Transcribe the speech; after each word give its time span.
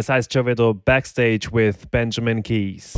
Es 0.00 0.08
heißt 0.08 0.32
schon 0.32 0.46
wieder 0.46 0.72
Backstage 0.72 1.50
with 1.52 1.86
Benjamin 1.90 2.42
Keys. 2.42 2.94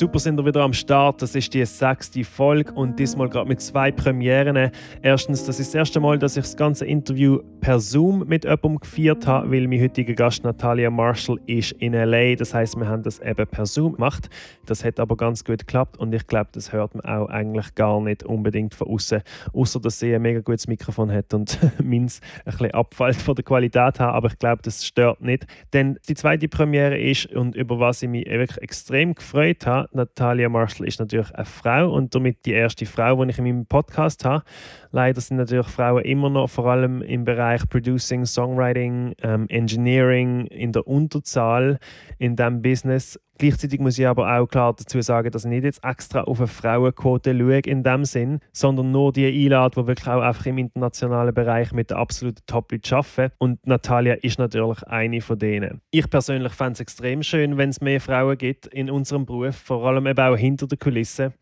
Super 0.00 0.18
sind 0.18 0.38
wir 0.38 0.46
wieder 0.46 0.62
am 0.62 0.72
Start. 0.72 1.20
Das 1.20 1.34
ist 1.34 1.52
die 1.52 1.62
sechste 1.66 2.24
Folge 2.24 2.72
und 2.72 2.98
diesmal 2.98 3.28
gerade 3.28 3.46
mit 3.46 3.60
zwei 3.60 3.92
Premieren. 3.92 4.70
Erstens, 5.02 5.44
das 5.44 5.60
ist 5.60 5.74
das 5.74 5.74
erste 5.74 6.00
Mal, 6.00 6.18
dass 6.18 6.38
ich 6.38 6.44
das 6.44 6.56
ganze 6.56 6.86
Interview 6.86 7.40
per 7.60 7.78
Zoom 7.80 8.26
mit 8.26 8.44
jemandem 8.44 8.78
gefeiert 8.78 9.26
habe, 9.26 9.52
weil 9.52 9.68
mein 9.68 9.82
heutiger 9.82 10.14
Gast 10.14 10.42
Natalia 10.42 10.88
Marshall 10.88 11.38
ist 11.44 11.72
in 11.72 11.92
LA. 11.92 12.34
Das 12.36 12.54
heißt, 12.54 12.78
wir 12.78 12.88
haben 12.88 13.02
das 13.02 13.18
eben 13.18 13.46
per 13.46 13.66
Zoom 13.66 13.96
gemacht. 13.96 14.30
Das 14.64 14.82
hat 14.86 14.98
aber 14.98 15.18
ganz 15.18 15.44
gut 15.44 15.58
geklappt 15.58 15.98
und 15.98 16.14
ich 16.14 16.26
glaube, 16.26 16.48
das 16.52 16.72
hört 16.72 16.94
man 16.94 17.04
auch 17.04 17.28
eigentlich 17.28 17.74
gar 17.74 18.00
nicht 18.00 18.22
unbedingt 18.22 18.74
von 18.74 18.88
außen, 18.88 19.20
außer 19.52 19.80
dass 19.80 19.98
sie 19.98 20.14
ein 20.14 20.22
mega 20.22 20.40
gutes 20.40 20.66
Mikrofon 20.66 21.12
hat 21.12 21.34
und 21.34 21.58
meins 21.84 22.22
ein 22.46 22.52
bisschen 22.52 22.70
abfällt 22.70 23.16
von 23.16 23.34
der 23.34 23.44
Qualität 23.44 23.98
her. 24.00 24.14
Aber 24.14 24.28
ich 24.28 24.38
glaube, 24.38 24.62
das 24.62 24.82
stört 24.86 25.20
nicht, 25.20 25.46
denn 25.74 25.98
die 26.08 26.14
zweite 26.14 26.48
Premiere 26.48 26.98
ist 26.98 27.26
und 27.26 27.54
über 27.54 27.78
was 27.78 28.02
ich 28.02 28.08
mich 28.08 28.24
wirklich 28.24 28.62
extrem 28.62 29.14
gefreut 29.14 29.66
habe 29.66 29.89
Natalia 29.92 30.48
Marshall 30.48 30.86
ist 30.86 31.00
natürlich 31.00 31.34
eine 31.34 31.44
Frau 31.44 31.92
und 31.92 32.14
damit 32.14 32.46
die 32.46 32.52
erste 32.52 32.86
Frau, 32.86 33.24
die 33.24 33.30
ich 33.30 33.38
in 33.38 33.44
meinem 33.44 33.66
Podcast 33.66 34.24
habe. 34.24 34.44
Leider 34.92 35.20
sind 35.20 35.36
natürlich 35.36 35.68
Frauen 35.68 36.04
immer 36.04 36.30
noch 36.30 36.50
vor 36.50 36.66
allem 36.66 37.00
im 37.02 37.24
Bereich 37.24 37.68
Producing, 37.68 38.26
Songwriting, 38.26 39.14
ähm, 39.22 39.46
Engineering 39.48 40.46
in 40.46 40.72
der 40.72 40.86
Unterzahl 40.86 41.78
in 42.18 42.34
diesem 42.34 42.60
Business. 42.60 43.18
Gleichzeitig 43.38 43.80
muss 43.80 43.98
ich 43.98 44.06
aber 44.06 44.36
auch 44.36 44.46
klar 44.46 44.74
dazu 44.76 45.00
sagen, 45.00 45.30
dass 45.30 45.44
ich 45.44 45.50
nicht 45.50 45.64
jetzt 45.64 45.82
extra 45.82 46.22
auf 46.22 46.40
eine 46.40 46.46
Frauenquote 46.46 47.34
schaue 47.34 47.60
in 47.60 47.82
dem 47.82 48.04
Sinn, 48.04 48.40
sondern 48.52 48.90
nur 48.90 49.12
die 49.12 49.26
einlade, 49.26 49.80
die 49.80 49.86
wirklich 49.86 50.08
auch 50.08 50.20
einfach 50.20 50.44
im 50.44 50.58
internationalen 50.58 51.32
Bereich 51.32 51.72
mit 51.72 51.90
den 51.90 51.96
absoluten 51.96 52.42
Top-Leuten 52.46 52.94
arbeiten. 52.94 53.34
Und 53.38 53.66
Natalia 53.66 54.14
ist 54.14 54.38
natürlich 54.38 54.82
eine 54.82 55.22
von 55.22 55.38
denen. 55.38 55.80
Ich 55.90 56.10
persönlich 56.10 56.52
fände 56.52 56.72
es 56.72 56.80
extrem 56.80 57.22
schön, 57.22 57.56
wenn 57.56 57.70
es 57.70 57.80
mehr 57.80 58.00
Frauen 58.00 58.36
gibt 58.36 58.66
in 58.66 58.90
unserem 58.90 59.24
Beruf, 59.24 59.56
vor 59.56 59.86
allem 59.86 60.06
eben 60.06 60.20
auch 60.20 60.36
hinter 60.36 60.66
den 60.66 60.78
Kulissen. 60.78 61.32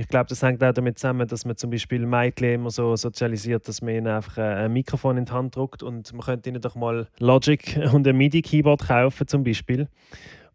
Ich 0.00 0.08
glaube, 0.08 0.30
das 0.30 0.42
hängt 0.42 0.64
auch 0.64 0.72
damit 0.72 0.98
zusammen, 0.98 1.28
dass 1.28 1.44
man 1.44 1.58
zum 1.58 1.68
Beispiel 1.68 2.06
Mädchen 2.06 2.54
immer 2.54 2.70
so 2.70 2.96
sozialisiert, 2.96 3.68
dass 3.68 3.82
man 3.82 3.96
ihnen 3.96 4.06
einfach 4.06 4.38
ein 4.38 4.72
Mikrofon 4.72 5.18
in 5.18 5.26
die 5.26 5.32
Hand 5.32 5.54
drückt 5.54 5.82
und 5.82 6.10
man 6.14 6.22
könnte 6.22 6.48
ihnen 6.48 6.62
doch 6.62 6.74
mal 6.74 7.06
Logic 7.18 7.78
und 7.92 8.08
ein 8.08 8.16
MIDI-Keyboard 8.16 8.88
kaufen 8.88 9.28
zum 9.28 9.44
Beispiel. 9.44 9.88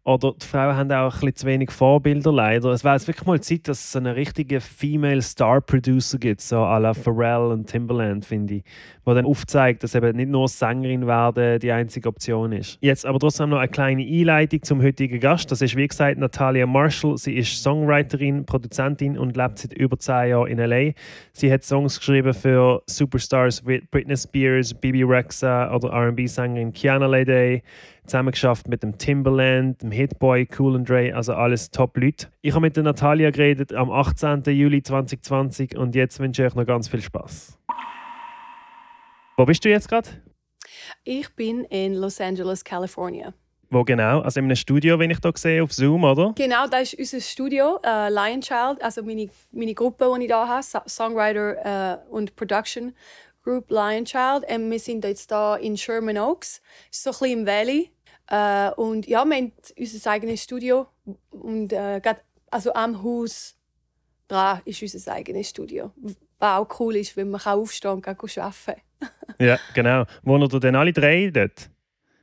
Oder 0.06 0.34
die 0.40 0.46
Frauen 0.46 0.76
haben 0.76 0.92
auch 0.92 1.14
ein 1.14 1.18
bisschen 1.18 1.34
zu 1.34 1.46
wenig 1.48 1.72
Vorbilder 1.72 2.32
leider. 2.32 2.70
Es 2.70 2.84
wäre 2.84 2.94
jetzt 2.94 3.08
wirklich 3.08 3.26
mal 3.26 3.40
Zeit, 3.40 3.66
dass 3.66 3.88
es 3.88 3.96
einen 3.96 4.14
richtigen 4.14 4.60
Female 4.60 5.20
Star 5.20 5.60
Producer 5.60 6.16
gibt, 6.16 6.40
so 6.42 6.58
à 6.58 6.78
la 6.78 6.94
Pharrell 6.94 7.50
und 7.50 7.66
Timberland, 7.66 8.24
finde 8.24 8.54
ich. 8.54 8.64
Wo 9.04 9.14
dann 9.14 9.24
aufzeigt, 9.24 9.82
dass 9.82 9.96
eben 9.96 10.16
nicht 10.16 10.28
nur 10.28 10.46
Sängerin 10.46 11.08
werden 11.08 11.58
die 11.58 11.72
einzige 11.72 12.08
Option 12.08 12.52
ist. 12.52 12.78
Jetzt 12.80 13.04
aber 13.04 13.18
trotzdem 13.18 13.50
noch 13.50 13.58
eine 13.58 13.66
kleine 13.66 14.04
Einleitung 14.04 14.62
zum 14.62 14.80
heutigen 14.80 15.18
Gast. 15.18 15.50
Das 15.50 15.60
ist 15.60 15.74
wie 15.74 15.88
gesagt 15.88 16.18
Natalia 16.18 16.66
Marshall. 16.66 17.18
Sie 17.18 17.34
ist 17.34 17.60
Songwriterin, 17.60 18.46
Produzentin 18.46 19.18
und 19.18 19.36
lebt 19.36 19.58
seit 19.58 19.72
über 19.72 19.98
zehn 19.98 20.28
Jahren 20.28 20.46
in 20.46 20.60
L.A. 20.60 20.92
Sie 21.32 21.52
hat 21.52 21.64
Songs 21.64 21.98
geschrieben 21.98 22.32
für 22.32 22.80
Superstars 22.86 23.66
wie 23.66 23.80
Britney 23.90 24.16
Spears, 24.16 24.72
Bibi 24.72 25.02
Rexa 25.02 25.74
oder 25.74 25.88
R&B-Sängerin 25.88 26.72
Kiana 26.72 27.08
Lede 27.08 27.62
zusammengeschafft 28.06 28.68
mit 28.68 28.82
dem 28.82 28.98
Timberland, 28.98 29.82
dem 29.82 29.90
Hitboy, 29.90 30.48
Cool 30.58 30.76
and 30.76 30.88
Dre, 30.88 31.14
also 31.14 31.34
alles 31.34 31.70
Top-Leute. 31.70 32.28
Ich 32.42 32.52
habe 32.52 32.62
mit 32.62 32.76
der 32.76 32.84
Natalia 32.84 33.30
geredet 33.30 33.72
am 33.72 33.90
18. 33.90 34.42
Juli 34.44 34.82
2020 34.82 35.76
und 35.76 35.94
jetzt 35.94 36.18
wünsche 36.20 36.42
ich 36.42 36.48
euch 36.48 36.54
noch 36.54 36.66
ganz 36.66 36.88
viel 36.88 37.02
Spaß. 37.02 37.58
Wo 39.36 39.44
bist 39.44 39.64
du 39.64 39.68
jetzt 39.68 39.88
gerade? 39.88 40.08
Ich 41.04 41.28
bin 41.34 41.64
in 41.64 41.94
Los 41.94 42.20
Angeles, 42.20 42.64
California. 42.64 43.34
Wo 43.68 43.82
genau? 43.82 44.20
Also 44.20 44.40
in 44.40 44.46
einem 44.46 44.56
Studio, 44.56 44.98
wenn 44.98 45.10
ich 45.10 45.18
da 45.18 45.32
sehe, 45.34 45.62
auf 45.62 45.72
Zoom, 45.72 46.04
oder? 46.04 46.32
Genau, 46.36 46.66
das 46.68 46.92
ist 46.92 47.12
unser 47.14 47.20
Studio, 47.20 47.80
äh, 47.84 48.08
Lion 48.10 48.40
Child, 48.40 48.80
also 48.80 49.02
meine, 49.02 49.28
meine 49.50 49.74
Gruppe, 49.74 50.10
die 50.16 50.24
ich 50.24 50.30
da 50.30 50.46
habe, 50.46 50.62
Songwriter 50.88 51.94
äh, 51.94 51.98
und 52.10 52.36
Production 52.36 52.94
Group 53.42 53.70
Lion 53.70 54.04
Child. 54.04 54.44
Und 54.48 54.70
wir 54.70 54.78
sind 54.78 55.04
jetzt 55.04 55.30
da 55.30 55.56
in 55.56 55.76
Sherman 55.76 56.18
Oaks, 56.18 56.62
so 56.90 57.10
ein 57.10 57.12
bisschen 57.12 57.38
im 57.40 57.46
Valley. 57.46 57.90
Äh, 58.28 58.70
und 58.72 59.06
ja, 59.06 59.24
wir 59.24 59.36
haben 59.36 59.52
unser 59.78 60.10
eigenes 60.10 60.42
Studio. 60.42 60.86
Und 61.30 61.72
äh, 61.72 62.00
also 62.50 62.72
am 62.74 63.02
Haus 63.02 63.56
dran 64.28 64.60
ist 64.64 64.82
unser 64.82 65.12
eigenes 65.12 65.50
Studio. 65.50 65.92
Was 66.38 66.58
auch 66.58 66.80
cool 66.80 66.96
ist, 66.96 67.16
wenn 67.16 67.30
man 67.30 67.40
aufstehen 67.40 67.92
und 67.92 68.06
arbeiten 68.06 68.82
Ja, 69.38 69.58
genau. 69.74 70.04
Wohnen 70.22 70.48
ihr 70.50 70.60
denn 70.60 70.76
alle 70.76 70.92
drei 70.92 71.30
dort? 71.30 71.70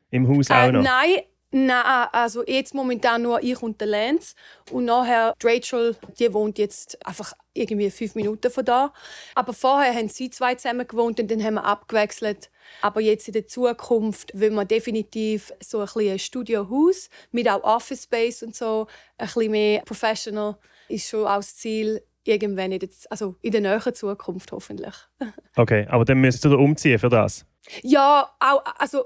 Im 0.10 0.28
Haus 0.28 0.50
auch 0.50 0.56
äh, 0.56 0.72
noch? 0.72 0.84
Nein, 0.84 1.22
Nein, 1.56 2.08
also 2.12 2.44
jetzt 2.48 2.74
momentan 2.74 3.22
nur 3.22 3.44
ich 3.44 3.62
und 3.62 3.80
der 3.80 3.88
Lance. 3.88 4.34
Und 4.72 4.86
nachher 4.86 5.36
Rachel, 5.44 5.96
die 6.18 6.34
wohnt 6.34 6.58
jetzt 6.58 7.06
einfach 7.06 7.34
irgendwie 7.54 7.92
fünf 7.92 8.16
Minuten 8.16 8.50
von 8.50 8.66
da. 8.66 8.92
Aber 9.36 9.54
vorher 9.54 9.94
haben 9.94 10.10
sie 10.10 10.32
zwei 10.32 10.56
zusammen 10.56 10.88
gewohnt 10.88 11.20
und 11.20 11.30
dann 11.30 11.44
haben 11.44 11.54
wir 11.54 11.64
abgewechselt. 11.64 12.50
Aber 12.82 13.02
jetzt 13.02 13.28
in 13.28 13.34
der 13.34 13.46
Zukunft 13.46 14.32
will 14.34 14.50
man 14.50 14.68
definitiv 14.68 15.54
so 15.62 15.82
ein, 15.82 16.10
ein 16.10 16.18
Studiohaus 16.18 17.12
mit 17.32 17.48
auch 17.48 17.64
Office 17.64 18.06
Space 18.06 18.42
und 18.42 18.56
so, 18.56 18.88
ein 19.20 19.28
bisschen 19.28 19.52
mehr 19.52 19.82
professional, 19.84 20.58
ist 20.90 21.08
schon 21.08 21.28
auch 21.28 21.36
das 21.36 21.56
Ziel 21.56 22.02
irgendwann 22.24 22.72
in 22.72 22.80
der, 22.80 22.90
also 23.12 23.36
in 23.44 23.52
der 23.52 23.62
näheren 23.62 23.94
Zukunft 23.94 24.52
hoffentlich. 24.52 24.96
okay, 25.56 25.86
aber 25.88 26.04
dann 26.04 26.20
müsst 26.20 26.44
ihr 26.46 26.58
umziehen 26.58 26.98
für 26.98 27.10
das? 27.10 27.46
Ja, 27.84 28.28
auch, 28.40 28.64
also 28.80 29.06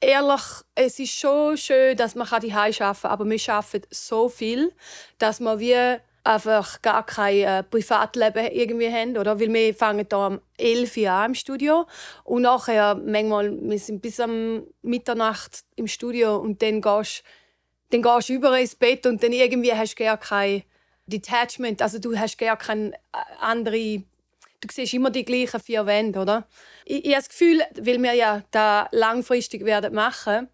ehrlich, 0.00 0.42
es 0.74 0.98
ist 0.98 1.18
schon 1.18 1.56
schön, 1.56 1.96
dass 1.96 2.14
man 2.14 2.28
die 2.40 2.52
arbeiten 2.52 2.78
kann, 2.78 3.10
aber 3.10 3.28
wir 3.28 3.40
arbeiten 3.48 3.86
so 3.90 4.28
viel, 4.28 4.72
dass 5.18 5.40
wir 5.40 5.58
wie 5.58 6.00
einfach 6.24 6.82
gar 6.82 7.04
kein 7.04 7.38
äh, 7.38 7.62
Privatleben 7.62 8.46
irgendwie 8.52 8.92
haben, 8.92 9.16
oder? 9.16 9.40
Weil 9.40 9.52
wir 9.52 9.74
fangen 9.74 10.06
hier 10.08 10.18
um 10.18 10.40
11 10.58 10.96
Uhr 10.98 11.10
an 11.10 11.30
im 11.30 11.34
Studio 11.34 11.86
und 12.24 12.42
nachher 12.42 12.94
manchmal 12.94 13.56
wir 13.60 13.78
sind 13.78 14.02
bis 14.02 14.20
am 14.20 14.66
Mitternacht 14.82 15.64
im 15.76 15.86
Studio 15.86 16.36
und 16.36 16.60
dann 16.62 16.80
gehst 16.80 17.22
dann 17.90 18.02
gehst 18.02 18.28
du 18.28 18.34
über 18.34 18.58
ins 18.58 18.76
Bett 18.76 19.06
und 19.06 19.22
dann 19.22 19.32
irgendwie 19.32 19.72
hast 19.72 19.98
du 19.98 20.04
gar 20.04 20.18
kein 20.18 20.62
Detachment, 21.06 21.82
also 21.82 21.98
du 21.98 22.16
hast 22.16 22.38
gar 22.38 22.56
keine 22.56 22.92
äh, 22.92 23.18
andere 23.40 24.04
du 24.60 24.68
siehst 24.70 24.94
immer 24.94 25.10
die 25.10 25.24
gleichen 25.24 25.60
vier 25.60 25.86
Wände, 25.86 26.20
oder? 26.20 26.46
Ich, 26.84 27.04
ich 27.04 27.12
habe 27.12 27.22
das 27.22 27.28
Gefühl, 27.28 27.62
weil 27.76 28.02
wir 28.02 28.12
ja 28.12 28.42
da 28.50 28.88
langfristig 28.92 29.64
werden 29.64 29.94
machen, 29.94 30.48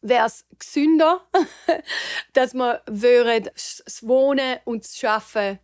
wäre 0.00 0.26
es 0.26 0.44
gesünder, 0.58 1.26
dass 2.32 2.54
wir 2.54 2.82
das 2.86 4.06
Wohnen 4.06 4.58
und 4.64 4.84
das 4.84 5.04
Arbeiten 5.04 5.58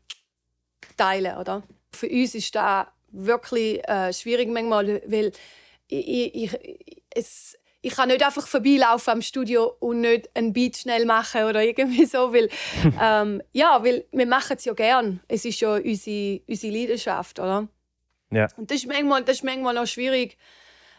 teilen, 0.97 1.37
oder? 1.37 1.63
Für 1.93 2.09
uns 2.09 2.35
ist 2.35 2.55
das 2.55 2.87
wirklich 3.11 3.87
äh, 3.89 4.13
schwierig 4.13 4.49
manchmal, 4.49 5.03
weil 5.07 5.33
ich, 5.89 6.35
ich, 6.35 6.59
es, 7.11 7.59
ich 7.81 7.94
kann 7.94 8.09
nicht 8.09 8.25
einfach 8.25 8.47
vorbeilaufen 8.47 9.15
am 9.15 9.22
Studio 9.22 9.77
und 9.78 10.00
nicht 10.00 10.28
ein 10.34 10.53
Beat 10.53 10.77
schnell 10.77 11.05
machen 11.05 11.44
oder 11.44 11.62
irgendwie 11.62 12.06
so, 12.06 12.33
weil 12.33 12.49
ähm, 13.00 13.43
ja, 13.53 13.83
weil 13.84 14.05
wir 14.11 14.27
machen 14.27 14.56
es 14.56 14.65
ja 14.65 14.72
gern. 14.72 15.21
Es 15.28 15.44
ist 15.44 15.61
ja 15.61 15.77
unsere, 15.77 16.41
unsere 16.48 16.72
Leidenschaft, 16.72 17.39
oder? 17.39 17.69
Ja. 18.30 18.48
Und 18.57 18.71
das 18.71 18.78
ist 18.78 18.86
manchmal, 18.86 19.25
das 19.25 19.36
ist 19.36 19.45
manchmal 19.45 19.78
auch 19.78 19.86
schwierig, 19.86 20.36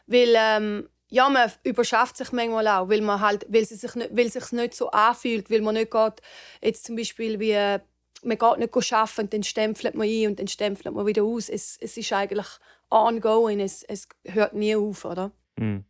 weil 0.08 0.34
ähm, 0.36 0.90
ja, 1.10 1.28
man 1.28 1.52
überschafft 1.64 2.18
sich 2.18 2.32
manchmal 2.32 2.68
auch, 2.68 2.90
weil 2.90 3.02
man 3.02 3.20
halt, 3.20 3.46
weil 3.50 3.64
es 3.64 3.70
sich 3.70 3.96
nicht, 3.96 4.16
weil 4.16 4.28
es 4.28 4.34
sich 4.34 4.52
nicht 4.52 4.74
so 4.74 4.90
anfühlt, 4.92 5.50
weil 5.52 5.62
man 5.62 5.76
nicht 5.76 5.92
geht, 5.92 6.22
jetzt 6.62 6.86
zum 6.86 6.96
Beispiel 6.96 7.40
wie 7.40 7.80
man 8.22 8.38
geht 8.38 8.58
nicht 8.58 8.94
arbeiten 8.94 9.22
und 9.22 9.34
dann 9.34 9.44
stempelt 9.44 9.96
man 9.96 10.08
ein 10.08 10.28
und 10.28 10.40
dann 10.40 10.48
stempelt 10.48 10.94
man 10.94 11.06
wieder 11.06 11.24
aus. 11.24 11.50
Es, 11.50 11.78
es 11.80 11.96
ist 11.98 12.12
eigentlich 12.12 12.48
ongoing, 12.90 13.60
es, 13.60 13.84
es 13.84 14.08
hört 14.26 14.54
nie 14.54 14.76
auf, 14.76 15.06
oder? 15.06 15.32
Mhm. 15.58 15.86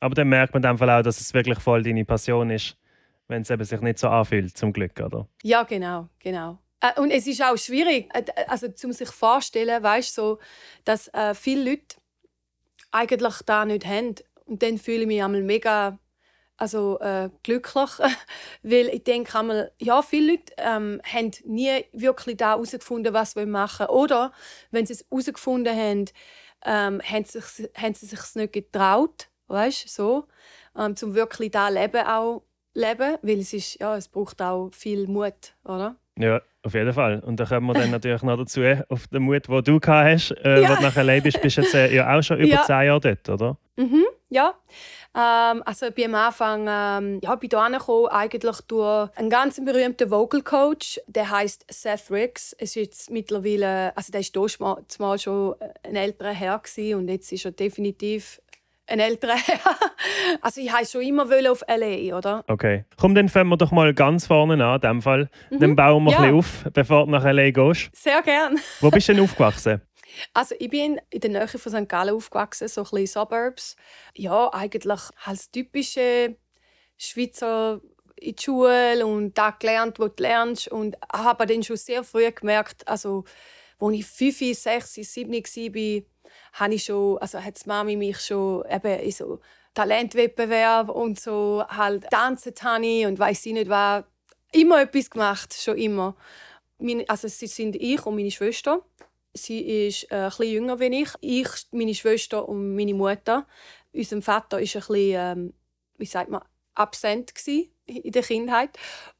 Aber 0.00 0.14
dann 0.14 0.28
merkt 0.28 0.54
man 0.54 0.62
in 0.62 0.90
auch, 0.90 1.02
dass 1.02 1.20
es 1.20 1.34
wirklich 1.34 1.58
voll 1.58 1.82
deine 1.82 2.04
Passion 2.04 2.50
ist, 2.50 2.76
wenn 3.28 3.42
es 3.42 3.50
eben 3.50 3.64
sich 3.64 3.80
nicht 3.80 3.98
so 3.98 4.08
anfühlt, 4.08 4.56
zum 4.56 4.72
Glück, 4.72 5.00
oder? 5.00 5.28
Ja, 5.42 5.62
genau, 5.64 6.08
genau. 6.18 6.58
Äh, 6.80 7.00
und 7.00 7.10
es 7.10 7.26
ist 7.26 7.42
auch 7.42 7.56
schwierig, 7.56 8.08
äh, 8.14 8.24
also 8.48 8.68
zum 8.68 8.92
sich 8.92 9.10
vorstellen, 9.10 9.82
weißt 9.82 10.14
so, 10.14 10.38
dass 10.84 11.08
äh, 11.08 11.34
viele 11.34 11.70
Leute 11.70 11.96
eigentlich 12.90 13.42
da 13.44 13.64
nicht 13.64 13.86
haben. 13.86 14.14
Und 14.44 14.62
dann 14.62 14.78
fühle 14.78 15.02
ich 15.02 15.06
mich 15.06 15.22
einmal 15.22 15.42
mega 15.42 15.98
also 16.58 16.98
äh, 17.00 17.28
glücklich, 17.42 17.90
weil 18.62 18.88
ich 18.88 19.04
denke 19.04 19.38
einmal, 19.38 19.72
ja, 19.78 20.02
viele 20.02 20.32
Leute 20.32 20.54
ähm, 20.56 21.00
haben 21.04 21.30
nie 21.44 21.84
wirklich 21.92 22.36
da 22.38 22.50
herausgefunden, 22.50 23.12
was 23.12 23.32
sie 23.32 23.46
machen 23.46 23.88
wollen. 23.88 23.98
Oder 23.98 24.32
wenn 24.70 24.86
sie 24.86 24.94
es 24.94 25.04
herausgefunden 25.10 25.76
haben, 25.76 26.04
ähm, 26.64 27.02
haben, 27.02 27.24
sie 27.24 27.94
sie 27.94 28.06
sich 28.06 28.34
nicht 28.34 28.52
getraut, 28.52 29.28
weißt 29.48 29.88
so, 29.88 30.26
ähm, 30.78 30.96
zum 30.96 31.14
wirklich 31.14 31.50
da 31.50 31.68
Leben 31.68 32.06
auch 32.06 32.42
leben, 32.74 33.16
weil 33.22 33.38
es 33.38 33.52
ist, 33.52 33.80
ja, 33.80 33.96
es 33.96 34.08
braucht 34.08 34.40
auch 34.42 34.70
viel 34.72 35.06
Mut, 35.06 35.54
oder? 35.64 35.96
Ja, 36.18 36.40
auf 36.62 36.74
jeden 36.74 36.92
Fall. 36.92 37.20
Und 37.20 37.38
da 37.38 37.44
kommen 37.44 37.66
wir 37.66 37.74
dann 37.74 37.90
natürlich 37.90 38.22
noch 38.22 38.36
dazu, 38.36 38.62
auf 38.88 39.06
den 39.08 39.22
Mut, 39.22 39.48
den 39.48 39.62
du 39.62 39.80
gehabt 39.80 40.08
hast, 40.08 40.30
äh, 40.44 40.62
ja. 40.62 40.70
wo 40.70 40.74
du 40.74 40.82
nachher 40.82 41.00
allein 41.00 41.22
bist, 41.22 41.40
bist 41.40 41.58
jetzt 41.58 41.74
äh, 41.74 41.94
ja 41.94 42.16
auch 42.16 42.22
schon 42.22 42.38
über 42.40 42.48
ja. 42.48 42.62
zehn 42.62 42.86
Jahre 42.86 43.00
dort, 43.00 43.28
oder? 43.28 43.56
Mhm, 43.76 44.04
ja. 44.30 44.54
Ähm, 45.14 45.62
also 45.64 45.86
ich 45.86 45.94
bin 45.94 46.06
am 46.06 46.14
Anfang 46.14 46.66
ähm, 46.68 47.20
ja, 47.22 47.34
bin 47.36 47.54
angekommen, 47.54 48.08
eigentlich 48.08 48.60
durch 48.62 49.10
einen 49.16 49.30
ganz 49.30 49.62
berühmten 49.62 50.10
Vocal 50.10 50.42
Coach, 50.42 51.00
der 51.06 51.30
heißt 51.30 51.66
Seth 51.70 52.10
Riggs. 52.10 52.54
Es 52.58 52.70
ist 52.70 52.74
jetzt 52.76 53.10
mittlerweile, 53.10 53.96
also 53.96 54.10
der 54.10 54.22
war 54.58 54.80
damals 54.96 55.22
schon 55.22 55.54
ein 55.82 55.96
älterer 55.96 56.32
Herr 56.32 56.58
gewesen, 56.58 56.98
und 56.98 57.08
jetzt 57.08 57.30
ist 57.30 57.44
er 57.44 57.52
definitiv 57.52 58.40
ein 58.86 59.00
älterer 59.00 59.36
Herr. 59.46 59.60
also 60.40 60.60
ich 60.60 60.72
wollte 60.72 60.86
schon 60.86 61.02
immer 61.02 61.50
auf 61.50 61.62
L.A., 61.66 62.16
oder? 62.16 62.44
Okay. 62.46 62.84
Komm, 62.96 63.14
dann 63.14 63.28
fangen 63.28 63.50
wir 63.50 63.56
doch 63.56 63.72
mal 63.72 63.92
ganz 63.94 64.26
vorne 64.26 64.64
an, 64.64 64.76
in 64.76 64.80
dem 64.80 65.02
Fall. 65.02 65.28
Mhm. 65.50 65.60
Dann 65.60 65.76
bauen 65.76 66.04
wir 66.04 66.12
ja. 66.12 66.18
ein 66.18 66.36
bisschen 66.36 66.38
auf, 66.38 66.72
bevor 66.72 67.04
du 67.06 67.10
nach 67.10 67.24
L.A. 67.24 67.50
gehst. 67.50 67.90
Sehr 67.94 68.22
gern. 68.22 68.58
Wo 68.80 68.90
bist 68.90 69.08
du 69.08 69.14
denn 69.14 69.24
aufgewachsen? 69.24 69.80
Also 70.32 70.54
ich 70.58 70.70
bin 70.70 70.98
in 71.10 71.20
der 71.20 71.30
Nähe 71.30 71.46
von 71.46 71.72
St. 71.72 71.88
Gallen 71.90 72.14
aufgewachsen, 72.14 72.68
so 72.68 72.80
ein 72.80 72.84
bisschen 72.84 73.06
Suburbs. 73.06 73.76
Ja, 74.14 74.50
eigentlich 74.50 75.00
als 75.26 75.50
typische 75.50 76.36
Schweizer 76.96 77.82
in 78.16 78.34
die 78.34 78.42
Schule 78.42 79.06
und 79.06 79.36
da 79.36 79.50
gelernt, 79.50 79.98
wo 79.98 80.08
du 80.08 80.22
lernst. 80.22 80.68
Und 80.68 80.96
habe 81.12 81.46
dann 81.46 81.62
schon 81.62 81.76
sehr 81.76 82.02
früh 82.02 82.30
gemerkt, 82.30 82.88
also 82.88 83.24
als 83.78 83.94
ich 83.94 84.06
5, 84.06 84.58
6, 84.58 84.94
7 84.94 85.32
war, 85.32 86.02
habe 86.54 86.74
ich 86.74 86.84
schon, 86.84 87.18
also 87.18 87.42
hat 87.42 87.66
Mami 87.66 87.96
mich 87.96 88.20
schon 88.20 88.64
eben 88.70 89.00
in 89.00 89.12
so 89.12 89.40
Talentwettbewerb 89.74 90.88
und 90.88 91.20
so 91.20 91.64
halt 91.68 92.08
tanzen 92.10 92.54
habe 92.62 93.08
und 93.08 93.18
weiß 93.18 93.46
ich 93.46 93.52
nicht 93.52 93.68
was. 93.68 94.04
Immer 94.52 94.82
etwas 94.82 95.10
gemacht, 95.10 95.52
schon 95.54 95.76
immer. 95.76 96.16
Meine, 96.78 97.04
also 97.08 97.28
sie 97.28 97.46
sind 97.46 97.76
ich 97.76 98.04
und 98.06 98.16
meine 98.16 98.30
Schwester. 98.30 98.82
Sie 99.34 99.86
ist 99.86 100.10
äh, 100.10 100.30
ein 100.38 100.48
jünger 100.48 100.80
als 100.80 100.80
ich. 100.80 101.08
Ich, 101.20 101.48
meine 101.72 101.94
Schwester 101.94 102.48
und 102.48 102.74
meine 102.74 102.94
Mutter. 102.94 103.46
Unser 103.92 104.22
Vater 104.22 104.56
war 104.56 104.60
ein 104.60 104.62
bisschen, 104.62 104.94
ähm, 104.94 105.54
wie 105.98 106.06
sagt 106.06 106.30
man, 106.30 106.42
absent 106.74 107.32
in 107.86 108.12
der 108.12 108.22
Kindheit. 108.22 108.70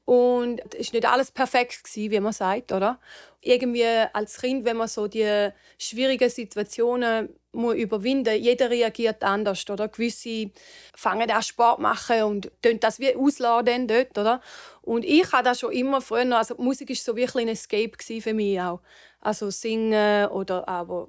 Und 0.04 0.60
es 0.74 0.92
war 0.92 0.98
nicht 1.00 1.08
alles 1.08 1.30
perfekt, 1.32 1.82
wie 1.94 2.20
man 2.20 2.32
sagt, 2.32 2.72
oder? 2.72 2.98
Irgendwie 3.46 3.84
als 4.12 4.40
Kind, 4.40 4.64
wenn 4.64 4.76
man 4.76 4.88
so 4.88 5.06
die 5.06 5.50
schwierigen 5.78 6.28
Situationen 6.28 7.28
muss 7.52 7.76
überwinden 7.76 8.42
jeder 8.42 8.70
reagiert 8.70 9.22
anders, 9.22 9.68
oder? 9.70 9.88
Gewisse 9.88 10.50
fangen 10.94 11.30
an 11.30 11.42
Sport 11.42 11.78
machen 11.78 12.22
und 12.24 12.50
tun 12.60 12.78
das 12.80 12.98
wie 12.98 13.14
ausladen 13.14 13.86
dort, 13.86 14.18
oder? 14.18 14.40
Und 14.82 15.04
ich 15.04 15.32
habe 15.32 15.44
das 15.44 15.60
schon 15.60 15.72
immer 15.72 16.00
früher, 16.00 16.36
also 16.36 16.56
Musik 16.58 16.88
war 16.88 16.96
so 16.96 17.16
wirklich 17.16 17.46
ein 17.46 17.48
Escape 17.48 17.92
für 18.20 18.34
mich 18.34 18.60
auch. 18.60 18.80
Also 19.20 19.50
singen 19.50 20.26
oder 20.28 20.68
aber 20.68 21.08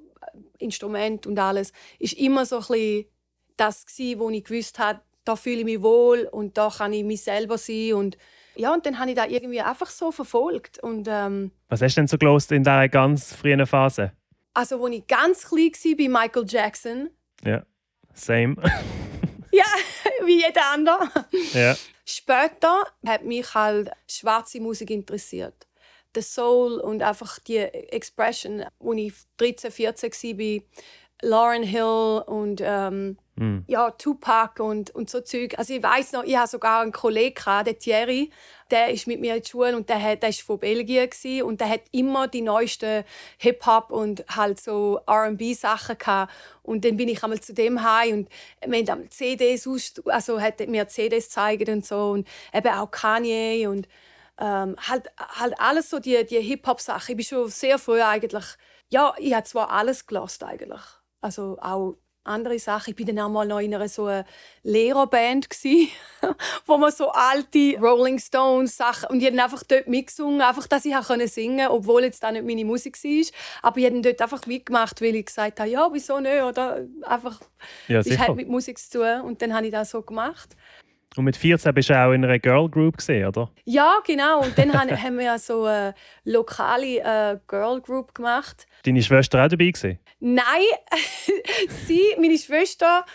Instrument 0.59 1.25
und 1.25 1.39
alles 1.39 1.73
ist 1.99 2.13
immer 2.13 2.45
so 2.45 2.57
ein 2.57 2.67
bisschen 2.67 3.05
das 3.57 3.85
wo 4.17 4.29
ich 4.29 4.43
gewusst 4.43 4.77
habe, 4.77 5.01
da 5.25 5.35
fühle 5.35 5.59
ich 5.59 5.65
mich 5.65 5.81
wohl 5.81 6.29
und 6.31 6.57
da 6.57 6.69
kann 6.69 6.93
ich 6.93 7.03
mich 7.03 7.23
selber 7.23 7.57
sein 7.57 7.93
und 7.93 8.17
ja, 8.57 8.73
und 8.73 8.85
dann 8.85 8.99
habe 8.99 9.11
ich 9.11 9.15
das 9.15 9.27
irgendwie 9.29 9.61
einfach 9.61 9.89
so 9.89 10.11
verfolgt. 10.11 10.79
Und, 10.79 11.07
ähm, 11.09 11.51
Was 11.69 11.81
hast 11.81 11.95
du 11.95 12.01
denn 12.01 12.07
so 12.07 12.17
gelost 12.17 12.51
in 12.51 12.63
dieser 12.63 12.89
ganz 12.89 13.33
frühen 13.33 13.65
Phase? 13.65 14.11
Also, 14.53 14.83
als 14.83 14.95
ich 14.95 15.07
ganz 15.07 15.47
klein 15.47 15.71
war 15.83 15.97
bei 15.97 16.09
Michael 16.09 16.45
Jackson. 16.47 17.09
Ja, 17.43 17.63
same. 18.13 18.55
ja, 19.51 19.65
wie 20.25 20.41
jeder 20.41 20.71
andere. 20.73 21.09
Ja. 21.53 21.75
Später 22.05 22.83
hat 23.05 23.23
mich 23.23 23.53
halt 23.53 23.91
schwarze 24.09 24.59
Musik 24.59 24.89
interessiert. 24.89 25.67
Der 26.15 26.23
Soul 26.23 26.79
und 26.79 27.03
einfach 27.03 27.37
die 27.39 27.57
Expression, 27.57 28.61
als 28.61 28.97
ich 28.97 29.13
13, 29.37 29.71
14 29.71 30.11
war, 30.39 30.61
Lauren 31.21 31.63
Hill 31.63 32.23
und 32.27 32.61
ähm, 32.63 33.17
mm. 33.37 33.59
ja, 33.65 33.89
Tupac 33.91 34.61
und, 34.61 34.91
und 34.91 35.09
so 35.09 35.21
Zeug. 35.21 35.55
Also 35.57 35.73
ich 35.73 35.81
weiß 35.81 36.11
noch, 36.11 36.23
ich 36.23 36.37
habe 36.37 36.47
sogar 36.47 36.81
einen 36.81 36.91
Kollegen, 36.91 37.63
der 37.65 37.79
Thierry, 37.79 38.29
der 38.69 38.89
ist 38.89 39.07
mit 39.07 39.19
mir 39.19 39.35
in 39.35 39.41
der 39.41 39.47
Schule 39.47 39.75
und 39.75 39.89
der, 39.89 40.01
hat, 40.01 40.21
der 40.21 40.29
ist 40.29 40.41
von 40.41 40.59
Belgien 40.59 41.09
gewesen, 41.09 41.43
und 41.43 41.59
der 41.59 41.69
hat 41.69 41.81
immer 41.91 42.27
die 42.27 42.41
neuesten 42.41 43.03
Hip-Hop 43.39 43.89
und 43.89 44.25
halt 44.29 44.59
so 44.59 44.99
R&B-Sachen 45.07 45.97
gehabt. 45.97 46.33
Und 46.61 46.85
dann 46.85 46.97
bin 46.97 47.09
ich 47.09 47.23
einmal 47.23 47.39
zu 47.39 47.53
dem 47.53 47.81
heim 47.81 48.13
und 48.13 48.29
wir 48.71 48.85
haben 48.85 49.09
CDs 49.09 49.67
aus, 49.67 49.95
also 50.05 50.39
hat 50.39 50.59
mir 50.67 50.87
CDs 50.87 51.25
gezeigt 51.25 51.69
und 51.69 51.85
so 51.85 52.11
und 52.11 52.27
eben 52.53 52.73
auch 52.73 52.91
Kanye 52.91 53.67
und 53.67 53.87
ähm, 54.39 54.75
halt, 54.87 55.07
halt 55.17 55.55
alles 55.59 55.89
so 55.89 55.99
die, 55.99 56.23
die 56.25 56.41
Hip-Hop-Sachen. 56.41 57.13
Ich 57.13 57.17
bin 57.17 57.25
schon 57.25 57.49
sehr 57.49 57.79
früh 57.79 58.01
eigentlich, 58.01 58.45
ja, 58.89 59.15
ich 59.17 59.33
habe 59.33 59.45
zwar 59.45 59.71
alles 59.71 60.05
gelost 60.05 60.43
eigentlich. 60.43 60.96
Also 61.21 61.57
auch 61.61 61.97
andere 62.27 62.59
Sachen. 62.59 62.91
Ich 62.91 62.95
bin 62.95 63.07
dann 63.07 63.19
auch 63.19 63.29
mal 63.29 63.47
noch 63.47 63.59
in 63.59 63.73
einer 63.73 63.87
so 63.87 64.05
einer 64.05 64.25
Lehrerband 64.63 65.47
wo 66.65 66.77
man 66.77 66.91
so 66.91 67.09
alte 67.09 67.77
Rolling 67.79 68.19
Stones 68.19 68.77
Sachen 68.77 69.09
und 69.09 69.21
ich 69.21 69.27
habe 69.27 69.41
einfach 69.41 69.63
dort 69.63 69.87
mitgesungen, 69.87 70.41
einfach, 70.41 70.67
dass 70.67 70.85
ich 70.85 70.95
singen 71.31 71.57
konnte, 71.57 71.71
obwohl 71.71 72.03
jetzt 72.03 72.23
da 72.23 72.31
nicht 72.31 72.45
meine 72.45 72.65
Musik 72.65 73.01
war. 73.03 73.25
Aber 73.61 73.77
ich 73.79 73.85
habe 73.85 74.01
dort 74.01 74.21
einfach 74.21 74.45
mitgemacht, 74.45 75.01
weil 75.01 75.15
ich 75.15 75.25
gesagt 75.25 75.59
habe, 75.59 75.69
ja, 75.69 75.87
wieso 75.91 76.19
nicht, 76.19 76.41
oder 76.41 76.85
einfach, 77.03 77.39
ja, 77.87 78.01
das 78.01 78.17
hat 78.17 78.35
mit 78.35 78.49
Musik 78.49 78.77
zu 78.77 78.99
tun 78.99 79.21
und 79.21 79.41
dann 79.41 79.53
habe 79.53 79.65
ich 79.65 79.71
das 79.71 79.91
so 79.91 80.01
gemacht. 80.01 80.55
Und 81.17 81.25
mit 81.25 81.37
14 81.37 81.73
bist 81.73 81.89
du 81.89 81.93
auch 81.93 82.11
in 82.11 82.23
einer 82.23 82.39
Girl 82.39 82.69
Group 82.69 82.97
gesehen, 82.97 83.27
oder? 83.27 83.49
Ja, 83.65 83.99
genau. 84.05 84.41
Und 84.43 84.57
dann 84.57 84.73
haben 85.03 85.17
wir 85.17 85.37
so 85.39 85.65
eine 85.65 85.93
lokale 86.23 86.99
äh, 86.99 87.39
Girl 87.47 87.81
Group 87.81 88.13
gemacht. 88.13 88.67
Deine 88.83 89.01
Schwester 89.01 89.43
auch 89.43 89.49
dabei 89.49 89.71
gewesen? 89.71 89.99
Nein, 90.19 90.43
sie, 91.85 92.15
meine 92.19 92.37
Schwester, 92.37 93.05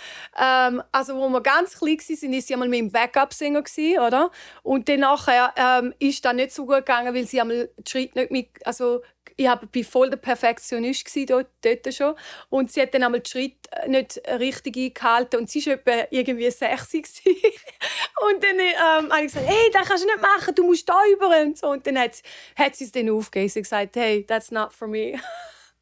ähm, 0.40 0.82
also 0.93 1.16
wo 1.16 1.28
wir 1.28 1.40
ganz 1.40 1.78
klein 1.78 1.99
waren, 1.99 2.32
ist 2.32 2.46
sie 2.46 2.54
einmal 2.54 2.69
mit 2.69 2.78
dem 2.78 2.93
Backup-Sänger 2.93 3.62
oder? 4.06 4.31
Und 4.62 4.88
dann 4.88 5.00
nachher 5.00 5.52
ähm, 5.56 5.94
ist 5.98 6.25
das 6.25 6.34
nicht 6.34 6.52
so 6.52 6.64
gut 6.64 6.76
gegangen, 6.76 7.14
weil 7.14 7.26
sie 7.26 7.40
einmal 7.40 7.69
den 7.76 7.87
Schritt 7.87 8.14
nicht 8.14 8.31
mit, 8.31 8.48
also 8.64 9.02
ich 9.37 9.46
war 9.46 9.61
voll 9.88 10.11
der 10.11 10.17
Perfektionist 10.17 11.08
dort, 11.29 11.48
dort 11.62 11.94
schon. 11.94 12.15
Und 12.48 12.72
sie 12.72 12.82
hat 12.82 12.94
dann 12.94 13.03
einmal 13.03 13.20
den 13.20 13.27
Schritt 13.27 13.56
nicht 13.86 14.20
richtig 14.39 14.77
eingehalten 14.77 15.41
und 15.41 15.51
sie 15.51 15.65
war 15.67 16.06
irgendwie 16.10 16.51
sexy. 16.51 17.03
und 17.24 18.43
dann 18.43 18.58
ähm, 18.58 19.12
habe 19.12 19.24
ich 19.24 19.32
gesagt, 19.32 19.46
hey, 19.48 19.70
das 19.72 19.89
kannst 19.89 20.05
du 20.05 20.08
nicht 20.08 20.22
machen, 20.22 20.55
du 20.55 20.65
musst 20.65 20.89
da 20.89 20.98
über. 21.12 21.41
Und, 21.43 21.58
so. 21.58 21.69
und 21.69 21.86
dann 21.86 21.98
hat, 21.98 22.22
hat 22.56 22.77
sie 22.77 22.84
es 22.84 22.93
dann 22.93 23.10
aufgegeben. 23.10 23.48
Hat 23.48 23.62
gesagt, 23.62 23.96
hey, 23.96 24.24
that's 24.27 24.51
not 24.51 24.72
for 24.72 24.89
me. 24.89 25.15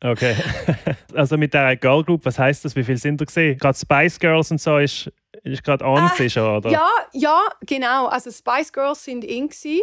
Okay. 0.02 0.34
also 1.14 1.36
mit 1.36 1.52
der 1.52 1.76
Girl 1.76 2.02
Group, 2.02 2.24
was 2.24 2.38
heißt 2.38 2.64
das? 2.64 2.74
Wie 2.74 2.84
viele 2.84 2.96
sind 2.96 3.20
da 3.20 3.24
gesehen? 3.24 3.58
Gerade 3.58 3.76
Spice 3.76 4.18
Girls 4.18 4.50
und 4.50 4.60
so 4.60 4.78
ist, 4.78 5.12
ist 5.44 5.62
gerade 5.62 5.84
on 5.84 6.10
äh, 6.18 6.28
schon, 6.28 6.56
oder? 6.56 6.70
Ja, 6.70 6.88
ja, 7.12 7.40
genau. 7.64 8.06
Also 8.06 8.30
Spice 8.30 8.72
Girls 8.72 9.04
sind 9.04 9.24
in 9.24 9.48
gewesen, 9.48 9.80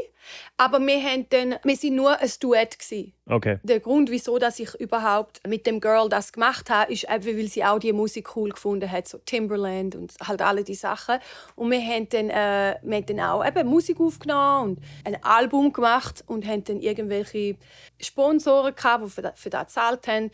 aber 0.58 0.80
wir 0.80 1.02
haben 1.02 1.26
dann, 1.30 1.56
wir 1.64 1.76
sind 1.76 1.96
nur 1.96 2.20
ein 2.20 2.32
Duett 2.40 2.78
gewesen. 2.78 3.14
Okay. 3.30 3.60
Der 3.64 3.80
Grund, 3.80 4.12
wieso 4.12 4.38
dass 4.40 4.60
ich 4.60 4.74
überhaupt 4.76 5.46
mit 5.48 5.66
dem 5.66 5.80
Girl 5.80 6.10
das 6.10 6.32
gemacht 6.32 6.70
habe, 6.70 6.92
ist 6.92 7.08
einfach, 7.08 7.28
weil 7.30 7.48
sie 7.48 7.64
auch 7.64 7.80
die 7.80 7.94
Musik 7.94 8.36
cool 8.36 8.50
gefunden 8.50 8.90
hat, 8.92 9.08
so 9.08 9.18
Timberland 9.20 9.96
und 9.96 10.14
halt 10.26 10.42
alle 10.42 10.64
die 10.64 10.76
Sachen. 10.76 11.18
Und 11.56 11.72
wir 11.72 11.82
haben 11.82 12.10
dann, 12.10 12.30
äh, 12.30 12.76
wir 12.82 12.98
haben 12.98 13.06
dann 13.06 13.20
auch 13.22 13.46
eben 13.46 13.68
Musik 13.68 14.00
aufgenommen 14.00 14.78
und 14.78 14.80
ein 15.06 15.24
Album 15.24 15.72
gemacht 15.74 16.24
und 16.28 16.46
haben 16.46 16.64
dann 16.64 16.80
irgendwelche 16.80 17.56
Sponsoren 18.02 18.76
gehabt, 18.76 19.06
die 19.06 19.10
für 19.10 19.22
das, 19.22 19.40
für 19.40 19.50
das 19.50 19.68
gezahlt 19.68 20.08
haben 20.08 20.32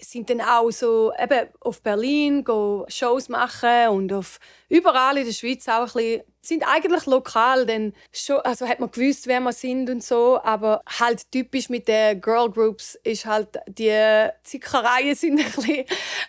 sind 0.00 0.30
dann 0.30 0.40
auch 0.40 0.70
so 0.70 1.12
eben 1.18 1.48
auf 1.60 1.82
Berlin 1.82 2.44
go 2.44 2.84
Shows 2.88 3.28
machen 3.28 3.88
und 3.90 4.12
auf 4.12 4.38
überall 4.68 5.18
in 5.18 5.26
der 5.26 5.32
Schweiz 5.32 5.68
auch 5.68 5.80
ein 5.80 5.92
bisschen, 5.92 6.22
sind 6.40 6.64
eigentlich 6.66 7.06
lokal 7.06 7.66
denn 7.66 7.92
schon 8.12 8.38
also 8.38 8.66
hat 8.66 8.80
man 8.80 8.90
gewusst 8.90 9.26
wer 9.26 9.40
wir 9.40 9.52
sind 9.52 9.88
und 9.90 10.02
so 10.02 10.40
aber 10.42 10.82
halt 10.86 11.30
typisch 11.30 11.68
mit 11.68 11.88
den 11.88 12.20
Girl 12.20 12.50
Groups 12.50 12.98
ist 13.04 13.26
halt 13.26 13.58
die 13.68 14.28
Zickereien 14.42 15.14
sind 15.14 15.38
ein 15.38 15.44
bisschen 15.44 15.84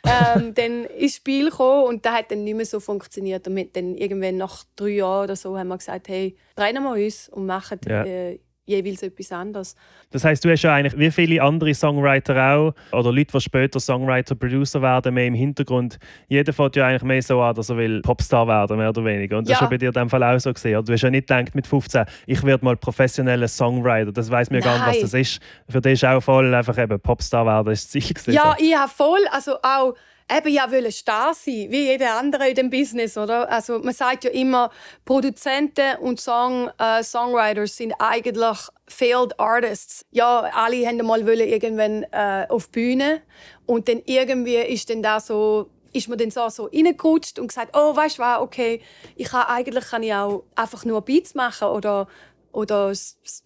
ähm, 0.06 0.54
dann 0.56 0.86
ins 0.86 1.16
Spiel 1.16 1.50
gekommen 1.50 1.86
und 1.86 2.06
das 2.06 2.14
hat 2.14 2.32
dann 2.32 2.44
nicht 2.44 2.56
mehr 2.56 2.66
so 2.66 2.80
funktioniert 2.80 3.48
und 3.48 3.76
dann 3.76 3.96
irgendwann 3.96 4.38
nach 4.38 4.66
drei 4.76 4.90
Jahren 4.90 5.24
oder 5.24 5.36
so 5.36 5.58
haben 5.58 5.70
wir 5.70 5.78
gesagt 5.78 6.10
hey 6.10 6.36
drehen 6.56 6.84
wir 6.84 6.92
uns 6.92 7.30
und 7.30 7.46
machen 7.46 7.80
ja. 7.88 8.04
äh, 8.04 8.40
jeweils 8.66 9.04
etwas 9.04 9.32
anderes. 9.32 9.76
Das 10.12 10.24
heißt, 10.24 10.44
du 10.44 10.50
hast 10.50 10.62
ja 10.62 10.74
eigentlich 10.74 10.98
wie 10.98 11.12
viele 11.12 11.42
andere 11.42 11.74
Songwriter 11.74 12.56
auch 12.56 12.74
oder 12.92 13.12
Leute, 13.12 13.32
die 13.34 13.42
später 13.42 13.80
Songwriter, 13.80 14.36
Producer 14.36 14.82
werden, 14.82 15.14
mehr 15.14 15.28
im 15.28 15.34
Hintergrund. 15.34 16.00
Jeder 16.28 16.54
fängt 16.54 16.76
ja 16.76 16.88
eigentlich 16.88 17.04
mehr 17.04 17.22
so 17.22 17.42
an, 17.42 17.56
dass 17.56 17.70
er 17.70 17.78
will 17.78 18.02
Popstar 18.02 18.48
werden, 18.48 18.78
mehr 18.78 18.90
oder 18.90 19.04
weniger. 19.04 19.38
Und 19.38 19.48
das 19.48 19.52
ja. 19.52 19.58
ist 19.58 19.62
ja 19.62 19.68
bei 19.68 19.78
dir 19.78 19.88
in 19.88 19.94
dem 19.94 20.10
Fall 20.10 20.24
auch 20.24 20.40
so 20.40 20.54
gesehen. 20.54 20.84
Du 20.86 20.94
hast 20.94 21.02
ja 21.02 21.10
nicht 21.10 21.28
gedacht 21.28 21.56
mit 21.56 21.68
15, 21.68 22.06
ich 22.26 22.44
werde 22.44 22.64
mal 22.64 22.78
professioneller 22.78 23.48
Songwriter. 23.48 24.12
Das 24.12 24.30
weiß 24.32 24.50
mir 24.50 24.62
gar 24.62 24.88
nicht, 24.88 25.04
was 25.04 25.12
das 25.12 25.20
ist. 25.20 25.42
Für 25.68 25.82
dich 25.82 25.94
ist 25.94 26.06
auch 26.06 26.22
voll 26.22 26.54
einfach 26.54 26.78
eben 26.78 27.00
Popstar 27.00 27.46
werden, 27.46 27.74
ist 27.74 27.86
das 27.86 27.92
Ziel 27.92 28.14
gewesen. 28.14 28.34
Ja, 28.34 28.56
ich 28.58 28.76
habe 28.76 28.90
voll, 28.90 29.22
also 29.32 29.56
auch 29.62 29.94
eben 30.38 30.54
ja 30.54 30.72
wollen 30.72 30.92
Star 30.92 31.34
sein, 31.34 31.68
wie 31.70 31.88
jeder 31.88 32.18
andere 32.18 32.50
in 32.50 32.56
dem 32.56 32.70
Business, 32.70 33.18
oder? 33.18 33.50
Also 33.52 33.80
man 33.80 33.94
sagt 33.94 34.24
ja 34.24 34.32
immer, 34.32 34.72
Produzenten 35.06 35.98
und 36.02 36.20
Song, 36.20 36.70
äh, 36.80 37.04
Songwriters 37.04 37.78
sind 37.78 37.94
eigentlich 38.00 38.58
failed 38.88 39.40
artists. 39.40 40.06
Ja, 40.12 40.50
alle 40.54 40.86
haben 40.88 40.98
mal 41.06 41.26
wollen 41.26 41.48
irgendwann 41.48 42.04
äh, 42.12 42.46
auf 42.50 42.68
die 42.68 42.72
Bühne 42.72 43.22
und 43.66 43.88
dann 43.88 44.02
irgendwie 44.06 44.58
ist 44.58 44.90
dann 44.90 45.02
da 45.02 45.20
so 45.20 45.70
ist 45.94 46.10
man 46.10 46.18
dann 46.18 46.32
so, 46.32 46.50
so 46.50 46.66
reingerutscht 46.66 47.40
und 47.40 47.48
gesagt, 47.48 47.76
oh, 47.78 47.96
weißt 47.96 48.18
du 48.18 48.24
was, 48.24 48.40
okay, 48.40 48.82
ich 49.16 49.30
kann, 49.30 49.44
eigentlich 49.48 49.86
kann 49.86 50.04
ich 50.04 50.14
auch 50.14 50.44
einfach 50.56 50.86
nur 50.86 51.02
Beats 51.02 51.36
machen 51.36 51.68
oder, 51.68 52.08
oder 52.52 52.92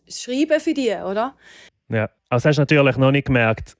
schreiben 0.08 0.60
für 0.60 0.74
die, 0.74 0.91
oder? 0.91 1.36
Ja, 1.89 2.10
also 2.29 2.50
hast 2.50 2.56
du 2.56 2.62
natürlich 2.62 2.98
noch 2.98 3.12
nicht 3.12 3.27
gemerkt, 3.27 3.77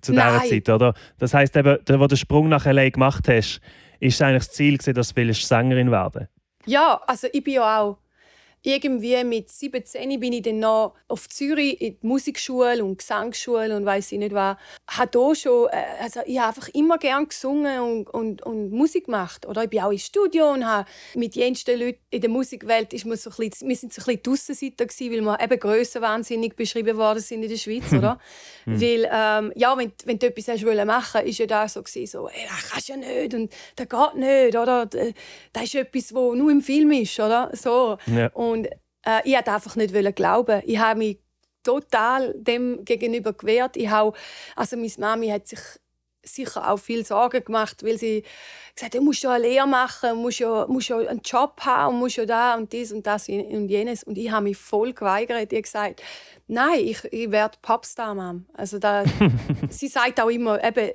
zu 0.00 0.12
dieser 0.12 0.42
Zeit, 0.44 0.68
oder? 0.68 0.94
Das 1.18 1.34
heisst 1.34 1.56
eben, 1.56 1.78
wo 1.86 1.96
du 1.96 2.08
den 2.08 2.16
Sprung 2.16 2.48
nach 2.48 2.64
LA 2.66 2.90
gemacht 2.90 3.28
hast, 3.28 3.60
ist 4.00 4.22
eigentlich 4.22 4.46
das 4.46 4.52
Ziel, 4.52 4.78
dass 4.78 5.14
du 5.14 5.32
Sängerin 5.32 5.90
werden 5.90 6.28
Ja, 6.66 7.00
also 7.06 7.28
ich 7.32 7.42
bin 7.42 7.54
ja 7.54 7.80
auch 7.80 7.98
irgendwie 8.68 9.24
mit 9.24 9.50
17 9.50 10.20
bin 10.20 10.32
ich 10.32 10.42
dann 10.42 10.60
noch 10.60 10.94
auf 11.08 11.28
Zürich 11.28 11.80
in 11.80 11.98
die 12.00 12.06
Musikschule 12.06 12.84
und 12.84 12.98
Gesangsschule 12.98 13.74
und 13.74 13.84
weiß 13.84 14.12
ich 14.12 14.18
nicht 14.18 14.34
was. 14.34 14.56
Habe 14.86 15.10
da 15.10 15.34
schon, 15.34 15.68
äh, 15.68 16.02
also 16.02 16.20
ich 16.26 16.38
habe 16.38 16.48
einfach 16.48 16.68
immer 16.74 16.98
gern 16.98 17.28
gesungen 17.28 17.80
und, 17.80 18.10
und, 18.10 18.42
und 18.42 18.70
Musik 18.70 19.06
gemacht. 19.06 19.46
Oder 19.46 19.64
ich 19.64 19.70
bin 19.70 19.80
auch 19.80 19.90
im 19.90 19.98
Studio 19.98 20.52
und 20.52 20.66
habe 20.66 20.88
mit 21.14 21.34
jensten 21.34 21.78
Leuten 21.78 21.98
in 22.10 22.20
der 22.20 22.30
Musikwelt 22.30 22.92
ist 22.92 23.06
man 23.06 23.16
so 23.16 23.30
ein 23.30 23.36
bisschen, 23.36 23.68
wir 23.68 23.76
sind 23.76 23.92
so 23.92 24.02
ein 24.02 24.04
bisschen 24.04 24.22
die 24.22 24.30
Aussenseiter 24.30 24.86
gewesen, 24.86 25.12
weil 25.12 25.20
wir 25.22 25.40
eben 25.40 25.60
grössenwahnsinnig 25.60 26.54
beschrieben 26.54 26.96
worden 26.96 27.20
sind 27.20 27.42
in 27.42 27.48
der 27.48 27.56
Schweiz, 27.56 27.92
oder? 27.92 28.18
Mhm. 28.66 28.80
Weil, 28.80 29.08
ähm, 29.10 29.52
ja, 29.56 29.76
wenn, 29.76 29.92
wenn 30.04 30.18
du 30.18 30.26
etwas 30.26 30.48
hast 30.48 30.64
wollen 30.64 30.86
machen, 30.86 31.22
ist 31.22 31.38
ja 31.38 31.46
da 31.46 31.68
so 31.68 31.82
gewesen, 31.82 32.06
so, 32.06 32.28
ey, 32.28 32.46
das 32.48 32.70
kannst 32.70 32.88
du 32.88 32.92
ja 32.92 32.98
nicht 32.98 33.34
und 33.34 33.52
das 33.76 33.88
geht 33.88 34.14
nicht, 34.20 34.56
oder? 34.56 34.86
Das 34.86 35.64
ist 35.64 35.74
etwas, 35.74 36.14
was 36.14 36.34
nur 36.36 36.50
im 36.50 36.60
Film 36.60 36.90
ist, 36.92 37.18
oder? 37.18 37.50
So. 37.54 37.98
Ja. 38.06 38.28
Und 38.34 38.57
äh, 38.66 39.20
ich 39.24 39.34
wollte 39.34 39.52
einfach 39.52 39.76
nicht 39.76 40.16
glauben. 40.16 40.62
Ich 40.64 40.78
habe 40.78 40.98
mich 40.98 41.18
total 41.62 42.34
dem 42.34 42.84
gegenüber 42.84 43.32
gewehrt. 43.32 43.76
Ich 43.76 43.88
habe, 43.88 44.16
also 44.56 44.76
meine 44.76 44.90
Mami 44.98 45.28
hat 45.28 45.48
sich 45.48 45.60
sicher 46.22 46.70
auch 46.70 46.78
viel 46.78 47.04
Sorgen 47.04 47.44
gemacht, 47.44 47.82
weil 47.84 47.98
sie 47.98 48.22
gesagt 48.74 48.94
hat, 48.94 49.00
du 49.00 49.04
musst 49.04 49.22
ja 49.22 49.32
eine 49.32 49.46
Lehre 49.46 49.66
machen, 49.66 50.16
musst 50.18 50.40
ja, 50.40 50.66
musst 50.66 50.88
ja 50.88 50.98
einen 50.98 51.20
Job 51.22 51.60
haben, 51.60 51.94
du 51.94 52.00
musst 52.00 52.16
ja 52.16 52.26
da 52.26 52.54
und 52.56 52.72
dies 52.72 52.92
und 52.92 53.06
das 53.06 53.28
und 53.28 53.68
jenes. 53.68 54.04
Und 54.04 54.18
ich 54.18 54.30
habe 54.30 54.44
mich 54.44 54.56
voll 54.56 54.92
geweigert. 54.92 55.52
Ich 55.52 55.56
habe 55.56 55.62
gesagt, 55.62 56.02
nein, 56.48 56.80
ich, 56.80 57.04
ich 57.12 57.30
werde 57.30 57.58
Popstar, 57.62 58.14
Mom. 58.14 58.46
Also 58.54 58.78
da, 58.78 59.04
sie 59.70 59.88
sagt 59.88 60.20
auch 60.20 60.28
immer, 60.28 60.62
eben, 60.62 60.90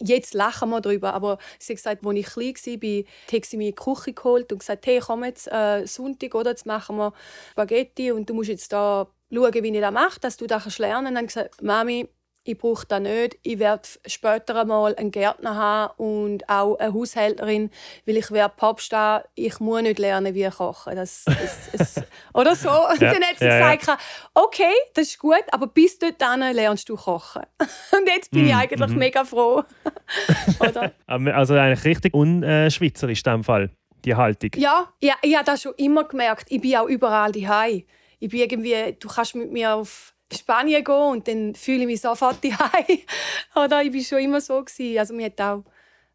jetzt 0.00 0.34
lachen 0.34 0.70
wir 0.70 0.80
darüber, 0.80 1.12
aber 1.12 1.38
sie 1.58 1.74
hat 1.74 1.76
gesagt, 1.76 2.06
als 2.06 2.16
ich 2.16 2.26
klein 2.26 2.82
war, 2.82 3.36
hat 3.36 3.44
sie 3.44 3.56
mir 3.56 3.68
in 3.68 3.72
die 3.72 3.74
Küche 3.74 4.12
geholt 4.14 4.52
und 4.52 4.58
gesagt, 4.60 4.86
hey, 4.86 5.00
komm 5.04 5.24
jetzt 5.24 5.52
äh, 5.52 5.86
Sonntag, 5.86 6.34
oder, 6.34 6.50
jetzt 6.50 6.66
machen 6.66 6.96
wir 6.96 7.12
Spaghetti 7.52 8.12
und 8.12 8.30
du 8.30 8.34
musst 8.34 8.48
jetzt 8.48 8.72
da 8.72 9.08
schauen, 9.32 9.54
wie 9.54 9.68
ich 9.68 9.80
das 9.80 9.92
mache, 9.92 10.20
dass 10.20 10.36
du 10.36 10.46
das 10.46 10.78
lernen 10.78 11.14
kannst. 11.14 11.36
Und 11.36 11.44
dann 11.44 11.46
gesagt, 11.50 11.62
Mami, 11.62 12.08
ich 12.46 12.56
brauche 12.56 12.86
das 12.86 13.00
nicht. 13.00 13.38
Ich 13.42 13.58
werde 13.58 13.82
später 14.06 14.60
einmal 14.60 14.94
einen 14.94 15.10
Gärtner 15.10 15.56
haben 15.56 15.94
und 15.96 16.48
auch 16.48 16.76
eine 16.76 16.94
Haushälterin, 16.94 17.70
weil 18.06 18.16
ich 18.16 18.30
werde 18.30 18.54
Popstar. 18.56 19.24
Ich 19.34 19.58
muss 19.58 19.82
nicht 19.82 19.98
lernen, 19.98 20.34
wie 20.34 20.44
ich 20.44 20.54
koche. 20.54 20.94
Das, 20.94 21.24
das, 21.72 22.02
oder 22.34 22.54
so. 22.54 22.70
Und 22.70 23.00
ja, 23.00 23.12
dann 23.12 23.22
hat 23.22 23.38
sie 23.38 23.46
ja, 23.46 23.74
gesagt, 23.74 23.86
ja. 23.86 23.98
okay, 24.34 24.72
das 24.94 25.08
ist 25.08 25.18
gut, 25.18 25.44
aber 25.50 25.66
bis 25.66 25.98
dorthin 25.98 26.40
lernst 26.54 26.88
du 26.88 26.96
kochen. 26.96 27.42
Und 27.92 28.06
jetzt 28.06 28.30
bin 28.30 28.44
mm, 28.44 28.46
ich 28.46 28.54
eigentlich 28.54 28.90
mm. 28.90 28.98
mega 28.98 29.24
froh. 29.24 29.64
also 30.58 31.54
eigentlich 31.54 31.84
richtig 31.84 32.14
unschweizerisch 32.14 33.18
in 33.18 33.24
diesem 33.24 33.44
Fall, 33.44 33.70
die 34.04 34.14
Haltung. 34.14 34.50
Ja, 34.56 34.88
ja, 35.00 35.14
ich 35.22 35.34
habe 35.34 35.44
das 35.44 35.62
schon 35.62 35.74
immer 35.78 36.04
gemerkt. 36.04 36.46
Ich 36.48 36.60
bin 36.60 36.76
auch 36.76 36.86
überall 36.86 37.32
daheim. 37.32 37.82
Ich 38.20 38.30
bin 38.30 38.40
irgendwie, 38.40 38.96
du 38.98 39.08
kannst 39.08 39.34
mit 39.34 39.50
mir 39.50 39.74
auf 39.74 40.14
Spanien 40.32 40.82
gehen 40.82 40.94
und 40.94 41.28
dann 41.28 41.54
fühle 41.54 41.80
ich 41.80 41.86
mich 41.86 42.00
sofort 42.00 42.38
daheim. 42.44 42.98
Oder 43.54 43.82
ich 43.82 43.92
war 43.92 44.00
schon 44.00 44.18
immer 44.18 44.40
so. 44.40 44.62
Gewesen. 44.62 44.98
Also 44.98 45.14
mir 45.14 45.26
hat 45.26 45.40
auch, 45.40 45.64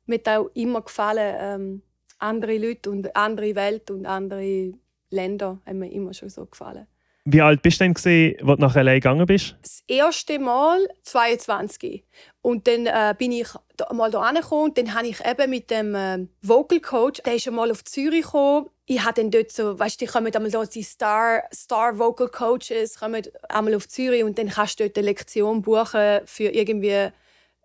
mir 0.06 0.20
hat 0.20 0.30
auch 0.30 0.50
immer 0.53 0.82
gefallen, 0.82 1.36
ähm, 1.39 1.82
andere 2.20 2.58
Leute 2.58 2.89
und 2.91 3.15
andere 3.15 3.56
Welt 3.56 3.89
und 3.89 4.06
andere 4.06 4.74
Länder 5.10 5.60
haben 5.65 5.80
mir 5.80 5.91
immer 5.91 6.13
schon 6.13 6.30
so 6.30 6.46
gefallen. 6.46 6.88
Wie 7.24 7.41
alt 7.41 7.62
bist 7.62 7.80
du 7.80 7.84
denn, 7.84 7.94
gewesen, 7.94 8.36
als 8.48 8.58
du 8.58 8.62
nach 8.62 8.75
L.A. 8.75 8.94
gegangen 8.96 9.25
bist? 9.27 9.56
Das 9.62 9.84
erste 9.88 10.39
Mal 10.39 10.88
22. 11.03 12.03
Und 12.41 12.68
dann 12.68 12.88
äh, 12.88 13.13
bin 13.15 13.32
ich 13.32 13.48
da, 13.77 13.94
mal 13.94 14.10
hierher 14.10 14.41
gekommen 14.41 14.63
und 14.63 14.77
dann 14.77 14.96
habe 14.96 15.08
ich 15.08 15.24
eben 15.24 15.50
mit 15.51 15.70
dem 15.70 15.94
äh, 15.94 16.25
Vocal 16.41 16.80
Coach, 16.80 17.22
der 17.22 17.36
ist 17.36 17.44
schon 17.44 17.53
mal 17.53 17.70
auf 17.70 17.84
Zürich 17.84 18.24
gekommen. 18.24 18.70
Ich 18.91 19.01
habe 19.05 19.13
dann 19.13 19.31
dort 19.31 19.53
so, 19.53 19.79
weißt 19.79 20.01
du, 20.01 20.05
die 20.05 20.12
kommen 20.12 20.36
einmal 20.36 20.51
so 20.51 20.65
die 20.65 20.83
Star, 20.83 21.43
Star 21.53 21.98
Vocal 21.98 22.27
Coaches 22.27 23.00
kommen 23.00 23.24
einmal 23.48 23.74
auf 23.75 23.88
Zürich 23.88 24.21
und 24.21 24.38
dann 24.38 24.50
kannst 24.50 24.81
du 24.81 24.83
dort 24.83 24.98
eine 24.98 25.07
Lektion 25.07 25.62
buchen 25.62 26.19
für 26.25 26.50
irgendwie 26.50 27.07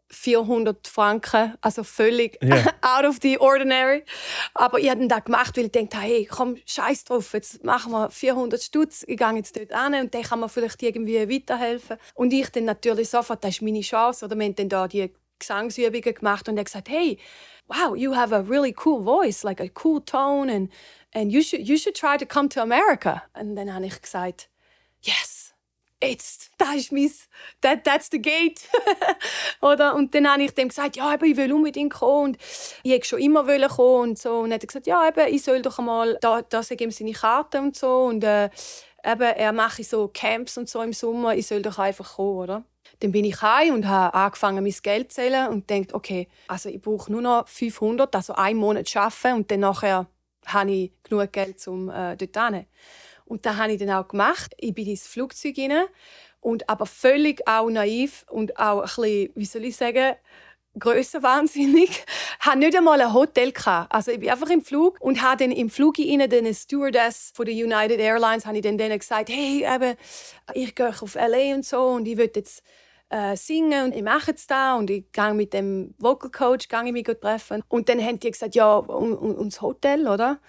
400 0.08 0.86
Franken, 0.86 1.54
also 1.60 1.82
völlig 1.82 2.40
yeah. 2.40 2.72
out 2.80 3.04
of 3.04 3.16
the 3.22 3.40
ordinary. 3.40 4.04
Aber 4.54 4.78
ich 4.78 4.88
habe 4.88 5.04
das 5.08 5.24
gemacht, 5.24 5.56
weil 5.56 5.64
ich 5.64 5.72
dachte, 5.72 5.98
hey, 5.98 6.28
komm, 6.30 6.58
scheiß 6.64 7.06
drauf, 7.06 7.32
jetzt 7.32 7.64
machen 7.64 7.90
wir 7.90 8.08
400 8.08 8.62
Stutz, 8.62 9.04
ich 9.08 9.16
gehe 9.16 9.34
jetzt 9.34 9.56
dort 9.56 9.70
hin 9.72 10.00
und 10.00 10.14
dann 10.14 10.22
kann 10.22 10.38
man 10.38 10.48
vielleicht 10.48 10.80
irgendwie 10.80 11.28
weiterhelfen. 11.28 11.96
Und 12.14 12.32
ich 12.32 12.50
dann 12.50 12.66
natürlich 12.66 13.08
sofort, 13.08 13.42
das 13.42 13.56
ist 13.56 13.62
meine 13.62 13.80
Chance, 13.80 14.26
oder 14.26 14.36
wir 14.38 14.44
haben 14.44 14.54
dann 14.54 14.68
da 14.68 14.86
die 14.86 15.12
Gesangsübungen 15.40 16.14
gemacht 16.14 16.48
und 16.48 16.56
er 16.56 16.62
gesagt, 16.62 16.88
hey, 16.88 17.18
wow, 17.68 17.94
you 17.94 18.12
have 18.12 18.32
a 18.32 18.42
really 18.42 18.72
cool 18.72 19.00
voice, 19.00 19.44
like 19.44 19.60
a 19.60 19.68
cool 19.68 20.00
tone 20.00 20.48
and, 20.48 20.68
and 21.12 21.32
you, 21.32 21.42
should, 21.42 21.66
you 21.66 21.76
should 21.76 21.94
try 21.94 22.16
to 22.16 22.26
come 22.26 22.48
to 22.50 22.62
America. 22.62 23.22
Und 23.34 23.56
dann 23.56 23.72
habe 23.72 23.86
ich 23.86 24.00
gesagt, 24.00 24.48
yes, 25.02 25.52
jetzt, 26.02 26.50
da 26.58 26.72
ist 26.74 26.92
mein, 26.92 27.10
that, 27.62 27.84
that's 27.84 28.08
the 28.10 28.20
gate. 28.20 28.68
Oder? 29.62 29.94
Und 29.94 30.14
dann 30.14 30.30
habe 30.30 30.42
ich 30.42 30.52
dem 30.52 30.68
gesagt, 30.68 30.96
ja, 30.96 31.14
eben, 31.14 31.24
ich 31.24 31.36
will 31.36 31.52
unbedingt 31.52 31.94
kommen. 31.94 32.34
Und 32.34 32.38
ich 32.82 32.92
wollte 32.92 33.06
schon 33.06 33.20
immer 33.20 33.68
kommen 33.68 34.10
und 34.10 34.18
so. 34.18 34.38
Und 34.38 34.50
dann 34.50 34.60
hat 34.60 34.66
gesagt, 34.66 34.86
ja, 34.86 35.08
eben, 35.08 35.34
ich 35.34 35.42
soll 35.42 35.62
doch 35.62 35.78
einmal, 35.78 36.18
da, 36.20 36.42
da 36.42 36.62
ihm 36.78 36.90
seine 36.90 37.12
Karten 37.12 37.64
und 37.64 37.76
so. 37.76 38.04
Und 38.04 38.24
äh, 38.24 38.50
eben, 39.04 39.22
er 39.22 39.52
mache 39.52 39.84
so 39.84 40.08
Camps 40.08 40.56
und 40.58 40.68
so 40.68 40.82
im 40.82 40.92
Sommer, 40.92 41.34
ich 41.34 41.46
soll 41.46 41.62
doch 41.62 41.78
einfach 41.78 42.16
kommen, 42.16 42.38
oder? 42.38 42.64
Dann 43.00 43.12
bin 43.12 43.24
ich 43.24 43.40
heim 43.42 43.74
und 43.74 43.86
habe 43.86 44.14
angefangen, 44.14 44.64
mein 44.64 44.74
Geld 44.82 45.12
zu 45.12 45.16
zählen 45.20 45.48
und 45.48 45.70
dachte, 45.70 45.94
okay, 45.94 46.28
also 46.48 46.68
ich 46.68 46.80
brauche 46.80 47.10
nur 47.12 47.22
noch 47.22 47.48
500, 47.48 48.14
also 48.14 48.34
einen 48.34 48.58
Monat 48.58 48.94
arbeiten 48.96 49.36
und 49.36 49.50
dann 49.50 49.60
nachher 49.60 50.06
habe 50.46 50.70
ich 50.70 50.92
genug 51.02 51.32
Geld, 51.32 51.66
um 51.68 51.90
äh, 51.90 52.16
dort 52.16 52.54
hin. 52.54 52.66
Und 53.24 53.44
das 53.44 53.56
habe 53.56 53.72
ich 53.72 53.78
dann 53.78 53.90
auch 53.90 54.08
gemacht. 54.08 54.54
Ich 54.58 54.74
bin 54.74 54.86
ins 54.86 55.06
Flugzeug 55.06 55.58
rein 55.58 55.84
und 56.40 56.68
aber 56.68 56.86
völlig 56.86 57.46
auch 57.46 57.68
naiv 57.68 58.24
und 58.30 58.56
auch 58.58 58.82
ein 58.82 58.84
bisschen, 58.84 59.30
wie 59.34 59.44
soll 59.44 59.64
ich 59.64 59.76
sagen, 59.76 60.14
grössenwahnsinnig. 60.78 62.04
Ich 62.38 62.46
hatte 62.52 62.58
nicht 62.58 62.76
einmal 62.76 63.00
ein 63.00 63.12
Hotel. 63.12 63.52
Also 63.88 64.12
ich 64.12 64.20
bin 64.20 64.30
einfach 64.30 64.50
im 64.50 64.62
Flug 64.62 65.00
und 65.00 65.20
habe 65.20 65.42
dann 65.42 65.50
im 65.50 65.68
Flug 65.68 65.98
rein 65.98 66.30
den 66.30 66.54
Stewardess 66.54 67.32
von 67.34 67.44
der 67.44 67.54
United 67.54 67.98
Airlines 67.98 68.46
habe 68.46 68.58
ich 68.58 68.62
denen 68.62 68.96
gesagt, 68.96 69.30
hey, 69.30 69.66
eben, 69.66 69.96
ich 70.54 70.74
gehe 70.76 70.90
auf 70.90 71.16
LA 71.16 71.54
und 71.54 71.64
so 71.64 71.80
und 71.80 72.06
ich 72.06 72.16
will 72.16 72.30
jetzt 72.32 72.62
äh, 73.08 73.36
singen 73.36 73.84
und 73.86 73.94
ich 73.94 74.02
mache 74.02 74.32
jetzt 74.32 74.50
da 74.50 74.74
und 74.74 74.90
ich 74.90 75.10
gehe 75.12 75.34
mit 75.34 75.52
dem 75.52 75.94
Vocal 75.98 76.30
Coach 76.30 76.68
gehe 76.68 76.84
ich 76.84 76.92
mich 76.92 77.06
treffen 77.20 77.62
und 77.68 77.88
dann 77.88 78.02
haben 78.02 78.18
die 78.18 78.30
gesagt, 78.30 78.54
ja, 78.54 78.76
und, 78.76 79.14
und, 79.14 79.36
und 79.36 79.52
das 79.52 79.62
Hotel, 79.62 80.08
oder? 80.08 80.40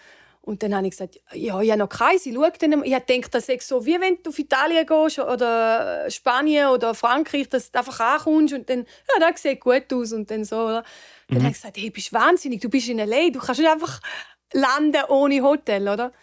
Und 0.47 0.63
dann 0.63 0.73
habe 0.73 0.87
ich 0.87 0.91
gesagt, 0.91 1.19
ja, 1.33 1.59
ich 1.59 1.69
habe 1.71 1.79
noch 1.79 1.89
keinen. 1.89 2.19
Sie 2.19 2.33
schaut 2.33 2.61
dann. 2.61 2.81
Ich 2.85 2.97
denke, 2.99 3.29
das 3.29 3.49
ist 3.49 3.67
so, 3.67 3.85
wie 3.85 3.99
wenn 3.99 4.23
du 4.23 4.29
auf 4.29 4.39
Italien 4.39 4.85
gehst 4.85 5.19
oder 5.19 6.09
Spanien 6.09 6.67
oder 6.67 6.95
Frankreich, 6.95 7.49
dass 7.49 7.69
du 7.69 7.77
einfach 7.77 7.99
ankommst 7.99 8.53
und 8.53 8.69
dann, 8.69 8.79
ja, 8.85 9.29
das 9.29 9.41
sieht 9.41 9.59
gut 9.59 9.91
aus 9.91 10.13
und 10.13 10.31
dann 10.31 10.45
so. 10.45 10.55
Oder? 10.55 10.83
Dann 11.27 11.39
mhm. 11.39 11.41
habe 11.41 11.51
ich 11.51 11.53
gesagt, 11.55 11.77
hey, 11.77 11.89
bist 11.89 12.13
wahnsinnig, 12.13 12.61
du 12.61 12.69
bist 12.69 12.87
in 12.87 12.97
L.A., 12.97 13.29
du 13.29 13.39
kannst 13.39 13.59
nicht 13.59 13.69
einfach 13.69 13.99
landen 14.53 15.03
ohne 15.09 15.41
Hotel, 15.41 15.89
oder? 15.89 16.13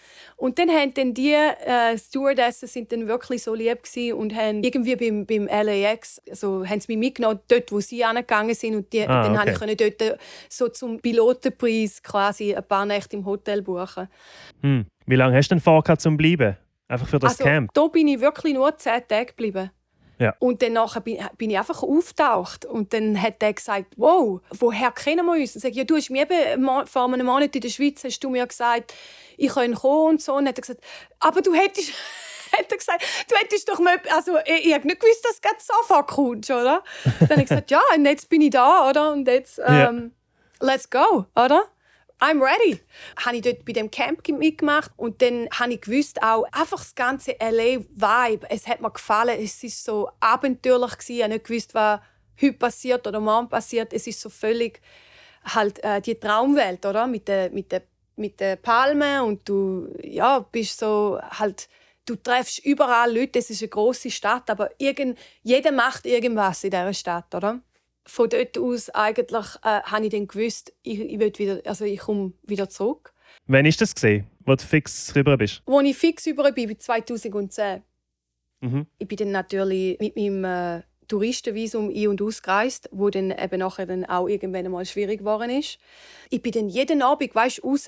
Und 0.45 0.59
dann 0.59 0.69
haben 0.69 0.93
dann 0.93 1.15
die 1.15 1.33
äh, 1.33 1.97
Stewardessen 1.97 2.69
sind 2.69 2.93
dann 2.93 3.09
wirklich 3.09 3.43
so 3.43 3.55
lieb 3.55 3.79
und 4.15 4.35
haben 4.35 4.63
irgendwie 4.63 4.95
beim, 4.95 5.25
beim 5.25 5.47
LAX, 5.47 6.21
also 6.29 6.67
haben 6.67 6.81
sie 6.81 6.93
mich 6.93 6.99
mitgenommen, 6.99 7.41
dort, 7.49 7.73
wo 7.73 7.81
sie 7.81 8.05
angegangen 8.05 8.55
sind 8.55 8.75
und 8.75 8.93
die, 8.93 9.09
ah, 9.09 9.23
dann 9.23 9.39
okay. 9.39 9.55
konnte 9.55 9.85
ich 9.87 9.97
dort 9.97 10.21
so 10.51 10.69
zum 10.69 11.01
Pilotenpreis 11.01 12.03
quasi 12.03 12.55
ein 12.55 12.63
paar 12.63 12.85
Nächte 12.85 13.17
im 13.17 13.25
Hotel 13.25 13.63
buchen. 13.63 14.07
Hm. 14.61 14.85
Wie 15.07 15.17
lange 15.17 15.35
hast 15.35 15.49
du 15.49 15.55
denn 15.55 15.63
vor, 15.63 15.83
zum 15.97 16.19
bleiben? 16.19 16.59
Einfach 16.89 17.09
für 17.09 17.19
das 17.19 17.41
also, 17.41 17.45
Camp? 17.45 17.71
Da 17.73 17.87
bin 17.87 18.07
ich 18.07 18.21
wirklich 18.21 18.53
nur 18.53 18.77
zehn 18.77 19.01
Tage 19.09 19.25
geblieben. 19.25 19.71
Ja. 20.19 20.35
Und 20.39 20.63
dann 20.63 20.75
nachher 20.75 21.01
bin, 21.01 21.19
bin 21.37 21.51
ich 21.51 21.59
einfach 21.59 21.83
auftaucht 21.83 22.65
und 22.65 22.93
dann 22.93 23.21
hat 23.21 23.43
er 23.43 23.53
gesagt, 23.53 23.95
wow, 23.97 24.41
woher 24.51 24.93
kennen 24.93 25.27
wir 25.27 25.33
uns? 25.33 25.55
Und 25.55 25.57
ich 25.57 25.63
sage, 25.63 25.75
ja, 25.75 25.85
du 25.85 25.97
hast 25.97 26.11
mir 26.11 26.23
eben 26.23 26.87
vor 26.87 27.05
einem 27.05 27.27
Monat 27.27 27.55
in 27.55 27.61
der 27.61 27.69
Schweiz 27.69 28.05
hast 28.05 28.21
du 28.21 28.31
mir 28.31 28.47
gesagt, 28.47 28.95
ich 29.37 29.53
kann 29.53 29.75
kommen 29.75 30.11
und 30.11 30.23
so. 30.23 30.35
Und 30.35 30.49
hat 30.49 30.59
er 30.59 30.63
gesagt, 30.63 30.81
aber 31.21 31.43
du 31.43 31.53
hättest, 31.55 31.93
hat 32.53 32.71
er 32.71 32.77
gesagt, 32.77 33.05
du 33.29 33.37
hättest 33.37 33.69
doch 33.69 33.81
mal, 33.81 34.01
also 34.15 34.39
ich, 34.45 34.67
ich 34.67 34.75
habe 34.75 34.87
nicht 34.87 35.01
gewusst, 35.01 35.25
dass 35.25 35.41
du 35.41 35.49
sofort 35.59 36.09
kommst, 36.09 36.51
oder? 36.51 36.83
Dann 37.21 37.31
habe 37.31 37.43
ich 37.43 37.49
gesagt, 37.49 37.71
ja, 37.71 37.81
und 37.95 38.05
jetzt 38.05 38.29
bin 38.29 38.41
ich 38.43 38.51
da, 38.51 38.89
oder? 38.89 39.13
Und 39.13 39.27
jetzt, 39.27 39.61
ähm, 39.67 40.13
ja. 40.61 40.67
let's 40.67 40.89
go, 40.89 41.27
oder? 41.35 41.65
I'm 42.21 42.41
ready. 42.41 42.81
Habe 43.25 43.37
ich 43.37 43.43
dort 43.43 43.65
bei 43.65 43.73
dem 43.73 43.91
Camp 43.91 44.27
mitgemacht 44.29 44.91
und 44.97 45.21
dann 45.21 45.49
habe 45.53 45.75
ich 45.75 45.81
gewusst 45.81 46.23
auch 46.23 46.45
einfach 46.53 46.79
das 46.79 46.95
ganze 46.95 47.33
LA 47.41 47.81
Vibe. 47.91 48.47
Es 48.49 48.67
hat 48.67 48.81
mir 48.81 48.91
gefallen. 48.91 49.39
Es 49.39 49.63
ist 49.63 49.85
so 49.85 50.09
abenteuerlich 50.21 50.93
gewesen. 50.93 51.13
Ich 51.17 51.23
habe 51.23 51.33
nicht 51.35 51.45
gewusst, 51.47 51.75
was 51.75 52.01
heute 52.41 52.53
passiert 52.55 53.07
oder 53.07 53.21
morgen 53.21 53.49
passiert. 53.49 53.93
Es 53.93 54.07
ist 54.07 54.21
so 54.21 54.31
völlig 54.31 54.81
halt 55.45 55.83
äh, 55.85 56.01
die 56.01 56.15
Traumwelt, 56.15 56.87
oder? 56.87 57.07
Mit 57.07 57.29
der 57.29 57.51
mit 57.51 57.71
der 57.73 57.83
mit 58.17 58.39
der 58.41 58.57
Palme 58.57 59.25
und 59.25 59.49
du 59.49 59.93
ja 60.03 60.39
bist 60.39 60.79
so 60.79 61.19
halt 61.21 61.69
du 62.07 62.17
treffst 62.17 62.65
überall 62.65 63.15
Leute. 63.15 63.39
Es 63.39 63.51
ist 63.51 63.63
eine 63.63 63.69
große 63.69 64.11
Stadt, 64.11 64.51
aber 64.51 64.71
irgend, 64.79 65.19
jeder 65.43 65.73
macht 65.73 66.07
irgendwas 66.07 66.65
in 66.65 66.71
dieser 66.71 66.95
Stadt, 66.95 67.35
oder? 67.35 67.61
Von 68.07 68.29
dort 68.29 68.59
aus 68.59 68.91
eigentlich 68.91 69.47
äh, 69.63 69.81
habe 69.83 70.05
ich 70.05 70.11
dann 70.11 70.29
gewusst, 70.29 70.73
ich, 70.83 71.01
ich, 71.01 71.39
wieder, 71.39 71.61
also 71.65 71.85
ich 71.85 72.01
komme 72.01 72.33
wieder 72.43 72.69
zurück. 72.69 73.15
Wann 73.47 73.67
ist 73.67 73.81
das 73.81 73.95
gesehen, 73.95 74.27
wo 74.45 74.55
du 74.55 74.65
fix 74.65 75.15
rüber 75.15 75.37
bist? 75.37 75.63
Wo 75.67 75.81
ich 75.81 75.97
fix 75.97 76.27
rüber 76.27 76.53
bin, 76.53 76.79
2010. 76.79 77.83
Mhm. 78.61 78.87
Ich 78.99 79.09
bin 79.09 79.19
dann 79.19 79.31
natürlich 79.33 79.99
mit 80.01 80.17
meinem 80.17 80.45
äh, 80.45 80.83
Touristenvisum 81.09 81.91
ein- 81.91 82.09
und 82.09 82.23
ausgereist, 82.23 82.89
wo 82.93 83.11
dann 83.11 83.31
eben 83.31 83.59
nachher 83.59 83.87
dann 83.87 84.05
auch 84.05 84.29
irgendwann 84.29 84.71
mal 84.71 84.85
schwierig 84.85 85.21
geworden 85.21 85.51
ist. 85.51 85.79
Ich 86.31 86.43
bin 86.43 86.53
dann 86.53 86.69
jeden 86.69 87.03
Abend, 87.03 87.35
weißt, 87.35 87.63
raus 87.65 87.87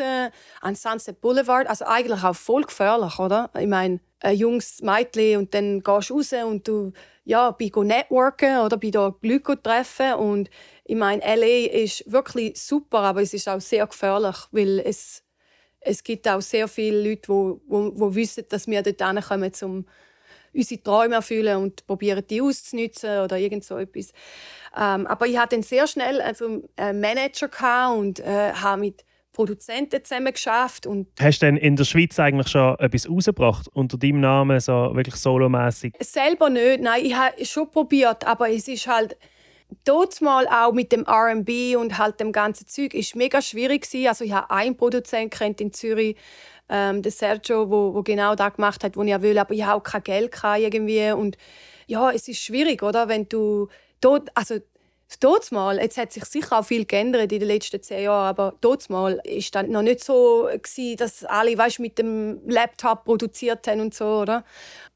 an 0.60 0.74
Sunset 0.74 1.20
Boulevard, 1.20 1.68
also 1.68 1.84
eigentlich 1.84 2.22
auch 2.22 2.36
voll 2.36 2.62
gefährlich, 2.62 3.18
oder? 3.18 3.50
Ich 3.58 3.66
meine, 3.66 4.00
ein 4.20 4.36
junges 4.36 4.82
Mädchen 4.82 5.38
und 5.38 5.54
dann 5.54 5.82
gehst 5.82 6.10
du 6.10 6.14
raus 6.14 6.32
und 6.32 6.66
du 6.66 6.92
ja, 7.24 7.50
bin 7.50 7.72
networken 7.82 8.58
oder 8.58 8.76
bin 8.76 8.92
da 8.92 9.14
Leute 9.20 9.62
treffen 9.62 10.14
und 10.14 10.48
ich 10.84 10.94
meine, 10.94 11.22
LA 11.22 11.66
ist 11.82 12.10
wirklich 12.10 12.60
super, 12.60 13.00
aber 13.00 13.22
es 13.22 13.34
ist 13.34 13.48
auch 13.48 13.60
sehr 13.60 13.86
gefährlich, 13.86 14.36
weil 14.52 14.78
es, 14.78 15.24
es 15.80 16.04
gibt 16.04 16.28
auch 16.28 16.40
sehr 16.40 16.68
viele 16.68 17.02
Leute, 17.02 17.22
die 17.22 17.28
wo, 17.28 17.60
wo 17.66 18.14
wissen, 18.14 18.44
dass 18.48 18.68
wir 18.68 18.82
dort 18.82 19.02
hinkommen, 19.02 19.52
um 19.62 19.86
unsere 20.56 20.82
Träume 20.82 21.16
erfüllen 21.16 21.56
und 21.58 21.86
probieren 21.86 22.24
die 22.28 22.40
auszunutzen 22.40 23.20
oder 23.20 23.38
irgend 23.38 23.64
so 23.64 23.76
etwas. 23.76 24.12
Ähm, 24.76 25.06
aber 25.06 25.26
ich 25.26 25.38
hatte 25.38 25.56
dann 25.56 25.62
sehr 25.62 25.86
schnell 25.86 26.20
also 26.20 26.62
einen 26.76 27.00
Manager 27.00 27.94
und 27.94 28.20
äh, 28.20 28.52
habe 28.52 28.80
mit 28.80 29.04
Produzenten 29.36 30.02
zusammen 30.02 30.32
geschafft. 30.32 30.86
Und 30.86 31.08
Hast 31.20 31.42
du 31.42 31.46
denn 31.46 31.58
in 31.58 31.76
der 31.76 31.84
Schweiz 31.84 32.18
eigentlich 32.18 32.48
schon 32.48 32.74
etwas 32.78 33.08
rausgebracht 33.08 33.68
unter 33.74 33.98
deinem 33.98 34.20
Namen, 34.20 34.58
so 34.60 34.72
wirklich 34.94 35.16
solomäßig? 35.16 35.94
Selber 36.00 36.48
nicht, 36.48 36.80
nein, 36.80 37.04
ich 37.04 37.14
habe 37.14 37.34
es 37.38 37.50
schon 37.50 37.70
probiert, 37.70 38.26
aber 38.26 38.50
es 38.50 38.66
ist 38.66 38.86
halt 38.86 39.16
dort 39.84 40.20
mal 40.22 40.46
auch 40.48 40.72
mit 40.72 40.90
dem 40.90 41.04
R&B 41.04 41.76
und 41.76 41.98
halt 41.98 42.18
dem 42.18 42.32
ganzen 42.32 42.66
Zeug 42.66 42.94
ist 42.94 43.14
mega 43.14 43.42
schwierig 43.42 43.82
gewesen. 43.82 44.08
Also 44.08 44.24
ich 44.24 44.32
habe 44.32 44.50
einen 44.50 44.76
Produzent 44.76 45.32
kennt 45.32 45.60
in 45.60 45.72
Zürich, 45.72 46.16
ähm, 46.68 47.02
der 47.02 47.12
Sergio, 47.12 47.70
wo, 47.70 47.94
wo 47.94 48.02
genau 48.02 48.34
das 48.34 48.54
gemacht 48.54 48.84
hat, 48.84 48.96
was 48.96 49.06
ich 49.06 49.22
will, 49.22 49.38
aber 49.38 49.54
ich 49.54 49.64
habe 49.64 49.80
auch 49.80 49.82
kein 49.82 50.02
Geld 50.02 50.34
irgendwie 50.58 51.12
und 51.12 51.36
ja, 51.86 52.10
es 52.10 52.26
ist 52.28 52.40
schwierig, 52.40 52.82
oder, 52.82 53.08
wenn 53.08 53.28
du 53.28 53.68
dort, 54.00 54.30
also 54.34 54.56
Dort 55.20 55.52
mal, 55.52 55.78
jetzt 55.78 55.96
hat 55.98 56.12
sich 56.12 56.24
sicher 56.24 56.58
auch 56.58 56.64
viel 56.64 56.84
geändert 56.84 57.30
in 57.30 57.38
den 57.38 57.46
letzten 57.46 57.80
zehn 57.80 58.04
Jahren, 58.04 58.26
aber 58.26 58.54
dort 58.60 58.90
mal 58.90 59.20
ist 59.22 59.54
dann 59.54 59.70
noch 59.70 59.82
nicht 59.82 60.02
so 60.02 60.48
gewesen, 60.52 60.96
dass 60.96 61.24
alle, 61.24 61.56
weißt, 61.56 61.78
mit 61.78 61.98
dem 61.98 62.40
Laptop 62.48 63.04
produziert 63.04 63.66
haben 63.68 63.82
und 63.82 63.94
so, 63.94 64.04
oder? 64.04 64.44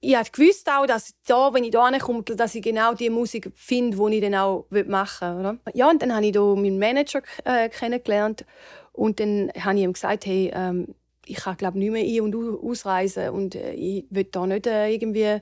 Ich 0.00 0.16
habe 0.16 0.28
gewusst 0.28 0.68
auch, 0.68 0.84
dass 0.84 1.14
da, 1.26 1.54
wenn 1.54 1.62
ich 1.62 1.70
da 1.70 1.96
komme, 1.98 2.22
dass 2.24 2.56
ich 2.56 2.62
genau 2.62 2.92
die 2.92 3.08
Musik 3.08 3.52
finde, 3.54 3.96
die 3.96 4.16
ich 4.16 4.22
dann 4.22 4.34
auch 4.34 4.66
machen 4.86 5.36
will, 5.36 5.40
oder? 5.40 5.58
Ja, 5.74 5.88
und 5.88 6.02
dann 6.02 6.14
habe 6.14 6.26
ich 6.26 6.32
da 6.32 6.40
meinen 6.40 6.80
Manager 6.80 7.22
äh, 7.44 7.68
kennengelernt 7.68 8.44
und 8.92 9.20
dann 9.20 9.52
habe 9.60 9.78
ich 9.78 9.84
ihm 9.84 9.92
gesagt, 9.92 10.26
hey, 10.26 10.50
ähm, 10.52 10.92
ich 11.30 11.36
kann 11.36 11.56
glaube 11.56 11.78
nicht 11.78 11.92
mehr 11.92 12.04
ein- 12.04 12.20
und 12.20 12.34
ausreisen 12.34 13.30
und 13.30 13.54
äh, 13.54 13.72
ich 13.72 14.06
will 14.10 14.24
da 14.24 14.46
nicht 14.46 14.66
äh, 14.66 14.90
irgendwie 14.90 15.40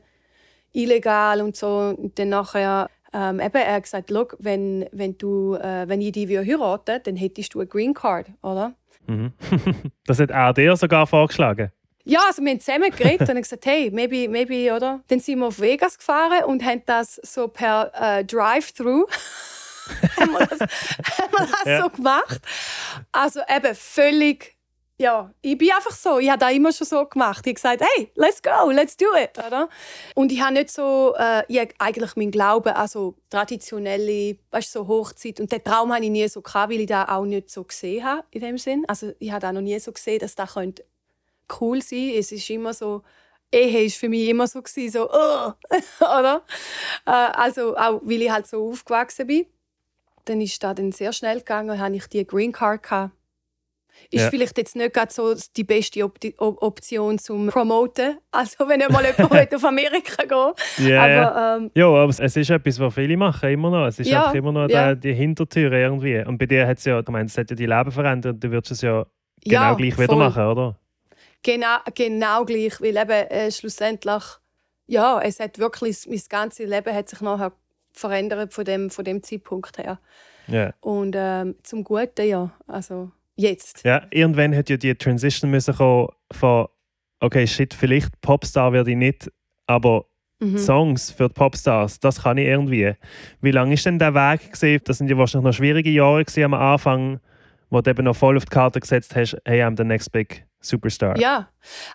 illegal 0.72 1.40
und 1.40 1.57
so. 1.57 1.94
Und 1.96 2.18
dann 2.18 2.29
nachher 2.29 2.88
ähm, 3.12 3.40
eben, 3.40 3.55
er 3.55 3.74
hat 3.74 3.85
gesagt, 3.85 4.12
wenn, 4.38 4.87
wenn, 4.92 5.16
du, 5.16 5.55
äh, 5.55 5.88
wenn 5.88 6.01
ich 6.01 6.12
dich 6.12 6.29
heiraten 6.29 7.01
dann 7.03 7.16
hättest 7.16 7.55
du 7.55 7.61
eine 7.61 7.68
Green 7.68 7.94
Card, 7.94 8.27
oder? 8.42 8.74
Mhm. 9.07 9.33
das 10.07 10.20
hat 10.20 10.31
er 10.31 10.53
dir 10.53 10.77
sogar 10.77 11.07
vorgeschlagen? 11.07 11.72
Ja, 12.05 12.20
also 12.27 12.42
wir 12.42 12.53
haben 12.53 12.61
zusammen 12.61 12.90
geredet 12.90 13.29
und 13.29 13.37
gesagt, 13.37 13.66
hey, 13.66 13.90
maybe, 13.90 14.29
maybe, 14.29 14.74
oder? 14.74 15.01
Dann 15.09 15.20
sind 15.20 15.40
wir 15.40 15.46
auf 15.46 15.61
Vegas 15.61 15.98
gefahren 15.98 16.44
und 16.44 16.64
haben 16.64 16.83
das 16.87 17.16
so 17.16 17.48
per 17.48 17.92
äh, 17.94 18.24
Drive-Thru 18.24 19.07
haben 20.18 20.33
wir 20.33 20.46
das, 20.46 20.61
haben 20.61 21.33
wir 21.33 21.46
das 21.46 21.64
ja. 21.64 21.83
so 21.83 21.90
gemacht. 21.90 22.40
Also 23.12 23.40
eben 23.48 23.74
völlig 23.74 24.58
ja, 25.01 25.33
ich 25.43 25.57
bin 25.57 25.71
einfach 25.71 25.93
so. 25.93 26.19
Ich 26.19 26.29
habe 26.29 26.41
das 26.41 26.53
immer 26.53 26.73
schon 26.73 26.87
so 26.87 27.07
gemacht. 27.07 27.47
Ich 27.47 27.51
habe 27.51 27.55
gesagt, 27.55 27.83
hey, 27.83 28.11
let's 28.17 28.43
go, 28.43 28.71
let's 28.71 28.97
do 28.97 29.07
it. 29.17 29.39
Oder? 29.39 29.69
Und 30.17 30.33
ich 30.33 30.41
habe 30.41 30.55
nicht 30.55 30.71
so, 30.73 31.15
äh, 31.17 31.45
ich 31.47 31.61
habe 31.61 31.71
eigentlich 31.79 32.17
meinen 32.17 32.33
Glauben, 32.33 32.71
also 32.71 33.15
traditionelle, 33.31 34.39
weißt, 34.51 34.73
so 34.73 34.89
Hochzeit. 34.89 35.39
Und 35.39 35.53
den 35.53 35.63
Traum 35.63 35.95
habe 35.95 36.05
ich 36.05 36.11
nie 36.11 36.27
so 36.27 36.43
gehabt, 36.43 36.73
weil 36.73 36.81
ich 36.81 36.87
das 36.87 37.09
auch 37.09 37.25
nicht 37.25 37.49
so 37.49 37.63
gesehen 37.63 38.05
habe, 38.05 38.25
in 38.33 38.41
dem 38.41 38.59
Sinn. 38.59 38.85
Also 38.89 39.13
ich 39.21 39.31
habe 39.31 39.47
auch 39.47 39.53
noch 39.53 39.61
nie 39.61 39.79
so 39.79 39.93
gesehen, 39.93 40.19
dass 40.19 40.35
das 40.35 40.55
könnte 40.55 40.85
cool 41.61 41.81
sein 41.81 42.01
könnte. 42.01 42.19
Es 42.19 42.33
ist 42.33 42.51
immer 42.51 42.75
so, 42.75 43.03
Ehe 43.53 43.85
war 43.85 43.91
für 43.91 44.09
mich 44.09 44.29
immer 44.29 44.49
so, 44.49 44.61
gewesen, 44.61 44.91
so 44.91 45.09
oh! 45.13 45.53
oder? 46.01 46.43
Äh, 47.07 47.11
also 47.11 47.77
auch, 47.77 48.01
weil 48.03 48.23
ich 48.23 48.31
halt 48.33 48.49
so 48.49 48.69
aufgewachsen 48.69 49.29
bin. 49.29 49.47
Dann 50.25 50.41
ist 50.41 50.61
das 50.61 50.75
dann 50.75 50.91
sehr 50.91 51.13
schnell 51.13 51.39
gegangen 51.39 51.79
habe 51.79 51.95
ich 51.95 52.07
die 52.09 52.27
Green 52.27 52.51
Card 52.51 52.83
gehabt 52.83 53.13
ist 54.11 54.23
ja. 54.23 54.31
vielleicht 54.31 54.57
jetzt 54.59 54.77
nicht 54.77 54.95
gerade 54.95 55.13
so 55.13 55.35
die 55.57 55.65
beste 55.65 56.05
Op 56.05 56.19
Option 56.39 57.19
zum 57.19 57.49
Promoten. 57.49 58.19
Also 58.31 58.69
wenn 58.69 58.81
mal 58.93 59.05
jemand 59.05 59.55
auf 59.55 59.65
Amerika 59.65 60.23
geht. 60.23 60.87
Yeah, 60.87 61.03
aber, 61.03 61.57
ähm, 61.57 61.71
ja, 61.75 61.87
aber 61.87 62.09
es 62.09 62.37
ist 62.37 62.51
etwas, 62.51 62.79
was 62.79 62.95
viele 62.95 63.17
machen, 63.17 63.51
immer 63.51 63.71
noch. 63.71 63.87
Es 63.87 63.99
ist 63.99 64.09
ja, 64.09 64.27
einfach 64.27 64.35
immer 64.35 64.53
noch 64.53 64.69
ja. 64.69 64.95
die, 64.95 65.01
die 65.01 65.15
Hintertür 65.15 65.73
irgendwie. 65.73 66.23
Und 66.25 66.39
bei 66.39 66.47
dir 66.47 66.67
hat 66.67 66.79
es 66.79 66.85
ja, 66.85 67.01
ich 67.01 67.09
meine, 67.09 67.27
es 67.27 67.37
hat 67.37 67.51
ja 67.51 67.57
dein 67.57 67.69
Leben 67.69 67.91
verändert. 67.91 68.45
Du 68.45 68.51
würdest 68.51 68.73
es 68.73 68.83
ja 68.83 69.07
genau 69.43 69.63
ja, 69.63 69.75
gleich 69.75 69.99
wieder 69.99 70.15
machen, 70.15 70.45
oder? 70.45 70.77
Genau, 71.43 71.77
genau 71.95 72.45
gleich, 72.45 72.81
weil 72.81 72.97
eben 72.97 73.11
äh, 73.11 73.51
schlussendlich, 73.51 74.23
ja, 74.87 75.21
es 75.21 75.41
hat 75.41 75.59
wirklich, 75.59 76.07
mein 76.09 76.23
ganzes 76.29 76.69
Leben 76.69 76.95
hat 76.95 77.09
sich 77.09 77.21
nachher 77.21 77.53
verändert 77.93 78.53
von 78.53 78.65
dem, 78.65 78.91
von 78.91 79.05
dem 79.05 79.23
Zeitpunkt 79.23 79.79
her. 79.79 79.99
Yeah. 80.49 80.75
Und 80.81 81.15
ähm, 81.17 81.57
zum 81.63 81.85
Guten, 81.85 82.27
ja. 82.27 82.51
Also, 82.67 83.11
Jetzt. 83.38 83.85
Ja, 83.85 84.07
irgendwann 84.11 84.55
hat 84.55 84.68
ja 84.68 84.77
die 84.77 84.94
Transition 84.94 85.51
müssen 85.51 85.74
kommen 85.74 86.09
von 86.33 86.66
okay, 87.20 87.46
shit, 87.46 87.74
vielleicht 87.74 88.20
Popstar 88.20 88.72
werde 88.72 88.90
ich 88.90 88.96
nicht, 88.96 89.31
aber 89.66 90.07
mhm. 90.40 90.59
Songs 90.59 91.11
für 91.11 91.29
die 91.29 91.35
Popstars, 91.35 92.01
das 92.01 92.22
kann 92.22 92.38
ich 92.38 92.46
irgendwie. 92.46 92.94
Wie 93.40 93.51
lange 93.51 93.74
ist 93.74 93.87
denn 93.87 93.98
der 93.98 94.14
Weg 94.14 94.53
gesehen? 94.53 94.81
Das 94.85 94.98
sind 94.98 95.09
ja 95.09 95.16
wahrscheinlich 95.16 95.44
noch 95.44 95.53
schwierige 95.53 95.90
Jahre 95.90 96.24
am 96.44 96.55
Anfang, 96.55 97.20
wo 97.70 97.81
du 97.81 97.90
eben 97.90 98.05
noch 98.05 98.16
voll 98.16 98.37
auf 98.37 98.44
die 98.44 98.51
Karte 98.51 98.81
gesetzt 98.81 99.14
hast, 99.14 99.37
hey, 99.44 99.62
I'm 99.62 99.77
the 99.77 99.85
next 99.85 100.12
big 100.12 100.46
Superstar. 100.61 101.18
Ja, 101.18 101.48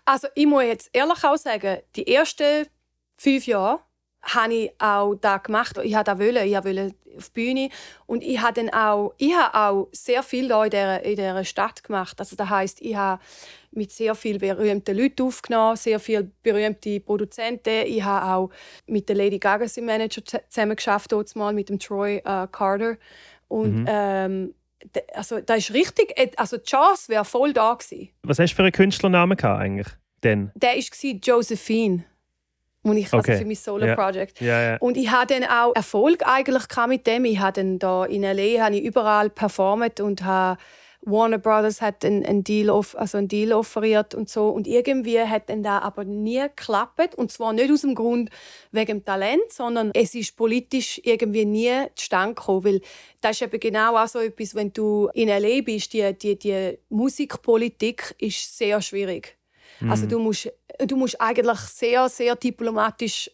also 0.05 0.27
ich 0.35 0.45
muss 0.45 0.63
jetzt 0.63 0.89
ehrlich 0.93 1.23
auch 1.23 1.37
sagen, 1.37 1.79
die 1.95 2.07
ersten 2.07 2.65
fünf 3.17 3.45
Jahre 3.47 3.79
habe 4.23 4.53
ich 4.53 4.71
auch 4.79 5.15
da 5.15 5.37
gemacht. 5.37 5.77
Ich 5.83 5.95
wollte 5.95 6.17
wollen, 6.17 6.47
ich 6.47 6.63
wollte 6.63 6.95
auf 7.17 7.29
die 7.29 7.33
Bühne 7.33 7.69
und 8.05 8.23
ich 8.23 8.41
habe 8.41 8.53
dann 8.53 8.69
auch, 8.73 9.13
ich 9.17 9.35
habe 9.35 9.55
auch 9.55 9.89
sehr 9.91 10.23
viel 10.23 10.47
da 10.47 10.63
in 10.63 10.71
dieser, 10.71 11.03
in 11.03 11.45
Stadt 11.45 11.83
gemacht. 11.83 12.19
Also 12.19 12.35
das 12.35 12.49
heißt, 12.49 12.81
ich 12.81 12.95
habe 12.95 13.21
mit 13.71 13.91
sehr 13.91 14.15
vielen 14.15 14.39
berühmten 14.39 14.97
Leuten 14.97 15.23
aufgenommen, 15.23 15.75
sehr 15.75 15.99
viele 15.99 16.31
berühmte 16.41 16.99
Produzenten. 16.99 17.85
Ich 17.85 18.03
habe 18.03 18.33
auch 18.33 18.49
mit 18.87 19.09
der 19.09 19.15
Lady 19.15 19.39
Gaga 19.39 19.65
im 19.75 19.85
Manager 19.85 20.21
zusammen 20.49 20.75
geschafft, 20.75 21.13
mal 21.35 21.53
mit 21.53 21.69
dem 21.69 21.79
Troy 21.79 22.17
äh, 22.17 22.47
Carter 22.51 22.97
und 23.47 23.81
mhm. 23.81 23.85
ähm, 23.87 24.55
also 25.13 25.39
da 25.39 25.55
ist 25.55 25.73
richtig, 25.73 26.13
also 26.37 26.57
die 26.57 26.63
Chance 26.63 27.07
wäre 27.09 27.23
voll 27.23 27.53
da 27.53 27.73
gewesen. 27.73 28.09
Was 28.23 28.39
hast 28.39 28.51
du 28.51 28.55
für 28.55 28.63
einen 28.63 28.71
Künstlernamen 28.71 29.39
eigentlich? 29.39 29.87
Denn? 30.23 30.51
Der 30.55 30.75
war 30.75 31.11
Josephine 31.23 32.03
und 32.83 32.97
ich 32.97 33.07
okay. 33.07 33.31
also 33.31 33.33
für 33.33 33.45
mein 33.45 33.55
Solo-Project. 33.55 34.41
Yeah. 34.41 34.47
Yeah, 34.47 34.69
yeah. 34.71 34.77
Und 34.79 34.97
ich 34.97 35.09
hatte 35.09 35.39
dann 35.39 35.49
auch 35.49 35.73
Erfolg 35.75 36.21
eigentlich 36.25 36.63
mit 36.87 37.07
dem. 37.07 37.25
Ich 37.25 37.39
habe 37.39 37.53
dann 37.53 37.79
da 37.79 38.05
in 38.05 38.23
L.A. 38.23 38.65
habe 38.65 38.75
ich 38.75 38.83
überall 38.83 39.29
performt 39.29 39.99
und 40.01 40.23
habe 40.23 40.57
Warner 41.05 41.37
Brothers 41.37 41.81
hat 41.81 42.05
einen, 42.05 42.25
einen, 42.25 42.43
Deal, 42.43 42.69
off, 42.69 42.95
also 42.95 43.17
einen 43.17 43.27
Deal 43.27 43.51
offeriert 43.51 44.15
und 44.15 44.29
so. 44.29 44.49
Und 44.49 44.67
irgendwie 44.67 45.19
hat 45.19 45.49
dann 45.49 45.63
da 45.63 45.79
aber 45.79 46.05
nie 46.05 46.41
geklappt. 46.41 47.15
Und 47.15 47.31
zwar 47.31 47.53
nicht 47.53 47.71
aus 47.71 47.81
dem 47.81 47.95
Grund 47.95 48.29
wegen 48.71 48.99
dem 48.99 49.05
Talent, 49.05 49.51
sondern 49.51 49.91
es 49.93 50.15
ist 50.15 50.35
politisch 50.37 51.01
irgendwie 51.03 51.45
nie 51.45 51.87
zustande 51.95 52.35
gekommen. 52.35 52.63
Weil 52.63 52.81
das 53.21 53.31
ist 53.31 53.41
eben 53.41 53.59
genau 53.59 53.97
auch 53.97 54.07
so 54.07 54.19
etwas, 54.19 54.55
wenn 54.55 54.71
du 54.71 55.09
in 55.13 55.29
L.A. 55.29 55.61
bist, 55.61 55.93
die, 55.93 56.13
die, 56.13 56.37
die 56.37 56.77
Musikpolitik 56.89 58.15
ist 58.17 58.57
sehr 58.57 58.81
schwierig. 58.81 59.37
Mhm. 59.83 59.91
Also 59.91 60.07
du 60.07 60.19
musst, 60.19 60.51
du 60.79 60.95
musst 60.95 61.19
eigentlich 61.19 61.59
sehr, 61.59 62.07
sehr 62.09 62.35
diplomatisch 62.35 63.29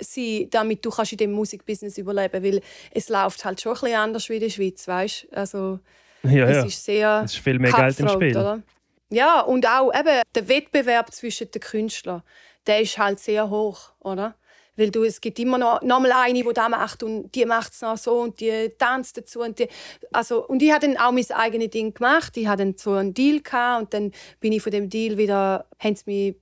sein, 0.00 0.48
damit 0.50 0.84
du 0.84 0.90
kannst 0.90 1.12
in 1.12 1.18
dem 1.18 1.32
Musikbusiness 1.32 1.98
überleben 1.98 2.42
weil 2.42 2.60
es 2.92 3.08
läuft 3.08 3.44
halt 3.44 3.60
schon 3.60 3.72
ein 3.72 3.80
bisschen 3.80 3.96
anders 3.96 4.28
wie 4.28 4.34
in 4.34 4.40
der 4.40 4.50
Schweiz, 4.50 4.88
weißt? 4.88 5.28
Also 5.32 5.80
ja, 6.22 6.48
es 6.48 6.66
ist 6.66 6.84
sehr 6.84 7.22
es 7.24 7.34
ist 7.34 7.42
viel 7.42 7.58
mehr 7.58 7.72
Geld 7.72 8.00
im 8.00 8.08
Spiel. 8.08 8.36
Oder? 8.36 8.62
Ja, 9.10 9.40
und 9.40 9.66
auch 9.66 9.92
eben 9.94 10.22
der 10.34 10.48
Wettbewerb 10.48 11.12
zwischen 11.12 11.50
den 11.50 11.60
Künstlern, 11.60 12.22
der 12.66 12.80
ist 12.80 12.98
halt 12.98 13.20
sehr 13.20 13.48
hoch, 13.48 13.92
oder? 14.00 14.34
Weil 14.76 14.90
du, 14.90 15.04
es 15.04 15.20
gibt 15.20 15.38
immer 15.38 15.58
noch, 15.58 15.80
noch 15.82 16.00
mal 16.00 16.12
eine, 16.12 16.42
die 16.42 16.52
das 16.52 16.68
macht 16.68 17.02
und 17.02 17.34
die 17.34 17.46
macht 17.46 17.72
es 17.72 17.80
noch 17.80 17.96
so 17.96 18.20
und 18.20 18.40
die 18.40 18.72
tanzt 18.78 19.16
dazu. 19.16 19.40
Und, 19.40 19.58
die, 19.58 19.68
also, 20.12 20.46
und 20.46 20.62
ich 20.62 20.70
habe 20.70 20.86
dann 20.86 20.98
auch 20.98 21.12
mein 21.12 21.30
eigenes 21.30 21.70
Ding 21.70 21.94
gemacht. 21.94 22.36
Ich 22.36 22.46
hatte 22.46 22.64
dann 22.64 22.76
so 22.76 22.92
einen 22.92 23.14
Deal 23.14 23.40
gehabt, 23.40 23.82
und 23.82 23.94
dann 23.94 24.12
bin 24.40 24.52
ich 24.52 24.62
von 24.62 24.72
dem 24.72 24.90
Deal 24.90 25.16
wieder, 25.16 25.66
haben 25.78 25.96
sie 25.96 26.04
mich 26.06 26.36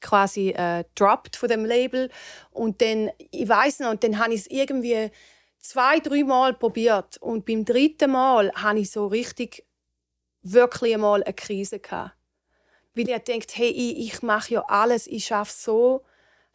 quasi 0.00 0.50
äh, 0.50 0.84
dropped 0.96 1.36
von 1.36 1.48
dem 1.48 1.64
Label. 1.64 2.10
Und 2.50 2.82
dann, 2.82 3.10
ich 3.30 3.48
weiß 3.48 3.80
noch, 3.80 3.90
und 3.90 4.02
dann 4.02 4.18
habe 4.18 4.34
ich 4.34 4.40
es 4.40 4.46
irgendwie 4.48 5.10
zwei, 5.60 6.00
drei 6.00 6.24
Mal 6.24 6.54
probiert. 6.54 7.18
Und 7.18 7.46
beim 7.46 7.64
dritten 7.64 8.10
Mal 8.10 8.50
hatte 8.54 8.80
ich 8.80 8.90
so 8.90 9.06
richtig, 9.06 9.64
wirklich 10.42 10.94
einmal 10.94 11.22
eine 11.22 11.34
Krise. 11.34 11.78
Gehabt. 11.78 12.16
Weil 12.94 13.08
ich 13.08 13.14
dachte, 13.14 13.52
hey, 13.54 13.70
ich, 13.70 14.14
ich 14.14 14.22
mache 14.22 14.54
ja 14.54 14.64
alles, 14.66 15.06
ich 15.06 15.26
schaffe 15.26 15.52
so 15.56 16.02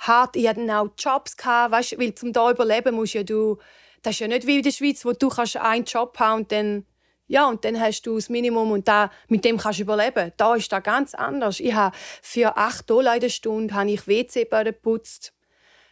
hart. 0.07 0.35
Ich 0.35 0.47
hatte 0.47 0.61
auch 0.77 0.89
Jobs, 0.97 1.37
gehabt, 1.37 1.71
weißt, 1.71 1.99
weil 1.99 2.15
zum 2.15 2.33
da 2.33 2.51
überleben 2.51 2.95
musst 2.95 3.13
ja 3.13 3.23
du, 3.23 3.57
das 4.01 4.13
ist 4.13 4.19
ja 4.19 4.27
nicht 4.27 4.47
wie 4.47 4.57
in 4.57 4.63
der 4.63 4.71
Schweiz, 4.71 5.05
wo 5.05 5.13
du 5.13 5.29
kannst 5.29 5.57
einen 5.57 5.85
Job 5.85 6.19
haben 6.19 6.41
und 6.41 6.51
dann 6.51 6.85
ja, 7.27 7.47
und 7.47 7.63
dann 7.63 7.79
hast 7.79 8.03
du 8.03 8.15
das 8.15 8.29
Minimum 8.29 8.71
und 8.71 8.87
da, 8.87 9.09
mit 9.27 9.45
dem 9.45 9.57
kannst 9.57 9.79
du 9.79 9.83
überleben. 9.83 10.33
Da 10.37 10.55
ist 10.55 10.71
das 10.71 10.83
ganz 10.83 11.15
anders. 11.15 11.59
Ich 11.59 11.73
habe 11.73 11.95
für 12.21 12.57
8 12.57 12.89
Dollar 12.89 13.15
in 13.15 13.29
Stunde 13.29 13.73
habe 13.73 13.89
ich 13.89 14.07
WC-Böden 14.07 14.73
geputzt. 14.73 15.33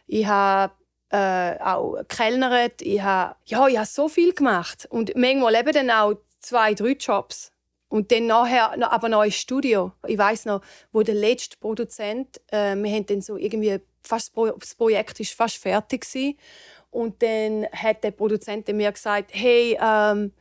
Ich 0.06 0.26
habe 0.26 0.74
äh, 1.08 1.58
auch 1.58 1.96
gekellnert. 1.96 2.82
Ich 2.82 3.00
habe, 3.00 3.36
ja, 3.46 3.66
ich 3.66 3.76
habe 3.76 3.86
so 3.86 4.08
viel 4.08 4.34
gemacht. 4.34 4.86
Und 4.90 5.16
manchmal 5.16 5.54
eben 5.54 5.72
dann 5.72 5.90
auch 5.90 6.14
zwei, 6.40 6.74
drei 6.74 6.92
Jobs. 6.92 7.50
Und 7.88 8.12
dann 8.12 8.26
nachher 8.26 8.92
aber 8.92 9.08
noch 9.08 9.20
ein 9.20 9.32
Studio. 9.32 9.92
Ich 10.06 10.18
weiß 10.18 10.44
noch, 10.46 10.62
wo 10.92 11.02
der 11.02 11.14
letzte 11.14 11.56
Produzent, 11.58 12.40
äh, 12.48 12.74
wir 12.76 12.90
haben 12.90 13.06
dann 13.06 13.20
so 13.20 13.36
irgendwie 13.36 13.80
fast 14.02 14.32
das 14.58 14.74
Projekt 14.74 15.20
ist 15.20 15.32
fast 15.32 15.56
fertig 15.56 16.02
gewesen. 16.02 16.36
und 16.90 17.22
dann 17.22 17.66
hat 17.72 18.04
der 18.04 18.10
Produzent 18.10 18.68
mir 18.68 18.92
gesagt, 18.92 19.30
hey, 19.32 19.78
ähm, 19.80 20.32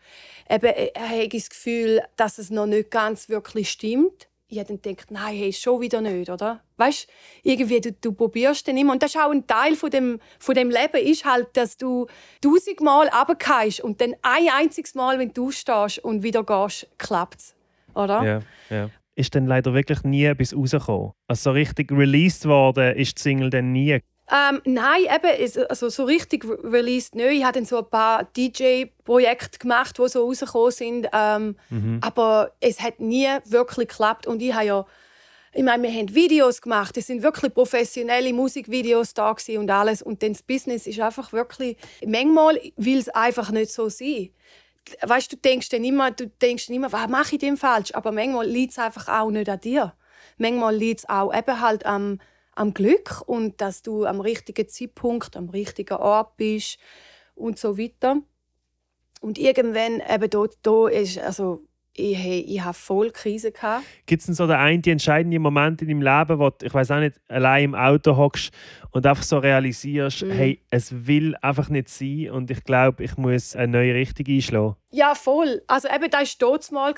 eben, 0.49 0.65
äh, 0.65 0.91
er 0.93 1.09
hat 1.09 1.33
das 1.33 1.49
Gefühl, 1.49 2.01
dass 2.17 2.37
es 2.37 2.49
noch 2.49 2.65
nicht 2.65 2.91
ganz 2.91 3.29
wirklich 3.29 3.69
stimmt. 3.69 4.27
Ich 4.49 4.59
habe 4.59 4.67
dann 4.67 4.81
gedacht, 4.81 5.11
nein, 5.11 5.33
hey, 5.33 5.53
schon 5.53 5.79
wieder 5.79 6.01
nicht, 6.01 6.29
oder? 6.29 6.61
Weißt, 6.75 7.07
irgendwie 7.41 7.79
du, 7.79 7.93
du 7.93 8.11
probierst 8.11 8.67
dann 8.67 8.75
immer 8.75 8.91
und 8.91 9.01
das 9.01 9.15
ist 9.15 9.21
auch 9.21 9.31
ein 9.31 9.47
Teil 9.47 9.77
von 9.77 9.89
dem, 9.89 10.19
von 10.39 10.53
dem 10.55 10.69
Leben 10.69 10.97
ist 10.97 11.23
halt, 11.23 11.55
dass 11.55 11.77
du 11.77 12.07
tausendmal 12.41 13.07
runtergehst 13.07 13.79
und 13.79 14.01
dann 14.01 14.13
ein 14.21 14.49
einziges 14.49 14.93
Mal, 14.93 15.19
wenn 15.19 15.31
du 15.31 15.51
stehst 15.51 15.99
und 15.99 16.21
wieder 16.21 16.43
gehst, 16.43 16.87
klappt 16.97 17.55
oder? 17.95 18.23
Ja, 18.23 18.39
ja. 18.69 18.89
Ist 19.15 19.35
dann 19.35 19.45
leider 19.45 19.73
wirklich 19.73 20.03
nie 20.03 20.33
bis 20.33 20.55
rausgekommen. 20.55 21.11
Also 21.27 21.49
so 21.49 21.51
richtig 21.51 21.91
released 21.91 22.45
worden 22.45 22.95
ist 22.95 23.17
die 23.17 23.21
Single 23.21 23.49
dann 23.49 23.71
nie. 23.71 23.99
Ähm, 24.31 24.61
nein, 24.63 25.01
eben, 25.13 25.65
also 25.69 25.89
so 25.89 26.05
richtig 26.05 26.45
released 26.45 27.15
nicht. 27.15 27.31
Ich 27.31 27.43
habe 27.43 27.65
so 27.65 27.79
ein 27.79 27.89
paar 27.89 28.23
DJ-Projekte 28.23 29.59
gemacht, 29.59 29.97
die 29.97 30.07
so 30.07 30.25
rausgekommen 30.25 30.71
sind. 30.71 31.07
Ähm, 31.11 31.55
mhm. 31.69 31.99
Aber 32.01 32.51
es 32.61 32.79
hat 32.79 33.01
nie 33.01 33.27
wirklich 33.45 33.89
geklappt. 33.89 34.27
Und 34.27 34.41
ich 34.41 34.53
habe 34.53 34.65
ja, 34.65 34.85
ich 35.53 35.63
meine, 35.63 35.83
wir 35.83 35.91
haben 35.91 36.15
Videos 36.15 36.61
gemacht. 36.61 36.95
Es 36.95 37.07
sind 37.07 37.23
wirklich 37.23 37.53
professionelle 37.53 38.31
Musikvideos 38.31 39.13
da 39.13 39.35
und 39.57 39.69
alles. 39.69 40.01
Und 40.01 40.23
dann 40.23 40.31
das 40.31 40.43
Business 40.43 40.87
ist 40.87 41.01
einfach 41.01 41.33
wirklich, 41.33 41.75
manchmal 42.05 42.57
will 42.77 42.99
es 42.99 43.09
einfach 43.09 43.51
nicht 43.51 43.71
so 43.71 43.89
sein. 43.89 44.29
Weißt 45.01 45.31
du, 45.31 45.37
denkst 45.37 45.69
dann 45.69 45.83
immer, 45.83 46.11
du 46.11 46.27
denkst 46.27 46.67
dann 46.67 46.75
immer, 46.75 46.91
was 46.91 47.07
mache 47.07 47.35
ich 47.35 47.39
denn 47.39 47.57
falsch? 47.57 47.93
Aber 47.93 48.11
manchmal 48.11 48.47
liegt 48.47 48.71
es 48.71 48.79
einfach 48.79 49.07
auch 49.07 49.31
nicht 49.31 49.49
an 49.49 49.59
dir. 49.59 49.93
Manchmal 50.37 50.75
liegt 50.75 51.01
es 51.01 51.09
auch 51.09 51.33
eben 51.33 51.61
halt 51.61 51.85
am 51.85 52.19
am 52.53 52.73
Glück 52.73 53.23
und 53.25 53.61
dass 53.61 53.81
du 53.81 54.05
am 54.05 54.21
richtigen 54.21 54.67
Zeitpunkt, 54.67 55.37
am 55.37 55.49
richtigen 55.49 55.97
Ort 55.97 56.37
bist 56.37 56.77
und 57.35 57.57
so 57.57 57.77
weiter. 57.77 58.21
Und 59.21 59.37
irgendwann 59.37 60.01
eben 60.01 60.29
dort, 60.29 60.57
da 60.63 60.87
ist, 60.87 61.17
also 61.19 61.63
ich, 61.93 62.49
ich 62.49 62.61
hatte 62.61 62.77
voll 62.77 63.11
Krise. 63.11 63.51
Gibt 64.05 64.21
es 64.21 64.25
denn 64.25 64.35
so 64.35 64.47
den 64.47 64.55
einen 64.55 64.81
die 64.81 64.91
entscheidenden 64.91 65.41
Moment 65.41 65.81
in 65.81 65.87
deinem 65.87 66.01
Leben, 66.01 66.39
wo 66.39 66.49
du, 66.49 66.65
ich 66.65 66.73
weiß 66.73 66.91
auch 66.91 66.99
nicht, 66.99 67.19
allein 67.27 67.65
im 67.65 67.75
Auto 67.75 68.15
hockst 68.15 68.53
und 68.91 69.05
einfach 69.05 69.23
so 69.23 69.37
realisierst, 69.37 70.23
mhm. 70.23 70.31
hey, 70.31 70.61
es 70.69 71.07
will 71.07 71.35
einfach 71.41 71.69
nicht 71.69 71.89
sein 71.89 72.29
und 72.31 72.51
ich 72.51 72.63
glaube, 72.63 73.03
ich 73.03 73.17
muss 73.17 73.55
eine 73.55 73.71
neue 73.71 73.93
Richtung 73.93 74.25
einschlagen? 74.27 74.75
Ja, 74.91 75.15
voll. 75.15 75.61
Also 75.67 75.87
eben, 75.87 76.09
das 76.09 76.37
war 76.41 76.49
dort 76.49 76.71
mal. 76.71 76.93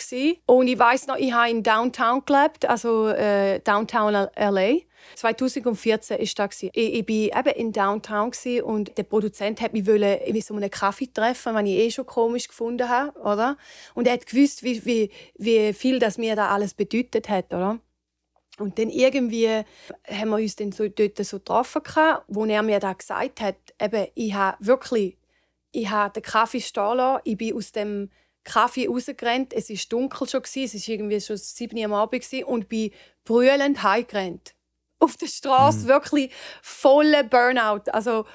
Und 0.46 0.68
ich 0.68 0.80
weiß 0.80 1.08
noch, 1.08 1.18
ich 1.18 1.34
habe 1.34 1.52
in 1.52 1.64
Downtown 1.64 2.24
gelebt, 2.26 2.68
also 2.68 3.08
äh, 3.08 3.60
Downtown 3.60 4.14
L.A. 4.36 4.78
2014 5.16 6.18
war 6.18 6.48
das. 6.48 6.64
Ich, 6.64 6.74
war 6.74 7.40
eben 7.40 7.60
in 7.60 7.72
Downtown 7.72 8.32
und 8.64 8.98
der 8.98 9.04
Produzent 9.04 9.62
hat 9.62 9.74
mich 9.74 9.88
in 9.88 10.42
so 10.42 10.56
einem 10.56 10.70
Kaffee 10.70 11.10
treffen, 11.14 11.54
was 11.54 11.64
ich 11.64 11.70
eh 11.70 11.92
schon 11.92 12.06
komisch 12.06 12.48
gefunden 12.48 12.88
habe. 12.88 13.18
Oder? 13.20 13.58
Und 13.94 14.08
er 14.08 14.14
hat 14.14 14.26
gewusst, 14.26 14.64
wie, 14.64 14.86
wie, 14.86 15.12
wie 15.38 15.74
viel 15.74 16.00
das 16.00 16.18
mir 16.18 16.36
da 16.36 16.50
alles 16.50 16.74
bedeutet 16.74 17.30
hat. 17.30 17.54
Oder? 17.54 17.80
Und 18.60 18.78
dann 18.78 18.90
irgendwie 18.90 19.48
haben 20.08 20.30
wir 20.30 20.38
uns 20.38 20.56
dann 20.56 20.72
so 20.72 20.88
dort 20.88 21.18
so 21.18 21.40
getroffen, 21.40 21.82
wo 22.28 22.46
er 22.46 22.62
mir 22.62 22.80
da 22.80 22.94
gesagt 22.94 23.42
hat, 23.42 23.56
eben, 23.82 24.08
ich 24.14 24.34
habe 24.34 24.58
wirklich, 24.60 25.18
ich 25.72 25.90
habe 25.90 26.14
den 26.14 26.24
Kaffee 26.24 26.62
stehen 26.62 26.98
lassen, 26.98 27.22
ich 27.24 27.38
bin 27.38 27.56
aus 27.56 27.72
dem 27.72 28.10
Kaffee 28.44 28.88
rausgerannt, 28.88 29.54
es 29.54 29.70
war 29.70 29.78
dunkel 29.90 30.28
schon, 30.28 30.42
es 30.44 30.56
war 30.56 30.94
irgendwie 30.94 31.22
schon 31.22 31.38
sieben 31.38 31.78
Uhr 31.80 31.86
am 31.86 31.94
Abend 31.94 32.32
und 32.46 32.70
bin 32.70 32.92
brüllend 33.24 33.82
heimgerannt 33.82 34.54
auf 35.04 35.18
der 35.18 35.28
Straße 35.28 35.80
mhm. 35.80 35.88
wirklich 35.88 36.32
voller 36.62 37.24
Burnout. 37.24 37.92
Also 37.92 38.26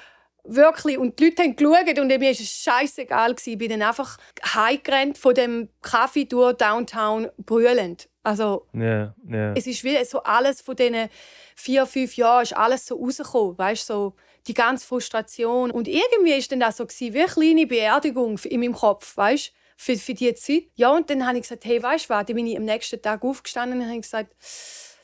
wirklich. 0.43 0.97
Und 0.97 1.19
die 1.19 1.25
Leute 1.25 1.43
haben 1.43 1.55
geschaut 1.55 1.99
und 1.99 2.07
mir 2.07 2.21
war 2.21 2.29
es 2.29 2.51
scheißegal. 2.51 3.35
Ich 3.43 3.57
bin 3.57 3.69
dann 3.69 3.81
einfach 3.81 4.17
heimgerannt 4.53 5.17
von 5.17 5.33
dem 5.33 5.69
Kaffee 5.81 6.25
durch 6.25 6.57
Downtown 6.57 7.29
brüllend. 7.37 8.09
Also, 8.23 8.67
yeah, 8.75 9.15
yeah. 9.27 9.53
es 9.55 9.65
ist 9.65 9.83
wie 9.83 10.03
so 10.03 10.21
alles 10.21 10.61
von 10.61 10.75
diesen 10.75 11.09
vier, 11.55 11.85
fünf 11.85 12.15
Jahren 12.15 12.43
ist 12.43 12.55
alles 12.55 12.85
so 12.85 12.95
rausgekommen. 12.95 13.57
Weißt, 13.57 13.87
so 13.87 14.13
die 14.47 14.53
ganze 14.53 14.85
Frustration. 14.85 15.71
Und 15.71 15.87
irgendwie 15.87 16.33
war 16.33 16.43
dann 16.49 16.59
das 16.59 16.77
so 16.77 16.85
wie 16.85 17.19
eine 17.19 17.27
kleine 17.27 17.67
Beerdigung 17.67 18.37
in 18.43 18.59
meinem 18.59 18.73
Kopf. 18.73 19.15
Weißt? 19.15 19.53
Für, 19.77 19.95
für 19.95 20.13
diese 20.13 20.35
Zeit. 20.35 20.63
Ja, 20.75 20.91
und 20.91 21.09
dann 21.09 21.25
habe 21.25 21.37
ich 21.37 21.43
gesagt, 21.43 21.63
hey, 21.63 21.81
weißt 21.81 22.05
du 22.05 22.09
was? 22.09 22.25
Dann 22.25 22.35
bin 22.35 22.47
ich 22.47 22.57
am 22.57 22.65
nächsten 22.65 23.01
Tag 23.01 23.23
aufgestanden 23.23 23.79
und 23.79 23.87
habe 23.87 24.01
gesagt, 24.01 24.35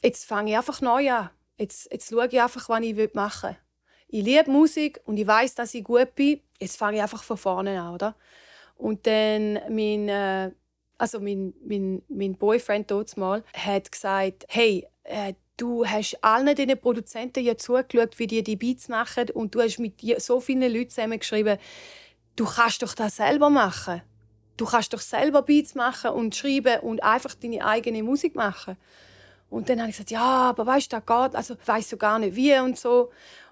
jetzt 0.04 0.26
fange 0.26 0.52
ich 0.52 0.58
einfach 0.58 0.82
neu 0.82 1.10
an. 1.10 1.30
Jetzt, 1.58 1.92
jetzt 1.92 2.10
schaue 2.10 2.28
ich 2.28 2.42
einfach, 2.42 2.68
was 2.70 2.82
ich 2.82 3.14
machen 3.14 3.50
will. 3.50 3.58
Ich 4.08 4.24
liebe 4.24 4.52
Musik 4.52 5.00
und 5.06 5.18
ich 5.18 5.28
weiß, 5.28 5.56
dass 5.56 5.74
ich 5.74 5.84
gut 5.84 6.16
bin. 6.16 6.42
Jetzt 6.60 6.78
fange 6.78 6.98
ich 6.98 7.04
einfach 7.04 7.24
von 7.24 7.38
vorne 7.38 7.82
an, 7.82 7.94
oder? 7.94 8.16
Und 8.76 9.08
dann 9.08 9.60
mein, 9.70 10.10
äh, 10.10 10.52
also 10.98 11.20
mein, 11.20 11.54
mein, 11.66 12.02
mein 12.08 12.36
Boyfriend 12.36 12.92
mal 13.18 13.44
hat 13.54 13.92
gesagt, 13.92 14.46
hey, 14.50 14.88
äh, 15.04 15.34
du 15.58 15.86
hast 15.86 16.18
allen 16.22 16.56
diesen 16.56 16.80
Produzenten 16.80 17.44
ja 17.44 17.58
zugeschaut, 17.58 18.20
wie 18.20 18.28
die 18.28 18.44
die 18.44 18.56
Beats 18.56 18.90
machen 18.90 19.30
und 19.32 19.56
du 19.56 19.62
hast 19.62 19.80
mit 19.80 20.02
so 20.22 20.40
vielen 20.40 20.72
Leuten 20.74 20.90
zusammengeschrieben, 20.90 21.58
du 22.36 22.46
kannst 22.46 22.82
doch 22.82 22.94
das 22.94 23.18
selber 23.18 23.50
machen. 23.50 24.02
Du 24.58 24.66
kannst 24.66 24.94
doch 24.94 25.02
selber 25.02 25.42
Beats 25.42 25.76
machen 25.76 26.12
und 26.12 26.36
schreiben 26.36 26.80
und 26.82 27.04
einfach 27.04 27.36
deine 27.36 27.66
eigene 27.66 28.04
Musik 28.04 28.36
machen. 28.36 28.78
Und 29.50 29.70
dann 29.70 29.80
habe 29.80 29.90
ich 29.90 29.96
gesagt, 29.96 30.12
ja, 30.12 30.50
aber 30.50 30.66
weißt 30.66 30.92
du, 30.92 30.98
das 30.98 31.06
geht, 31.06 31.36
also 31.36 31.56
weiß 31.66 31.90
so 31.90 31.98
gar 31.98 32.20
nicht 32.20 32.36
wie 32.36 32.58
und 32.60 32.78
so. 32.78 33.12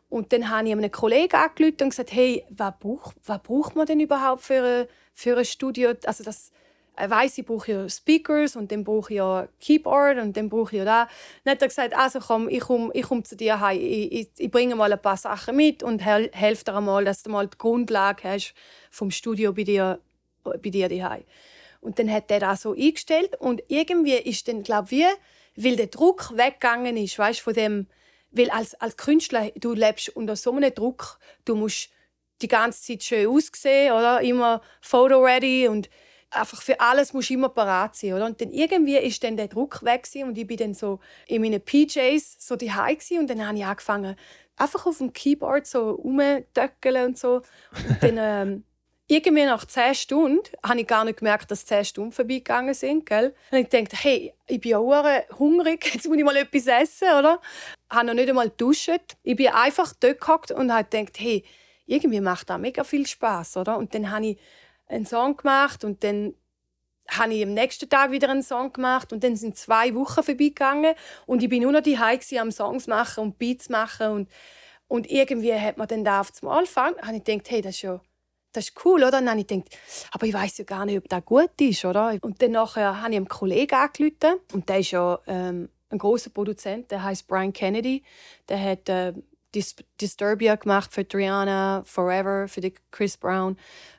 Und 0.09 0.31
dann 0.31 0.49
habe 0.49 0.67
ich 0.67 0.73
einem 0.73 0.91
Kollegen 0.91 1.35
angerufen 1.35 1.77
und 1.81 1.89
gesagt, 1.89 2.11
hey, 2.11 2.45
was 2.49 2.73
braucht, 2.79 3.15
was 3.25 3.41
braucht 3.41 3.75
man 3.75 3.85
denn 3.85 3.99
überhaupt 3.99 4.43
für 4.43 4.63
ein, 4.63 4.87
für 5.13 5.37
ein 5.37 5.45
Studio? 5.45 5.93
Also 6.05 6.23
das, 6.23 6.51
ich 7.01 7.09
weiss, 7.09 7.37
ich 7.37 7.45
brauche 7.45 7.71
ja 7.71 7.89
Speakers 7.89 8.55
und 8.55 8.71
dann 8.71 8.83
brauche 8.83 9.11
ich 9.11 9.17
ja 9.17 9.47
Keyboard 9.59 10.19
und 10.19 10.37
dann 10.37 10.49
brauche 10.49 10.75
ich 10.75 10.79
ja 10.79 10.85
da. 10.85 11.07
Dann 11.43 11.53
hat 11.53 11.61
er 11.63 11.67
gesagt, 11.67 11.95
also 11.95 12.19
komm, 12.19 12.47
ich 12.47 12.59
komme 12.59 12.91
ich 12.93 13.03
komm 13.03 13.23
zu 13.23 13.35
dir 13.35 13.59
heim. 13.59 13.79
Ich, 13.81 14.11
ich, 14.11 14.29
ich, 14.37 14.51
bringe 14.51 14.75
mal 14.75 14.93
ein 14.93 15.01
paar 15.01 15.17
Sachen 15.17 15.55
mit 15.55 15.81
und 15.81 15.99
hel 16.05 16.29
dir 16.29 16.75
einmal, 16.75 17.05
dass 17.05 17.23
du 17.23 17.31
mal 17.31 17.47
die 17.47 17.57
Grundlage 17.57 18.23
hast 18.23 18.53
vom 18.91 19.09
Studio 19.09 19.53
bei 19.53 19.63
dir, 19.63 19.99
bei 20.43 20.57
dir 20.57 20.89
daheim. 20.89 21.23
Und 21.81 21.97
dann 21.97 22.11
hat 22.11 22.29
er 22.29 22.39
das 22.39 22.61
so 22.61 22.73
eingestellt 22.73 23.35
und 23.39 23.63
irgendwie 23.67 24.13
ist 24.13 24.47
dann, 24.47 24.61
glaube 24.61 24.93
ich, 24.93 25.05
weil 25.55 25.75
der 25.75 25.87
Druck 25.87 26.31
weggegangen 26.35 26.97
ist, 26.97 27.17
weißt 27.19 27.41
von 27.41 27.53
dem, 27.53 27.87
weil 28.31 28.49
als, 28.49 28.73
als 28.75 28.97
Künstler, 28.97 29.51
du 29.55 29.73
lebst 29.73 30.09
unter 30.09 30.35
so 30.35 30.51
einem 30.51 30.73
Druck, 30.73 31.19
du 31.45 31.55
musst 31.55 31.89
die 32.41 32.47
ganze 32.47 32.81
Zeit 32.81 33.03
schön 33.03 33.27
aussehen, 33.27 33.93
oder? 33.93 34.21
Immer 34.21 34.61
photo 34.81 35.23
ready 35.23 35.67
und 35.67 35.89
einfach 36.31 36.61
für 36.61 36.79
alles 36.79 37.13
musst 37.13 37.29
du 37.29 37.35
immer 37.35 37.49
parat 37.49 37.95
sein, 37.95 38.13
oder? 38.13 38.25
Und 38.25 38.41
dann 38.41 38.51
irgendwie 38.51 38.97
ist 38.97 39.23
dann 39.23 39.37
der 39.37 39.47
Druck 39.47 39.83
weg 39.83 40.07
und 40.15 40.37
ich 40.37 40.47
bin 40.47 40.57
dann 40.57 40.73
so 40.73 40.99
in 41.27 41.41
meinen 41.41 41.61
PJs 41.61 42.37
so 42.39 42.55
die 42.55 42.71
und 42.71 43.29
dann 43.29 43.47
habe 43.47 43.57
ich 43.57 43.65
angefangen 43.65 44.15
einfach 44.57 44.85
auf 44.85 44.97
dem 44.97 45.13
Keyboard 45.13 45.65
so 45.65 45.91
rumdöckeln 45.91 47.05
und 47.05 47.17
so. 47.17 47.41
Und 47.87 48.03
dann 48.03 48.17
ähm, 48.17 48.63
irgendwie 49.13 49.45
nach 49.45 49.65
zehn 49.65 49.95
Stunden 49.95 50.41
habe 50.63 50.81
ich 50.81 50.87
gar 50.87 51.05
nicht 51.05 51.19
gemerkt, 51.19 51.51
dass 51.51 51.65
zehn 51.65 51.85
Stunden 51.85 52.11
vorbeigegangen 52.11 52.73
sind. 52.73 53.05
Gell? 53.05 53.35
Und 53.51 53.59
ich 53.59 53.69
dachte, 53.69 53.95
hey, 53.95 54.33
ich 54.47 54.61
bin 54.61 54.75
auch 54.75 55.05
hungrig, 55.39 55.85
jetzt 55.93 56.07
muss 56.07 56.17
ich 56.17 56.23
mal 56.23 56.35
etwas 56.35 56.67
essen, 56.67 57.07
oder? 57.17 57.39
Ich 57.89 57.95
habe 57.95 58.07
noch 58.07 58.13
nicht 58.13 58.29
einmal 58.29 58.49
geduscht. 58.49 58.89
Ich 59.23 59.35
bin 59.35 59.47
einfach 59.47 59.93
dort 59.99 60.19
gehockt 60.19 60.51
und 60.51 60.73
habe 60.73 60.87
gedacht, 60.89 61.19
hey, 61.19 61.43
irgendwie 61.85 62.21
macht 62.21 62.49
das 62.49 62.59
mega 62.59 62.83
viel 62.83 63.05
Spaß, 63.05 63.57
oder? 63.57 63.77
Und 63.77 63.93
dann 63.93 64.09
habe 64.11 64.27
ich 64.27 64.37
einen 64.87 65.05
Song 65.05 65.37
gemacht 65.37 65.83
und 65.83 66.03
dann 66.03 66.33
habe 67.09 67.33
ich 67.33 67.43
am 67.43 67.53
nächsten 67.53 67.89
Tag 67.89 68.11
wieder 68.11 68.29
einen 68.29 68.43
Song 68.43 68.71
gemacht 68.71 69.11
und 69.11 69.23
dann 69.23 69.35
sind 69.35 69.57
zwei 69.57 69.93
Wochen 69.93 70.23
vorbeigegangen 70.23 70.95
und 71.25 71.43
ich 71.43 71.49
bin 71.49 71.63
nur 71.63 71.71
noch 71.71 71.81
die 71.81 71.97
am 71.97 72.51
Songs 72.51 72.87
machen 72.87 73.21
und 73.21 73.37
Beats 73.37 73.69
machen 73.69 74.07
und 74.07 74.29
und 74.87 75.09
irgendwie 75.09 75.53
hat 75.55 75.77
man 75.77 75.87
dann 75.87 76.03
da 76.03 76.19
auf 76.19 76.31
zum 76.31 76.49
Anfang, 76.49 76.95
habe 77.01 77.17
ich 77.17 77.23
gedacht, 77.23 77.49
hey, 77.49 77.61
das 77.61 77.75
ist 77.75 77.81
ja 77.81 77.99
das 78.53 78.69
ist 78.69 78.85
cool, 78.85 79.03
oder? 79.03 79.17
Und 79.19 79.25
dann 79.25 79.29
habe 79.31 79.41
ich 79.41 79.47
gedacht, 79.47 79.69
aber 80.11 80.25
ich 80.25 80.33
weiß 80.33 80.59
ja 80.59 80.63
gar 80.63 80.85
nicht, 80.85 80.97
ob 80.97 81.09
das 81.09 81.25
gut 81.25 81.59
ist, 81.59 81.83
oder? 81.85 82.17
Und 82.21 82.41
dann 82.41 82.51
nachher 82.51 83.01
habe 83.01 83.11
ich 83.11 83.17
einen 83.17 83.27
Kollegen 83.27 83.75
angerufen 83.75 84.39
und 84.53 84.69
der 84.69 84.79
ist 84.79 84.91
ja 84.91 85.19
ähm, 85.27 85.69
ein 85.89 85.97
großer 85.97 86.29
Produzent, 86.29 86.91
der 86.91 87.03
heißt 87.03 87.27
Brian 87.27 87.53
Kennedy. 87.53 88.03
Der 88.49 88.63
hat 88.63 88.89
äh, 88.89 89.13
Dis 89.53 89.75
Disturbia 90.01 90.55
gemacht 90.55 90.91
für 90.91 91.07
Triana, 91.07 91.83
Forever, 91.85 92.47
für 92.47 92.61
Chris 92.91 93.17
Brown. 93.17 93.57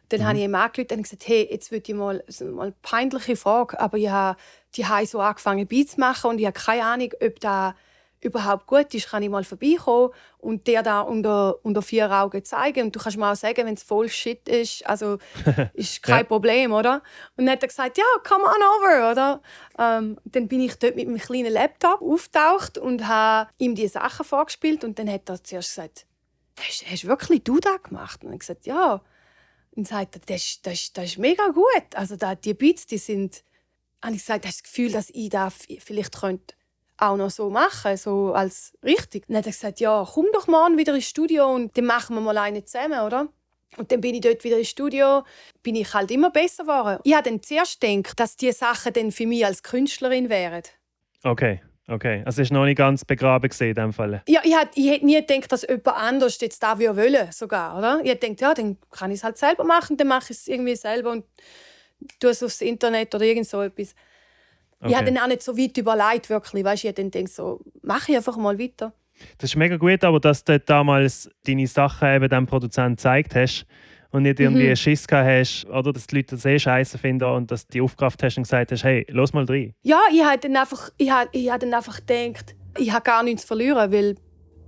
Dann 0.09 0.21
mhm. 0.21 0.25
habe 0.25 0.39
ich 0.39 0.45
ihm 0.45 0.55
angerufen 0.55 0.97
und 0.97 1.03
gesagt, 1.05 1.29
hey, 1.29 1.49
jetzt 1.51 1.71
würde 1.71 1.85
ich 1.87 1.95
mal, 1.95 2.25
mal 2.53 2.63
eine 2.63 2.75
peinliche 2.83 3.37
Frage, 3.37 3.79
aber 3.79 3.99
ich 3.99 4.09
habe 4.09 4.37
die 4.77 4.87
haben 4.87 5.07
so 5.07 5.21
angefangen 5.21 5.67
Beats 5.67 5.95
zu 5.95 6.01
machen 6.01 6.31
und 6.31 6.39
ich 6.39 6.47
habe 6.47 6.59
keine 6.59 6.85
Ahnung, 6.85 7.11
ob 7.23 7.41
da 7.41 7.77
überhaupt 8.25 8.67
gut 8.67 8.93
ist, 8.95 9.09
kann 9.09 9.23
ich 9.23 9.29
mal 9.29 9.45
vorbeikommen 9.45 10.11
und 10.39 10.67
dir 10.67 10.83
da 10.83 11.03
unter, 11.03 11.63
unter 11.65 11.83
vier 11.83 12.11
Augen 12.11 12.45
zeigen. 12.45 12.87
Und 12.87 12.97
du 12.97 12.99
kannst 12.99 13.19
mir 13.19 13.31
auch 13.31 13.37
sagen, 13.37 13.67
wenn 13.67 13.75
es 13.75 13.83
voll 13.83 14.09
Shit 14.09 14.49
ist, 14.49 14.87
also 14.87 15.19
ist 15.75 16.03
kein 16.03 16.21
ja. 16.21 16.25
Problem, 16.25 16.73
oder? 16.73 17.03
Und 17.37 17.45
dann 17.45 17.51
hat 17.51 17.63
er 17.63 17.69
gesagt, 17.69 17.99
ja, 17.99 18.05
come 18.27 18.45
on 18.45 18.51
over, 18.51 19.11
oder? 19.13 19.43
Ähm, 19.79 20.19
dann 20.25 20.49
bin 20.49 20.63
ich 20.63 20.75
dort 20.79 20.97
mit 20.97 21.07
meinem 21.07 21.19
kleinen 21.19 21.53
Laptop 21.53 22.01
auftaucht 22.01 22.79
und 22.79 23.07
habe 23.07 23.51
ihm 23.59 23.75
die 23.75 23.89
Sachen 23.89 24.25
vorgespielt 24.25 24.85
und 24.85 24.99
dann 24.99 25.11
hat 25.11 25.29
er 25.29 25.45
zuerst 25.45 25.71
gesagt, 25.71 26.07
hast, 26.59 26.91
hast 26.91 27.05
wirklich 27.07 27.45
du 27.45 27.61
das 27.61 27.83
gemacht? 27.83 28.25
Und 28.25 28.33
ich 28.33 28.41
gesagt, 28.41 28.67
ja. 28.67 29.03
Und 29.73 29.87
sagt 29.87 30.17
er, 30.17 30.23
das, 30.27 30.61
das, 30.63 30.93
das 30.93 31.05
ist 31.05 31.19
mega 31.19 31.49
gut. 31.49 31.95
Also 31.95 32.17
da, 32.17 32.35
die 32.35 32.55
Beats, 32.55 32.87
die 32.87 32.99
sind... 32.99 33.45
Und 34.05 34.13
ich 34.13 34.21
gesagt, 34.21 34.47
hast 34.47 34.61
das 34.61 34.63
Gefühl, 34.65 34.93
dass 34.93 35.09
ich 35.11 35.31
da 35.31 35.51
vielleicht 35.51 36.21
könnte 36.21 36.55
auch 36.99 37.17
noch 37.17 37.31
so 37.31 37.51
machen, 37.51 37.97
so 37.97 38.33
als 38.33 38.73
richtig. 38.83 39.25
Dann 39.27 39.39
hat 39.39 39.47
er 39.47 39.53
gesagt, 39.53 39.81
ja, 39.81 40.07
komm 40.13 40.27
doch 40.33 40.47
morgen 40.47 40.79
wieder 40.79 40.95
ins 40.95 41.09
Studio 41.09 41.53
und 41.53 41.77
dann 41.77 41.87
machen 41.87 42.15
wir 42.15 42.21
mal 42.21 42.39
eine 42.39 42.65
zusammen, 42.65 43.01
oder? 43.01 43.29
Und 43.77 43.91
dann 43.91 44.01
bin 44.01 44.15
ich 44.15 44.21
dort 44.21 44.45
wieder 44.45 44.59
ins 44.59 44.69
Studio, 44.69 45.25
bin 45.63 45.75
ich 45.75 45.93
halt 45.93 46.11
immer 46.11 46.31
besser 46.31 46.65
geworden. 46.65 47.01
Ich 47.03 47.15
habe 47.15 47.29
dann 47.29 47.43
zuerst 47.43 47.81
gedacht, 47.81 48.19
dass 48.19 48.37
diese 48.37 48.53
Sachen 48.53 48.93
dann 48.93 49.11
für 49.11 49.27
mich 49.27 49.45
als 49.45 49.63
Künstlerin 49.63 50.29
wären. 50.29 50.63
Okay. 51.25 51.61
Okay, 51.87 52.23
also 52.25 52.41
ist 52.41 52.51
noch 52.51 52.65
nicht 52.65 52.79
ganz 52.79 53.05
begraben 53.05 53.51
gesehen 53.51 53.69
in 53.69 53.75
dem 53.75 53.93
Fall. 53.93 54.23
Ja, 54.27 54.41
ich 54.43 54.57
hätte, 54.57 54.81
ich 54.81 54.91
hätte 54.91 55.05
nie 55.05 55.21
gedacht, 55.21 55.53
dass 55.53 55.63
jemand 55.63 55.89
anders 55.89 56.41
jetzt 56.41 56.63
da 56.63 56.79
wollen 56.79 57.31
sogar, 57.31 57.77
oder? 57.77 58.01
Ich 58.03 58.11
hätte 58.11 58.27
gedacht, 58.27 58.41
ja, 58.41 58.55
dann 58.55 58.79
kann 58.91 59.11
ich 59.11 59.19
es 59.19 59.25
halt 59.25 59.37
selber 59.37 59.65
machen, 59.65 59.99
dann 59.99 60.09
mache 60.09 60.33
ich 60.33 60.39
es 60.39 60.49
irgendwie 60.49 60.77
selber 60.77 61.11
und 61.11 61.27
tue 62.21 62.31
es 62.31 62.43
aufs 62.43 62.63
Internet 62.63 63.15
oder 63.15 63.25
irgend 63.25 63.47
so 63.47 63.61
etwas. 63.61 63.95
Okay. 64.85 64.93
Ich 64.93 64.99
habe 64.99 65.11
dann 65.11 65.23
auch 65.23 65.29
nicht 65.29 65.43
so 65.43 65.57
weit 65.57 65.79
überlegt, 65.79 66.29
wirklich. 66.29 66.63
Weißt, 66.63 66.85
ich 66.85 66.95
dann 66.95 67.11
denke 67.11 67.31
so, 67.31 67.61
mache 67.83 68.13
ich 68.13 68.17
einfach 68.19 68.37
mal 68.37 68.59
weiter. 68.59 68.93
Das 69.39 69.51
ist 69.51 69.57
mega 69.57 69.79
gut, 69.79 70.05
aber 70.05 70.21
dass 70.21 70.45
du 70.45 70.61
damals 70.61 71.31
deine 71.47 71.67
Sachen 71.67 72.07
eben 72.07 72.29
dem 72.29 72.47
Produzenten 72.47 72.97
gezeigt 72.97 73.35
hast 73.35 73.65
und 74.11 74.25
nicht 74.25 74.41
irgendwie 74.41 74.69
mhm. 74.69 74.77
Schiss 74.77 75.07
gehabt 75.07 75.27
hast, 75.27 75.65
oder 75.71 75.91
dass 75.93 76.07
die 76.07 76.17
Leute 76.17 76.35
das 76.35 76.45
eh 76.45 76.59
scheiße 76.59 76.99
finden 76.99 77.25
und 77.25 77.51
dass 77.51 77.67
du 77.67 77.73
die 77.73 77.81
Aufkraft 77.81 78.23
hast 78.23 78.37
und 78.37 78.43
gesagt 78.43 78.73
hast, 78.73 78.85
hey, 78.85 79.07
los 79.09 79.33
mal 79.33 79.45
rein. 79.45 79.73
Ja, 79.83 80.01
ich 80.13 80.23
habe 80.23 80.39
dann 80.39 80.57
einfach, 80.57 80.91
ich 80.99 81.11
habe, 81.11 81.31
ich 81.33 81.49
habe 81.49 81.61
dann 81.61 81.73
einfach 81.73 82.05
gedacht, 82.05 82.55
ich 82.77 82.93
habe 82.93 83.05
gar 83.05 83.23
nichts 83.23 83.43
zu 83.43 83.49
verlieren, 83.49 83.91
weil 83.91 84.17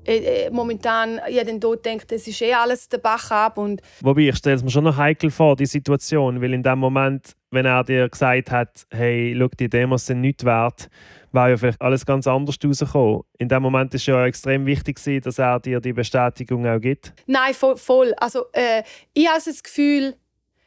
äh, 0.07 0.47
äh, 0.47 0.51
momentan 0.51 1.21
ja 1.29 1.45
dann 1.45 1.61
dort 1.61 1.85
denkt, 1.85 2.13
es 2.13 2.27
ist 2.27 2.41
eh 2.43 2.55
alles 2.55 2.89
der 2.89 2.99
Bach 2.99 3.31
ab 3.31 3.59
und 3.59 3.83
wobei 4.01 4.23
ich 4.23 4.37
stelle 4.37 4.57
es 4.57 4.63
mir 4.63 4.71
schon 4.71 4.85
noch 4.85 4.97
heikel 4.97 5.31
vor 5.31 5.57
die 5.57 5.67
Situation, 5.67 6.41
weil 6.41 6.55
in 6.55 6.63
dem 6.63 6.79
Moment, 6.79 7.33
wenn 7.51 7.67
er 7.67 7.85
dir 7.85 8.09
gesagt 8.09 8.51
hat, 8.51 8.87
hey, 8.91 9.37
schau, 9.39 9.49
die 9.59 9.69
Demos 9.69 10.07
sind 10.07 10.21
nicht 10.21 10.45
wert, 10.45 10.89
war 11.33 11.51
ja 11.51 11.57
vielleicht 11.57 11.81
alles 11.83 12.07
ganz 12.07 12.27
anders 12.27 12.57
rausgekommen. 12.65 13.23
In 13.39 13.49
dem 13.49 13.63
Moment 13.63 13.95
ist 13.95 14.07
ja 14.07 14.25
extrem 14.27 14.67
wichtig 14.67 14.97
dass 15.23 15.39
er 15.39 15.61
dir 15.61 15.81
die 15.81 15.93
Bestätigung 15.93 16.67
auch 16.67 16.81
gibt. 16.81 17.13
Nein, 17.27 17.55
voll. 17.55 17.77
voll. 17.77 18.15
Also 18.17 18.47
äh, 18.53 18.83
ich 19.13 19.29
habe 19.29 19.41
das 19.45 19.63
Gefühl, 19.63 20.15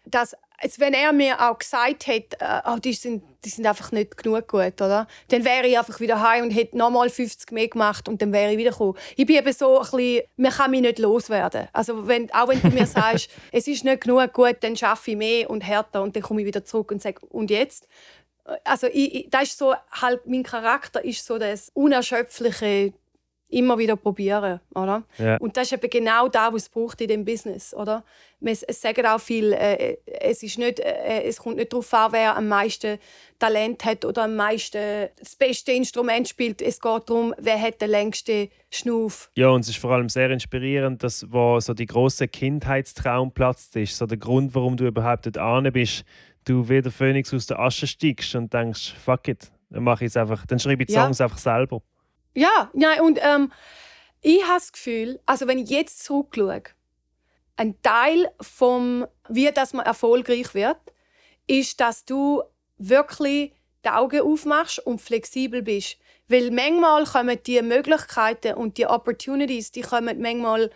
dass 0.05 0.35
Jetzt, 0.61 0.79
wenn 0.79 0.93
er 0.93 1.13
mir 1.13 1.39
auch 1.39 1.57
gesagt 1.57 2.07
hätte, 2.07 2.37
äh, 2.39 2.61
oh, 2.65 2.77
die, 2.77 2.93
sind, 2.93 3.23
die 3.45 3.49
sind 3.49 3.65
einfach 3.65 3.91
nicht 3.91 4.17
genug 4.17 4.47
gut, 4.47 4.81
oder? 4.81 5.07
dann 5.29 5.45
wäre 5.45 5.67
ich 5.67 5.77
einfach 5.77 5.99
wieder 5.99 6.21
heim 6.21 6.45
und 6.45 6.51
hätte 6.51 6.77
nochmal 6.77 7.09
50 7.09 7.51
mehr 7.51 7.67
gemacht 7.67 8.09
und 8.09 8.21
dann 8.21 8.33
wäre 8.33 8.51
ich 8.51 8.57
wieder 8.57 8.71
gekommen. 8.71 8.97
Ich 9.15 9.25
bin 9.25 9.37
eben 9.37 9.53
so 9.53 9.79
ein 9.79 9.89
bisschen, 9.89 10.23
man 10.37 10.51
kann 10.51 10.71
mich 10.71 10.81
nicht 10.81 10.99
loswerden. 10.99 11.67
Also 11.71 12.07
wenn, 12.07 12.31
auch 12.33 12.49
wenn 12.49 12.61
du 12.61 12.69
mir 12.69 12.85
sagst, 12.87 13.29
es 13.51 13.67
ist 13.67 13.83
nicht 13.83 14.01
genug 14.01 14.33
gut, 14.33 14.57
dann 14.61 14.75
schaffe 14.75 15.11
ich 15.11 15.17
mehr 15.17 15.49
und 15.49 15.61
härter 15.61 16.01
und 16.01 16.15
dann 16.15 16.23
komme 16.23 16.41
ich 16.41 16.47
wieder 16.47 16.65
zurück 16.65 16.91
und 16.91 17.01
sage, 17.01 17.19
und 17.29 17.49
jetzt? 17.49 17.87
Also 18.63 18.87
ich, 18.87 19.15
ich, 19.15 19.29
das 19.29 19.43
ist 19.43 19.57
so, 19.57 19.75
halt, 19.91 20.25
mein 20.25 20.43
Charakter 20.43 21.03
ist 21.03 21.25
so 21.25 21.37
das 21.37 21.69
unerschöpfliche 21.73 22.93
immer 23.49 23.77
wieder 23.77 23.95
probieren, 23.95 24.59
oder? 24.75 25.03
Ja. 25.17 25.37
Und 25.37 25.57
das 25.57 25.71
ist 25.71 25.73
eben 25.73 25.89
genau 25.89 26.27
das, 26.27 26.53
was 26.53 26.63
es 26.63 26.69
braucht 26.69 27.01
in 27.01 27.07
dem 27.07 27.25
Business, 27.25 27.73
oder? 27.73 28.03
Es, 28.41 28.63
es 28.63 28.79
sagen 28.79 29.05
auch 29.05 29.19
viel, 29.19 29.53
äh, 29.53 29.97
es 30.05 30.43
ist 30.43 30.57
nicht, 30.59 30.79
äh, 30.79 31.23
es 31.23 31.37
kommt 31.37 31.57
nicht 31.57 31.73
darauf 31.73 31.93
an, 31.93 32.11
wer 32.11 32.37
am 32.37 32.47
meisten 32.47 32.99
Talent 33.39 33.83
hat 33.83 34.05
oder 34.05 34.23
am 34.23 34.35
meisten 34.35 35.09
das 35.19 35.35
beste 35.35 35.71
Instrument 35.71 36.27
spielt. 36.27 36.61
Es 36.61 36.79
geht 36.79 37.09
darum, 37.09 37.33
wer 37.37 37.59
hat 37.59 37.81
den 37.81 37.89
längsten 37.89 38.49
Schnuff. 38.69 39.31
Ja, 39.35 39.49
und 39.49 39.61
es 39.61 39.69
ist 39.69 39.77
vor 39.77 39.91
allem 39.91 40.09
sehr 40.09 40.29
inspirierend, 40.29 41.03
dass 41.03 41.25
wo 41.31 41.59
so 41.59 41.73
die 41.73 41.87
große 41.87 42.27
Kindheitstraum 42.27 43.31
platzt 43.31 43.75
ist, 43.75 43.97
so 43.97 44.05
der 44.05 44.17
Grund, 44.17 44.53
warum 44.53 44.77
du 44.77 44.85
überhaupt 44.85 45.25
dort 45.25 45.73
bist, 45.73 46.05
du 46.45 46.69
wie 46.69 46.81
der 46.81 46.91
Phönix 46.91 47.33
aus 47.33 47.47
der 47.47 47.59
Asche 47.59 47.87
steigst 47.87 48.35
und 48.35 48.53
denkst, 48.53 48.93
fuck 48.93 49.27
it, 49.27 49.51
dann 49.69 49.83
mache 49.83 50.05
ich 50.05 50.17
einfach, 50.17 50.45
dann 50.45 50.59
schreibe 50.59 50.83
ich 50.83 50.87
die 50.87 50.93
Songs 50.93 51.17
ja. 51.17 51.25
einfach 51.25 51.39
selber. 51.39 51.81
Ja, 52.39 52.71
ja 52.73 53.01
und 53.01 53.19
ähm, 53.21 53.51
ich 54.21 54.41
habe 54.43 54.59
das 54.59 54.71
Gefühl, 54.71 55.19
also 55.25 55.45
wenn 55.45 55.59
ich 55.59 55.69
jetzt 55.69 56.05
zurückschaue, 56.05 56.63
ein 57.57 57.81
Teil 57.81 58.31
vom, 58.39 59.05
wie 59.27 59.51
dass 59.51 59.73
man 59.73 59.85
erfolgreich 59.85 60.53
wird, 60.53 60.77
ist, 61.47 61.81
dass 61.81 62.05
du 62.05 62.41
wirklich 62.77 63.51
die 63.83 63.89
Augen 63.89 64.21
aufmachst 64.21 64.79
und 64.79 65.01
flexibel 65.01 65.61
bist. 65.61 65.97
Weil 66.29 66.51
manchmal 66.51 67.03
kommen 67.03 67.37
die 67.45 67.61
Möglichkeiten 67.61 68.53
und 68.53 68.77
die 68.77 68.87
Opportunities, 68.87 69.71
die 69.71 69.81
kommen 69.81 70.21
manchmal 70.21 70.69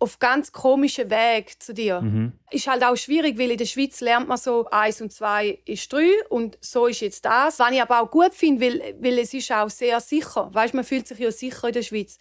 auf 0.00 0.18
ganz 0.18 0.52
komischen 0.52 1.10
Weg 1.10 1.60
zu 1.60 1.74
dir. 1.74 2.00
Mhm. 2.00 2.32
Ist 2.50 2.68
halt 2.68 2.84
auch 2.84 2.96
schwierig, 2.96 3.38
weil 3.38 3.50
in 3.50 3.58
der 3.58 3.64
Schweiz 3.64 4.00
lernt 4.00 4.28
man 4.28 4.38
so, 4.38 4.66
eins 4.70 5.00
und 5.00 5.12
zwei 5.12 5.58
ist 5.64 5.92
drei 5.92 6.10
und 6.28 6.56
so 6.60 6.86
ist 6.86 7.00
jetzt 7.00 7.24
das. 7.24 7.58
Was 7.58 7.72
ich 7.72 7.82
aber 7.82 8.00
auch 8.00 8.10
gut 8.10 8.32
finde, 8.32 8.64
weil, 8.64 8.94
weil 9.00 9.18
es 9.18 9.34
ist 9.34 9.50
auch 9.50 9.70
sehr 9.70 10.00
sicher. 10.00 10.50
Weißt, 10.52 10.74
man 10.74 10.84
fühlt 10.84 11.08
sich 11.08 11.18
ja 11.18 11.32
sicher 11.32 11.68
in 11.68 11.74
der 11.74 11.82
Schweiz. 11.82 12.18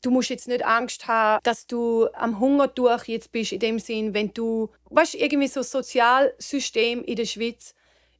Du 0.00 0.10
musst 0.10 0.30
jetzt 0.30 0.48
nicht 0.48 0.64
Angst 0.64 1.06
haben, 1.06 1.40
dass 1.42 1.66
du 1.66 2.08
am 2.14 2.38
Hungertuch 2.38 3.04
jetzt 3.04 3.32
bist, 3.32 3.52
in 3.52 3.60
dem 3.60 3.78
Sinn, 3.78 4.14
wenn 4.14 4.32
du, 4.32 4.70
weißt, 4.90 5.16
irgendwie 5.16 5.48
so 5.48 5.62
Sozialsystem 5.62 7.02
in 7.04 7.16
der 7.16 7.24
Schweiz 7.26 7.74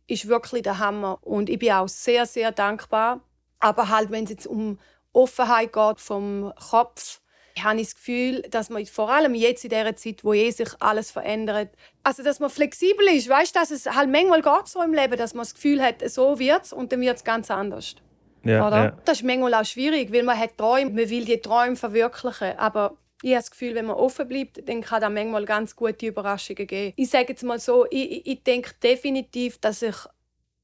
ist 0.06 0.28
wirklich 0.28 0.62
der 0.62 0.78
Hammer. 0.78 1.18
Und 1.22 1.48
ich 1.48 1.58
bin 1.58 1.72
auch 1.72 1.88
sehr, 1.88 2.26
sehr 2.26 2.52
dankbar. 2.52 3.20
Aber 3.60 3.88
halt, 3.88 4.10
wenn 4.10 4.24
es 4.24 4.30
jetzt 4.30 4.46
um 4.46 4.78
Offenheit 5.12 5.72
geht 5.72 6.00
vom 6.00 6.52
Kopf, 6.70 7.20
habe 7.62 7.80
ich 7.80 7.88
das 7.88 7.94
Gefühl, 7.96 8.42
dass 8.50 8.70
man 8.70 8.84
vor 8.86 9.10
allem 9.10 9.34
jetzt 9.34 9.64
in 9.64 9.70
dieser 9.70 9.96
Zeit, 9.96 10.24
wo 10.24 10.32
eh 10.32 10.50
sich 10.50 10.68
alles 10.80 11.10
verändert, 11.10 11.70
also 12.02 12.22
dass 12.22 12.40
man 12.40 12.50
flexibel 12.50 13.06
ist, 13.08 13.28
weißt, 13.28 13.54
dass 13.54 13.70
es 13.70 13.86
halt 13.86 14.10
manchmal 14.10 14.42
geht 14.42 14.68
so 14.68 14.82
im 14.82 14.94
Leben, 14.94 15.16
dass 15.16 15.34
man 15.34 15.42
das 15.42 15.54
Gefühl 15.54 15.82
hat, 15.82 16.08
so 16.08 16.38
wird 16.38 16.64
es 16.64 16.72
und 16.72 16.92
dann 16.92 17.00
wird 17.00 17.16
es 17.16 17.24
ganz 17.24 17.50
anders. 17.50 17.96
Ja? 18.44 18.70
Ja. 18.70 18.96
Das 19.04 19.18
ist 19.18 19.24
manchmal 19.24 19.54
auch 19.54 19.64
schwierig, 19.64 20.12
weil 20.12 20.22
man 20.22 20.38
hat 20.38 20.56
Träume, 20.56 20.90
man 20.90 21.10
will 21.10 21.24
die 21.24 21.40
Träume 21.40 21.76
verwirklichen, 21.76 22.58
aber 22.58 22.96
ich 23.22 23.30
habe 23.30 23.40
das 23.40 23.50
Gefühl, 23.50 23.74
wenn 23.74 23.86
man 23.86 23.96
offen 23.96 24.28
bleibt, 24.28 24.68
dann 24.68 24.80
kann 24.80 25.00
da 25.00 25.10
manchmal 25.10 25.44
ganz 25.44 25.74
gute 25.74 26.06
Überraschungen 26.06 26.66
geben. 26.66 26.92
Ich 26.96 27.10
sage 27.10 27.30
jetzt 27.30 27.42
mal 27.42 27.58
so, 27.58 27.84
ich, 27.90 28.26
ich 28.26 28.42
denke 28.44 28.72
definitiv, 28.82 29.58
dass 29.58 29.82
ich 29.82 29.96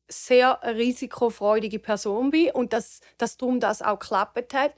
sehr 0.09 0.61
risikofreudige 0.62 1.78
Person 1.78 2.30
bin 2.30 2.50
und 2.52 2.72
dass, 2.72 3.00
dass 3.18 3.37
darum 3.37 3.59
das 3.59 3.83
auch 3.83 3.98
geklappt 3.98 4.54
hat. 4.54 4.74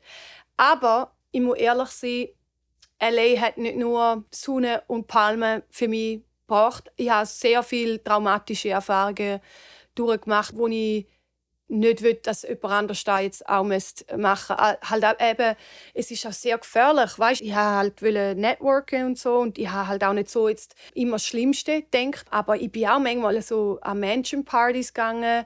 Aber 0.57 1.13
ich 1.37 1.43
muss 1.43 1.59
ehrlich 1.59 1.89
sein, 1.91 2.29
LA 2.99 3.39
hat 3.43 3.59
nicht 3.59 3.77
nur 3.77 4.25
Sonne 4.31 4.83
und 4.87 5.07
Palmen 5.07 5.63
für 5.69 5.87
mich 5.87 6.23
gebracht. 6.47 6.91
Ich 6.97 7.11
habe 7.11 7.27
sehr 7.27 7.63
viele 7.63 8.03
traumatische 8.03 8.71
Erfahrungen 8.71 9.41
durchgemacht, 9.95 10.57
wo 10.57 10.67
ich 10.67 11.07
nicht 11.69 12.01
will, 12.01 12.15
dass 12.15 12.45
jemand 12.45 12.65
anders 12.65 13.05
da 13.05 13.21
jetzt 13.21 13.47
auch 13.47 13.65
machen 13.65 13.69
müsste. 13.69 14.07
Halt 14.89 15.21
eben, 15.21 15.57
es 15.93 16.11
ist 16.11 16.27
auch 16.27 16.33
sehr 16.33 16.57
gefährlich, 16.57 17.19
weißt? 17.19 17.43
Ich 17.43 17.55
wollte 17.55 18.07
halt 18.07 18.39
networken 18.39 19.05
und 19.05 19.19
so 19.19 19.35
und 19.37 19.59
ich 19.59 19.69
habe 19.69 19.89
halt 19.89 20.05
auch 20.05 20.15
nicht 20.15 20.31
so 20.31 20.49
jetzt 20.49 20.75
immer 20.95 21.17
das 21.17 21.27
Schlimmste 21.27 21.83
gedacht, 21.83 22.25
aber 22.31 22.57
ich 22.57 22.73
bin 22.73 22.89
auch 22.89 22.99
manchmal 22.99 23.43
so 23.43 23.79
an 23.83 24.01
Menschenpartys 24.01 24.95
gegangen 24.95 25.45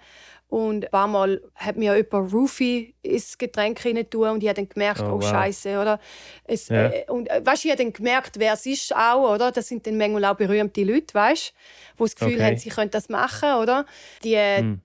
und 0.50 0.84
ein 0.84 0.90
paar 0.90 1.06
Mal 1.06 1.40
hat 1.54 1.76
mir 1.76 1.96
jemand 1.96 2.32
Roofie 2.32 2.94
ins 3.02 3.38
Getränk 3.38 3.84
rein 3.84 3.96
und 3.96 4.42
ich 4.42 4.48
habe 4.48 4.54
dann 4.54 4.68
gemerkt, 4.68 5.00
oh, 5.00 5.12
oh 5.12 5.20
wow. 5.20 5.24
Scheiße, 5.24 5.80
oder? 5.80 6.00
Es, 6.44 6.68
ja. 6.68 6.88
äh, 6.88 7.04
und 7.08 7.30
äh, 7.30 7.40
weißt, 7.44 7.64
ich 7.64 7.70
habe 7.70 7.82
dann 7.82 7.92
gemerkt, 7.92 8.38
wer 8.38 8.54
es 8.54 8.66
ist 8.66 8.94
auch, 8.94 9.32
oder? 9.34 9.52
Das 9.52 9.68
sind 9.68 9.86
dann 9.86 9.96
manchmal 9.96 10.24
auch 10.24 10.34
berühmte 10.34 10.82
Leute, 10.82 11.14
weißt? 11.14 11.54
Die 11.98 12.02
das 12.02 12.16
Gefühl 12.16 12.34
okay. 12.34 12.44
haben, 12.44 12.56
sie 12.58 12.70
können 12.70 12.90
das 12.90 13.08
machen, 13.08 13.54
oder? 13.54 13.86
Die, 14.24 14.36
hm 14.36 14.80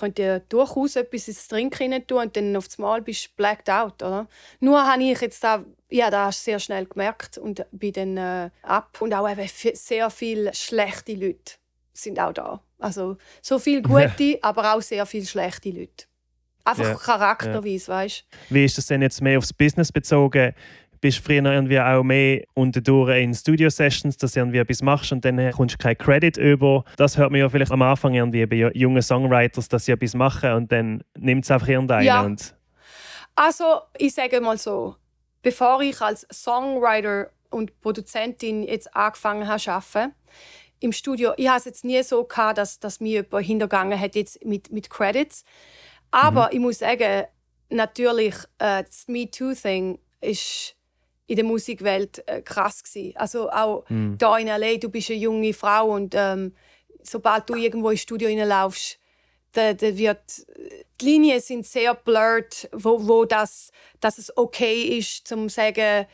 könnte 0.00 0.22
ja 0.22 0.38
durchaus 0.40 0.96
etwas 0.96 1.28
ins 1.28 1.46
Trinken 1.46 1.92
rein 1.92 2.06
tun 2.06 2.18
und 2.18 2.36
dann 2.36 2.56
auf 2.56 2.66
Mal 2.78 3.00
bist 3.00 3.26
du 3.26 3.30
blacked 3.36 3.70
out, 3.70 4.02
oder? 4.02 4.26
Nur 4.58 4.84
habe 4.84 5.02
ich 5.04 5.20
jetzt 5.20 5.44
da, 5.44 5.64
ja, 5.88 6.10
da 6.10 6.26
hast 6.26 6.42
sehr 6.42 6.58
schnell 6.58 6.86
gemerkt 6.86 7.38
und 7.38 7.64
bin 7.70 7.92
dann 7.92 8.16
äh, 8.16 8.50
ab. 8.62 9.00
Und 9.00 9.14
auch 9.14 9.30
eben 9.30 9.48
sehr 9.48 10.10
viele 10.10 10.52
schlechte 10.52 11.14
Leute 11.14 11.54
sind 11.94 12.20
auch 12.20 12.32
da. 12.32 12.60
Also 12.78 13.16
so 13.40 13.58
viele 13.58 13.82
gute, 13.82 14.38
aber 14.42 14.74
auch 14.74 14.82
sehr 14.82 15.06
viele 15.06 15.26
schlechte 15.26 15.70
Leute. 15.70 16.04
Einfach 16.64 16.88
ja. 16.88 16.94
charakterweise, 16.94 17.90
ja. 17.90 17.98
weißt 17.98 18.24
Wie 18.50 18.64
ist 18.64 18.78
das 18.78 18.86
denn 18.86 19.02
jetzt 19.02 19.20
mehr 19.20 19.38
aufs 19.38 19.52
Business 19.52 19.92
bezogen? 19.92 20.54
bist 21.04 21.18
früher 21.18 21.44
irgendwie 21.44 21.78
auch 21.78 22.02
mehr 22.02 22.44
unterdurch 22.54 23.22
in 23.22 23.34
Studio-Sessions, 23.34 24.16
dass 24.16 24.32
du 24.32 24.40
irgendwie 24.40 24.56
etwas 24.56 24.80
machst 24.80 25.12
und 25.12 25.22
dann 25.22 25.52
kommst 25.52 25.74
du 25.74 25.78
keinen 25.78 25.98
Credit 25.98 26.38
über. 26.38 26.82
Das 26.96 27.18
hört 27.18 27.30
man 27.30 27.40
ja 27.40 27.48
vielleicht 27.50 27.72
am 27.72 27.82
Anfang 27.82 28.14
irgendwie 28.14 28.46
bei 28.46 28.70
jungen 28.72 29.02
Songwriters, 29.02 29.68
dass 29.68 29.84
sie 29.84 29.92
etwas 29.92 30.14
machen 30.14 30.52
und 30.52 30.72
dann 30.72 31.04
nimmt 31.18 31.44
es 31.44 31.50
einfach 31.50 31.68
irgendeinen. 31.68 32.06
Ja. 32.06 32.22
Und 32.22 32.54
also, 33.34 33.82
ich 33.98 34.14
sage 34.14 34.40
mal 34.40 34.56
so, 34.56 34.96
bevor 35.42 35.82
ich 35.82 36.00
als 36.00 36.26
Songwriter 36.32 37.28
und 37.50 37.78
Produzentin 37.82 38.62
jetzt 38.62 38.96
angefangen 38.96 39.46
habe 39.46 39.60
zu 39.60 39.72
arbeiten, 39.72 40.14
im 40.80 40.92
Studio, 40.92 41.32
ich 41.36 41.48
habe 41.48 41.58
es 41.58 41.64
jetzt 41.64 41.84
nie 41.84 42.02
so 42.02 42.24
gehabt, 42.24 42.58
dass, 42.58 42.78
dass 42.78 43.00
mir 43.00 43.22
jemand 43.22 43.46
hintergangen 43.46 43.98
hat 43.98 44.14
jetzt 44.14 44.44
mit, 44.44 44.70
mit 44.72 44.90
Credits. 44.90 45.44
Aber 46.10 46.46
mhm. 46.46 46.52
ich 46.52 46.58
muss 46.60 46.78
sagen, 46.78 47.24
natürlich, 47.70 48.34
äh, 48.58 48.84
das 48.84 49.08
Me 49.08 49.30
Too-Thing 49.30 49.98
ist 50.20 50.76
in 51.26 51.36
der 51.36 51.44
Musikwelt 51.44 52.22
äh, 52.28 52.42
krass 52.42 52.82
gewesen. 52.82 53.16
Also 53.16 53.50
auch 53.50 53.84
mhm. 53.88 54.16
da 54.18 54.36
in 54.36 54.46
LA, 54.46 54.76
du 54.76 54.88
bist 54.88 55.10
eine 55.10 55.18
junge 55.18 55.54
Frau 55.54 55.90
und 55.94 56.14
ähm, 56.16 56.54
sobald 57.02 57.48
du 57.48 57.54
irgendwo 57.54 57.90
ins 57.90 58.02
Studio 58.02 58.28
reinlaufst, 58.28 58.98
da, 59.52 59.72
da 59.72 59.96
wird 59.96 60.46
die 61.00 61.04
Linien 61.04 61.40
sind 61.40 61.66
sehr 61.66 61.94
blurred, 61.94 62.68
wo, 62.72 63.06
wo 63.06 63.24
das, 63.24 63.70
dass 64.00 64.18
es 64.18 64.36
okay 64.36 64.98
ist, 64.98 65.26
zum 65.26 65.48
sagen 65.48 66.06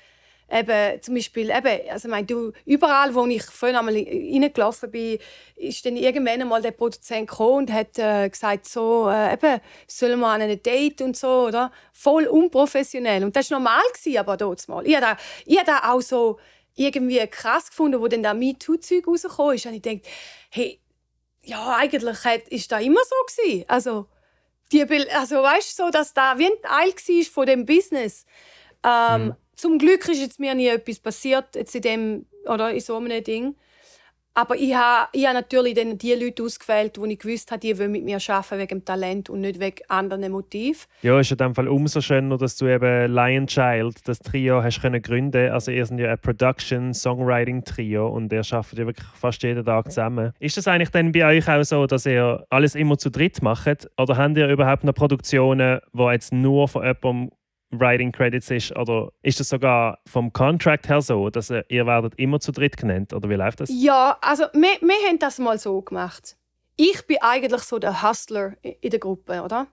eben, 0.50 1.02
zum 1.02 1.14
Beispiel, 1.14 1.50
eben, 1.50 1.90
also 1.90 2.08
mein, 2.08 2.26
du, 2.26 2.52
überall, 2.64 3.14
wo 3.14 3.26
ich 3.26 3.42
vorhin 3.44 3.76
einmal 3.76 3.94
reingelaufen 3.94 4.90
bin, 4.90 5.18
ist 5.56 5.84
dann 5.84 5.96
irgendwann 5.96 6.40
einmal 6.40 6.62
der 6.62 6.72
Produzent 6.72 7.28
gekommen 7.28 7.58
und 7.58 7.72
hat 7.72 7.98
äh, 7.98 8.28
gesagt, 8.28 8.66
so, 8.66 9.08
äh, 9.08 9.34
eben, 9.34 9.60
sollen 9.86 10.20
wir 10.20 10.28
an 10.28 10.42
ein 10.42 10.62
Date 10.62 11.02
und 11.02 11.16
so, 11.16 11.46
oder? 11.46 11.72
Voll 11.92 12.26
unprofessionell. 12.26 13.24
Und 13.24 13.36
das 13.36 13.50
war 13.50 13.58
normal, 13.58 13.82
gewesen, 13.92 14.18
aber 14.18 14.36
dort 14.36 14.66
mal. 14.68 14.86
Ich 14.86 14.96
habe 14.96 15.16
das, 15.46 15.82
auch 15.84 16.00
so 16.00 16.38
irgendwie 16.76 17.24
krass 17.26 17.68
gefunden, 17.68 18.00
wo 18.00 18.08
dann 18.08 18.22
das 18.22 18.34
MeToo-Zeug 18.34 19.06
rausgekommen 19.06 19.54
ist. 19.54 19.66
Und 19.66 19.74
ich 19.74 19.82
dachte, 19.82 20.02
hey, 20.50 20.80
ja, 21.42 21.76
eigentlich 21.76 22.24
hat, 22.24 22.48
ist 22.48 22.70
das 22.70 22.82
immer 22.82 23.00
so 23.04 23.14
gewesen. 23.26 23.64
Also, 23.68 24.06
die, 24.72 24.82
also 25.12 25.42
weißt 25.42 25.78
du, 25.78 25.84
so, 25.84 25.90
dass 25.90 26.14
da 26.14 26.38
wie 26.38 26.46
ein 26.46 26.62
Teil 26.62 26.92
war 26.92 27.24
von 27.32 27.46
dem 27.46 27.66
Business. 27.66 28.24
Ähm, 28.84 29.26
mhm. 29.26 29.36
Zum 29.60 29.76
Glück 29.76 30.08
ist 30.08 30.22
jetzt 30.22 30.40
mir 30.40 30.54
nie 30.54 30.68
etwas 30.68 31.00
passiert 31.00 31.54
jetzt 31.54 31.74
in 31.74 31.82
dem 31.82 32.26
oder 32.46 32.72
in 32.72 32.80
so 32.80 32.96
einem 32.96 33.22
Ding. 33.22 33.54
Aber 34.32 34.56
ich 34.56 34.74
habe, 34.74 35.10
ich 35.12 35.26
habe 35.26 35.34
natürlich 35.34 35.74
dann 35.74 35.98
die 35.98 36.14
Leute 36.14 36.42
ausgewählt, 36.44 36.96
wo 36.98 37.04
ich 37.04 37.18
gewusst 37.18 37.50
habe, 37.50 37.60
die 37.60 37.78
wollen 37.78 37.92
mit 37.92 38.02
mir 38.04 38.16
arbeiten 38.26 38.58
wegen 38.58 38.78
dem 38.78 38.84
Talent 38.86 39.28
und 39.28 39.42
nicht 39.42 39.60
wegen 39.60 39.82
anderen 39.88 40.32
Motiven. 40.32 40.80
Ja, 41.02 41.20
ist 41.20 41.30
in 41.30 41.36
dem 41.36 41.54
Fall 41.54 41.68
umso 41.68 42.00
schöner, 42.00 42.38
dass 42.38 42.56
du 42.56 42.68
eben 42.68 43.12
Lion 43.12 43.46
Child, 43.46 44.08
das 44.08 44.20
Trio, 44.20 44.62
hast 44.62 44.80
können 44.80 45.02
gründen. 45.02 45.50
Also 45.50 45.72
ihr 45.72 45.84
seid 45.84 46.00
ja 46.00 46.10
ein 46.10 46.18
Production-Songwriting-Trio 46.18 48.08
und 48.08 48.32
ihr 48.32 48.42
arbeitet 48.50 48.78
ja 48.78 48.86
wirklich 48.86 49.08
fast 49.12 49.42
jeden 49.42 49.66
Tag 49.66 49.92
zusammen. 49.92 50.32
Ist 50.38 50.56
das 50.56 50.68
eigentlich 50.68 50.88
dann 50.88 51.12
bei 51.12 51.26
euch 51.26 51.46
auch 51.50 51.64
so, 51.64 51.86
dass 51.86 52.06
ihr 52.06 52.46
alles 52.48 52.74
immer 52.74 52.96
zu 52.96 53.10
dritt 53.10 53.42
macht? 53.42 53.90
Oder 53.98 54.16
habt 54.16 54.38
ihr 54.38 54.48
überhaupt 54.48 54.84
noch 54.84 54.94
Produktionen, 54.94 55.80
die 55.92 56.02
jetzt 56.04 56.32
nur 56.32 56.66
von 56.66 56.82
jemandem 56.82 57.30
Writing 57.70 58.12
Credits 58.12 58.50
ist? 58.50 58.76
Oder 58.76 59.12
ist 59.22 59.40
das 59.40 59.48
sogar 59.48 59.98
vom 60.06 60.32
Contract 60.32 60.88
her 60.88 61.00
so, 61.00 61.30
dass 61.30 61.50
ihr 61.50 61.86
werdet 61.86 62.14
immer 62.16 62.40
zu 62.40 62.52
dritt 62.52 62.76
genannt? 62.76 63.12
Oder 63.12 63.28
wie 63.28 63.34
läuft 63.34 63.60
das? 63.60 63.70
Ja, 63.72 64.18
also 64.20 64.44
wir, 64.52 64.80
wir 64.80 65.08
haben 65.08 65.18
das 65.18 65.38
mal 65.38 65.58
so 65.58 65.80
gemacht. 65.82 66.36
Ich 66.76 67.06
bin 67.06 67.18
eigentlich 67.20 67.62
so 67.62 67.78
der 67.78 68.02
Hustler 68.02 68.54
in 68.62 68.90
der 68.90 69.00
Gruppe, 69.00 69.42
oder? 69.42 69.66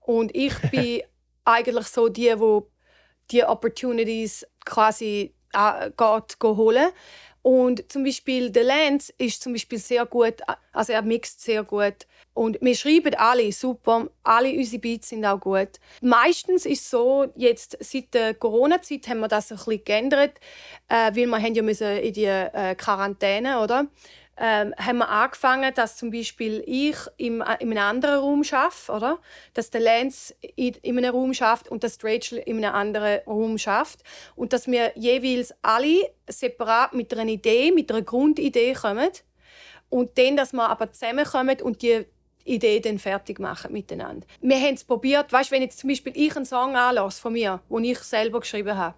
Und 0.00 0.34
ich 0.34 0.54
bin 0.70 1.02
eigentlich 1.44 1.86
so 1.86 2.08
die, 2.08 2.32
wo 2.36 2.70
die 3.30 3.44
Opportunities 3.44 4.46
quasi 4.64 5.34
äh, 5.52 5.90
geht 5.90 6.36
holen. 6.42 6.88
Und 7.42 7.90
zum 7.90 8.04
Beispiel 8.04 8.50
der 8.50 8.64
Lance 8.64 9.12
ist 9.16 9.42
zum 9.42 9.52
Beispiel 9.52 9.78
sehr 9.78 10.04
gut, 10.04 10.42
also 10.72 10.92
er 10.92 11.02
mixt 11.02 11.40
sehr 11.40 11.64
gut. 11.64 12.06
Und 12.32 12.58
wir 12.60 12.74
schreiben 12.74 13.14
alle 13.16 13.50
super, 13.52 14.08
alle 14.22 14.52
unsere 14.52 14.80
Beats 14.80 15.08
sind 15.08 15.24
auch 15.24 15.40
gut. 15.40 15.80
Meistens 16.00 16.64
ist 16.64 16.82
es 16.82 16.90
so, 16.90 17.26
jetzt 17.36 17.76
seit 17.80 18.14
der 18.14 18.34
Corona-Zeit 18.34 19.08
haben 19.08 19.20
wir 19.20 19.28
das 19.28 19.50
ein 19.50 19.58
bisschen 19.58 19.84
geändert, 19.84 20.38
äh, 20.88 21.14
weil 21.14 21.26
wir 21.26 21.42
haben 21.42 21.54
ja 21.54 21.62
müssen 21.62 21.98
in 21.98 22.12
die 22.12 22.24
äh, 22.24 22.74
Quarantäne, 22.76 23.60
oder? 23.60 23.88
ähm, 24.40 24.74
haben 24.78 24.98
wir 24.98 25.08
angefangen, 25.08 25.72
dass 25.74 25.98
zum 25.98 26.10
Beispiel 26.10 26.64
ich 26.66 26.96
im, 27.18 27.42
äh, 27.42 27.56
in 27.60 27.70
einem 27.70 27.78
anderen 27.78 28.20
Raum 28.20 28.42
schaffe, 28.42 28.90
oder? 28.90 29.18
Dass 29.52 29.70
der 29.70 29.82
Lance 29.82 30.34
in, 30.56 30.74
in 30.82 30.96
einem 30.96 31.14
Raum 31.14 31.34
schafft 31.34 31.68
und 31.68 31.84
dass 31.84 32.02
Rachel 32.02 32.38
in 32.38 32.64
einem 32.64 32.74
anderen 32.74 33.20
Raum 33.26 33.58
schafft 33.58 34.00
und 34.36 34.54
dass 34.54 34.66
wir 34.66 34.92
jeweils 34.96 35.54
alle 35.60 36.10
separat 36.26 36.94
mit 36.94 37.12
einer 37.12 37.30
Idee, 37.30 37.70
mit 37.70 37.92
einer 37.92 38.00
Grundidee 38.00 38.72
kommen 38.72 39.10
und 39.90 40.16
dann, 40.16 40.36
dass 40.36 40.54
wir 40.54 40.70
aber 40.70 40.90
zusammenkommen 40.90 41.60
und 41.60 41.82
die 41.82 42.06
Idee 42.50 42.80
dann 42.80 42.98
fertig 42.98 43.38
machen 43.38 43.72
miteinander. 43.72 44.26
Wir 44.40 44.56
haben 44.56 44.74
es 44.74 44.84
probiert, 44.84 45.32
weißt, 45.32 45.50
wenn 45.50 45.62
jetzt 45.62 45.78
zum 45.78 45.88
Beispiel 45.88 46.12
ich 46.16 46.34
einen 46.36 46.44
Song 46.44 46.76
anlasse 46.76 47.20
von 47.20 47.32
mir, 47.32 47.60
den 47.68 47.84
ich 47.84 47.98
selber 47.98 48.40
geschrieben 48.40 48.76
habe, 48.76 48.94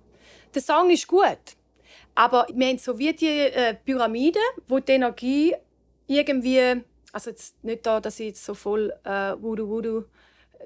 der 0.55 0.63
Song 0.63 0.91
ist 0.91 1.07
gut, 1.07 1.39
aber 2.15 2.47
wir 2.53 2.67
haben 2.67 2.79
so 2.79 2.99
wie 2.99 3.13
die 3.13 3.27
äh, 3.27 3.75
Pyramide, 3.75 4.41
wo 4.67 4.79
die 4.79 4.93
Energie 4.93 5.55
irgendwie, 6.07 6.83
also 7.13 7.31
jetzt 7.31 7.63
nicht 7.65 7.87
da, 7.87 8.01
dass 8.01 8.21
ich 8.21 8.29
jetzt 8.29 8.45
so 8.45 8.55
voll 8.55 8.93
äh, 9.05 9.33
Voodoo 9.41 9.69
Voodoo 9.69 10.05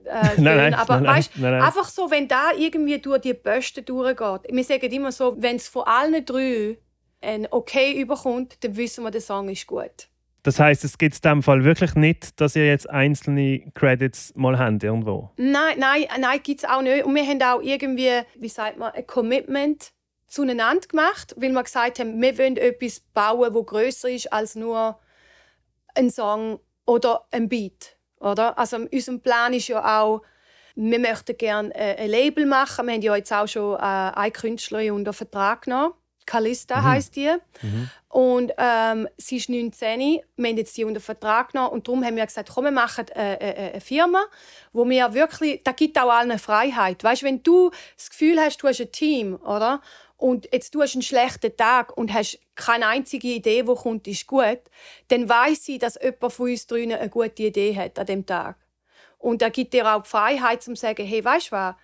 äh, 0.05 0.41
nein, 0.41 0.57
nein, 0.57 0.75
aber 0.75 1.01
nein, 1.01 1.17
weißt, 1.17 1.33
nein, 1.37 1.55
einfach 1.55 1.89
so, 1.89 2.11
wenn 2.11 2.29
da 2.29 2.53
irgendwie 2.53 2.99
durch 2.99 3.21
die 3.21 3.35
Böste 3.35 3.83
durchgeht. 3.83 4.43
Wir 4.51 4.65
sagen 4.65 4.93
immer 4.93 5.13
so, 5.13 5.35
wenn 5.39 5.57
es 5.57 5.69
von 5.69 5.85
allen 5.85 6.25
drei 6.25 6.79
ein 7.21 7.49
Okay 7.51 8.01
überkommt, 8.01 8.63
dann 8.63 8.77
wissen 8.77 9.05
wir, 9.05 9.11
der 9.11 9.21
Song 9.21 9.49
ist 9.49 9.67
gut. 9.67 10.09
Das 10.47 10.61
heißt, 10.61 10.85
es 10.85 10.97
gibt 10.97 11.17
in 11.17 11.21
dem 11.23 11.43
Fall 11.43 11.65
wirklich 11.65 11.97
nicht, 11.97 12.41
dass 12.41 12.55
ihr 12.55 12.69
jetzt 12.69 12.89
einzelne 12.89 13.69
Credits 13.75 14.33
mal 14.37 14.57
habt 14.57 14.85
irgendwo? 14.85 15.33
Nein, 15.37 15.77
nein, 15.81 16.05
nein, 16.21 16.41
gibt 16.41 16.63
es 16.63 16.69
auch 16.69 16.83
nicht. 16.83 17.05
Und 17.05 17.17
wir 17.17 17.27
haben 17.27 17.43
auch 17.43 17.61
irgendwie, 17.61 18.21
wie 18.37 18.49
sagt 18.49 18.79
man, 18.79 18.93
ein 18.93 19.05
Commitment 19.09 19.91
zueinander 20.29 20.87
gemacht, 20.87 21.35
weil 21.37 21.51
wir 21.51 21.65
gesagt 21.65 21.99
haben, 21.99 22.23
wir 22.23 22.39
wollen 22.39 22.57
etwas 22.59 23.01
bauen, 23.13 23.53
das 23.53 23.67
größer 23.67 24.09
ist 24.09 24.33
als 24.33 24.55
nur 24.55 25.01
ein 25.97 26.11
Song 26.11 26.61
oder 26.87 27.27
ein 27.33 27.49
Beat. 27.49 27.97
Oder? 28.21 28.57
Also 28.57 28.77
unser 28.77 29.19
Plan 29.19 29.53
ist 29.53 29.67
ja 29.67 30.01
auch, 30.01 30.23
wir 30.77 31.01
möchten 31.01 31.37
gerne 31.37 31.75
äh, 31.75 32.05
ein 32.05 32.09
Label 32.09 32.47
machen. 32.47 32.87
Wir 32.87 32.95
haben 32.95 33.03
ja 33.03 33.17
jetzt 33.17 33.33
auch 33.33 33.49
schon 33.49 33.75
äh, 33.75 33.79
eine 33.81 34.31
Künstlerin 34.31 34.93
unter 34.93 35.13
Vertrag 35.13 35.63
genommen. 35.63 35.95
Kalista 36.27 36.81
mhm. 36.81 36.85
heißt 36.85 37.17
die. 37.17 37.35
Mhm. 37.63 37.91
Und 38.09 38.53
ähm, 38.59 39.09
sie 39.17 39.37
ist 39.37 39.49
19. 39.49 40.01
Wir 40.37 40.49
haben 40.49 40.57
jetzt 40.57 40.77
die 40.77 40.85
unter 40.85 41.01
Vertrag 41.01 41.53
genommen. 41.53 41.71
Und 41.71 41.87
darum 41.87 42.05
haben 42.05 42.17
wir 42.17 42.27
gesagt, 42.27 42.51
komm, 42.53 42.65
wir 42.65 42.71
machen 42.71 43.07
eine, 43.15 43.41
äh, 43.41 43.45
eine, 43.45 43.71
eine 43.73 43.81
Firma, 43.81 44.25
wo 44.73 44.89
wir 44.89 45.15
wirklich, 45.15 45.63
da 45.65 45.73
gibt 45.73 45.99
auch 45.99 46.11
allen 46.11 46.39
Freiheit. 46.39 47.03
Weißt, 47.03 47.23
wenn 47.23 47.43
du 47.43 47.71
das 47.97 48.11
Gefühl 48.11 48.39
hast, 48.39 48.59
du 48.59 48.69
hast 48.69 48.81
ein 48.81 48.93
Team, 48.93 49.37
oder? 49.37 49.81
und 50.17 50.49
jetzt 50.53 50.75
du 50.75 50.83
hast 50.83 50.95
einen 50.95 51.03
schlechten 51.03 51.57
Tag 51.57 51.97
und 51.97 52.13
hast 52.13 52.39
keine 52.55 52.87
einzige 52.87 53.29
Idee, 53.29 53.63
die 53.63 53.75
kommt, 53.75 54.07
ist 54.09 54.27
gut, 54.27 54.61
dann 55.09 55.29
weiß 55.29 55.69
ich, 55.69 55.79
dass 55.79 55.99
jemand 56.03 56.33
von 56.33 56.51
uns 56.51 56.67
drinnen 56.67 56.99
eine 56.99 57.11
gute 57.11 57.43
Idee 57.43 57.77
hat 57.77 57.99
an 57.99 58.07
dem 58.07 58.25
Tag. 58.27 58.57
Und 59.19 59.43
da 59.43 59.49
gibt 59.49 59.75
dir 59.75 59.95
auch 59.95 60.03
die 60.03 60.09
Freiheit, 60.09 60.63
zu 60.63 60.75
sagen, 60.75 61.05
hey, 61.05 61.25
weißt 61.25 61.49
du 61.49 61.53
was, 61.53 61.75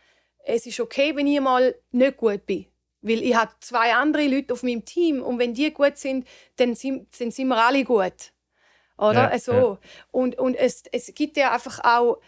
es 0.45 0.66
ist 0.66 0.80
okay, 0.80 1.14
wenn 1.14 1.26
ich 1.26 1.40
mal 1.40 1.74
nicht 1.90 2.16
gut 2.16 2.47
bin. 2.47 2.66
Weil 3.03 3.22
ich 3.22 3.34
habe 3.34 3.53
zwei 3.61 3.94
andere 3.94 4.26
Leute 4.28 4.53
auf 4.53 4.62
meinem 4.62 4.84
Team 4.84 5.22
und 5.22 5.38
wenn 5.38 5.55
die 5.55 5.72
gut 5.72 5.98
sind, 5.98 6.26
dann 6.57 6.74
sind, 6.74 7.09
dann 7.20 7.30
sind 7.30 7.48
wir 7.48 7.57
alle 7.57 7.84
gut. 7.84 8.32
Oder? 8.96 9.32
Ja, 9.32 9.38
so. 9.38 9.53
Ja. 9.53 9.78
Und, 10.12 10.38
und 10.38 10.55
es, 10.55 10.84
es 10.92 11.12
gibt 11.14 11.36
ja 11.36 11.53
einfach 11.53 11.80
auch, 11.82 12.20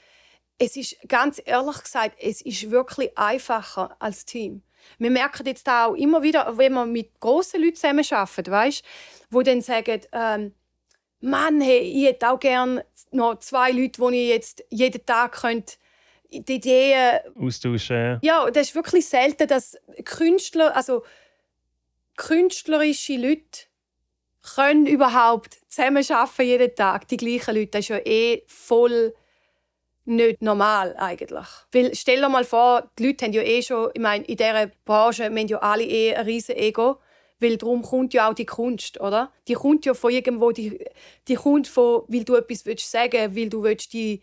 es 0.58 0.76
ist 0.76 0.96
ganz 1.08 1.40
ehrlich 1.44 1.82
gesagt, 1.82 2.16
es 2.20 2.42
ist 2.42 2.70
wirklich 2.70 3.16
einfacher 3.16 3.96
als 4.00 4.24
Team. 4.24 4.62
Wir 4.98 5.10
merken 5.10 5.46
jetzt 5.46 5.68
auch 5.68 5.94
immer 5.94 6.22
wieder, 6.22 6.58
wenn 6.58 6.74
wir 6.74 6.86
mit 6.86 7.18
großen 7.20 7.60
Leuten 7.60 7.76
zusammenarbeiten, 7.76 8.50
weißt, 8.52 8.84
wo 9.30 9.42
dann 9.42 9.62
sagen, 9.62 10.00
ähm, 10.12 10.54
Mann, 11.20 11.60
hey, 11.60 11.78
ich 11.78 12.06
hätte 12.06 12.28
auch 12.28 12.38
gerne 12.38 12.84
noch 13.10 13.38
zwei 13.38 13.70
Leute, 13.70 14.02
die 14.10 14.16
ich 14.16 14.28
jetzt 14.28 14.64
jeden 14.68 15.06
Tag 15.06 15.32
könnte 15.40 15.76
die 16.30 16.54
Ideen 16.54 17.20
austauschen. 17.40 18.18
Ja, 18.22 18.50
das 18.50 18.68
ist 18.68 18.74
wirklich 18.74 19.06
selten, 19.06 19.46
dass 19.48 19.76
Künstler, 20.04 20.76
also 20.76 21.04
künstlerische 22.16 23.16
Leute 23.16 23.66
können 24.54 24.86
überhaupt 24.86 25.58
zusammenarbeiten 25.68 26.42
jeden 26.42 26.74
Tag. 26.74 27.08
Die 27.08 27.16
gleichen 27.16 27.54
Leute, 27.54 27.70
das 27.70 27.80
ist 27.80 27.88
ja 27.88 27.98
eh 27.98 28.42
voll 28.46 29.14
nicht 30.06 30.42
normal 30.42 30.94
eigentlich. 30.98 31.46
Weil 31.72 31.94
stell 31.94 32.20
dir 32.20 32.28
mal 32.28 32.44
vor, 32.44 32.90
die 32.98 33.06
Leute 33.06 33.24
haben 33.24 33.32
ja 33.32 33.42
eh 33.42 33.62
schon, 33.62 33.90
ich 33.94 34.00
meine, 34.00 34.24
in 34.24 34.36
dieser 34.36 34.70
Branche 34.84 35.24
haben 35.24 35.36
ja 35.36 35.58
alle 35.58 35.84
eh 35.84 36.14
ein 36.14 36.26
riesen 36.26 36.56
Ego, 36.56 36.98
weil 37.40 37.56
darum 37.56 37.82
kommt 37.82 38.12
ja 38.14 38.30
auch 38.30 38.34
die 38.34 38.46
Kunst, 38.46 39.00
oder? 39.00 39.32
Die 39.48 39.54
kommt 39.54 39.86
ja 39.86 39.94
von 39.94 40.12
irgendwo, 40.12 40.50
die, 40.52 40.84
die 41.26 41.34
kommt 41.34 41.68
von, 41.68 42.02
weil 42.08 42.24
du 42.24 42.36
etwas 42.36 42.66
willst 42.66 42.90
sagen, 42.90 43.34
weil 43.34 43.48
du 43.48 43.62
willst 43.62 43.92
die 43.92 44.20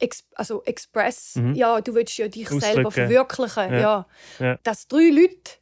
Ex 0.00 0.24
also 0.34 0.62
express, 0.64 1.36
mhm. 1.36 1.54
ja, 1.54 1.80
du 1.80 1.94
willst 1.94 2.16
ja 2.18 2.28
dich 2.28 2.46
Ausdrücken. 2.46 2.60
selber 2.74 2.90
verwirklichen, 2.90 3.72
ja. 3.72 4.06
ja. 4.38 4.58
Dass 4.62 4.86
drei 4.86 5.10
Leute 5.10 5.58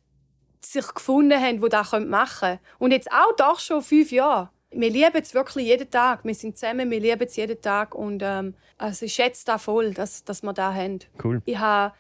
sich 0.61 0.95
gefunden 0.95 1.41
haben, 1.41 1.61
die 1.61 1.69
das 1.69 1.93
machen 1.93 2.39
können. 2.41 2.59
Und 2.79 2.91
jetzt 2.91 3.11
auch 3.11 3.35
doch 3.37 3.59
schon 3.61 3.83
fünf 3.83 4.11
Jahre. 4.13 4.51
Wir 4.71 4.91
lieben 4.91 5.23
es 5.23 5.33
wirklich 5.33 5.67
jeden 5.67 5.91
Tag. 5.91 6.25
Wir 6.25 6.35
sind 6.35 6.59
zusammen, 6.59 6.91
wir 6.91 7.01
lieben 7.01 7.23
es 7.23 7.37
jeden 7.37 7.61
Tag. 7.61 7.95
Und 7.95 8.23
ähm, 8.23 8.55
also 8.77 9.07
ich 9.07 9.15
schätze 9.15 9.45
das 9.47 9.63
voll, 9.63 9.95
dass, 9.95 10.25
dass 10.25 10.43
wir 10.43 10.53
das 10.53 10.75
haben. 10.75 10.99
Cool. 11.23 11.41
Ich 11.45 11.57
habe 11.57 11.95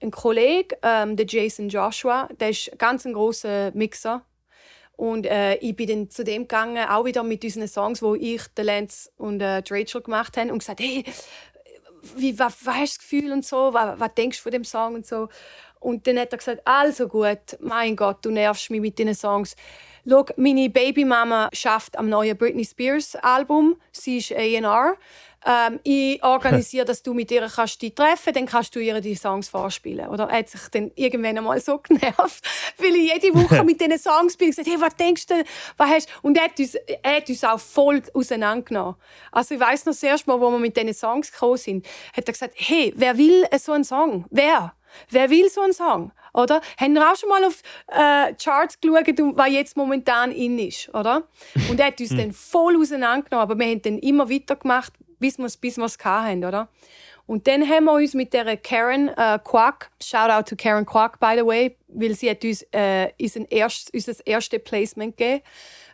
einen 0.00 0.10
Kollegen, 0.10 0.76
ähm, 0.82 1.16
der 1.16 1.26
Jason 1.26 1.68
Joshua, 1.68 2.28
der 2.38 2.50
ist 2.50 2.72
ein 2.72 2.78
ganz 2.78 3.04
großer 3.04 3.72
Mixer. 3.74 4.24
Und 4.96 5.26
äh, 5.26 5.54
ich 5.58 5.76
bin 5.76 5.86
dann 5.86 6.10
zu 6.10 6.24
dem 6.24 6.42
gegangen, 6.42 6.88
auch 6.88 7.04
wieder 7.04 7.22
mit 7.22 7.44
unseren 7.44 7.68
Songs, 7.68 8.02
wo 8.02 8.16
ich, 8.16 8.42
der 8.56 8.64
Lance 8.64 9.10
und 9.16 9.40
äh, 9.40 9.62
Rachel 9.70 10.02
gemacht 10.02 10.36
haben 10.36 10.50
und 10.50 10.58
gesagt, 10.58 10.80
hey, 10.80 11.04
wie, 12.16 12.38
was, 12.38 12.64
was 12.64 12.74
hast 12.74 12.94
du 12.94 12.98
das 12.98 12.98
Gefühl 12.98 13.32
und 13.32 13.44
so, 13.44 13.72
was, 13.72 13.98
was 13.98 14.14
denkst 14.14 14.38
du 14.38 14.42
von 14.42 14.52
dem 14.52 14.64
Song 14.64 14.94
und 14.94 15.06
so. 15.06 15.28
Und 15.80 16.06
dann 16.06 16.18
hat 16.18 16.32
er 16.32 16.38
gesagt, 16.38 16.62
also 16.64 17.08
gut, 17.08 17.56
mein 17.60 17.94
Gott, 17.94 18.18
du 18.22 18.30
nervst 18.30 18.70
mich 18.70 18.80
mit 18.80 18.98
deinen 18.98 19.14
Songs. 19.14 19.54
Schau, 20.08 20.24
meine 20.36 20.70
Babymama 20.70 21.50
schafft 21.52 21.98
am 21.98 22.08
neuen 22.08 22.36
Britney 22.36 22.64
Spears 22.64 23.14
Album. 23.16 23.76
Sie 23.92 24.18
ist 24.18 24.32
A&R. 24.32 24.96
Ähm, 25.46 25.78
ich 25.84 26.22
organisiere, 26.22 26.84
dass 26.84 27.02
du 27.02 27.14
mit 27.14 27.30
ihr 27.30 27.48
kannst 27.48 27.80
dich 27.80 27.94
treffen 27.94 28.32
dann 28.32 28.46
kannst 28.46 28.74
du 28.74 28.80
ihr 28.80 29.00
die 29.00 29.14
Songs 29.14 29.48
vorspielen. 29.48 30.08
Oder 30.08 30.28
er 30.28 30.38
hat 30.38 30.48
sich 30.48 30.60
dann 30.70 30.90
irgendwann 30.94 31.38
einmal 31.38 31.60
so 31.60 31.78
genervt, 31.82 32.44
weil 32.76 32.94
ich 32.96 33.12
jede 33.12 33.34
Woche 33.34 33.64
mit 33.64 33.80
diesen 33.80 33.98
Songs 33.98 34.36
bin 34.36 34.48
und 34.48 34.56
gesagt 34.56 34.68
hey, 34.68 34.80
was 34.80 34.96
denkst 34.96 35.26
du, 35.26 35.44
was 35.76 35.88
hast 35.88 36.08
Und 36.22 36.36
er 36.36 36.44
hat 36.44 36.58
uns, 36.58 36.74
er 36.74 37.16
hat 37.16 37.28
uns 37.28 37.44
auch 37.44 37.60
voll 37.60 38.02
auseinandergenommen. 38.12 38.96
Also 39.30 39.54
ich 39.54 39.60
weiß 39.60 39.86
noch 39.86 39.92
das 39.92 40.02
erste 40.02 40.28
Mal, 40.28 40.40
wo 40.40 40.50
wir 40.50 40.58
mit 40.58 40.76
diesen 40.76 40.94
Songs 40.94 41.30
gekommen 41.30 41.56
sind, 41.56 41.86
hat 42.16 42.26
er 42.26 42.32
gesagt, 42.32 42.54
hey, 42.56 42.92
wer 42.96 43.16
will 43.16 43.46
so 43.58 43.72
einen 43.72 43.84
Song? 43.84 44.26
Wer? 44.30 44.74
Wer 45.10 45.30
will 45.30 45.48
so 45.50 45.60
einen 45.60 45.72
Song? 45.72 46.12
Oder? 46.34 46.60
Haben 46.78 46.94
wir 46.94 47.10
auch 47.10 47.16
schon 47.16 47.28
mal 47.28 47.44
auf 47.44 47.62
äh, 47.88 48.34
Charts 48.34 48.80
geschaut, 48.80 49.06
was 49.36 49.50
jetzt 49.50 49.76
momentan 49.76 50.32
in 50.32 50.58
ist? 50.58 50.88
Oder? 50.94 51.24
Und 51.70 51.80
er 51.80 51.86
hat 51.86 52.00
uns 52.00 52.10
hm. 52.10 52.18
dann 52.18 52.32
voll 52.32 52.76
auseinandergenommen. 52.76 53.42
Aber 53.42 53.58
wir 53.58 53.66
haben 53.66 53.82
dann 53.82 53.98
immer 53.98 54.30
weitergemacht, 54.30 54.92
bis 55.18 55.38
wir 55.38 55.46
es 55.46 55.56
bis 55.56 55.78
hatten. 55.78 56.44
Oder? 56.44 56.68
Und 57.26 57.46
dann 57.46 57.68
haben 57.68 57.84
wir 57.84 57.92
uns 57.92 58.14
mit 58.14 58.32
der 58.32 58.56
Karen 58.56 59.08
äh, 59.08 59.38
Quack, 59.44 59.90
shout 60.02 60.30
out 60.30 60.48
to 60.48 60.56
Karen 60.56 60.86
Quack, 60.86 61.20
by 61.20 61.34
the 61.36 61.44
way, 61.44 61.76
weil 61.88 62.14
sie 62.14 62.30
hat 62.30 62.42
uns 62.42 62.62
äh, 62.72 63.12
erst, 63.50 63.92
unser 63.92 64.26
erstes 64.26 64.62
Placement 64.64 65.16
gegeben 65.16 65.42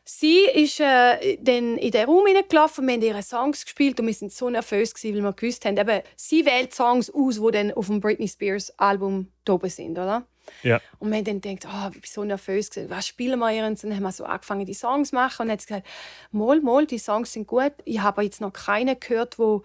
Sie 0.07 0.45
ist 0.53 0.81
äh, 0.81 1.39
dann 1.39 1.79
in 1.79 1.91
den 1.91 2.05
Raum 2.05 2.27
hineingelaufen, 2.27 2.87
wir 2.87 2.95
haben 2.95 3.03
ihre 3.03 3.23
Songs 3.23 3.65
gespielt 3.65 3.99
und 3.99 4.07
wir 4.07 4.15
waren 4.15 4.29
so 4.29 4.51
nervös, 4.51 4.93
gewesen, 4.93 5.17
weil 5.17 5.23
wir 5.23 5.33
gewusst 5.33 5.65
haben, 5.65 5.79
eben, 5.79 6.03
sie 6.15 6.45
wählt 6.45 6.75
Songs 6.75 7.09
aus, 7.09 7.41
die 7.41 7.51
dann 7.53 7.73
auf 7.73 7.87
dem 7.87 8.01
Britney 8.01 8.29
Spears 8.29 8.79
Album 8.79 9.33
oben 9.49 9.71
sind, 9.71 9.93
oder? 9.93 10.27
Ja. 10.63 10.81
Und 10.99 11.11
wir 11.11 11.19
haben 11.19 11.41
dann 11.41 11.41
gedacht, 11.41 11.67
oh, 11.73 11.89
ich 11.95 12.01
bin 12.01 12.11
so 12.11 12.25
nervös, 12.25 12.71
was 12.89 13.07
spielen 13.07 13.39
wir 13.39 13.53
ihr? 13.53 13.67
Und 13.67 13.83
dann 13.83 13.95
haben 13.95 14.03
wir 14.03 14.13
so 14.13 14.25
angefangen, 14.25 14.67
die 14.67 14.75
Songs 14.75 15.11
zu 15.11 15.15
machen 15.15 15.43
und 15.43 15.49
dann 15.49 15.53
hat 15.53 15.61
sie 15.61 15.69
gesagt, 15.69 15.87
mal, 16.33 16.61
mal, 16.61 16.87
die 16.87 16.99
Songs 16.99 17.33
sind 17.33 17.47
gut. 17.47 17.73
Ich 17.85 18.01
habe 18.01 18.23
jetzt 18.23 18.41
noch 18.41 18.53
keinen 18.53 18.99
gehört, 18.99 19.39
wo 19.39 19.63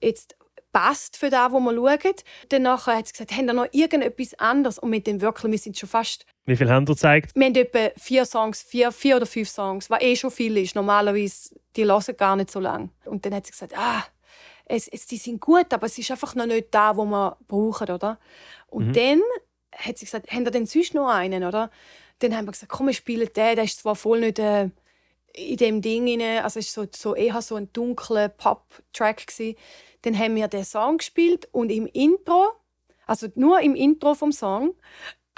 jetzt 0.00 0.36
passt 0.72 1.16
für 1.16 1.30
das, 1.30 1.52
was 1.52 1.60
wir 1.60 1.74
schauen. 1.74 2.14
Danach 2.48 2.86
hat 2.86 3.06
sie 3.06 3.12
gesagt, 3.12 3.32
haben 3.32 3.46
wir 3.46 3.54
noch 3.54 3.66
irgendetwas 3.72 4.34
anderes? 4.34 4.78
Und 4.78 4.90
mit 4.90 5.06
dem 5.06 5.20
wirklich, 5.20 5.50
wir 5.50 5.58
sind 5.58 5.78
schon 5.78 5.88
fast... 5.88 6.26
Wie 6.46 6.56
viele 6.56 6.70
haben 6.70 6.84
ihr 6.84 6.94
gezeigt? 6.94 7.32
Wir 7.34 7.46
haben 7.46 7.54
etwa 7.54 7.90
vier 7.98 8.24
Songs, 8.24 8.62
vier, 8.62 8.92
vier 8.92 9.16
oder 9.16 9.26
fünf 9.26 9.48
Songs, 9.48 9.90
was 9.90 10.00
eh 10.00 10.16
schon 10.16 10.30
viel 10.30 10.56
ist. 10.56 10.74
Normalerweise, 10.74 11.54
die 11.76 11.84
hören 11.84 12.16
gar 12.16 12.36
nicht 12.36 12.50
so 12.50 12.60
lange. 12.60 12.90
Und 13.04 13.24
dann 13.24 13.34
hat 13.34 13.46
sie 13.46 13.52
gesagt, 13.52 13.76
ah, 13.76 14.04
es, 14.64 14.86
es, 14.88 15.06
die 15.06 15.16
sind 15.16 15.40
gut, 15.40 15.72
aber 15.72 15.86
es 15.86 15.98
ist 15.98 16.10
einfach 16.10 16.34
noch 16.34 16.46
nicht 16.46 16.68
da, 16.70 16.96
wo 16.96 17.04
wir 17.04 17.36
brauchen, 17.48 17.90
oder? 17.90 18.18
Und 18.68 18.88
mhm. 18.88 18.92
dann 18.92 19.20
hat 19.72 19.98
sie 19.98 20.04
gesagt, 20.04 20.30
haben 20.30 20.44
wir 20.44 20.50
denn 20.50 20.66
sonst 20.66 20.94
noch 20.94 21.08
einen, 21.08 21.44
oder? 21.44 21.70
Dann 22.20 22.36
haben 22.36 22.46
wir 22.46 22.52
gesagt, 22.52 22.72
komm, 22.72 22.86
wir 22.86 22.94
spielen 22.94 23.28
den, 23.34 23.56
der 23.56 23.64
ist 23.64 23.80
zwar 23.80 23.96
voll 23.96 24.20
nicht... 24.20 24.38
Äh, 24.38 24.70
in 25.32 25.56
dem 25.56 25.82
Ding 25.82 26.08
rein, 26.08 26.42
also 26.42 26.58
es 26.58 26.76
war 26.76 26.84
so, 26.84 26.90
so 26.92 27.14
eher 27.14 27.40
so 27.42 27.56
ein 27.56 27.72
dunkler 27.72 28.28
Pop-Track. 28.28 29.26
Dann 30.02 30.18
haben 30.18 30.36
wir 30.36 30.48
den 30.48 30.64
Song 30.64 30.98
gespielt 30.98 31.48
und 31.52 31.70
im 31.70 31.86
Intro, 31.86 32.52
also 33.06 33.28
nur 33.34 33.60
im 33.60 33.74
Intro 33.74 34.14
vom 34.14 34.32
Song, 34.32 34.74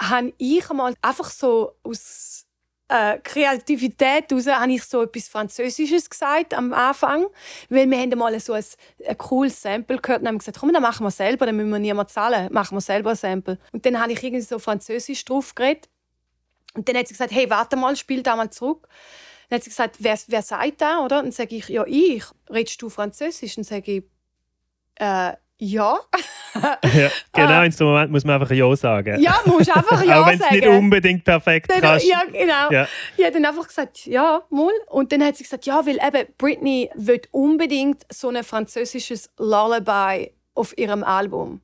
habe 0.01 0.33
ich 0.37 0.67
mal 0.69 0.95
einfach 1.01 1.29
so 1.29 1.73
aus 1.83 2.45
äh, 2.89 3.17
Kreativität 3.19 4.29
heraus 4.29 4.47
habe 4.47 4.71
ich 4.71 4.83
so 4.83 5.03
etwas 5.03 5.27
Französisches 5.27 6.09
gesagt 6.09 6.53
am 6.53 6.73
Anfang, 6.73 7.25
weil 7.69 7.89
wir 7.89 7.97
haben 7.97 8.17
mal 8.17 8.39
so 8.39 8.53
ein, 8.53 8.63
ein 9.07 9.17
cooles 9.17 9.61
Sample 9.61 9.99
gehört 9.99 10.21
und 10.21 10.27
haben 10.27 10.37
gesagt, 10.37 10.59
komm, 10.59 10.73
dann 10.73 10.81
machen 10.81 11.05
wir 11.05 11.11
selber, 11.11 11.45
dann 11.45 11.55
müssen 11.55 11.71
wir 11.71 11.79
niemand 11.79 12.09
zahlen, 12.09 12.51
machen 12.51 12.75
wir 12.75 12.81
selber 12.81 13.11
ein 13.11 13.15
Sample. 13.15 13.57
Und 13.71 13.85
dann 13.85 13.99
habe 13.99 14.11
ich 14.11 14.23
irgendwie 14.23 14.41
so 14.41 14.59
Französisch 14.59 15.23
drauf 15.25 15.55
geredet 15.55 15.89
und 16.73 16.87
dann 16.89 16.97
hat 16.97 17.07
sie 17.07 17.13
gesagt, 17.13 17.31
hey, 17.31 17.49
warte 17.49 17.75
mal, 17.75 17.95
spiel 17.95 18.23
da 18.23 18.35
mal 18.35 18.49
zurück. 18.49 18.87
Dann 19.49 19.57
hat 19.57 19.63
sie 19.63 19.69
gesagt, 19.69 19.97
wer, 19.99 20.17
wer 20.27 20.41
sagt 20.41 20.81
da, 20.81 20.99
oder? 21.03 21.19
Und 21.19 21.25
dann 21.25 21.31
sage 21.31 21.55
ich, 21.55 21.69
ja, 21.69 21.85
ich. 21.85 22.23
Redest 22.49 22.81
du 22.81 22.89
Französisch? 22.89 23.57
Und 23.57 23.63
sage 23.65 23.91
ich, 23.91 24.03
äh, 24.95 25.33
ja. 25.57 25.99
ja. 26.93 27.09
Genau, 27.31 27.63
in 27.63 27.71
so 27.71 27.85
einem 27.85 27.93
Moment 27.93 28.11
muss 28.11 28.25
man 28.25 28.41
einfach 28.41 28.53
Ja 28.53 28.75
sagen. 28.75 29.21
Ja, 29.21 29.39
muss 29.45 29.69
einfach 29.69 30.03
Ja 30.05 30.07
sagen. 30.07 30.11
Auch 30.21 30.27
wenn 30.27 30.41
es 30.41 30.51
nicht 30.51 30.67
unbedingt 30.67 31.23
perfekt 31.23 31.71
dann, 31.71 31.81
kannst. 31.81 32.05
Ja, 32.05 32.21
genau. 32.31 32.71
Ja. 32.71 32.87
Ich 33.17 33.23
habe 33.23 33.33
dann 33.33 33.45
einfach 33.45 33.67
gesagt, 33.67 34.05
ja, 34.05 34.41
mal. 34.49 34.73
Und 34.87 35.11
dann 35.11 35.23
hat 35.23 35.37
sie 35.37 35.43
gesagt, 35.43 35.65
ja, 35.65 35.85
weil 35.85 35.95
eben 35.95 36.27
Britney 36.37 36.89
will 36.95 37.21
unbedingt 37.31 38.03
so 38.11 38.29
ein 38.29 38.43
französisches 38.43 39.29
Lullaby 39.37 40.33
auf 40.55 40.77
ihrem 40.77 41.03
Album. 41.03 41.61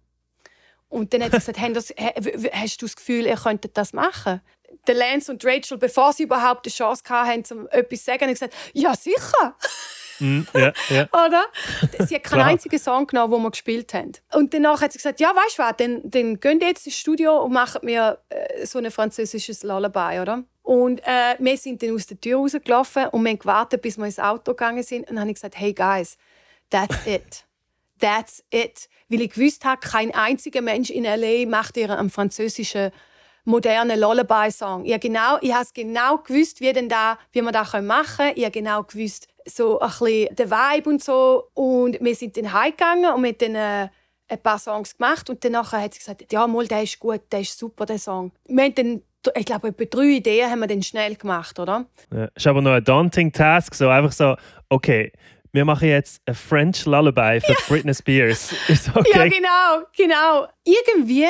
Und 0.87 1.13
dann 1.13 1.23
hat 1.23 1.31
sie 1.31 1.51
gesagt, 1.51 1.59
hast 2.53 2.81
du 2.81 2.85
das 2.85 2.95
Gefühl, 2.95 3.25
ihr 3.25 3.35
könntet 3.35 3.77
das 3.77 3.93
machen? 3.93 4.41
der 4.87 4.95
Lance 4.95 5.31
und 5.31 5.43
Rachel, 5.45 5.77
bevor 5.77 6.13
sie 6.13 6.23
überhaupt 6.23 6.65
die 6.65 6.69
Chance 6.69 7.03
hatten, 7.07 7.43
um 7.51 7.67
etwas 7.69 7.99
zu 7.99 8.05
sagen, 8.05 8.21
haben 8.23 8.33
gesagt, 8.33 8.53
ja 8.73 8.95
sicher. 8.95 9.55
Mm, 10.19 10.41
yeah, 10.55 10.73
yeah. 10.89 11.09
Oder? 11.25 11.45
Sie 12.05 12.15
hat 12.15 12.23
keinen 12.23 12.41
einzigen 12.41 12.79
Song 12.79 13.07
genommen, 13.07 13.33
den 13.33 13.43
wir 13.43 13.51
gespielt 13.51 13.93
haben. 13.93 14.13
Und 14.33 14.53
danach 14.53 14.81
hat 14.81 14.91
sie 14.91 14.97
gesagt, 14.97 15.19
ja, 15.19 15.29
weißt 15.29 15.57
du 15.57 15.63
was, 15.63 15.73
dann, 15.77 16.01
dann 16.03 16.39
gehen 16.39 16.59
jetzt 16.59 16.85
ins 16.85 16.97
Studio 16.97 17.43
und 17.43 17.53
machen 17.53 17.81
mir 17.83 18.19
äh, 18.29 18.65
so 18.65 18.79
ein 18.79 18.89
französisches 18.91 19.63
Lullaby, 19.63 20.19
oder? 20.19 20.43
Und 20.63 21.01
äh, 21.01 21.35
wir 21.39 21.57
sind 21.57 21.81
dann 21.81 21.95
aus 21.95 22.05
der 22.05 22.19
Tür 22.19 22.37
rausgelaufen 22.37 23.07
und 23.07 23.23
wir 23.23 23.31
haben 23.31 23.39
gewartet, 23.39 23.81
bis 23.81 23.97
wir 23.97 24.05
ins 24.05 24.19
Auto 24.19 24.51
gegangen 24.51 24.83
sind. 24.83 25.01
Und 25.01 25.15
dann 25.15 25.21
habe 25.21 25.31
ich 25.31 25.35
gesagt, 25.35 25.57
hey 25.57 25.73
guys, 25.73 26.17
that's 26.69 27.07
it. 27.07 27.45
That's 27.99 28.43
it. 28.51 28.87
Weil 29.09 29.21
ich 29.21 29.31
gewusst 29.31 29.65
habe, 29.65 29.79
kein 29.81 30.13
einziger 30.13 30.61
Mensch 30.61 30.89
in 30.89 31.05
L.A. 31.05 31.49
macht 31.49 31.75
ihr 31.77 31.89
einen 31.89 32.09
französischen 32.09 32.91
modernen 33.45 33.99
Lullaby-Song. 33.99 34.85
Ich 34.85 34.93
habe 34.93 34.99
genau, 34.99 35.37
ich 35.41 35.53
habe 35.53 35.65
genau 35.73 36.17
gewusst, 36.19 36.61
wie, 36.61 36.71
denn 36.71 36.87
da, 36.87 37.17
wie 37.31 37.41
man 37.41 37.53
das 37.53 37.73
machen 37.81 38.17
können. 38.17 38.33
Ich 38.35 38.43
habe 38.43 38.51
genau 38.51 38.83
gewusst, 38.83 39.27
so 39.49 39.79
ein 39.79 39.89
bisschen 39.89 40.35
den 40.35 40.51
Vibe 40.51 40.89
und 40.89 41.03
so. 41.03 41.49
Und 41.53 41.97
wir 42.01 42.15
sind 42.15 42.37
dann 42.37 42.53
heimgegangen 42.53 43.13
und 43.13 43.21
mit 43.21 43.41
den 43.41 43.55
äh, 43.55 43.89
ein 44.29 44.41
paar 44.43 44.59
Songs 44.59 44.97
gemacht 44.97 45.29
und 45.29 45.43
danach 45.43 45.73
hat 45.73 45.93
sie 45.93 45.99
gesagt, 45.99 46.31
ja, 46.31 46.45
mal, 46.47 46.67
der 46.67 46.83
ist 46.83 46.99
gut, 46.99 47.21
der 47.31 47.41
ist 47.41 47.57
super, 47.57 47.85
der 47.85 47.97
Song. 47.97 48.31
Wir 48.47 48.63
haben 48.65 48.75
dann 48.75 49.01
ich 49.35 49.45
glaube, 49.45 49.67
etwa 49.67 49.83
drei 49.83 50.15
Ideen 50.15 50.49
haben 50.49 50.59
wir 50.59 50.67
dann 50.67 50.81
schnell 50.81 51.15
gemacht, 51.15 51.59
oder? 51.59 51.85
Ja, 52.09 52.29
ist 52.33 52.47
aber 52.47 52.61
noch 52.61 52.71
ein 52.71 52.83
daunting 52.83 53.33
Task, 53.33 53.75
so 53.75 53.89
einfach 53.89 54.13
so, 54.13 54.35
okay, 54.69 55.11
wir 55.51 55.65
machen 55.65 55.89
jetzt 55.89 56.21
ein 56.25 56.35
French 56.35 56.85
Lullaby 56.85 57.41
für 57.41 57.51
ja. 57.51 57.57
Britney 57.67 57.93
Spears. 57.93 58.53
Ist 58.67 58.95
okay? 58.95 59.09
Ja, 59.13 59.25
genau, 59.25 59.87
genau. 59.97 60.47
Irgendwie 60.63 61.25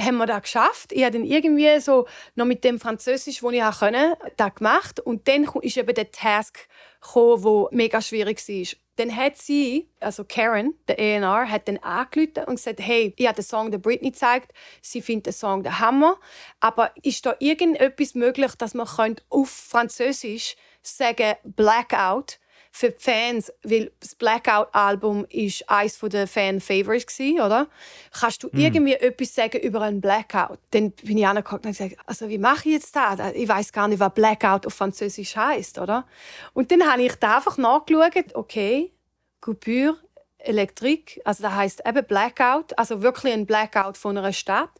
haben 0.00 0.16
wir 0.18 0.26
das 0.26 0.42
geschafft. 0.42 0.92
Ich 0.92 1.02
habe 1.02 1.18
dann 1.18 1.26
irgendwie 1.26 1.80
so 1.80 2.06
noch 2.36 2.46
mit 2.46 2.62
dem 2.62 2.78
Französisch, 2.78 3.40
das 3.40 3.52
ich 3.52 3.78
können, 3.80 4.14
das 4.36 4.54
gemacht. 4.54 5.00
Und 5.00 5.26
dann 5.26 5.48
ist 5.62 5.76
eben 5.76 5.94
der 5.94 6.10
Task 6.12 6.68
gekommen, 7.00 7.42
der 7.42 7.76
mega 7.76 8.00
schwierig 8.02 8.46
war. 8.48 8.78
Dann 8.96 9.14
hat 9.14 9.36
sie, 9.36 9.88
also 10.00 10.24
Karen, 10.24 10.74
der 10.88 10.98
A&R, 10.98 11.50
hat 11.50 11.68
dann 11.68 11.78
angerufen 11.78 12.44
und 12.46 12.56
gesagt, 12.56 12.80
hey, 12.80 13.14
ich 13.16 13.26
habe 13.26 13.36
den 13.36 13.44
Song 13.44 13.70
der 13.70 13.78
Britney 13.78 14.10
gezeigt, 14.10 14.52
sie 14.82 15.00
findet 15.00 15.26
den 15.26 15.32
Song 15.34 15.62
der 15.62 15.78
Hammer, 15.78 16.18
aber 16.58 16.90
ist 17.02 17.24
da 17.24 17.36
irgendetwas 17.38 18.14
möglich, 18.14 18.52
dass 18.56 18.74
man 18.74 18.88
auf 19.28 19.50
Französisch 19.50 20.56
sagen 20.82 21.34
Blackout 21.44 22.40
für 22.70 22.90
die 22.90 22.98
Fans, 22.98 23.52
weil 23.62 23.90
das 24.00 24.14
Blackout-Album 24.14 25.26
ist 25.30 25.68
eines 25.68 25.98
der 25.98 26.26
Fan-Favorites 26.26 27.20
oder? 27.20 27.68
Kannst 28.12 28.42
du 28.42 28.48
mm. 28.48 28.58
irgendwie 28.58 28.94
etwas 28.94 29.34
sagen 29.34 29.58
über 29.60 29.82
einen 29.82 30.00
Blackout? 30.00 30.58
Dann 30.70 30.92
bin 30.92 31.18
ich 31.18 31.26
angeguckt 31.26 31.64
und 31.66 31.72
gesagt, 31.72 31.96
also 32.06 32.28
wie 32.28 32.38
mache 32.38 32.68
ich 32.68 32.74
jetzt 32.74 32.94
das? 32.94 33.32
Ich 33.34 33.48
weiß 33.48 33.72
gar 33.72 33.88
nicht, 33.88 34.00
was 34.00 34.14
Blackout 34.14 34.66
auf 34.66 34.74
Französisch 34.74 35.36
heißt, 35.36 35.78
oder? 35.78 36.06
Und 36.54 36.70
dann 36.70 36.90
habe 36.90 37.02
ich 37.02 37.14
da 37.16 37.36
einfach 37.36 37.58
nachgeschaut, 37.58 38.34
okay, 38.34 38.92
Coupure, 39.40 39.96
Elektrik, 40.38 41.20
also 41.24 41.42
das 41.42 41.54
heißt 41.54 41.82
eben 41.86 42.04
Blackout, 42.06 42.78
also 42.78 43.02
wirklich 43.02 43.32
ein 43.32 43.44
Blackout 43.44 43.96
von 43.96 44.16
einer 44.16 44.32
Stadt. 44.32 44.70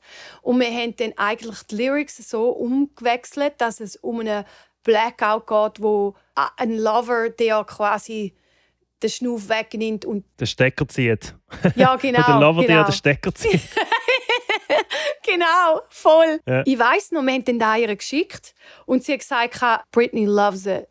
Und 0.40 0.60
wir 0.60 0.70
haben 0.70 0.94
dann 0.96 1.12
eigentlich 1.16 1.62
die 1.64 1.76
Lyrics 1.76 2.16
so 2.16 2.50
umgewechselt, 2.50 3.54
dass 3.58 3.80
es 3.80 3.96
um 3.96 4.20
eine 4.20 4.44
Blackout 4.88 5.46
geht, 5.46 5.82
wo 5.82 6.14
ein 6.56 6.78
Lover, 6.78 7.28
der 7.28 7.62
quasi 7.64 8.34
den 9.02 9.10
Schnuff 9.10 9.50
wegnimmt 9.50 10.06
und 10.06 10.24
den 10.40 10.46
Stecker 10.46 10.88
zieht. 10.88 11.34
Ja, 11.76 11.96
genau. 12.00 12.22
der 12.26 12.40
Lover, 12.40 12.62
genau. 12.62 12.74
der 12.74 12.84
den 12.84 12.92
Stecker 12.92 13.34
zieht. 13.34 13.60
genau, 15.26 15.82
voll. 15.90 16.40
Ja. 16.46 16.62
Ich 16.64 16.78
weiß 16.78 17.12
noch, 17.12 17.22
wir 17.22 17.34
haben 17.34 17.44
den 17.44 17.58
da 17.58 17.76
ihr 17.76 17.94
geschickt 17.94 18.54
und 18.86 19.04
sie 19.04 19.12
hat 19.12 19.20
gesagt, 19.20 19.90
Britney 19.92 20.24
loves 20.24 20.64
it 20.64 20.88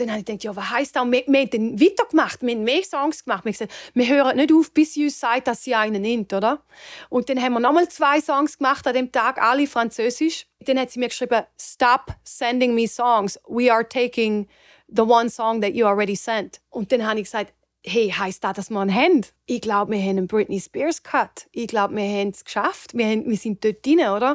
dann 0.00 0.10
habe 0.10 0.20
ich 0.20 0.24
gedacht, 0.24 0.44
ja, 0.44 0.56
was 0.56 0.70
heisst 0.70 0.96
das? 0.96 1.04
Wir, 1.04 1.24
wir 1.26 1.40
haben 1.40 1.50
dann 1.50 1.80
weitergemacht, 1.80 2.42
wir 2.42 2.54
haben 2.54 2.64
mehr 2.64 2.82
Songs 2.82 3.24
gemacht. 3.24 3.44
Wir 3.44 3.52
haben 3.52 3.58
gesagt, 3.58 3.72
wir 3.94 4.08
hören 4.08 4.36
nicht 4.36 4.52
auf, 4.52 4.72
bis 4.72 4.94
sie 4.94 5.04
uns 5.04 5.20
sagt, 5.20 5.46
dass 5.46 5.64
sie 5.64 5.74
einen 5.74 6.02
nimmt, 6.02 6.32
oder? 6.32 6.62
Und 7.08 7.28
dann 7.28 7.40
haben 7.40 7.52
wir 7.52 7.60
nochmal 7.60 7.88
zwei 7.88 8.20
Songs 8.20 8.58
gemacht 8.58 8.86
an 8.86 8.94
dem 8.94 9.12
Tag, 9.12 9.40
alle 9.40 9.66
französisch. 9.66 10.46
Dann 10.60 10.78
hat 10.78 10.90
sie 10.90 10.98
mir 10.98 11.08
geschrieben, 11.08 11.42
stop 11.60 12.14
sending 12.24 12.74
me 12.74 12.88
songs. 12.88 13.38
We 13.48 13.72
are 13.72 13.86
taking 13.86 14.48
the 14.88 15.02
one 15.02 15.30
song 15.30 15.60
that 15.60 15.74
you 15.74 15.86
already 15.86 16.16
sent. 16.16 16.60
Und 16.70 16.92
dann 16.92 17.06
habe 17.06 17.20
ich 17.20 17.24
gesagt, 17.24 17.52
hey, 17.84 18.10
heisst 18.10 18.44
das, 18.44 18.54
dass 18.54 18.70
wir 18.70 18.80
einen 18.80 18.94
haben? 18.94 19.26
Ich 19.46 19.60
glaube, 19.60 19.92
wir 19.92 20.00
haben 20.00 20.18
einen 20.18 20.26
Britney 20.26 20.60
Spears 20.60 21.02
Cut. 21.02 21.48
Ich 21.52 21.68
glaube, 21.68 21.96
wir 21.96 22.02
haben 22.02 22.28
es 22.28 22.44
geschafft. 22.44 22.94
Wir, 22.94 23.06
haben, 23.06 23.28
wir 23.28 23.36
sind 23.36 23.64
dort 23.64 23.84
drin, 23.84 24.00
oder? 24.00 24.34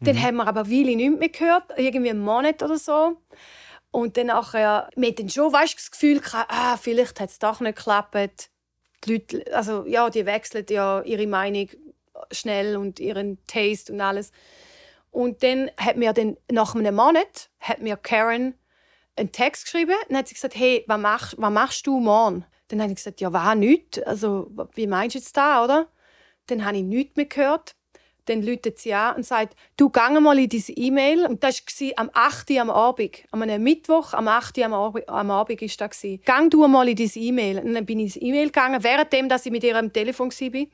Mhm. 0.00 0.04
Dann 0.04 0.22
haben 0.22 0.36
wir 0.36 0.48
aber 0.48 0.70
Weile 0.70 0.96
nicht 0.96 1.18
mehr 1.18 1.28
gehört, 1.28 1.64
irgendwie 1.76 2.10
einen 2.10 2.20
Monat 2.20 2.62
oder 2.62 2.78
so. 2.78 3.16
Und 3.96 4.18
dann 4.18 4.26
nachher, 4.26 4.90
wir 4.94 5.08
hatten 5.08 5.30
schon 5.30 5.50
weißt, 5.50 5.74
das 5.74 5.90
Gefühl, 5.90 6.20
ah, 6.34 6.76
vielleicht 6.76 7.18
hat 7.18 7.30
es 7.30 7.38
doch 7.38 7.60
nicht 7.60 7.78
geklappt. 7.78 8.50
Die 9.06 9.12
Leute, 9.12 9.56
also, 9.56 9.86
ja, 9.86 10.10
die 10.10 10.26
wechseln 10.26 10.66
ja 10.68 11.00
ihre 11.00 11.26
Meinung 11.26 11.70
schnell 12.30 12.76
und 12.76 13.00
ihren 13.00 13.38
Taste 13.46 13.94
und 13.94 14.02
alles. 14.02 14.32
Und 15.10 15.42
dann 15.42 15.70
hat 15.78 15.96
mir 15.96 16.12
dann, 16.12 16.36
nach 16.52 16.74
einem 16.74 16.94
Monat 16.94 17.48
hat 17.58 17.80
mir 17.80 17.96
Karen 17.96 18.52
einen 19.16 19.32
Text 19.32 19.64
geschrieben. 19.64 19.96
Dann 20.08 20.18
hat 20.18 20.28
sie 20.28 20.34
gesagt, 20.34 20.56
hey, 20.56 20.84
was 20.86 21.00
machst, 21.00 21.34
was 21.38 21.50
machst 21.50 21.86
du 21.86 21.98
morgen? 21.98 22.44
Dann 22.68 22.82
habe 22.82 22.90
ich 22.90 22.96
gesagt, 22.96 23.22
ja, 23.22 23.32
was, 23.32 23.54
nichts. 23.54 23.98
Also, 24.00 24.50
wie 24.74 24.86
meinst 24.86 25.14
du 25.14 25.20
jetzt 25.20 25.34
da, 25.38 25.64
oder? 25.64 25.88
Dann 26.48 26.66
habe 26.66 26.76
ich 26.76 26.82
nichts 26.82 27.16
mehr 27.16 27.24
gehört 27.24 27.74
dann 28.26 28.42
läutet 28.42 28.78
sie 28.78 28.92
an 28.92 29.16
und 29.16 29.26
sagt, 29.26 29.56
du 29.76 29.88
gang 29.88 30.20
mal 30.20 30.38
in 30.38 30.48
diese 30.48 30.72
E-Mail. 30.72 31.26
Und 31.26 31.42
das 31.42 31.62
war 31.62 31.92
am 31.96 32.10
8. 32.12 32.50
Uhr 32.50 32.60
am 32.60 32.70
Abend. 32.70 33.10
Am 33.30 33.40
Mittwoch, 33.40 34.12
am 34.12 34.28
8. 34.28 34.58
Uhr 34.58 34.64
am 34.66 34.74
Abend, 34.74 35.08
am 35.08 35.30
Abend 35.30 35.62
ist 35.62 35.80
das. 35.80 36.02
Gang 36.24 36.50
du 36.50 36.66
mal 36.66 36.88
in 36.88 36.96
diese 36.96 37.18
E-Mail. 37.18 37.58
Und 37.58 37.74
dann 37.74 37.86
bin 37.86 38.00
ich 38.00 38.16
in 38.16 38.20
diese 38.20 38.20
E-Mail 38.20 38.46
gegangen, 38.46 38.82
währenddem, 38.82 39.28
dass 39.28 39.46
ich 39.46 39.52
mit 39.52 39.64
ihr 39.64 39.76
am 39.76 39.92
Telefon 39.92 40.30
war. 40.30 40.66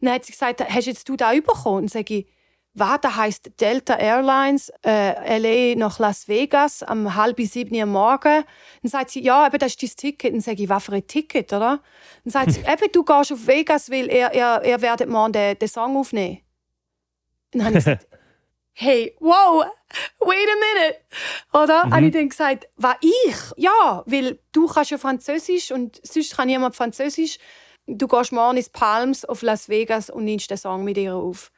Dann 0.00 0.14
hat 0.14 0.24
sie 0.24 0.32
gesagt, 0.32 0.60
hast 0.68 0.86
jetzt 0.86 1.08
du 1.08 1.16
da 1.16 1.32
bekommen? 1.32 1.84
Und 1.84 1.90
sage 1.90 2.14
ich, 2.14 2.26
was, 2.72 3.00
das 3.00 3.16
heisst 3.16 3.60
Delta 3.60 3.94
Airlines, 3.96 4.72
äh, 4.84 5.38
LA 5.38 5.76
nach 5.76 5.98
Las 5.98 6.28
Vegas 6.28 6.82
am 6.84 7.16
halb 7.16 7.40
sieben 7.40 7.74
Uhr 7.74 7.86
morgen. 7.86 8.44
Dann 8.82 8.90
sagt 8.90 9.10
sie, 9.10 9.22
ja, 9.22 9.46
eben, 9.46 9.58
das 9.58 9.74
ist 9.74 9.82
dein 9.82 9.96
Ticket. 9.96 10.32
Dann 10.32 10.40
sage 10.40 10.62
ich, 10.62 10.68
was 10.68 10.84
für 10.84 10.92
ein 10.92 11.06
Ticket, 11.06 11.52
oder? 11.52 11.82
Dann 12.24 12.30
sagt 12.30 12.52
sie, 12.52 12.60
eben, 12.66 12.92
du 12.92 13.02
gehst 13.04 13.32
auf 13.32 13.46
Vegas, 13.46 13.90
weil 13.90 14.06
ihr, 14.06 14.32
ihr, 14.32 14.62
ihr 14.64 14.80
werdet 14.80 15.08
morgen 15.08 15.32
den, 15.32 15.58
den 15.58 15.68
Song 15.68 15.96
aufnehmen. 15.96 16.38
Dann 17.52 17.64
habe 17.64 17.78
ich 17.78 17.84
gesagt, 17.84 18.06
hey, 18.72 19.14
wow, 19.20 19.64
wait 20.20 20.48
a 20.48 20.78
minute. 20.78 20.96
Oder? 21.52 21.86
Mhm. 21.86 21.94
Habe 21.94 22.06
ich 22.06 22.12
dann 22.12 22.28
gesagt, 22.28 22.68
war 22.76 22.96
ich? 23.00 23.36
Ja, 23.56 24.02
weil 24.06 24.38
du 24.52 24.66
kannst 24.66 24.90
ja 24.90 24.98
Französisch 24.98 25.70
und 25.72 26.00
sonst 26.02 26.36
kann 26.36 26.46
niemand 26.46 26.76
Französisch. 26.76 27.38
Du 27.86 28.06
gehst 28.06 28.32
morgen 28.32 28.56
ins 28.56 28.68
Palms 28.68 29.24
auf 29.24 29.42
Las 29.42 29.68
Vegas 29.68 30.10
und 30.10 30.24
nimmst 30.24 30.50
den 30.50 30.58
Song 30.58 30.84
mit 30.84 30.96
ihr 30.96 31.14
auf. 31.14 31.50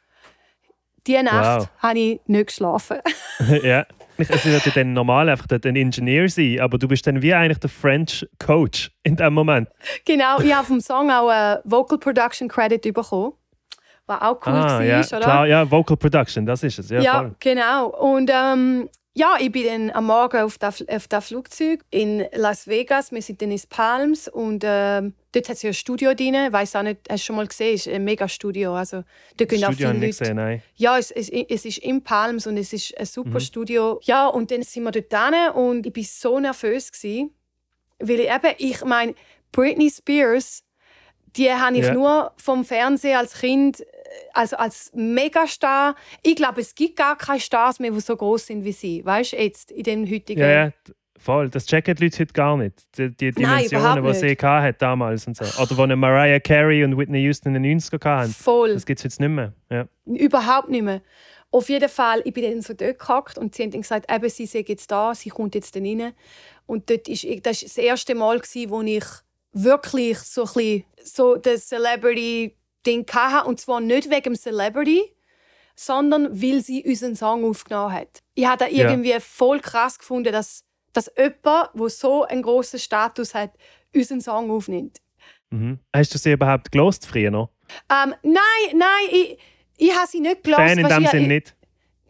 Diese 1.05 1.23
Nacht 1.23 1.61
wow. 1.61 1.69
habe 1.79 1.99
ich 1.99 2.21
nicht 2.27 2.47
geschlafen. 2.47 2.99
ja. 3.63 3.85
Es 4.17 4.45
wird 4.45 4.65
ja 4.65 4.71
dann 4.71 4.93
normal 4.93 5.27
einfach 5.27 5.47
ein 5.49 5.75
Ingenieur 5.75 6.29
sein, 6.29 6.59
aber 6.59 6.77
du 6.77 6.87
bist 6.87 7.05
dann 7.07 7.21
wie 7.21 7.33
eigentlich 7.33 7.57
der 7.57 7.69
French 7.69 8.25
Coach 8.37 8.91
in 9.01 9.15
dem 9.15 9.33
Moment. 9.33 9.69
Genau, 10.05 10.39
ich 10.39 10.53
habe 10.53 10.67
vom 10.67 10.79
Song 10.79 11.09
auch 11.09 11.29
einen 11.29 11.59
Vocal 11.65 11.97
Production 11.97 12.47
Credit 12.47 12.93
bekommen 12.93 13.33
was 14.05 14.21
auch 14.21 14.45
cool 14.45 14.53
ah, 14.53 14.79
war, 14.79 14.83
ja, 14.83 14.99
oder? 14.99 15.19
Klar, 15.19 15.47
ja, 15.47 15.71
Vocal 15.71 15.97
Production, 15.97 16.45
das 16.45 16.63
ist 16.63 16.79
es. 16.79 16.89
Ja, 16.89 17.01
ja 17.01 17.31
genau. 17.39 17.87
Und 17.87 18.29
ähm, 18.33 18.89
ja, 19.15 19.35
ich 19.39 19.51
bin 19.51 19.65
dann 19.65 19.91
am 19.91 20.07
Morgen 20.07 20.41
auf 20.41 20.57
dem 20.57 20.71
auf 20.87 21.07
das 21.07 21.27
Flugzeug 21.27 21.81
in 21.91 22.25
Las 22.33 22.67
Vegas. 22.67 23.11
Wir 23.11 23.21
sind 23.21 23.41
dann 23.41 23.51
in 23.51 23.61
Palms 23.69 24.27
und 24.27 24.63
äh, 24.63 25.01
dort 25.31 25.49
hat 25.49 25.55
es 25.55 25.61
ja 25.61 25.69
ein 25.69 25.73
Studio 25.73 26.13
drin. 26.15 26.33
Ich 26.33 26.51
weiß 26.51 26.75
auch 26.75 26.83
nicht, 26.83 27.01
hast 27.09 27.21
du 27.21 27.25
schon 27.27 27.35
mal 27.35 27.47
gesehen? 27.47 27.75
Es 27.75 27.85
ist 27.85 27.93
ein 27.93 28.03
Mega-Studio. 28.03 28.75
Also, 28.75 29.03
da 29.37 29.45
gehen 29.45 29.59
Studio 29.59 29.67
auch 29.67 29.73
viele 29.73 29.93
Leute. 29.93 30.07
Gesehen, 30.07 30.35
nein. 30.35 30.63
Ja, 30.75 30.97
es, 30.97 31.11
es, 31.11 31.29
es 31.29 31.65
ist 31.65 31.77
in 31.77 32.03
Palms 32.03 32.47
und 32.47 32.57
es 32.57 32.73
ist 32.73 32.97
ein 32.97 33.05
super 33.05 33.35
mhm. 33.35 33.39
Studio. 33.39 33.99
Ja, 34.03 34.27
und 34.27 34.49
dann 34.49 34.63
sind 34.63 34.83
wir 34.83 34.91
dort 34.91 35.13
hin 35.13 35.51
und 35.53 35.85
ich 35.85 35.95
war 35.95 36.03
so 36.03 36.39
nervös. 36.39 36.91
Gewesen, 36.91 37.31
weil 37.99 38.19
ich 38.19 38.29
eben, 38.29 38.55
ich 38.57 38.83
meine, 38.83 39.13
Britney 39.51 39.91
Spears 39.91 40.63
die 41.35 41.51
habe 41.51 41.77
ich 41.77 41.85
ja. 41.85 41.93
nur 41.93 42.31
vom 42.37 42.63
Fernsehen 42.63 43.17
als 43.17 43.39
Kind, 43.39 43.83
also 44.33 44.57
als 44.57 44.91
Megastar. 44.93 45.95
Ich 46.21 46.35
glaube, 46.35 46.61
es 46.61 46.75
gibt 46.75 46.95
gar 46.95 47.17
keine 47.17 47.39
Stars 47.39 47.79
mehr, 47.79 47.91
die 47.91 47.99
so 47.99 48.15
groß 48.15 48.47
sind 48.47 48.63
wie 48.63 48.71
sie. 48.71 49.05
Weißt 49.05 49.33
du, 49.33 49.37
jetzt 49.37 49.71
in 49.71 49.83
dem 49.83 50.09
heutigen. 50.09 50.41
Ja, 50.41 50.65
ja, 50.65 50.71
voll. 51.17 51.49
Das 51.49 51.65
checken 51.65 51.95
die 51.95 52.05
Leute 52.05 52.19
heute 52.19 52.33
gar 52.33 52.57
nicht. 52.57 52.83
Die, 52.97 53.09
die 53.09 53.31
Dimensionen, 53.31 54.03
die 54.03 54.13
sie 54.13 54.35
hat 54.35 54.81
damals 54.81 55.27
und 55.27 55.37
so. 55.37 55.61
Oder 55.61 55.83
eine 55.83 55.95
Mariah 55.95 56.39
Carey 56.39 56.83
und 56.83 56.97
Whitney 56.97 57.19
Houston 57.23 57.55
in 57.55 57.63
den 57.63 57.79
90er 57.79 58.03
hatten. 58.03 58.31
Voll. 58.31 58.73
Das 58.73 58.85
gibt 58.85 58.99
es 58.99 59.03
jetzt 59.03 59.19
nicht 59.19 59.29
mehr. 59.29 59.53
Ja. 59.69 59.87
Überhaupt 60.05 60.69
nicht 60.69 60.83
mehr. 60.83 61.01
Auf 61.51 61.69
jeden 61.69 61.89
Fall, 61.89 62.21
ich 62.25 62.33
bin 62.33 62.43
dann 62.43 62.61
so 62.63 62.73
dort 62.73 62.97
gehackt 62.97 63.37
und 63.37 63.53
sie 63.53 63.61
haben 63.61 63.69
dann 63.69 63.81
gesagt, 63.81 64.11
eben, 64.11 64.27
sie 64.27 64.47
sei 64.47 64.65
jetzt 64.67 64.89
da, 64.89 65.13
sie 65.13 65.29
kommt 65.29 65.53
jetzt 65.53 65.75
dann 65.75 65.85
rein. 65.85 66.13
Und 66.65 66.89
dort 66.89 67.07
ist, 67.07 67.23
das 67.23 67.61
war 67.61 67.67
das 67.67 67.77
erste 67.77 68.15
Mal, 68.15 68.39
wo 68.39 68.81
ich 68.81 69.03
wirklich 69.53 70.17
so 70.17 70.41
ein 70.41 70.53
bisschen 70.53 70.83
so 71.03 71.35
das 71.35 71.71
Celebrity-Ding 72.83 73.05
hatte. 73.13 73.47
Und 73.47 73.59
zwar 73.59 73.81
nicht 73.81 74.09
wegen 74.09 74.23
dem 74.23 74.35
Celebrity, 74.35 75.03
sondern 75.75 76.41
weil 76.41 76.61
sie 76.61 76.83
unseren 76.83 77.15
Song 77.15 77.45
aufgenommen 77.45 77.93
hat. 77.93 78.21
Ich 78.35 78.45
habe 78.45 78.65
das 78.65 78.71
irgendwie 78.71 79.11
ja. 79.11 79.19
voll 79.19 79.59
krass 79.59 79.97
gefunden, 79.97 80.31
dass, 80.31 80.63
dass 80.93 81.11
jemand, 81.17 81.69
der 81.73 81.89
so 81.89 82.23
einen 82.23 82.43
grossen 82.43 82.79
Status 82.79 83.33
hat, 83.33 83.51
unseren 83.93 84.21
Song 84.21 84.51
aufnimmt. 84.51 84.99
Mhm. 85.49 85.79
Hast 85.95 86.13
du 86.13 86.17
sie 86.17 86.31
überhaupt 86.31 86.71
gelost 86.71 87.05
früher 87.05 87.31
noch? 87.31 87.49
Ähm, 87.89 88.13
nein, 88.23 88.75
nein, 88.75 89.07
ich, 89.11 89.37
ich 89.77 89.95
habe 89.95 90.07
sie 90.07 90.19
nicht 90.19 90.43
gelost. 90.43 90.61
Fan 90.61 90.77
in 90.77 90.87
dem 90.87 91.07
Sinne 91.07 91.27
nicht? 91.27 91.55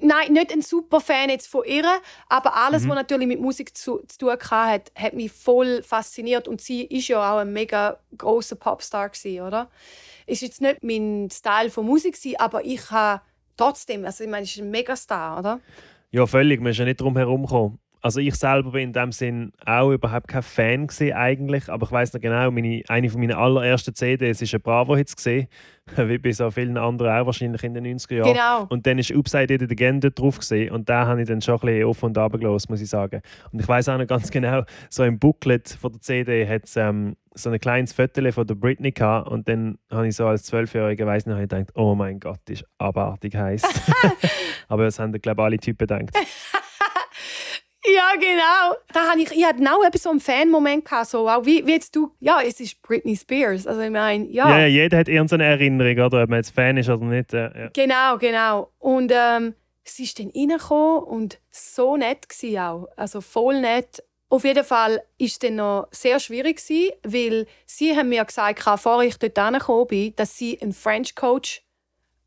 Nein, 0.05 0.33
nicht 0.33 0.51
ein 0.51 0.61
super 0.61 0.99
Fan 0.99 1.29
jetzt 1.29 1.47
von 1.47 1.63
ihr, 1.65 1.85
aber 2.27 2.57
alles, 2.57 2.83
mhm. 2.83 2.89
was 2.89 2.95
natürlich 2.95 3.27
mit 3.27 3.39
Musik 3.39 3.75
zu, 3.77 3.99
zu 4.05 4.17
tun 4.17 4.31
hat, 4.31 4.91
hat 4.95 5.13
mich 5.13 5.31
voll 5.31 5.81
fasziniert. 5.81 6.47
Und 6.49 6.59
sie 6.59 6.83
ist 6.83 7.07
ja 7.07 7.33
auch 7.33 7.37
ein 7.37 7.53
mega 7.53 7.97
großer 8.17 8.57
Popstar 8.57 9.09
gewesen, 9.09 9.41
oder? 9.41 9.69
Ist 10.27 10.41
jetzt 10.41 10.59
nicht 10.59 10.83
mein 10.83 11.29
Style 11.31 11.69
von 11.69 11.85
Musik 11.85 12.17
aber 12.37 12.65
ich 12.65 12.91
habe 12.91 13.21
trotzdem, 13.55 14.03
also 14.03 14.25
ich 14.25 14.29
meine, 14.29 14.45
sie 14.45 14.59
ist 14.59 14.65
ein 14.65 14.71
Megastar, 14.71 15.39
oder? 15.39 15.61
Ja, 16.11 16.27
völlig. 16.27 16.59
Man 16.59 16.71
ist 16.73 16.77
ja 16.77 16.85
nicht 16.85 16.99
drum 16.99 17.15
herum 17.15 17.43
gekommen. 17.43 17.79
Also 18.03 18.19
ich 18.19 18.35
selber 18.35 18.71
bin 18.71 18.83
in 18.83 18.93
dem 18.93 19.13
Sinn 19.13 19.53
auch 19.65 19.91
überhaupt 19.91 20.27
kein 20.27 20.43
Fan 20.43 20.87
gewesen, 20.87 21.13
eigentlich, 21.13 21.69
aber 21.69 21.85
ich 21.85 21.91
weiß 21.91 22.13
noch 22.13 22.19
genau, 22.19 22.51
meine, 22.51 22.83
eine 22.89 23.09
von 23.09 23.21
meinen 23.21 23.31
allerersten 23.31 23.95
CDs 23.95 24.41
ist 24.41 24.53
ein 24.53 24.61
Bravo-Hits 24.61 25.15
gesehen, 25.15 25.47
wie 25.95 26.17
bei 26.17 26.33
so 26.33 26.51
vielen 26.51 26.77
anderen 26.77 27.13
auch 27.13 27.25
wahrscheinlich 27.27 27.63
in 27.63 27.73
den 27.73 27.85
90er 27.97 28.15
Jahren. 28.15 28.33
Genau. 28.33 28.65
Und 28.69 28.85
dann 28.85 28.99
ist 28.99 29.13
Upside 29.13 29.53
It 29.53 29.71
Again 29.71 30.01
dort 30.01 30.19
drauf 30.19 30.39
gesehen 30.39 30.71
und 30.71 30.89
da 30.89 31.07
habe 31.07 31.21
ich 31.21 31.29
dann 31.29 31.41
schon 31.41 31.55
ein 31.55 31.59
bisschen 31.61 31.85
auf 31.85 32.03
und 32.03 32.17
ab 32.17 32.33
gelassen, 32.33 32.67
muss 32.69 32.81
ich 32.81 32.89
sagen. 32.89 33.21
Und 33.53 33.61
ich 33.61 33.67
weiß 33.67 33.87
auch 33.87 33.97
noch 33.97 34.07
ganz 34.07 34.29
genau, 34.31 34.63
so 34.89 35.05
im 35.05 35.17
Booklet 35.17 35.69
von 35.69 35.93
der 35.93 36.01
CD 36.01 36.45
hat 36.45 36.65
es 36.65 36.75
ähm, 36.75 37.15
so 37.35 37.49
ein 37.49 37.59
kleines 37.59 37.93
Foto 37.93 38.31
von 38.33 38.45
der 38.45 38.55
Britney 38.55 38.91
gehabt 38.91 39.29
und 39.29 39.47
dann 39.47 39.77
habe 39.89 40.09
ich 40.09 40.15
so 40.17 40.27
als 40.27 40.43
Zwölfjähriger 40.43 41.05
weiß 41.05 41.25
noch 41.25 41.37
gedacht, 41.37 41.69
oh 41.75 41.95
mein 41.95 42.19
Gott, 42.19 42.39
das 42.45 42.59
ist 42.59 42.67
abartig 42.77 43.33
heiß. 43.33 43.63
aber 44.67 44.83
das 44.83 44.99
haben 44.99 45.13
glaube 45.13 45.41
ich 45.41 45.45
alle 45.45 45.57
Typen 45.57 45.87
gedacht. 45.87 46.11
Ja, 47.85 48.13
genau. 48.15 48.77
Da 48.93 49.09
hatte 49.09 49.19
ich, 49.19 49.31
ich 49.31 49.45
hatte 49.45 49.61
auch 49.63 49.83
so 49.97 50.09
einen 50.09 50.19
Fan-Moment 50.19 50.85
gehabt, 50.85 51.07
so, 51.07 51.27
auch 51.29 51.45
wie, 51.45 51.65
wie 51.65 51.73
jetzt 51.73 51.95
du, 51.95 52.11
ja, 52.19 52.39
es 52.41 52.59
ist 52.59 52.81
Britney 52.81 53.15
Spears. 53.15 53.67
Also 53.67 53.81
ich 53.81 53.89
meine, 53.89 54.25
ja. 54.27 54.49
Ja, 54.49 54.59
ja 54.59 54.67
jeder 54.67 54.99
hat 54.99 55.09
irgendeine 55.09 55.45
Erinnerung, 55.45 56.05
oder, 56.05 56.23
ob 56.23 56.29
man 56.29 56.39
jetzt 56.39 56.51
Fan 56.51 56.77
ist 56.77 56.89
oder 56.89 57.03
nicht. 57.03 57.33
Ja. 57.33 57.49
Genau, 57.73 58.17
genau. 58.17 58.71
Und 58.79 59.11
ähm, 59.13 59.55
sie 59.83 60.03
ist 60.03 60.17
dann 60.17 60.31
reingekommen 60.33 61.03
und 61.03 61.39
so 61.51 61.97
nett 61.97 62.27
war 62.29 62.71
auch. 62.71 62.87
Also 62.95 63.19
voll 63.19 63.59
nett. 63.59 64.01
Auf 64.29 64.45
jeden 64.45 64.63
Fall 64.63 64.95
war 64.95 65.03
es 65.19 65.37
dann 65.39 65.57
noch 65.57 65.87
sehr 65.91 66.19
schwierig, 66.19 66.61
weil 67.03 67.45
sie 67.65 67.95
haben 67.95 68.09
mir 68.09 68.25
gesagt, 68.25 68.63
bevor 68.65 69.03
ich 69.03 69.17
dort 69.17 69.37
angekommen 69.37 69.87
bin, 69.87 70.15
dass 70.15 70.37
sie 70.37 70.59
einen 70.61 70.73
French 70.73 71.15
Coach 71.15 71.61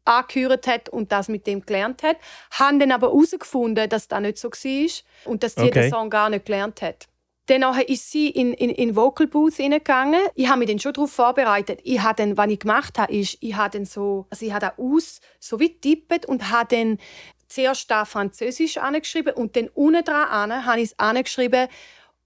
angehört 0.06 0.66
hat 0.66 0.88
und 0.88 1.12
das 1.12 1.28
mit 1.28 1.46
dem 1.46 1.64
gelernt 1.64 2.02
hat, 2.02 2.16
haben 2.50 2.78
dann 2.78 2.92
aber 2.92 3.08
herausgefunden, 3.08 3.88
dass 3.88 4.08
das 4.08 4.20
nicht 4.20 4.38
so 4.38 4.48
war 4.50 5.30
und 5.30 5.42
dass 5.42 5.54
sie 5.54 5.62
okay. 5.62 5.82
den 5.82 5.90
Song 5.90 6.10
gar 6.10 6.30
nicht 6.30 6.46
gelernt 6.46 6.82
hat. 6.82 7.06
Dann 7.46 7.62
ist 7.80 8.10
sie 8.10 8.28
in 8.28 8.52
in, 8.54 8.70
in 8.70 8.96
Vocal 8.96 9.28
Booth 9.28 9.54
hineingegangen. 9.54 10.20
Ich 10.34 10.48
habe 10.48 10.58
mich 10.58 10.68
dann 10.68 10.80
schon 10.80 10.92
darauf 10.92 11.12
vorbereitet. 11.12 11.80
Ich 11.84 12.00
habe 12.00 12.16
dann, 12.16 12.36
was 12.36 12.50
ich 12.50 12.58
gemacht 12.58 12.98
habe, 12.98 13.12
ist, 13.12 13.38
ich 13.40 13.54
habe 13.54 13.70
dann 13.70 13.84
so, 13.84 14.26
also 14.30 14.44
ich 14.44 14.52
habe 14.52 14.72
aus 14.78 15.20
so 15.38 15.60
wie 15.60 15.78
tippet 15.78 16.26
und 16.26 16.50
habe 16.50 16.74
dann 16.74 16.98
zuerst 17.48 17.88
da 17.90 18.04
Französisch 18.04 18.78
angeschrieben 18.78 19.34
und 19.34 19.56
dann 19.56 19.68
unten 19.68 20.04
dran 20.04 20.66
habe 20.66 20.80
ich 20.80 20.90
es 20.90 20.98
angeschrieben 20.98 21.68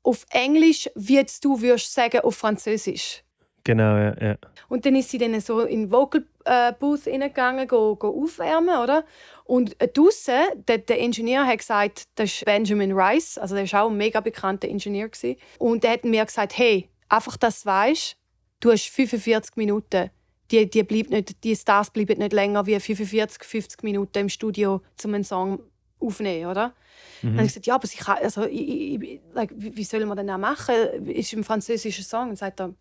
auf 0.02 0.24
Englisch, 0.30 0.88
wie 0.94 1.24
du 1.42 1.60
würdest 1.60 1.92
sagen 1.92 2.20
auf 2.20 2.36
Französisch. 2.36 3.22
Genau, 3.64 3.96
ja, 3.96 4.14
ja. 4.20 4.36
Und 4.68 4.86
dann 4.86 4.96
ist 4.96 5.10
sie 5.10 5.18
dann 5.18 5.38
so 5.40 5.60
in 5.60 5.82
den 5.82 5.90
Vocal 5.90 6.24
äh, 6.44 6.72
Booth 6.78 7.04
hineingegangen, 7.04 7.68
go, 7.68 7.96
go 7.96 8.08
aufwärmen, 8.24 8.78
oder? 8.78 9.04
Und 9.44 9.80
äh, 9.80 9.88
draussen, 9.88 10.64
der, 10.68 10.78
der 10.78 10.98
Ingenieur 10.98 11.46
hat 11.46 11.58
gesagt, 11.58 12.04
das 12.14 12.30
ist 12.30 12.44
Benjamin 12.44 12.92
Rice, 12.92 13.38
also 13.38 13.54
der 13.54 13.70
war 13.70 13.84
auch 13.84 13.90
ein 13.90 13.96
mega 13.96 14.20
bekannter 14.20 14.68
Ingenieur. 14.68 15.08
Gewesen. 15.08 15.36
Und 15.58 15.84
der 15.84 15.92
hat 15.92 16.04
mir 16.04 16.24
gesagt, 16.24 16.56
hey, 16.56 16.88
einfach, 17.08 17.36
dass 17.36 17.62
du 17.62 17.68
weißt, 17.68 18.16
du 18.60 18.72
hast 18.72 18.88
45 18.88 19.56
Minuten. 19.56 20.10
Die, 20.50 20.68
die, 20.68 20.82
bleibt 20.82 21.10
nicht, 21.10 21.44
die 21.44 21.54
Stars 21.54 21.90
bleiben 21.90 22.18
nicht 22.18 22.32
länger 22.32 22.66
wie 22.66 22.78
45, 22.80 23.44
50 23.44 23.82
Minuten 23.84 24.18
im 24.18 24.28
Studio, 24.28 24.82
um 25.04 25.14
einen 25.14 25.24
Song 25.24 25.60
aufzunehmen, 26.00 26.50
oder? 26.50 26.74
Mhm. 27.22 27.28
Dann 27.28 27.32
habe 27.34 27.42
ich 27.42 27.48
gesagt, 27.50 27.66
ja, 27.66 27.74
aber 27.74 27.84
ich 27.84 27.98
kann, 27.98 28.18
also, 28.18 28.44
ich, 28.46 29.00
ich, 29.00 29.20
like, 29.32 29.50
wie 29.54 29.84
soll 29.84 30.04
man 30.06 30.16
denn 30.16 30.26
das 30.26 30.38
machen? 30.38 30.74
Ist 31.06 31.32
ein 31.34 31.44
französischer 31.44 32.02
Song? 32.02 32.30
Und 32.30 32.36
sagt 32.36 32.60
er, 32.60 32.74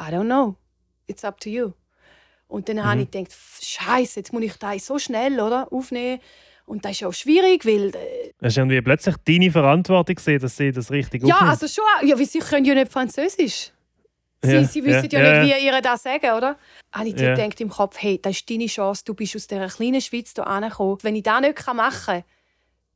I 0.00 0.10
don't 0.10 0.26
know. 0.26 0.56
It's 1.06 1.24
up 1.24 1.38
to 1.40 1.50
you. 1.50 1.72
Und 2.48 2.68
dann 2.68 2.76
mhm. 2.76 2.84
habe 2.84 3.02
ich 3.02 3.10
gedacht, 3.10 3.32
Scheiße, 3.60 4.20
jetzt 4.20 4.32
muss 4.32 4.42
ich 4.42 4.56
das 4.56 4.86
so 4.86 4.98
schnell 4.98 5.38
oder, 5.40 5.72
aufnehmen. 5.72 6.20
Und 6.66 6.84
das 6.84 6.92
ist 6.92 7.04
auch 7.04 7.12
schwierig, 7.12 7.64
weil... 7.64 7.94
Äh, 7.94 8.32
es 8.40 8.52
ist 8.52 8.58
irgendwie 8.58 8.80
plötzlich 8.80 9.16
deine 9.24 9.50
Verantwortung, 9.50 10.14
gesehen, 10.14 10.40
dass 10.40 10.56
sie 10.56 10.72
das 10.72 10.90
richtig 10.90 11.26
Ja, 11.26 11.38
also 11.38 11.66
schon. 11.66 11.84
Ja, 12.08 12.18
weil 12.18 12.26
sie 12.26 12.38
können 12.38 12.64
ja 12.64 12.74
nicht 12.74 12.92
Französisch. 12.92 13.72
Sie, 14.42 14.52
ja, 14.52 14.64
sie 14.64 14.84
wissen 14.84 15.08
ja, 15.10 15.20
ja, 15.20 15.42
nicht, 15.42 15.54
wie 15.54 15.66
ihr 15.66 15.82
das 15.82 16.02
sagen, 16.02 16.30
oder? 16.30 16.56
Habe 16.92 17.08
ich 17.08 17.20
ja. 17.20 17.34
gedacht 17.34 17.60
im 17.60 17.68
Kopf, 17.68 17.96
hey, 17.98 18.18
das 18.22 18.36
ist 18.36 18.48
deine 18.48 18.66
Chance, 18.66 19.02
du 19.04 19.14
bist 19.14 19.36
aus 19.36 19.46
dieser 19.46 19.68
kleinen 19.68 20.00
Schweiz 20.00 20.32
hier 20.34 20.46
angekommen. 20.46 20.98
Wenn 21.02 21.16
ich 21.16 21.22
das 21.22 21.40
nicht 21.42 21.74
machen 21.74 22.06
kann, 22.06 22.24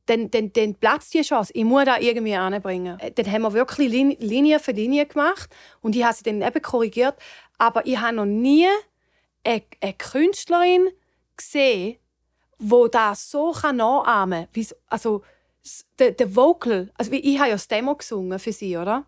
dann, 0.05 0.29
dann, 0.31 0.53
dann 0.53 0.75
platzt 0.75 1.13
die 1.13 1.21
Chance. 1.21 1.51
Ich 1.55 1.63
muss 1.63 1.85
das 1.85 1.99
irgendwie 1.99 2.35
anbringen. 2.35 2.99
Äh, 2.99 3.11
dann 3.11 3.31
haben 3.31 3.41
wir 3.43 3.53
wirklich 3.53 3.89
Linie 4.19 4.59
für 4.59 4.71
Linie 4.71 5.05
gemacht 5.05 5.49
und 5.81 5.95
ich 5.95 6.03
habe 6.03 6.13
sie 6.13 6.23
dann 6.23 6.41
eben 6.41 6.61
korrigiert. 6.61 7.15
Aber 7.57 7.85
ich 7.85 7.97
habe 7.97 8.15
noch 8.15 8.25
nie 8.25 8.67
eine, 9.43 9.63
eine 9.81 9.93
Künstlerin 9.93 10.89
gesehen, 11.35 11.97
die 12.59 12.87
das 12.91 13.31
so 13.31 13.51
nachahmen 13.51 14.47
kann. 14.53 14.65
Also, 14.87 15.23
der, 15.99 16.11
der 16.11 16.35
Vocal, 16.35 16.91
also 16.95 17.11
ich 17.11 17.39
habe 17.39 17.49
ja 17.49 17.55
das 17.55 17.67
Demo 17.67 17.95
gesungen 17.95 18.37
für 18.37 18.51
sie, 18.51 18.77
oder? 18.77 19.05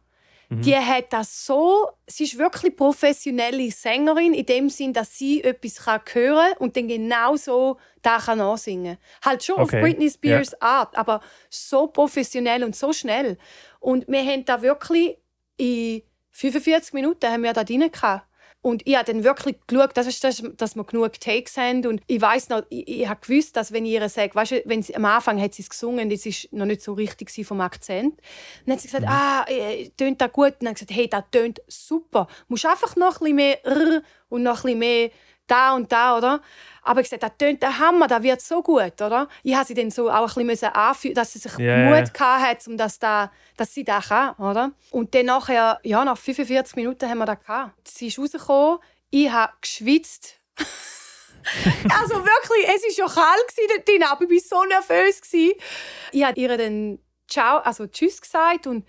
Mhm. 0.49 0.61
Die 0.61 0.75
hat 0.75 1.11
das 1.11 1.45
so, 1.45 1.89
sie 2.05 2.23
ist 2.23 2.37
wirklich 2.37 2.75
professionelle 2.75 3.69
Sängerin 3.69 4.33
in 4.33 4.45
dem 4.45 4.69
Sinn, 4.69 4.93
dass 4.93 5.17
sie 5.17 5.43
etwas 5.43 5.83
kann 5.83 6.01
hören 6.13 6.53
und 6.59 6.77
dann 6.77 6.87
genau 6.87 7.35
so 7.35 7.77
da 8.01 8.17
kann 8.19 8.39
ansingen. 8.39 8.97
Halt 9.23 9.43
schon 9.43 9.55
okay. 9.55 9.77
auf 9.77 9.81
Britney 9.83 10.09
Spears 10.09 10.51
ja. 10.51 10.57
Art, 10.61 10.97
aber 10.97 11.21
so 11.49 11.87
professionell 11.87 12.63
und 12.63 12.75
so 12.75 12.93
schnell. 12.93 13.37
Und 13.79 14.07
wir 14.07 14.23
haben 14.23 14.45
da 14.45 14.61
wirklich 14.61 15.17
in 15.57 16.01
45 16.31 16.93
Minuten 16.93 17.27
haben 17.27 17.43
wir 17.43 17.53
da 17.53 17.63
drin 17.63 17.91
gehabt. 17.91 18.26
Und 18.67 18.85
ich 18.85 18.97
habe 18.97 19.05
dann 19.05 19.23
wirklich 19.23 19.55
geschaut, 19.65 19.95
dass, 19.95 20.19
dass, 20.19 20.43
dass 20.57 20.75
wir 20.75 20.83
genug 20.83 21.17
Takes 21.21 21.55
haben. 21.55 21.87
Und 21.87 22.01
ich 22.05 22.19
weiß 22.19 22.49
noch, 22.49 22.63
ich, 22.69 22.85
ich 22.85 23.07
habe 23.07 23.21
gewusst, 23.21 23.55
dass 23.55 23.71
wenn 23.71 23.85
ich 23.85 23.93
ihr 23.93 24.09
sage, 24.09 24.35
weißt 24.35 24.51
du, 24.51 24.61
wenn 24.65 24.83
sie, 24.83 24.93
am 24.93 25.05
Anfang 25.05 25.41
hat 25.41 25.53
sie 25.53 25.61
es 25.61 25.69
gesungen, 25.69 26.09
das 26.09 26.25
ist 26.25 26.51
noch 26.51 26.65
nicht 26.65 26.81
so 26.81 26.91
richtig 26.91 27.31
vom 27.47 27.61
Akzent. 27.61 28.19
Dann 28.65 28.73
hat 28.73 28.81
sie 28.81 28.89
gesagt, 28.89 29.05
mhm. 29.05 29.09
ah, 29.09 29.45
äh, 29.47 29.87
tönt 29.95 30.19
das 30.19 30.33
gut? 30.33 30.47
Und 30.47 30.63
dann 30.63 30.69
hat 30.71 30.79
sie 30.79 30.85
gesagt, 30.85 30.99
hey, 30.99 31.07
das 31.07 31.23
tönt 31.31 31.61
super. 31.69 32.27
Du 32.29 32.55
musst 32.55 32.65
einfach 32.65 32.97
noch 32.97 33.21
ein 33.21 33.35
bisschen 33.35 33.35
mehr 33.37 34.03
und 34.27 34.43
noch 34.43 34.57
ein 34.57 34.63
bisschen 34.63 34.79
mehr 34.79 35.11
da 35.47 35.73
und 35.73 35.91
da, 35.91 36.17
oder? 36.17 36.41
Aber 36.83 37.01
ich 37.01 37.09
gesagt, 37.09 37.23
das 37.23 37.31
tönt 37.37 37.61
der 37.61 37.79
Hammer, 37.79 38.07
das 38.07 38.23
wird 38.23 38.41
so 38.41 38.61
gut, 38.61 39.01
oder? 39.01 39.27
Ich 39.43 39.55
habe 39.55 39.65
sie 39.65 39.73
dann 39.73 39.91
so 39.91 40.09
auch 40.09 40.37
ein 40.37 40.47
bisschen 40.47 40.73
anfühlen, 40.73 41.15
dass 41.15 41.33
sie 41.33 41.39
sich 41.39 41.57
yeah. 41.59 41.89
Mut 41.89 42.17
hatte, 42.17 42.69
um 42.69 42.77
das 42.77 42.99
da, 42.99 43.31
dass 43.57 43.73
sie 43.73 43.83
das 43.83 44.07
kann, 44.07 44.35
oder? 44.35 44.71
Und 44.91 45.13
dann 45.13 45.25
nachher, 45.25 45.79
ja, 45.83 46.05
nach 46.05 46.17
45 46.17 46.75
Minuten 46.75 47.09
haben 47.09 47.17
wir 47.17 47.25
das 47.25 47.39
gehabt. 47.39 47.87
Sie 47.87 48.07
ist 48.07 48.19
rausgekommen, 48.19 48.79
ich 49.09 49.29
habe 49.29 49.53
geschwitzt. 49.61 50.39
also 50.57 52.15
wirklich, 52.15 52.67
es 52.67 52.97
war 52.97 53.07
schon 53.07 53.15
kalt 53.15 53.69
dort 53.69 53.87
drin, 53.87 54.03
aber 54.03 54.23
ich 54.29 54.49
war 54.49 54.59
so 54.59 54.65
nervös. 54.65 55.21
Ich 56.11 56.23
habe 56.23 56.39
ihr 56.39 56.57
dann 56.57 56.99
Ciao, 57.27 57.57
also 57.57 57.87
Tschüss 57.87 58.21
gesagt 58.21 58.67
und 58.67 58.87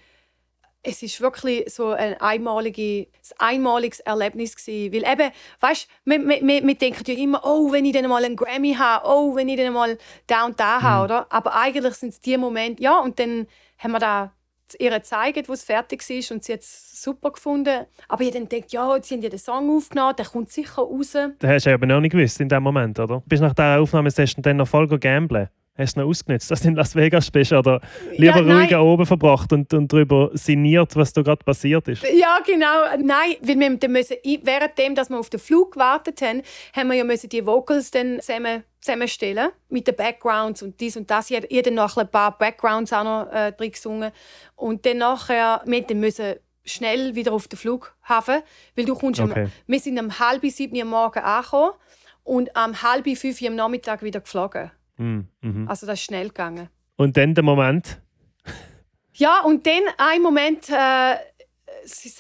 es 0.83 1.03
ist 1.03 1.21
wirklich 1.21 1.73
so 1.73 1.91
ein 1.91 2.15
einmaliges, 2.21 3.07
einmaliges 3.39 4.01
Erlebnis 4.01 4.57
gewesen. 4.57 4.93
Weil 4.93 5.13
eben, 5.13 5.33
weißt, 5.61 5.89
wir, 6.05 6.29
wir, 6.29 6.67
wir 6.67 6.75
denken 6.75 7.05
ja 7.07 7.15
immer, 7.15 7.41
oh, 7.45 7.73
wenn 7.73 7.85
ich 7.85 7.93
dann 7.93 8.09
mal 8.09 8.25
einen 8.25 8.37
Grammy 8.37 8.75
habe, 8.75 9.07
oh, 9.07 9.35
wenn 9.35 9.49
ich 9.49 9.57
dann 9.57 9.73
mal 9.73 9.99
da 10.27 10.47
und 10.47 10.59
da 10.59 10.81
habe, 10.81 10.99
mhm. 10.99 11.05
oder? 11.05 11.27
Aber 11.31 11.55
eigentlich 11.57 11.95
sind 11.95 12.11
es 12.11 12.21
die 12.21 12.37
Momente, 12.37 12.83
ja, 12.83 13.01
und 13.01 13.19
dann 13.19 13.47
haben 13.79 13.93
wir 13.93 13.99
da 13.99 14.33
ihr 14.79 14.91
gezeigt, 14.91 15.49
wo 15.49 15.53
es 15.53 15.63
fertig 15.63 16.09
ist 16.11 16.31
und 16.31 16.45
sie 16.45 16.53
hat 16.53 16.61
es 16.61 17.03
super 17.03 17.31
gefunden. 17.31 17.87
Aber 18.07 18.23
ich 18.23 18.33
dann 18.33 18.49
denkt, 18.49 18.73
ja, 18.73 18.97
jetzt 18.97 19.11
haben 19.11 19.23
ja 19.23 19.29
den 19.29 19.39
Song 19.39 19.75
aufgenommen, 19.75 20.15
der 20.17 20.27
kommt 20.27 20.51
sicher 20.51 20.83
raus. 20.83 21.13
Das 21.13 21.51
hast 21.51 21.67
du 21.67 21.73
aber 21.73 21.87
noch 21.87 22.01
nicht 22.01 22.13
gewusst 22.13 22.41
in 22.41 22.49
dem 22.49 22.63
Moment, 22.63 22.99
oder? 22.99 23.23
Bist 23.27 23.43
nach 23.43 23.55
dieser 23.55 23.81
Aufnahmesession 23.81 24.43
dann 24.43 24.59
noch 24.59 24.69
voll 24.69 24.87
gamblen? 24.99 25.49
Hast 25.79 25.97
du 25.97 26.01
noch 26.01 26.09
ausgenutzt, 26.09 26.51
dass 26.51 26.63
du 26.63 26.69
in 26.69 26.75
Las 26.75 26.97
Vegas 26.97 27.31
bist? 27.31 27.53
Oder 27.53 27.81
lieber 28.17 28.43
ja, 28.43 28.59
ruhig 28.59 28.75
oben 28.77 29.07
verbracht 29.07 29.53
und, 29.53 29.73
und 29.73 29.93
darüber 29.93 30.31
sinniert, 30.35 30.97
was 30.97 31.13
da 31.13 31.23
gerade 31.23 31.45
passiert 31.45 31.87
ist? 31.87 32.03
Ja, 32.03 32.41
genau. 32.45 32.97
Nein, 32.99 33.37
weil 33.41 33.61
wir 33.61 33.89
müssen, 33.89 34.17
währenddem, 34.43 34.97
dass 34.97 35.09
wir 35.09 35.19
auf 35.19 35.31
den 35.31 35.39
Flug 35.39 35.75
gewartet 35.75 36.21
haben, 36.21 36.43
haben 36.75 36.89
wir 36.89 36.97
ja 36.97 37.05
müssen 37.05 37.29
die 37.29 37.47
Vocals 37.47 37.93
dann 37.93 38.21
zusammen, 38.21 38.65
zusammenstellen 38.81 39.51
mit 39.69 39.87
den 39.87 39.95
Backgrounds 39.95 40.63
und 40.63 40.81
dies 40.81 40.97
und 40.97 41.09
das. 41.09 41.31
Ich 41.31 41.37
habe 41.37 41.63
dann 41.63 41.75
noch 41.75 41.97
ein 41.97 42.11
paar 42.11 42.37
Backgrounds 42.37 42.93
auch 42.93 43.05
noch 43.05 43.33
äh, 43.33 43.53
drin 43.53 43.71
gesungen. 43.71 44.11
Und 44.57 44.85
dann 44.85 44.99
nachher, 44.99 45.63
wir 45.65 45.85
müssen 45.95 46.35
schnell 46.65 47.15
wieder 47.15 47.33
auf 47.33 47.47
den 47.47 47.57
Flughafen, 47.57 48.43
weil 48.75 48.85
du 48.85 48.97
kommst 48.97 49.21
okay. 49.21 49.45
am, 49.45 49.53
wir 49.67 49.81
sind 49.81 50.01
um 50.01 50.19
halb 50.19 50.45
sieben 50.45 50.77
Uhr 50.77 50.85
morgens 50.85 51.25
angekommen 51.25 51.73
und 52.25 52.51
um 52.51 52.83
halb 52.83 53.09
fünf 53.17 53.41
Uhr 53.41 53.49
am 53.49 53.55
Nachmittag 53.55 54.03
wieder 54.03 54.21
geflogen. 54.21 54.73
Mm, 54.99 55.21
mhm. 55.41 55.69
Also 55.69 55.87
das 55.87 55.99
ist 55.99 56.05
schnell 56.05 56.29
gegangen. 56.29 56.69
Und 56.97 57.17
dann 57.17 57.35
der 57.35 57.45
Moment? 57.45 58.01
ja, 59.15 59.41
und 59.43 59.67
dann 59.67 59.83
ein 59.97 60.21
Moment, 60.21 60.69
äh, 60.69 61.17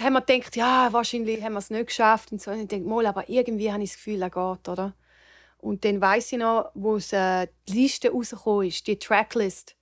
haben 0.00 0.12
wir 0.14 0.20
gedacht, 0.22 0.56
ja, 0.56 0.88
wahrscheinlich 0.92 1.42
haben 1.42 1.52
wir 1.52 1.58
es 1.58 1.70
nicht 1.70 1.88
geschafft. 1.88 2.32
Und 2.32 2.40
so. 2.40 2.50
Und 2.50 2.62
ich 2.62 2.68
denke, 2.68 2.88
mal, 2.88 3.06
aber 3.06 3.28
irgendwie 3.28 3.70
habe 3.72 3.82
ich 3.82 3.90
das 3.90 3.96
Gefühl, 3.96 4.22
er 4.22 4.30
geht, 4.30 4.68
oder? 4.68 4.94
Und 5.58 5.84
dann 5.84 6.00
weiß 6.00 6.32
ich 6.32 6.38
noch, 6.38 6.70
wo 6.74 6.96
es, 6.96 7.12
äh, 7.12 7.48
die 7.68 7.82
Liste 7.82 8.10
rausgekommen 8.10 8.68
ist, 8.68 8.86
die 8.86 8.98
Tracklist. 8.98 9.74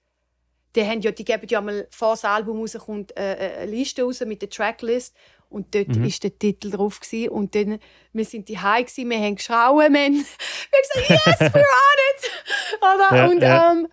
Die, 0.74 0.84
haben 0.84 1.00
ja, 1.00 1.10
die 1.10 1.24
geben 1.24 1.46
ja 1.48 1.60
mal, 1.60 1.86
vor 1.90 2.12
das 2.12 2.24
Album 2.24 2.60
rauskommt, 2.60 3.16
äh, 3.16 3.34
äh, 3.34 3.56
eine 3.62 3.70
Liste 3.70 4.02
raus 4.02 4.20
mit 4.20 4.42
der 4.42 4.50
Tracklist. 4.50 5.14
Und 5.48 5.74
dort 5.74 5.88
mhm. 5.88 6.04
ist 6.04 6.22
der 6.24 6.38
Titel 6.38 6.70
drauf. 6.70 7.00
Gewesen. 7.00 7.30
Und 7.30 7.54
dann, 7.54 7.78
wir 8.12 8.24
sind 8.24 8.48
die 8.48 8.58
High 8.58 8.86
wir 8.96 9.18
haben 9.18 9.36
geschrauen, 9.36 9.92
wir 9.94 10.04
haben, 10.04 10.14
gesagt, 10.14 11.08
yes, 11.08 11.40
we're 11.54 11.56
on 11.56 11.98
it! 12.12 12.30
Oder? 12.80 13.16
Ja, 13.16 13.26
und, 13.28 13.42
ja. 13.42 13.72
Ähm, 13.72 13.88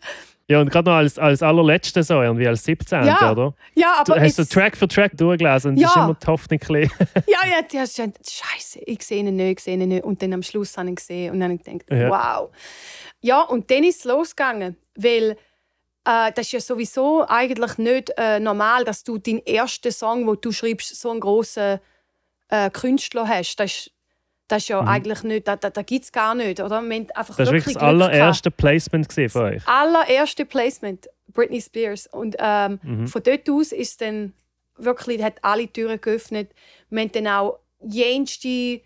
Ja, 0.50 0.60
und 0.60 0.70
gerade 0.70 0.90
noch 0.90 0.98
als, 0.98 1.18
als 1.18 1.42
allerletzte 1.42 2.04
so, 2.04 2.22
irgendwie 2.22 2.48
als 2.48 2.64
17. 2.66 3.06
Ja, 3.06 3.32
oder? 3.32 3.54
Ja, 3.76 3.96
aber 4.00 4.16
Du 4.16 4.22
hast 4.22 4.38
jetzt- 4.38 4.52
Track 4.52 4.76
für 4.76 4.88
Track 4.90 5.16
durchgelesen 5.16 5.72
und 5.72 5.78
Ja. 5.78 5.88
das 5.88 5.96
ist 5.96 6.04
immer 6.04 6.18
die 6.22 6.28
Hoffnung. 6.28 6.60
Ja, 7.28 7.48
ja, 7.50 7.62
die 7.72 7.80
hast 7.80 7.96
gesagt, 7.96 8.18
Scheiße, 8.30 8.80
ich 8.86 9.02
sehe 9.04 9.20
ihn 9.20 9.36
nicht, 9.36 9.60
ich 9.60 9.64
sehe 9.64 9.78
ihn 9.78 9.88
nicht. 9.88 10.04
Und 10.04 10.22
dann 10.22 10.34
am 10.34 10.44
Schluss 10.44 10.78
habe 10.78 10.88
ich 10.88 10.92
ihn 10.92 10.96
gesehen 10.96 11.34
und 11.34 11.40
dann 11.40 11.52
habe 11.52 11.62
ich 11.66 11.80
gedacht, 11.80 12.02
Ja. 12.02 12.10
wow. 12.10 12.50
Ja, 13.22 13.42
und 13.44 13.72
dann 13.72 13.84
ist 13.86 14.00
es 14.00 14.04
losgegangen, 14.04 14.76
weil 14.96 15.38
äh, 16.06 16.32
das 16.34 16.48
ist 16.48 16.52
ja 16.52 16.60
sowieso 16.60 17.26
eigentlich 17.28 17.78
nicht 17.78 18.12
äh, 18.18 18.40
normal, 18.40 18.84
dass 18.84 19.04
du 19.04 19.18
deinen 19.18 19.46
ersten 19.46 19.92
Song, 19.92 20.28
wo 20.28 20.36
du 20.36 20.52
schreibst, 20.52 20.96
so 21.00 21.12
einen 21.12 21.20
grossen 21.20 21.80
äh, 22.50 22.70
Künstler 22.70 23.28
hast. 23.28 23.56
Das 23.58 23.72
ist, 23.72 23.92
das 24.50 24.64
ist 24.64 24.68
ja 24.70 24.82
eigentlich 24.82 25.24
nicht, 25.24 25.48
das, 25.48 25.60
das, 25.62 25.74
das 25.74 25.86
gibt 25.86 26.04
es 26.06 26.12
gar 26.12 26.36
nicht, 26.36 26.60
oder? 26.60 26.82
Wir 26.82 26.96
haben 26.96 27.08
einfach 27.16 27.38
Mhm. 27.38 27.44
Das 27.44 27.48
war 27.48 27.54
wirklich 27.54 27.74
das 27.76 27.82
Glück 27.84 27.98
gehabt. 28.00 28.14
allererste 28.14 28.52
Placement 28.52 29.14
für 29.14 29.42
euch. 29.42 29.68
allererste 29.68 30.46
Placement 30.46 31.08
Britney 31.34 31.62
Spears 31.62 32.08
und 32.08 32.36
ähm, 32.40 32.80
Mhm. 32.84 33.08
von 33.08 33.24
dort 33.24 33.50
aus 33.50 33.72
ist 33.72 34.02
dann 34.02 34.34
wirklich 34.78 35.24
hat 35.24 35.36
alle 35.42 35.68
Türen 35.68 36.00
geöffnet. 36.02 36.52
Wir 36.90 37.02
haben 37.02 37.12
dann 37.14 37.28
auch 37.28 37.60
jenste 37.82 38.82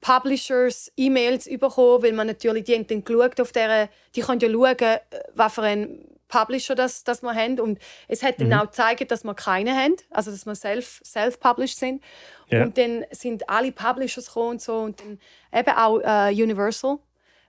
Publishers 0.00 0.92
E-Mails 0.96 1.48
bekommen, 1.48 2.02
weil 2.02 2.12
man 2.12 2.26
natürlich 2.26 2.64
die 2.64 2.74
haben 2.74 2.86
dann 2.86 3.04
geschaut 3.04 3.40
auf 3.40 3.52
der, 3.52 3.88
die 4.14 4.20
können 4.20 4.40
ja 4.40 4.50
schauen, 4.50 4.76
äh, 4.80 4.98
was 5.34 5.54
für 5.54 5.62
ein 5.62 6.04
Publisher 6.38 6.74
das, 6.74 7.04
das 7.04 7.22
wir 7.22 7.34
haben 7.34 7.60
und 7.60 7.78
es 8.08 8.22
hat 8.22 8.38
Mhm. 8.38 8.50
dann 8.50 8.60
auch 8.60 8.64
gezeigt, 8.66 9.10
dass 9.10 9.24
wir 9.24 9.34
keine 9.34 9.72
haben, 9.74 9.94
also 10.10 10.30
dass 10.30 10.44
wir 10.46 10.54
self 10.54 11.00
self 11.04 11.38
published 11.38 11.78
sind. 11.78 12.02
Ja. 12.50 12.62
Und 12.64 12.76
dann 12.76 13.04
sind 13.10 13.48
alle 13.48 13.72
Publishers 13.72 14.26
gekommen 14.26 14.50
und 14.50 14.60
so 14.62 14.76
und 14.78 15.00
dann 15.00 15.18
eben 15.52 15.76
auch 15.76 16.00
äh, 16.00 16.30
Universal. 16.42 16.98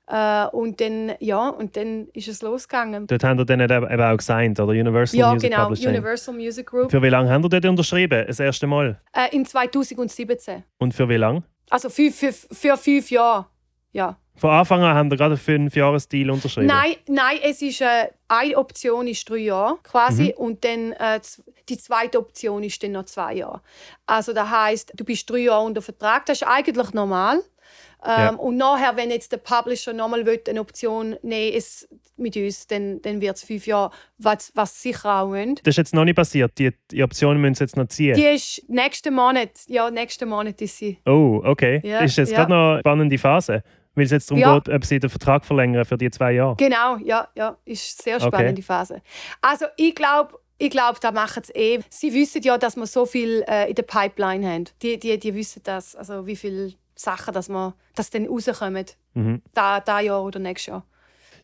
Äh, 0.08 0.46
und 0.52 0.80
dann 0.82 1.14
ja 1.20 1.50
und 1.50 1.76
dann 1.76 2.08
ist 2.14 2.28
es 2.28 2.44
losgegangen. 2.44 3.08
Dort 3.08 3.24
haben 3.24 3.40
ihr 3.40 3.46
dann 3.46 3.60
eben 3.62 4.02
auch 4.02 4.18
gesigned, 4.18 4.60
oder? 4.60 4.72
Universal 4.72 5.20
Ja, 5.20 5.34
Music 5.34 5.50
genau, 5.50 5.64
Publishing. 5.64 5.90
Universal 5.90 6.34
Music 6.36 6.68
Group. 6.68 6.92
Für 6.92 7.02
wie 7.02 7.10
lange 7.10 7.30
haben 7.32 7.44
ihr 7.44 7.50
dort 7.50 7.66
unterschrieben? 7.66 8.24
Das 8.28 8.40
erste 8.40 8.68
Mal? 8.68 9.02
Äh, 9.14 9.36
in 9.36 9.46
2017. 9.48 10.64
Und 10.78 10.94
für 10.94 11.10
wie 11.10 11.16
lange? 11.18 11.44
Also 11.72 11.90
für, 11.90 12.12
für, 12.12 12.32
für 12.32 12.78
fünf 12.78 13.10
Jahre. 13.10 13.48
Ja. 13.94 14.20
Von 14.38 14.50
Anfang 14.50 14.82
an 14.84 14.96
haben 14.96 15.10
ihr 15.12 15.18
gerade 15.18 15.34
einen 15.36 15.40
fünf 15.42 15.76
Jahres 15.76 16.08
Deal 16.08 16.30
unterschrieben? 16.30 16.68
Nein, 16.68 16.96
nein, 17.08 17.38
es 17.44 17.62
ist 17.62 17.82
äh, 17.82 18.08
eine 18.28 18.58
Option 18.58 19.08
ist 19.08 19.30
drei 19.30 19.38
Jahre 19.38 19.78
quasi 19.84 20.26
Mhm. 20.38 20.44
und 20.46 20.66
dann 20.66 20.92
äh, 20.94 21.20
die 21.70 21.78
zweite 21.78 22.20
Option 22.20 22.64
ist 22.64 22.82
dann 22.84 22.92
noch 22.92 23.06
zwei 23.06 23.36
Jahre. 23.36 23.62
Also 24.06 24.34
das 24.34 24.50
heißt, 24.50 24.94
du 24.96 25.04
bist 25.06 25.30
drei 25.30 25.40
Jahre 25.40 25.66
unter 25.66 25.82
Vertrag. 25.82 26.26
Das 26.26 26.42
ist 26.42 26.48
eigentlich 26.48 26.94
normal. 26.94 27.38
Ähm, 28.04 28.12
Ja. 28.18 28.30
Und 28.36 28.58
nachher, 28.58 28.96
wenn 28.98 29.10
jetzt 29.10 29.32
der 29.32 29.38
Publisher 29.38 29.94
nochmal 29.94 30.24
eine 30.48 30.62
Option 30.62 31.16
nehmen 31.24 31.56
es 31.58 31.88
mit 32.18 32.36
uns, 32.38 32.68
dann, 32.68 33.02
dann 33.02 33.20
wird 33.20 33.36
es 33.38 33.44
fünf 33.44 33.66
Jahre, 33.68 33.90
was, 34.20 34.52
was 34.56 34.80
sicher 34.82 35.22
auch 35.22 35.30
wollen. 35.30 35.56
Das 35.64 35.72
ist 35.74 35.78
jetzt 35.78 35.94
noch 35.94 36.06
nicht 36.06 36.16
passiert. 36.16 36.52
Die, 36.60 36.72
die 36.92 37.04
Optionen 37.04 37.42
müssen 37.42 37.56
sie 37.56 37.64
jetzt 37.64 37.78
noch 37.78 37.88
ziehen. 37.88 38.16
Die 38.16 38.24
ist 38.26 38.64
nächsten 38.70 39.14
Monat, 39.14 39.50
ja, 39.68 39.90
nächsten 39.90 40.30
Monat 40.30 40.62
ist 40.62 40.78
sie. 40.78 41.00
Oh, 41.06 41.42
okay. 41.44 41.82
Ja, 41.84 42.00
ist 42.02 42.18
jetzt 42.18 42.32
ja. 42.32 42.38
gerade 42.40 42.52
noch 42.52 42.72
eine 42.74 42.80
spannende 42.82 43.18
Phase? 43.18 43.64
Weil 43.96 44.04
es 44.06 44.12
jetzt 44.12 44.30
darum 44.30 44.42
Ja. 44.42 44.60
geht, 44.60 44.74
ob 44.74 44.86
sie 44.86 45.00
den 45.00 45.10
Vertrag 45.10 45.46
verlängern 45.46 45.86
für 45.86 45.98
die 45.98 46.10
zwei 46.12 46.34
Jahre. 46.34 46.56
Genau, 46.58 46.98
ja, 46.98 47.28
ja, 47.36 47.58
ist 47.66 48.00
eine 48.00 48.04
sehr 48.04 48.16
Okay. 48.28 48.28
spannende 48.38 48.62
Phase. 48.62 49.02
Also 49.42 49.66
ich 49.78 49.96
glaube, 49.96 50.36
ich 50.58 50.70
glaube, 50.70 51.00
da 51.02 51.12
machen 51.12 51.44
sie 51.44 51.54
eh. 51.54 51.80
Sie 51.90 52.14
wissen 52.14 52.42
ja, 52.44 52.58
dass 52.58 52.76
wir 52.76 52.86
so 52.86 53.06
viel 53.06 53.44
äh, 53.48 53.68
in 53.70 53.76
der 53.76 53.84
Pipeline 53.84 54.48
haben. 54.48 54.66
Die, 54.82 54.98
die, 55.00 55.18
die 55.20 55.34
wissen 55.36 55.62
das, 55.66 55.96
also 55.96 56.28
wie 56.28 56.36
viele 56.36 56.74
Sachen, 56.96 57.34
dass 57.34 57.50
wir, 57.50 57.74
dass 57.96 58.10
dann 58.10 58.26
rauskommen, 58.28 58.86
Mhm. 59.16 59.42
da, 59.54 59.80
da 59.80 60.00
Jahr 60.02 60.24
oder 60.24 60.40
nächstes 60.40 60.68
Jahr. 60.68 60.86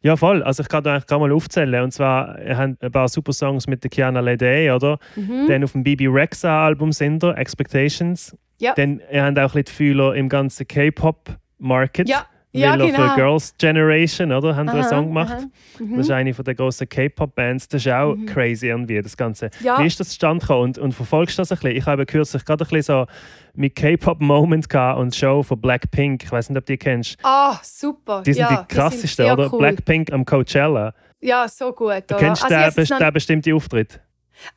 Ja, 0.01 0.17
voll. 0.17 0.41
Also 0.43 0.63
ich 0.63 0.69
kann 0.69 0.83
da 0.83 0.93
eigentlich 0.93 1.05
gerade 1.07 1.19
mal 1.21 1.31
aufzählen. 1.31 1.83
Und 1.83 1.91
zwar 1.91 2.41
ihr 2.41 2.57
habt 2.57 2.81
ein 2.83 2.91
paar 2.91 3.07
super 3.07 3.33
Songs 3.33 3.67
mit 3.67 3.83
der 3.83 3.89
Kiana 3.91 4.19
Lede, 4.19 4.73
oder? 4.75 4.97
Mhm. 5.15 5.45
Dann 5.47 5.63
auf 5.63 5.73
dem 5.73 5.83
Bibi 5.83 6.07
Rexa 6.07 6.65
Album 6.65 6.91
sind 6.91 7.23
ihr, 7.23 7.37
Expectations. 7.37 8.35
Ja. 8.59 8.73
Dann 8.75 9.01
ihr 9.11 9.23
habt 9.23 9.37
auch 9.37 9.41
ein 9.41 9.45
bisschen 9.45 9.65
die 9.65 9.71
Fühler 9.71 10.15
im 10.15 10.27
ganzen 10.29 10.67
K-Pop-Market. 10.67 12.09
Ja, 12.09 12.25
ja, 12.53 12.73
Will 12.73 12.81
of 12.81 12.91
genau. 12.91 13.03
a 13.03 13.15
Girls 13.15 13.55
Generation, 13.57 14.31
oder? 14.31 14.55
Haben 14.55 14.67
ihr 14.67 14.73
einen 14.73 14.81
Aha, 14.81 14.89
Song 14.89 15.05
gemacht. 15.07 15.33
aha. 15.33 15.45
Mhm. 15.79 15.97
Das 15.97 16.05
ist 16.05 16.11
eine 16.11 16.33
von 16.33 16.45
der 16.45 16.55
grossen 16.55 16.89
K-Pop-Bands. 16.89 17.67
Das 17.69 17.85
ist 17.85 17.91
auch 17.91 18.15
crazy 18.25 18.67
irgendwie, 18.67 19.01
das 19.01 19.15
Ganze. 19.15 19.49
Ja. 19.61 19.79
Wie 19.79 19.87
ist 19.87 19.99
das 19.99 20.09
zustande 20.09 20.41
gekommen? 20.41 20.63
Und, 20.63 20.77
und 20.77 20.91
verfolgst 20.93 21.37
du 21.37 21.41
das 21.41 21.51
ein 21.51 21.57
bisschen? 21.59 21.77
Ich 21.77 21.85
habe 21.85 22.05
kürzlich 22.05 22.43
gerade 22.43 22.63
ein 22.65 22.67
bisschen 22.69 22.83
so 22.83 23.05
mit 23.53 23.75
K-Pop-Moment 23.75 24.69
gehabt 24.69 24.99
und 24.99 25.15
Show 25.15 25.43
von 25.43 25.59
Blackpink. 25.61 26.23
Ich 26.23 26.31
weiß 26.31 26.49
nicht, 26.49 26.57
ob 26.57 26.65
du 26.65 26.73
die 26.73 26.77
kennst. 26.77 27.17
Ah, 27.23 27.57
super. 27.63 28.21
Die 28.25 28.33
sind 28.33 28.41
ja, 28.49 28.65
die 28.67 28.75
krassesten, 28.75 29.31
oder? 29.31 29.51
Cool. 29.51 29.59
Blackpink 29.59 30.11
am 30.11 30.25
Coachella. 30.25 30.93
Ja, 31.21 31.47
so 31.47 31.71
gut. 31.71 32.03
Du 32.07 32.15
kennst 32.15 32.43
Also 32.43 32.81
den, 32.81 32.99
den 32.99 33.13
bestimmten 33.13 33.53
Auftritt? 33.53 34.01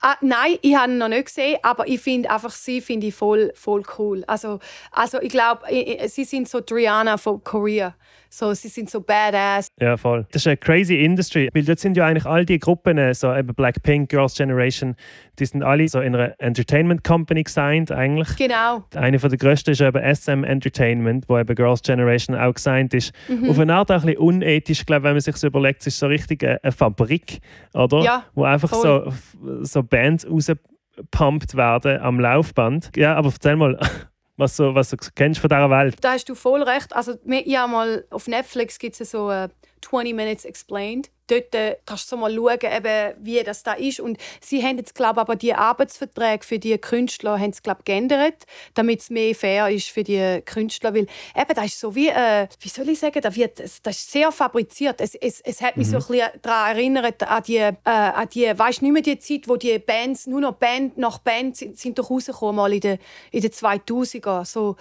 Ah, 0.01 0.17
nein, 0.21 0.59
ich 0.63 0.75
habe 0.77 0.93
ihn 0.93 0.99
noch 0.99 1.09
nicht 1.09 1.27
gesehen, 1.27 1.59
aber 1.63 1.87
ich 1.87 2.01
finde 2.01 2.31
einfach 2.31 2.51
sie 2.51 2.81
finde 2.81 3.09
ich 3.09 3.15
voll, 3.15 3.53
voll 3.55 3.83
cool. 3.99 4.25
Also, 4.27 4.59
also 4.93 5.21
ich 5.21 5.31
glaube, 5.31 5.63
sie 6.09 6.25
sind 6.25 6.49
so 6.49 6.61
Triana 6.61 7.17
von 7.17 7.43
Korea. 7.43 7.95
So, 8.37 8.53
sie 8.53 8.67
sind 8.67 8.91
so 8.91 9.01
badass. 9.01 9.69
Ja, 9.81 9.97
voll. 9.97 10.27
Das 10.33 10.43
ist 10.43 10.49
eine 10.49 10.57
crazy 10.57 10.97
Industry, 10.97 11.49
weil 11.55 11.63
dort 11.63 11.79
sind 11.79 11.97
ja 11.97 12.05
eigentlich 12.05 12.27
all 12.27 12.45
die 12.45 12.59
Gruppen, 12.59 12.99
äh, 12.99 13.15
so 13.15 13.33
eben 13.33 13.55
Blackpink, 13.55 14.09
Girls' 14.09 14.35
Generation, 14.35 14.97
die 15.39 15.47
sind 15.47 15.63
alle 15.63 15.87
so 15.87 16.01
in 16.01 16.17
einer 16.17 16.35
Entertainment 16.41 17.05
Company 17.05 17.45
gesigned 17.45 17.93
eigentlich. 17.93 18.35
Genau. 18.35 18.83
Eine 18.97 19.21
von 19.21 19.31
der 19.31 19.39
grössten 19.39 19.71
ist 19.71 19.81
eben 19.81 20.03
SM 20.03 20.43
Entertainment, 20.43 21.29
wo 21.29 21.39
eben 21.39 21.55
Girls' 21.55 21.83
Generation 21.83 22.35
auch 22.35 22.55
gesigned 22.55 22.93
ist. 22.93 23.13
Mhm. 23.29 23.51
Auf 23.51 23.59
eine 23.61 23.73
Art 23.73 23.93
auch 23.93 24.01
ein 24.01 24.07
bisschen 24.07 24.19
unethisch, 24.19 24.85
glaube 24.85 25.05
wenn 25.05 25.13
man 25.13 25.21
sich 25.21 25.37
so 25.37 25.47
überlegt, 25.47 25.83
es 25.83 25.87
ist 25.87 26.01
so 26.01 26.09
richtig 26.09 26.43
eine, 26.43 26.73
Fabrik, 26.73 27.39
oder? 27.73 28.03
Ja, 28.03 28.25
wo 28.35 28.43
einfach 28.43 28.73
so, 28.73 29.13
so 29.61 29.85
Bands 29.85 30.29
rausgepumpt 30.29 31.55
werden 31.55 32.01
am 32.01 32.19
Laufband. 32.19 32.91
Ja, 32.97 33.15
aber 33.15 33.29
erzähl 33.29 33.55
mal, 33.55 33.79
was, 34.37 34.57
so, 34.57 34.75
was 34.75 34.91
du 34.91 34.97
kennst 35.15 35.41
von 35.41 35.49
dieser 35.49 35.71
Welt. 35.71 35.97
Da 36.01 36.13
hast 36.13 36.29
du 36.29 36.35
voll 36.35 36.63
recht. 36.63 36.95
Also, 36.95 37.15
habe 37.57 37.73
mal 37.73 38.05
auf 38.11 38.27
Netflix 38.27 38.79
gibt 38.79 39.01
es 39.01 39.11
so 39.11 39.31
äh, 39.31 39.49
20 39.83 40.15
Minutes 40.15 40.45
Explained. 40.45 41.11
Dort 41.27 41.55
äh, 41.55 41.77
kannst 41.87 42.11
du 42.11 42.17
so 42.17 42.21
mal 42.21 42.35
schauen, 42.35 42.59
eben, 42.63 43.15
wie 43.21 43.43
das 43.43 43.63
da 43.63 43.73
ist. 43.73 44.01
Und 44.01 44.19
sie 44.41 44.63
haben 44.63 44.77
jetzt, 44.79 44.95
glaube 44.95 45.21
aber 45.21 45.37
die 45.37 45.55
Arbeitsverträge 45.55 46.45
für 46.45 46.59
die 46.59 46.77
Künstler 46.79 47.39
haben 47.39 47.53
sie, 47.53 47.63
glaub, 47.63 47.85
geändert, 47.85 48.45
damit 48.75 49.01
es 49.01 49.11
mehr 49.11 49.35
fair 49.35 49.69
ist 49.71 49.89
für 49.89 50.05
die 50.05 50.43
Künstler. 50.45 50.95
Weil 50.95 51.07
eben, 51.35 51.55
das 51.55 51.67
ist 51.67 51.81
so 51.81 51.95
wie, 51.95 52.09
äh, 52.09 52.47
wie 52.61 52.69
soll 52.69 52.89
ich 52.89 52.99
sagen, 52.99 53.21
das, 53.21 53.37
wird, 53.37 53.59
das 53.61 53.97
ist 53.97 54.11
sehr 54.11 54.31
fabriziert. 54.33 55.01
Es, 55.01 55.15
es, 55.15 55.41
es 55.41 55.61
hat 55.63 55.77
mich 55.77 55.89
so 55.89 55.97
ein 55.97 56.07
bisschen 56.07 56.29
daran 56.43 56.77
erinnert, 56.77 57.23
an 57.23 57.43
die, 57.43 57.57
äh, 57.57 57.75
an 57.85 58.29
die 58.29 58.47
weißt 58.57 58.81
du, 58.81 58.85
nicht 58.85 58.93
mehr 58.93 59.03
die 59.03 59.19
Zeit, 59.19 59.49
wo 59.49 59.57
die 59.57 59.79
Bands, 59.79 60.27
nur 60.27 60.41
noch 60.41 60.55
Band 60.55 60.99
nach 60.99 61.19
Band 61.19 61.57
sind, 61.57 61.79
sind 61.79 61.99
doch 61.99 62.11
rausgekommen, 62.11 62.57
mal 62.57 62.73
in 62.73 62.81
den, 62.81 62.99
in 63.31 63.41
den 63.41 63.51
2000er. 63.51 64.45
So 64.45 64.77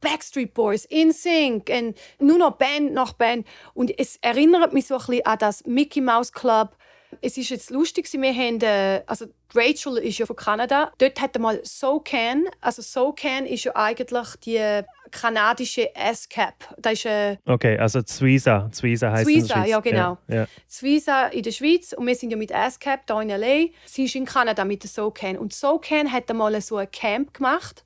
Backstreet 0.00 0.54
Boys, 0.54 0.84
InSync, 0.86 1.70
und 1.70 1.94
nur 2.18 2.38
noch 2.38 2.52
Band 2.52 2.92
nach 2.92 3.12
Band. 3.12 3.46
Und 3.74 3.96
es 3.98 4.18
erinnert 4.20 4.72
mich 4.72 4.86
so 4.86 4.94
ein 4.94 5.06
bisschen 5.06 5.26
an 5.26 5.38
das 5.38 5.64
Mickey 5.84 6.00
Mouse 6.00 6.32
Club. 6.32 6.76
Es 7.20 7.36
ist 7.36 7.50
jetzt 7.50 7.70
lustig, 7.70 8.10
wir 8.12 8.34
haben, 8.34 8.60
äh, 8.62 9.02
also 9.06 9.26
Rachel 9.54 9.98
ist 9.98 10.18
ja 10.18 10.26
von 10.26 10.34
Kanada. 10.34 10.90
Dort 10.98 11.20
hat 11.20 11.38
mal 11.38 11.60
SoCan. 11.62 12.46
Also 12.60 12.80
SoCan 12.82 13.44
ist 13.46 13.64
ja 13.64 13.76
eigentlich 13.76 14.36
die 14.44 14.80
kanadische 15.10 15.94
S-Cap. 15.94 16.74
Das 16.78 16.94
ist 16.94 17.04
äh, 17.04 17.36
Okay, 17.44 17.78
also 17.78 18.02
Zwiesa. 18.02 18.68
Zwiesa 18.72 19.12
heißt 19.12 19.26
Zwiesa, 19.26 19.64
ja, 19.66 19.78
genau. 19.80 20.18
Ja, 20.26 20.34
ja. 20.34 20.46
Suiza 20.66 21.26
in 21.26 21.42
der 21.42 21.52
Schweiz 21.52 21.92
und 21.92 22.06
wir 22.06 22.16
sind 22.16 22.30
ja 22.30 22.36
mit 22.36 22.52
ASCAP 22.52 23.02
hier 23.06 23.20
in 23.20 23.30
L.A. 23.30 23.66
Sie 23.84 24.06
ist 24.06 24.14
in 24.14 24.24
Kanada 24.24 24.64
mit 24.64 24.82
der 24.82 24.90
SoCan. 24.90 25.36
Und 25.36 25.52
SoCan 25.52 26.10
hat 26.10 26.30
einmal 26.30 26.58
so 26.62 26.78
ein 26.78 26.90
Camp 26.90 27.34
gemacht, 27.34 27.84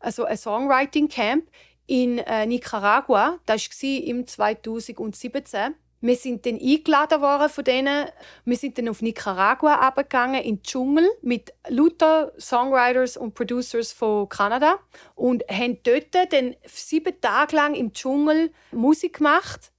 also 0.00 0.24
ein 0.24 0.36
Songwriting-Camp 0.36 1.44
in 1.86 2.18
äh, 2.18 2.46
Nicaragua. 2.46 3.38
Das 3.46 3.68
war 3.68 4.02
im 4.02 4.26
2017. 4.26 5.74
Wir 6.04 6.16
sind 6.16 6.44
dann 6.44 6.60
eingeladen 6.60 7.22
worden 7.22 7.48
von 7.48 7.64
denen. 7.64 8.04
Wir 8.44 8.58
sind 8.58 8.76
dann 8.76 8.90
auf 8.90 9.00
Nicaragua 9.00 9.76
abgegangen 9.76 10.42
in 10.42 10.56
den 10.56 10.62
Dschungel 10.62 11.08
mit 11.22 11.54
lauter 11.66 12.34
Songwriters 12.38 13.16
und 13.16 13.32
Producers 13.32 13.90
von 13.90 14.28
Kanada 14.28 14.78
und 15.14 15.44
haben 15.50 15.78
dort 15.82 16.14
dann 16.28 16.56
sieben 16.66 17.18
Tage 17.22 17.56
lang 17.56 17.74
im 17.74 17.94
Dschungel 17.94 18.52
Musik 18.70 19.16
gemacht. 19.16 19.72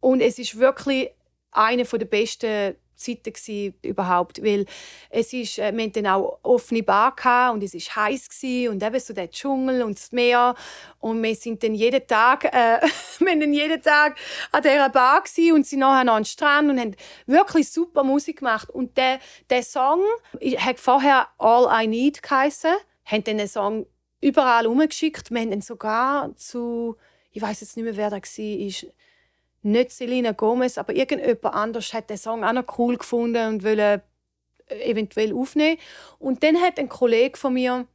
Und 0.00 0.20
es 0.20 0.40
ist 0.40 0.58
wirklich 0.58 1.10
eine 1.52 1.84
der 1.84 2.04
besten 2.06 2.74
Zeiten 2.98 3.32
gewesen, 3.32 3.74
überhaupt, 3.82 4.42
weil 4.42 4.66
es 5.10 5.32
ist, 5.32 5.58
äh, 5.58 5.72
wir 5.74 5.84
hatten 5.84 6.04
dann 6.04 6.06
auch 6.06 6.38
offene 6.42 6.82
Bar 6.82 7.14
gehabt 7.14 7.54
und 7.54 7.62
es 7.62 7.74
ist 7.74 7.94
heiß 7.94 8.28
gewesen, 8.28 8.72
und 8.72 8.82
eben 8.82 9.00
so 9.00 9.14
der 9.14 9.30
Dschungel 9.30 9.82
und 9.82 9.98
das 9.98 10.12
Meer. 10.12 10.54
Und 11.00 11.22
wir 11.22 11.34
sind 11.34 11.62
dann 11.62 11.74
jeden 11.74 12.06
Tag, 12.06 12.44
äh, 12.44 12.80
wir 13.18 13.38
dann 13.38 13.52
jeden 13.52 13.80
Tag 13.80 14.16
an 14.52 14.62
dieser 14.62 14.88
Bar 14.88 15.22
gewesen 15.22 15.54
und 15.54 15.66
sind 15.66 15.80
nachher 15.80 16.04
noch 16.04 16.14
an 16.14 16.22
den 16.22 16.26
Strand 16.26 16.70
und 16.70 16.80
haben 16.80 16.96
wirklich 17.26 17.70
super 17.70 18.04
Musik 18.04 18.38
gemacht. 18.38 18.68
Und 18.70 18.96
der, 18.96 19.20
der 19.48 19.62
Song 19.62 20.02
hat 20.58 20.80
vorher 20.80 21.28
All 21.38 21.84
I 21.84 21.86
Need 21.86 22.22
geheißen, 22.22 22.72
haben 23.04 23.24
dann 23.24 23.38
den 23.38 23.48
Song 23.48 23.86
überall 24.20 24.66
umgeschickt, 24.66 25.30
wir 25.30 25.40
haben 25.40 25.50
dann 25.50 25.60
sogar 25.60 26.34
zu, 26.36 26.96
ich 27.30 27.40
weiß 27.40 27.60
jetzt 27.60 27.76
nicht 27.76 27.84
mehr 27.84 27.96
wer 27.96 28.10
da 28.10 28.16
war, 28.16 28.97
nicht 29.62 29.90
Selena 29.90 30.32
Gomez, 30.32 30.78
aber 30.78 30.94
irgendjemand 30.94 31.54
anders 31.54 31.92
hat 31.92 32.10
den 32.10 32.16
Song 32.16 32.44
auch 32.44 32.52
noch 32.52 32.78
cool 32.78 32.96
gefunden 32.96 33.48
und 33.48 33.64
wollte 33.64 34.02
äh, 34.68 34.90
eventuell 34.90 35.34
aufnehmen. 35.34 35.78
Und 36.18 36.42
dann 36.42 36.60
hat 36.60 36.78
ein 36.78 36.88
Kollege 36.88 37.38
von 37.38 37.54
mir 37.54 37.86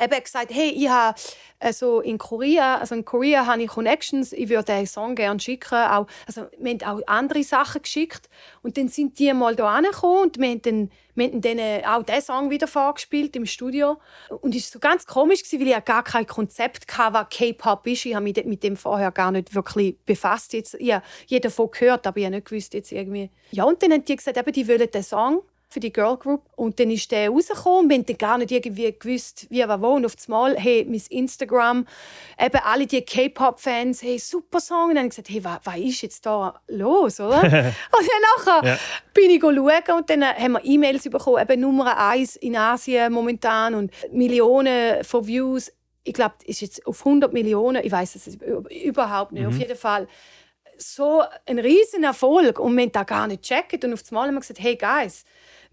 eben 0.00 0.22
gesagt, 0.22 0.50
hey, 0.52 0.70
ich 0.70 0.88
habe 0.88 1.18
also 1.60 2.00
in 2.00 2.18
Korea, 2.18 2.78
also 2.78 2.94
in 2.94 3.04
Korea 3.04 3.46
habe 3.46 3.62
ich 3.62 3.68
Connections, 3.68 4.32
ich 4.32 4.48
würde 4.48 4.64
den 4.64 4.86
Song 4.86 5.14
gerne 5.14 5.40
schicken. 5.40 5.74
Auch, 5.74 6.06
also 6.26 6.46
wir 6.58 6.72
haben 6.72 6.82
auch 6.82 7.00
andere 7.06 7.42
Sachen 7.42 7.82
geschickt 7.82 8.28
und 8.62 8.76
dann 8.76 8.88
sind 8.88 9.18
die 9.18 9.32
mal 9.32 9.54
hier 9.54 9.64
angekommen 9.64 10.24
und 10.24 10.38
wir 10.38 10.48
haben 10.50 10.62
dann, 10.62 10.90
wir 11.14 11.26
haben 11.26 11.40
dann 11.40 11.84
auch 11.86 12.02
diesen 12.02 12.22
Song 12.22 12.50
wieder 12.50 12.66
vorgespielt 12.66 13.34
im 13.36 13.46
Studio 13.46 13.98
und 14.28 14.54
es 14.54 14.66
war 14.66 14.72
so 14.72 14.78
ganz 14.80 15.06
komisch, 15.06 15.42
weil 15.52 15.68
ich 15.68 15.84
gar 15.84 16.02
kein 16.02 16.26
Konzept 16.26 16.98
hatte, 16.98 17.14
was 17.14 17.28
K-Pop 17.30 17.86
ist. 17.86 18.04
Ich 18.04 18.14
habe 18.14 18.24
mich 18.24 18.44
mit 18.44 18.62
dem 18.62 18.76
vorher 18.76 19.12
gar 19.12 19.30
nicht 19.30 19.54
wirklich 19.54 19.96
befasst. 20.04 20.52
Jetzt, 20.52 20.74
ich 20.74 20.92
habe 20.92 21.04
jeder 21.26 21.48
davon 21.48 21.70
gehört, 21.70 22.06
aber 22.06 22.18
ich 22.18 22.26
habe 22.26 22.34
nicht 22.34 22.46
gewusst, 22.46 22.74
jetzt 22.74 22.92
irgendwie. 22.92 23.30
Ja, 23.52 23.64
und 23.64 23.82
dann 23.82 23.92
haben 23.92 24.04
die 24.04 24.16
gesagt, 24.16 24.36
eben, 24.36 24.52
die 24.52 24.68
wollen 24.68 24.90
den 24.90 25.02
Song 25.02 25.42
für 25.74 25.80
die 25.80 25.92
Girl 25.92 26.16
Group. 26.16 26.42
Und 26.56 26.78
dann 26.78 26.90
ist 26.90 27.10
der 27.10 27.28
rausgekommen. 27.28 27.90
Wir 27.90 27.98
haben 27.98 28.18
gar 28.18 28.38
nicht 28.38 28.52
irgendwie 28.52 28.94
gewusst, 28.96 29.46
wie 29.50 29.60
er 29.60 29.82
wo. 29.82 29.88
Und 29.88 30.06
auf 30.06 30.14
einmal, 30.26 30.56
hey, 30.56 30.86
mein 30.88 31.02
Instagram, 31.10 31.86
eben 32.40 32.60
alle 32.64 32.86
die 32.86 33.02
K-Pop-Fans, 33.02 34.02
hey, 34.02 34.18
super 34.18 34.60
Song. 34.60 34.90
Und 34.90 34.94
dann 34.94 34.98
habe 34.98 35.06
ich 35.08 35.16
gesagt, 35.16 35.28
hey, 35.28 35.44
was, 35.44 35.58
was 35.64 35.76
ist 35.76 36.02
jetzt 36.02 36.24
da 36.24 36.58
los, 36.68 37.18
oder? 37.20 37.42
und 37.42 37.52
dann 37.52 38.22
nachher 38.36 38.68
ja. 38.68 38.78
bin 39.12 39.30
ich 39.30 39.40
schauen 39.40 39.98
und 39.98 40.08
dann 40.08 40.24
haben 40.24 40.52
wir 40.52 40.64
E-Mails 40.64 41.04
bekommen, 41.10 41.42
eben 41.42 41.60
Nummer 41.60 41.98
eins 41.98 42.36
in 42.36 42.56
Asien 42.56 43.12
momentan 43.12 43.74
und 43.74 43.90
Millionen 44.12 45.02
von 45.02 45.26
Views. 45.26 45.72
Ich 46.04 46.14
glaube, 46.14 46.34
es 46.42 46.50
ist 46.50 46.60
jetzt 46.60 46.86
auf 46.86 47.04
100 47.04 47.32
Millionen. 47.32 47.84
Ich 47.84 47.90
weiß 47.90 48.14
es 48.14 48.38
überhaupt 48.70 49.32
nicht. 49.32 49.42
Mhm. 49.42 49.48
Auf 49.48 49.58
jeden 49.58 49.76
Fall 49.76 50.06
so 50.78 51.22
ein 51.46 51.58
riesen 51.58 52.04
Erfolg 52.04 52.58
und 52.58 52.76
wir 52.76 52.82
haben 52.84 52.92
das 52.92 53.06
gar 53.06 53.26
nicht 53.26 53.42
gecheckt. 53.42 53.84
Und 53.84 53.92
auf 53.92 54.02
einmal 54.10 54.28
haben 54.28 54.34
wir 54.34 54.40
gesagt, 54.40 54.60
hey 54.60 54.76
Guys, 54.76 55.24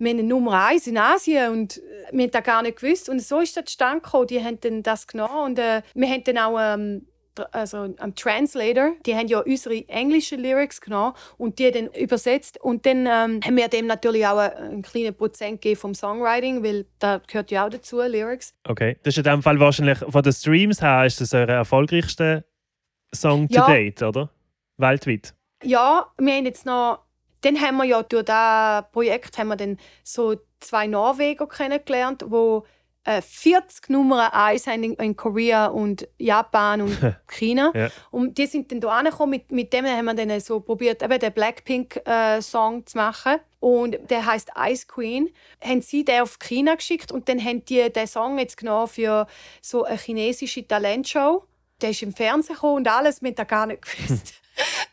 wir 0.01 0.11
haben 0.11 0.27
Nummer 0.27 0.65
eins 0.65 0.87
in 0.87 0.97
Asien 0.97 1.51
und 1.51 1.77
äh, 1.77 1.81
wir 2.11 2.23
haben 2.23 2.31
das 2.31 2.43
gar 2.43 2.61
nicht 2.63 2.79
gewusst. 2.79 3.07
Und 3.07 3.21
so 3.21 3.39
ist 3.39 3.55
das 3.55 3.65
zustande 3.65 4.01
gekommen. 4.01 4.27
Die 4.27 4.43
haben 4.43 4.59
dann 4.59 4.83
das 4.83 5.07
genommen 5.07 5.45
und 5.45 5.59
äh, 5.59 5.83
wir 5.93 6.07
haben 6.07 6.23
dann 6.23 6.37
auch 6.39 6.57
ähm, 6.59 7.05
also 7.51 7.93
am 7.97 8.15
Translator, 8.15 8.91
die 9.05 9.15
haben 9.15 9.27
ja 9.27 9.39
unsere 9.39 9.87
englischen 9.87 10.41
Lyrics 10.41 10.81
genommen 10.81 11.15
und 11.37 11.59
die 11.59 11.71
dann 11.71 11.87
übersetzt 11.87 12.59
und 12.59 12.85
dann 12.85 13.05
ähm, 13.05 13.39
haben 13.43 13.55
wir 13.55 13.69
dem 13.69 13.87
natürlich 13.87 14.25
auch 14.27 14.37
einen 14.37 14.81
kleinen 14.81 15.15
Prozent 15.15 15.61
gegeben 15.61 15.79
vom 15.79 15.95
Songwriting, 15.95 16.61
weil 16.63 16.85
da 16.99 17.21
gehört 17.25 17.49
ja 17.51 17.65
auch 17.65 17.69
dazu 17.69 18.01
Lyrics. 18.01 18.53
Okay, 18.67 18.97
das 19.03 19.13
ist 19.13 19.19
in 19.19 19.23
dem 19.23 19.41
Fall 19.41 19.59
wahrscheinlich 19.59 19.99
von 19.99 20.21
den 20.21 20.33
Streams 20.33 20.81
her 20.81 21.05
ist 21.05 21.21
das 21.21 21.33
eure 21.33 21.53
erfolgreichste 21.53 22.43
Song 23.13 23.47
to 23.47 23.55
ja. 23.55 23.67
date, 23.67 24.03
oder? 24.03 24.29
Weltweit. 24.77 25.33
Ja, 25.63 26.07
wir 26.17 26.33
haben 26.33 26.45
jetzt 26.45 26.65
noch 26.65 26.99
dann 27.41 27.59
haben 27.59 27.77
wir 27.77 27.85
ja 27.85 28.03
durch 28.03 28.25
dieses 28.25 28.91
Projekt 28.91 29.37
haben 29.37 29.47
wir 29.49 29.55
dann 29.55 29.77
so 30.03 30.35
zwei 30.59 30.87
Norweger 30.87 31.47
kennengelernt, 31.47 32.23
wo 32.27 32.65
äh, 33.03 33.21
40 33.21 33.89
Nummer 33.89 34.33
1 34.33 34.67
haben 34.67 34.83
in, 34.83 35.15
Korea 35.15 35.67
und 35.67 36.07
Japan 36.19 36.81
und 36.81 36.97
China. 37.27 37.71
ja. 37.73 37.89
Und 38.11 38.37
die 38.37 38.45
sind 38.45 38.71
dann 38.71 38.79
hier 38.79 38.91
angekommen. 38.91 39.31
Mit, 39.31 39.51
mit 39.51 39.73
dem 39.73 39.85
haben 39.85 40.05
wir 40.05 40.13
dann 40.13 40.39
so 40.39 40.59
probiert, 40.59 41.01
eben 41.01 41.19
den 41.19 41.33
Blackpink-Song 41.33 42.79
äh, 42.79 42.85
zu 42.85 42.97
machen. 42.97 43.37
Und 43.59 43.97
der 44.09 44.25
heißt 44.25 44.51
Ice 44.57 44.85
Queen. 44.87 45.29
Haben 45.63 45.81
sie 45.81 46.05
den 46.05 46.21
auf 46.21 46.39
China 46.39 46.75
geschickt 46.75 47.11
und 47.11 47.27
dann 47.29 47.43
haben 47.43 47.65
die 47.65 47.91
den 47.91 48.07
Song 48.07 48.37
jetzt 48.39 48.57
genommen 48.57 48.87
für 48.87 49.27
so 49.61 49.83
eine 49.83 49.97
chinesische 49.97 50.67
Talentshow. 50.67 51.43
Der 51.81 51.91
ist 51.91 52.03
im 52.03 52.13
Fernsehen 52.13 52.55
gekommen 52.55 52.77
und 52.77 52.87
alles, 52.87 53.21
wir 53.21 53.33
haben 53.35 53.47
gar 53.47 53.65
nicht 53.65 53.81
gewusst. 53.97 54.40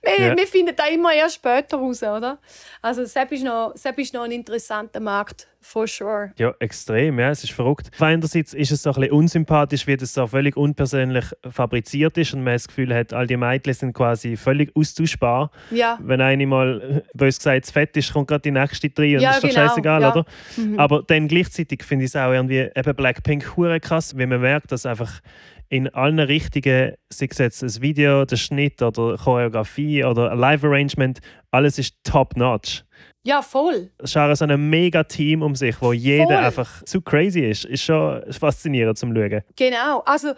Wir, 0.02 0.26
ja. 0.26 0.36
wir 0.36 0.46
finden 0.46 0.74
da 0.76 0.86
immer 0.86 1.12
erst 1.12 1.36
später 1.36 1.76
raus, 1.76 2.02
oder? 2.02 2.38
Also 2.82 3.04
Sepp 3.04 3.32
ist 3.32 3.44
noch, 3.44 3.72
Sepp 3.74 3.98
ist 3.98 4.14
noch 4.14 4.22
ein 4.22 4.32
interessanter 4.32 5.00
Markt, 5.00 5.48
for 5.60 5.86
sure. 5.86 6.32
Ja, 6.36 6.54
extrem, 6.60 7.18
ja, 7.18 7.30
es 7.30 7.44
ist 7.44 7.52
verrückt. 7.52 7.90
Einerseits 7.98 8.54
ist 8.54 8.70
es 8.70 8.82
so 8.82 8.90
ein 8.90 9.00
bisschen 9.00 9.12
unsympathisch, 9.12 9.86
wie 9.86 9.96
das 9.96 10.14
so 10.14 10.26
völlig 10.26 10.56
unpersönlich 10.56 11.26
fabriziert 11.50 12.16
ist 12.16 12.32
und 12.32 12.44
man 12.44 12.54
das 12.54 12.68
Gefühl 12.68 12.94
hat, 12.94 13.12
all 13.12 13.26
die 13.26 13.36
Mädchen 13.36 13.74
sind 13.74 13.92
quasi 13.92 14.36
völlig 14.36 14.74
austauschbar. 14.76 15.50
Ja. 15.70 15.98
Wenn 16.00 16.20
eine 16.20 16.46
mal, 16.46 17.02
bös 17.14 17.38
gesagt, 17.38 17.66
zu 17.66 17.72
fett 17.72 17.96
ist, 17.96 18.12
kommt 18.12 18.28
gerade 18.28 18.42
die 18.42 18.50
nächste 18.50 18.88
drin 18.90 19.16
und 19.16 19.22
ja, 19.22 19.32
ist 19.32 19.44
doch 19.44 19.48
genau. 19.48 19.68
scheißegal, 19.68 20.02
ja. 20.02 20.12
oder? 20.12 20.24
Mhm. 20.56 20.78
Aber 20.78 21.02
dann 21.06 21.28
gleichzeitig 21.28 21.82
finde 21.82 22.04
ich 22.04 22.10
es 22.10 22.16
auch 22.16 22.32
irgendwie 22.32 22.70
eben 22.74 22.96
Blackpink 22.96 23.56
hure 23.56 23.80
krass, 23.80 24.16
wie 24.16 24.26
man 24.26 24.40
merkt, 24.40 24.72
dass 24.72 24.86
einfach 24.86 25.20
in 25.68 25.88
allen 25.88 26.18
Richtungen, 26.18 26.94
sei 27.10 27.28
es 27.30 27.38
jetzt 27.38 27.62
ein 27.62 27.82
Video, 27.82 28.24
der 28.24 28.36
Schnitt 28.36 28.80
oder 28.82 29.16
Choreografie 29.16 30.04
oder 30.04 30.30
ein 30.30 30.38
Live-Arrangement, 30.38 31.20
alles 31.50 31.78
ist 31.78 31.94
top-notch. 32.04 32.84
Ja, 33.24 33.42
voll. 33.42 33.90
Scharen 34.04 34.34
so 34.36 34.46
ein 34.46 34.70
mega 34.70 35.04
Team 35.04 35.42
um 35.42 35.54
sich, 35.54 35.76
wo 35.80 35.92
jeder 35.92 36.24
voll. 36.24 36.36
einfach 36.36 36.82
zu 36.84 37.02
crazy 37.02 37.40
ist. 37.40 37.64
Ist 37.66 37.82
schon 37.82 38.22
faszinierend 38.32 38.96
zum 38.96 39.14
Schauen. 39.14 39.42
Genau. 39.56 40.00
Also, 40.06 40.32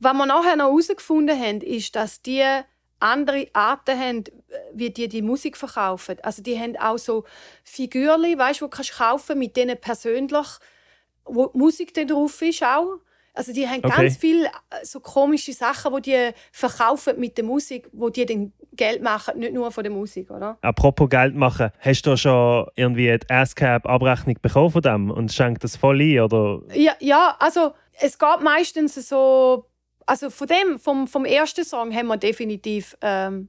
was 0.00 0.12
wir 0.14 0.26
nachher 0.26 0.56
noch 0.56 0.70
herausgefunden 0.70 1.38
haben, 1.38 1.60
ist, 1.60 1.94
dass 1.94 2.20
die 2.22 2.42
andere 2.98 3.46
Arten 3.52 3.98
haben, 3.98 4.24
wie 4.72 4.90
die 4.90 5.08
die 5.08 5.22
Musik 5.22 5.56
verkaufen. 5.56 6.16
Also 6.22 6.42
die 6.42 6.58
haben 6.58 6.76
auch 6.76 6.98
so 6.98 7.24
Figürchen, 7.64 8.38
weißt, 8.38 8.60
du, 8.60 8.66
die 8.66 8.70
kannst 8.70 8.96
kaufen 8.96 9.38
mit 9.38 9.56
denen 9.56 9.78
persönlich, 9.78 10.46
wo 11.24 11.46
die 11.48 11.58
Musik 11.58 11.94
dann 11.94 12.08
drauf 12.08 12.40
ist 12.42 12.62
auch. 12.64 12.98
Also 13.34 13.52
die 13.52 13.66
haben 13.66 13.82
okay. 13.82 14.02
ganz 14.02 14.16
viele 14.18 14.46
äh, 14.46 14.84
so 14.84 15.00
komische 15.00 15.52
Sachen, 15.52 15.94
die 15.96 16.02
die 16.02 16.30
verkaufen 16.52 17.18
mit 17.18 17.38
der 17.38 17.44
Musik, 17.44 17.88
wo 17.92 18.10
die 18.10 18.26
dann 18.26 18.52
Geld 18.74 19.02
machen, 19.02 19.38
nicht 19.38 19.54
nur 19.54 19.70
von 19.70 19.84
der 19.84 19.92
Musik, 19.92 20.30
oder? 20.30 20.58
Apropos 20.60 21.08
Geld 21.08 21.34
machen, 21.34 21.70
hast 21.78 22.02
du 22.02 22.16
schon 22.16 22.66
irgendwie 22.76 23.10
eine 23.10 23.20
ASCAP-Abrechnung 23.28 24.36
bekommen 24.40 24.70
von 24.70 24.82
dem 24.82 25.10
und 25.10 25.32
schenkt 25.32 25.64
das 25.64 25.76
voll 25.76 26.00
ein, 26.00 26.20
oder? 26.20 26.60
Ja, 26.74 26.92
ja, 27.00 27.36
also 27.38 27.72
es 28.00 28.18
geht 28.18 28.40
meistens 28.42 28.94
so, 28.94 29.66
also 30.06 30.30
von 30.30 30.46
dem, 30.46 30.78
vom, 30.78 31.06
vom 31.06 31.24
ersten 31.24 31.64
Song 31.64 31.94
haben 31.94 32.08
wir 32.08 32.16
definitiv 32.16 32.96
ähm, 33.00 33.48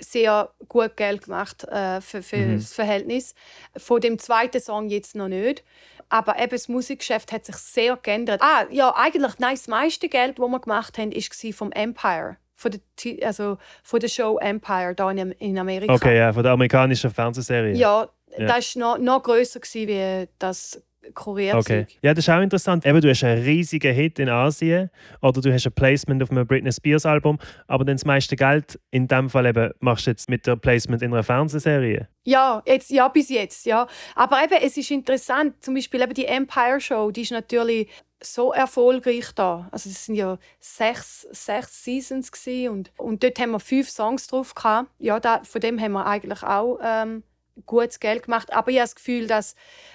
sehr 0.00 0.50
gut 0.68 0.96
Geld 0.96 1.24
gemacht 1.24 1.64
äh, 1.64 2.00
für, 2.00 2.22
für 2.22 2.36
mhm. 2.36 2.56
das 2.56 2.72
Verhältnis. 2.72 3.34
Von 3.76 4.00
dem 4.00 4.18
zweiten 4.18 4.60
Song 4.60 4.88
jetzt 4.88 5.16
noch 5.16 5.28
nicht. 5.28 5.64
Aber 6.08 6.38
eben 6.38 6.50
das 6.50 6.68
Musikgeschäft 6.68 7.32
hat 7.32 7.44
sich 7.44 7.56
sehr 7.56 7.96
geändert. 7.96 8.40
Ah, 8.42 8.64
ja, 8.70 8.94
eigentlich 8.94 9.38
nein, 9.38 9.54
das 9.54 9.68
meiste 9.68 10.08
Geld, 10.08 10.38
das 10.38 10.46
wir 10.46 10.60
gemacht 10.60 10.98
haben, 10.98 11.12
war 11.12 11.52
vom 11.52 11.72
Empire. 11.72 12.36
Von 12.54 12.72
der, 12.72 13.26
also 13.26 13.58
von 13.82 14.00
der 14.00 14.08
Show 14.08 14.38
Empire 14.38 14.94
hier 14.96 15.34
in, 15.40 15.58
Amerika. 15.58 15.92
Okay, 15.92 16.16
ja, 16.16 16.32
von 16.32 16.42
der 16.42 16.52
amerikanischen 16.52 17.10
Fernsehserie. 17.10 17.74
Ja, 17.74 18.08
ja. 18.38 18.46
das 18.46 18.76
war 18.76 18.96
noch, 18.96 18.98
noch 18.98 19.22
grösser 19.22 19.60
wie 19.62 20.28
das 20.38 20.80
Korea 21.14 21.56
okay. 21.56 21.86
Ja, 22.02 22.14
das 22.14 22.24
ist 22.24 22.30
auch 22.30 22.40
interessant. 22.40 22.86
Eben, 22.86 23.00
du 23.00 23.08
hast 23.08 23.24
einen 23.24 23.42
riesigen 23.42 23.94
Hit 23.94 24.18
in 24.18 24.28
Asien 24.28 24.90
oder 25.20 25.40
du 25.40 25.52
hast 25.52 25.66
ein 25.66 25.72
Placement 25.72 26.22
auf 26.22 26.30
einem 26.30 26.46
Britney 26.46 26.72
Spears 26.72 27.06
Album, 27.06 27.38
aber 27.66 27.84
dann 27.84 27.96
das 27.96 28.04
meiste 28.04 28.36
Geld 28.36 28.78
in 28.90 29.08
dem 29.08 29.30
Fall 29.30 29.46
eben 29.46 29.72
machst 29.80 30.06
du 30.06 30.10
jetzt 30.10 30.28
mit 30.28 30.46
der 30.46 30.56
Placement 30.56 31.02
in 31.02 31.12
einer 31.12 31.22
Fernsehserie. 31.22 32.08
Ja, 32.24 32.62
jetzt, 32.66 32.90
ja, 32.90 33.08
bis 33.08 33.28
jetzt, 33.28 33.66
ja. 33.66 33.86
Aber 34.14 34.42
eben, 34.42 34.58
es 34.62 34.76
ist 34.76 34.90
interessant, 34.90 35.62
zum 35.62 35.74
Beispiel 35.74 36.02
eben 36.02 36.14
die 36.14 36.26
Empire 36.26 36.80
Show, 36.80 37.10
die 37.10 37.22
ist 37.22 37.30
natürlich 37.30 37.88
so 38.22 38.52
erfolgreich 38.52 39.32
da. 39.34 39.68
Also 39.70 39.90
es 39.90 40.06
sind 40.06 40.14
ja 40.14 40.38
sechs, 40.58 41.26
sechs 41.30 41.84
Seasons 41.84 42.30
und, 42.68 42.90
und 42.96 43.22
dort 43.22 43.38
haben 43.38 43.50
wir 43.52 43.60
fünf 43.60 43.90
Songs 43.90 44.26
drauf 44.26 44.54
gehabt. 44.54 44.90
Ja, 44.98 45.20
da, 45.20 45.42
von 45.44 45.60
dem 45.60 45.80
haben 45.80 45.92
wir 45.92 46.06
eigentlich 46.06 46.42
auch 46.42 46.78
ähm, 46.82 47.22
gutes 47.64 48.00
Geld 48.00 48.24
gemacht. 48.24 48.52
Aber 48.52 48.70
ich 48.70 48.78
habe 48.78 48.84
das 48.84 48.94
Gefühl, 48.94 49.26
dass 49.26 49.54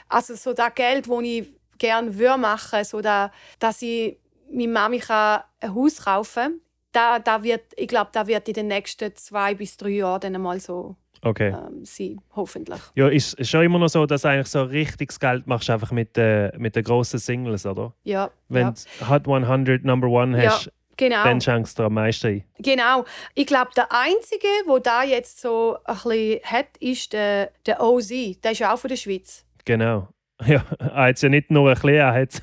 also 0.09 0.35
so 0.35 0.53
das 0.53 0.73
Geld, 0.75 1.07
das 1.07 1.21
ich 1.21 1.47
gerne 1.77 2.11
machen 2.37 2.71
würde, 2.71 2.85
so 2.85 3.01
da, 3.01 3.31
dass 3.59 3.81
ich 3.81 4.17
meiner 4.51 4.71
Mami 4.71 5.01
ein 5.07 5.75
Haus 5.75 6.03
kaufen 6.03 6.43
kann, 6.43 6.61
da, 6.91 7.19
da 7.19 7.43
wird, 7.43 7.61
ich 7.77 7.87
glaube, 7.87 8.09
da 8.13 8.27
wird 8.27 8.47
in 8.47 8.53
den 8.53 8.67
nächsten 8.67 9.15
zwei 9.15 9.53
bis 9.55 9.77
drei 9.77 9.89
Jahren 9.89 10.19
dann 10.21 10.35
einmal 10.35 10.59
so 10.59 10.95
okay. 11.21 11.49
ähm, 11.49 11.85
sein, 11.85 12.19
hoffentlich. 12.35 12.81
Ja, 12.95 13.07
ist, 13.07 13.33
ist 13.35 13.49
schon 13.49 13.63
immer 13.63 13.79
noch 13.79 13.87
so, 13.87 14.05
dass 14.05 14.23
du 14.23 14.29
eigentlich 14.29 14.47
so 14.47 14.63
richtiges 14.63 15.19
Geld 15.19 15.47
machst 15.47 15.69
einfach 15.69 15.91
mit, 15.91 16.17
äh, 16.17 16.51
mit 16.57 16.75
den 16.75 16.83
grossen 16.83 17.19
Singles, 17.19 17.65
oder? 17.65 17.93
Ja. 18.03 18.29
Wenn 18.49 18.67
ja. 18.67 18.73
du 18.99 19.09
Hot 19.09 19.27
100 19.27 19.83
Number 19.83 20.07
One 20.07 20.41
hast, 20.41 20.65
ja. 20.65 20.71
Genau. 21.01 21.23
Dann 21.23 21.41
schenkst 21.41 21.79
du 21.79 21.83
am 21.83 21.95
meisten 21.95 22.27
ein. 22.27 22.43
Genau. 22.59 23.05
Ich 23.33 23.47
glaube, 23.47 23.71
der 23.75 23.87
Einzige, 23.91 24.47
der 24.67 24.79
da 24.81 25.01
jetzt 25.01 25.41
so 25.41 25.75
ein 25.83 25.95
bisschen 25.95 26.39
hat, 26.43 26.77
ist 26.79 27.13
der, 27.13 27.49
der 27.65 27.81
OZ. 27.81 28.11
Der 28.43 28.51
ist 28.51 28.59
ja 28.59 28.71
auch 28.71 28.77
von 28.77 28.87
der 28.87 28.97
Schweiz. 28.97 29.43
Genau. 29.65 30.07
Ja, 30.43 30.63
er 30.79 31.09
hat 31.09 31.21
ja 31.21 31.29
nicht 31.29 31.51
nur 31.51 31.69
ein 31.69 31.75
bisschen, 31.75 31.89
er 31.89 32.13
hat 32.13 32.41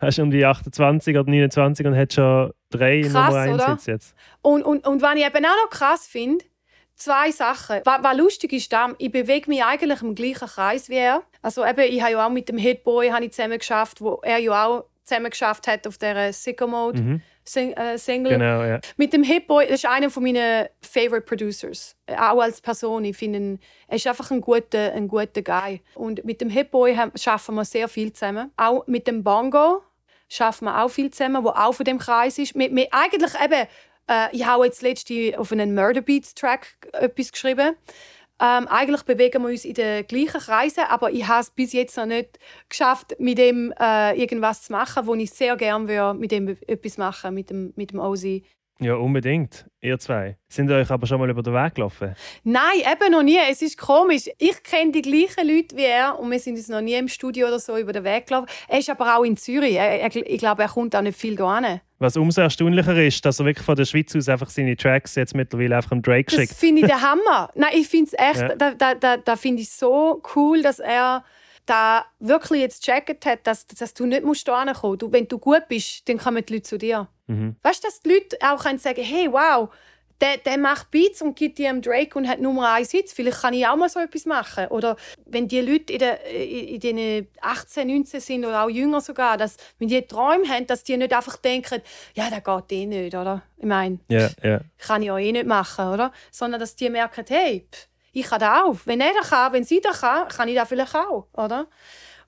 hast 0.00 0.18
um 0.20 0.30
die 0.30 0.46
28 0.46 1.18
oder 1.18 1.28
29 1.28 1.84
und 1.84 1.96
hat 1.96 2.12
schon 2.12 2.52
drei 2.70 3.00
krass, 3.00 3.48
Nummer 3.48 3.68
1 3.68 3.86
jetzt. 3.86 4.14
Und, 4.42 4.62
und, 4.62 4.86
und 4.86 5.02
was 5.02 5.16
ich 5.16 5.26
eben 5.26 5.44
auch 5.44 5.64
noch 5.64 5.70
krass 5.70 6.06
finde, 6.06 6.44
zwei 6.94 7.32
Sachen. 7.32 7.80
Was, 7.82 8.04
was 8.04 8.16
lustig 8.16 8.52
ist, 8.52 8.72
ich 8.98 9.10
bewege 9.10 9.50
mich 9.50 9.64
eigentlich 9.64 10.02
im 10.02 10.14
gleichen 10.14 10.46
Kreis 10.46 10.88
wie 10.88 10.98
er. 10.98 11.22
Also 11.42 11.66
eben, 11.66 11.80
ich 11.80 12.00
habe 12.00 12.12
ja 12.12 12.24
auch 12.24 12.30
mit 12.30 12.48
dem 12.48 12.58
Hitboy 12.58 13.10
zusammen 13.28 13.58
geschafft, 13.58 14.00
wo 14.00 14.20
er 14.22 14.38
ja 14.38 14.64
auch 14.64 14.84
zusammen 15.02 15.30
geschafft 15.30 15.66
hat 15.66 15.84
auf 15.88 15.98
der 15.98 16.32
Sicko 16.32 16.68
Mode. 16.68 17.02
Mhm 17.02 17.22
Sing 17.48 17.72
äh, 17.72 17.98
Single. 17.98 18.32
Genau, 18.32 18.64
ja. 18.64 18.80
Mit 18.96 19.12
dem 19.12 19.22
Hip 19.22 19.46
Boy, 19.46 19.66
das 19.66 19.76
ist 19.76 19.86
einer 19.86 20.08
meiner 20.20 20.68
Favorite 20.80 21.22
Producers. 21.22 21.96
Auch 22.08 22.40
als 22.40 22.60
Person. 22.60 23.04
Ich 23.04 23.16
finde, 23.16 23.38
ihn, 23.38 23.60
er 23.88 23.96
ist 23.96 24.06
einfach 24.06 24.30
ein 24.30 24.40
guter, 24.40 24.92
ein 24.92 25.08
guter 25.08 25.42
Guy. 25.42 25.80
Und 25.94 26.24
mit 26.24 26.40
dem 26.40 26.50
Hip 26.50 26.70
Boy 26.70 26.96
arbeiten 26.96 27.54
wir 27.54 27.64
sehr 27.64 27.88
viel 27.88 28.12
zusammen. 28.12 28.50
Auch 28.56 28.86
mit 28.86 29.06
dem 29.06 29.22
Bongo 29.22 29.82
arbeiten 30.38 30.64
wir 30.64 30.82
auch 30.82 30.88
viel 30.88 31.10
zusammen, 31.10 31.44
der 31.44 31.66
auch 31.66 31.72
von 31.72 31.84
dem 31.84 31.98
Kreis 31.98 32.38
ist. 32.38 32.54
Wir, 32.54 32.74
wir 32.74 32.88
eigentlich 32.90 33.32
eben, 33.42 33.68
äh, 34.08 34.28
ich 34.32 34.44
habe 34.44 34.66
jetzt 34.66 34.82
letzte 34.82 35.38
auf 35.38 35.52
einen 35.52 35.74
Murder 35.74 36.00
Beats 36.00 36.34
Track 36.34 36.66
etwas 36.92 37.32
geschrieben. 37.32 37.76
Ähm, 38.40 38.68
eigentlich 38.68 39.02
bewegen 39.02 39.42
wir 39.42 39.48
uns 39.48 39.64
in 39.64 39.74
den 39.74 40.06
gleichen 40.06 40.40
Kreisen, 40.40 40.84
aber 40.88 41.10
ich 41.10 41.26
habe 41.26 41.40
es 41.40 41.50
bis 41.50 41.72
jetzt 41.72 41.96
noch 41.96 42.06
nicht 42.06 42.38
geschafft, 42.68 43.16
mit 43.18 43.38
dem 43.38 43.72
äh, 43.80 44.18
irgendwas 44.20 44.62
zu 44.64 44.72
machen, 44.72 45.06
wo 45.06 45.14
ich 45.14 45.30
sehr 45.30 45.56
gerne 45.56 45.88
würde, 45.88 46.18
mit 46.18 46.32
dem 46.32 46.48
etwas 46.66 46.98
machen, 46.98 47.34
mit 47.34 47.48
dem, 47.48 47.72
mit 47.76 47.92
dem 47.92 48.00
Ozzy. 48.00 48.44
Ja, 48.78 48.96
unbedingt. 48.96 49.64
Ihr 49.80 49.98
zwei. 49.98 50.36
Sind 50.52 50.68
ihr 50.68 50.76
euch 50.76 50.90
aber 50.90 51.06
schon 51.06 51.18
mal 51.18 51.30
über 51.30 51.42
den 51.42 51.54
Weg 51.54 51.76
gelaufen? 51.76 52.14
Nein, 52.44 52.80
eben 52.80 53.10
noch 53.10 53.22
nie. 53.22 53.38
Es 53.50 53.62
ist 53.62 53.78
komisch. 53.78 54.28
Ich 54.38 54.62
kenne 54.62 54.92
die 54.92 55.00
gleichen 55.00 55.48
Leute 55.48 55.76
wie 55.76 55.84
er 55.84 56.18
und 56.18 56.30
wir 56.30 56.38
sind 56.38 56.56
uns 56.56 56.68
noch 56.68 56.82
nie 56.82 56.92
im 56.94 57.08
Studio 57.08 57.46
oder 57.46 57.58
so 57.58 57.78
über 57.78 57.94
den 57.94 58.04
Weg 58.04 58.26
gelaufen. 58.26 58.48
Er 58.68 58.78
ist 58.78 58.90
aber 58.90 59.16
auch 59.16 59.24
in 59.24 59.38
Zürich. 59.38 59.78
ich 59.78 60.38
glaube, 60.38 60.62
er 60.62 60.68
kommt 60.68 60.94
auch 60.94 61.00
nicht 61.00 61.16
viel 61.16 61.38
hin. 61.38 61.80
Was 61.98 62.16
umso 62.16 62.42
erstaunlicher 62.42 63.02
ist, 63.02 63.24
dass 63.24 63.40
er 63.40 63.46
wirklich 63.46 63.64
von 63.64 63.74
der 63.74 63.86
Schweiz 63.86 64.14
aus 64.14 64.28
einfach 64.28 64.50
seine 64.50 64.76
Tracks 64.76 65.14
jetzt 65.14 65.34
mittlerweile 65.34 65.76
einfach 65.76 65.92
am 65.92 66.02
Drake 66.02 66.30
schickt. 66.30 66.50
Das 66.50 66.58
finde 66.58 66.82
ich 66.82 66.86
der 66.88 67.00
Hammer. 67.00 67.50
Nein, 67.54 67.70
ich 67.74 67.88
finde 67.88 68.10
es 68.12 68.18
echt, 68.18 68.40
ja. 68.40 68.54
da, 68.54 68.74
da, 68.74 68.94
da, 68.94 69.16
da 69.16 69.36
finde 69.36 69.62
ich 69.62 69.70
so 69.70 70.22
cool, 70.34 70.62
dass 70.62 70.78
er 70.78 71.24
da 71.64 72.04
wirklich 72.20 72.60
jetzt 72.60 72.84
gecheckt 72.84 73.26
hat, 73.26 73.46
dass, 73.46 73.66
dass 73.66 73.94
du 73.94 74.06
nicht 74.06 74.24
musst 74.24 74.46
kommen 74.46 74.74
musst. 74.82 75.12
Wenn 75.12 75.26
du 75.26 75.38
gut 75.38 75.68
bist, 75.68 76.08
dann 76.08 76.18
kommen 76.18 76.44
die 76.44 76.54
Leute 76.54 76.62
zu 76.64 76.78
dir. 76.78 77.08
Mhm. 77.26 77.56
Weißt 77.62 77.82
du, 77.82 77.88
dass 77.88 78.00
die 78.00 78.10
Leute 78.10 78.36
auch 78.40 78.62
können 78.62 78.78
sagen 78.78 79.02
hey, 79.02 79.28
wow, 79.30 79.70
der, 80.20 80.38
der 80.38 80.58
macht 80.58 80.90
Beats 80.90 81.20
und 81.22 81.36
gibt 81.36 81.58
dir 81.58 81.72
Drake 81.80 82.16
und 82.18 82.28
hat 82.28 82.40
Nummer 82.40 82.72
1 82.72 82.90
Hits. 82.90 83.12
Vielleicht 83.12 83.40
kann 83.40 83.54
ich 83.54 83.66
auch 83.66 83.76
mal 83.76 83.88
so 83.88 84.00
etwas 84.00 84.24
machen. 84.24 84.68
Oder 84.68 84.96
wenn 85.26 85.48
die 85.48 85.60
Leute 85.60 85.92
in, 85.92 85.98
der, 85.98 86.24
in 86.26 86.80
den 86.80 87.28
18, 87.40 87.86
19 87.86 88.20
sind 88.20 88.44
oder 88.44 88.64
auch 88.64 88.70
jünger 88.70 89.00
sogar, 89.00 89.36
dass, 89.36 89.56
wenn 89.78 89.88
die 89.88 90.02
Träume 90.02 90.48
haben, 90.48 90.66
dass 90.66 90.84
die 90.84 90.96
nicht 90.96 91.12
einfach 91.12 91.36
denken, 91.36 91.82
ja, 92.14 92.30
das 92.30 92.42
geht 92.42 92.78
eh 92.78 92.86
nicht, 92.86 93.14
oder? 93.14 93.42
Ich 93.58 93.66
meine, 93.66 93.98
yeah, 94.10 94.30
yeah. 94.42 94.60
kann 94.78 95.02
ich 95.02 95.10
auch 95.10 95.18
eh 95.18 95.32
nicht 95.32 95.46
machen, 95.46 95.88
oder? 95.88 96.12
Sondern 96.30 96.60
dass 96.60 96.76
die 96.76 96.90
merken, 96.90 97.24
hey, 97.28 97.66
ich 98.12 98.26
kann 98.26 98.40
das 98.40 98.62
auch. 98.62 98.76
Wenn 98.86 99.00
er 99.00 99.12
das 99.18 99.30
kann, 99.30 99.52
wenn 99.52 99.64
sie 99.64 99.80
das 99.80 100.00
kann, 100.00 100.28
kann 100.28 100.48
ich 100.48 100.54
das 100.54 100.68
vielleicht 100.68 100.94
auch, 100.94 101.28
oder? 101.34 101.66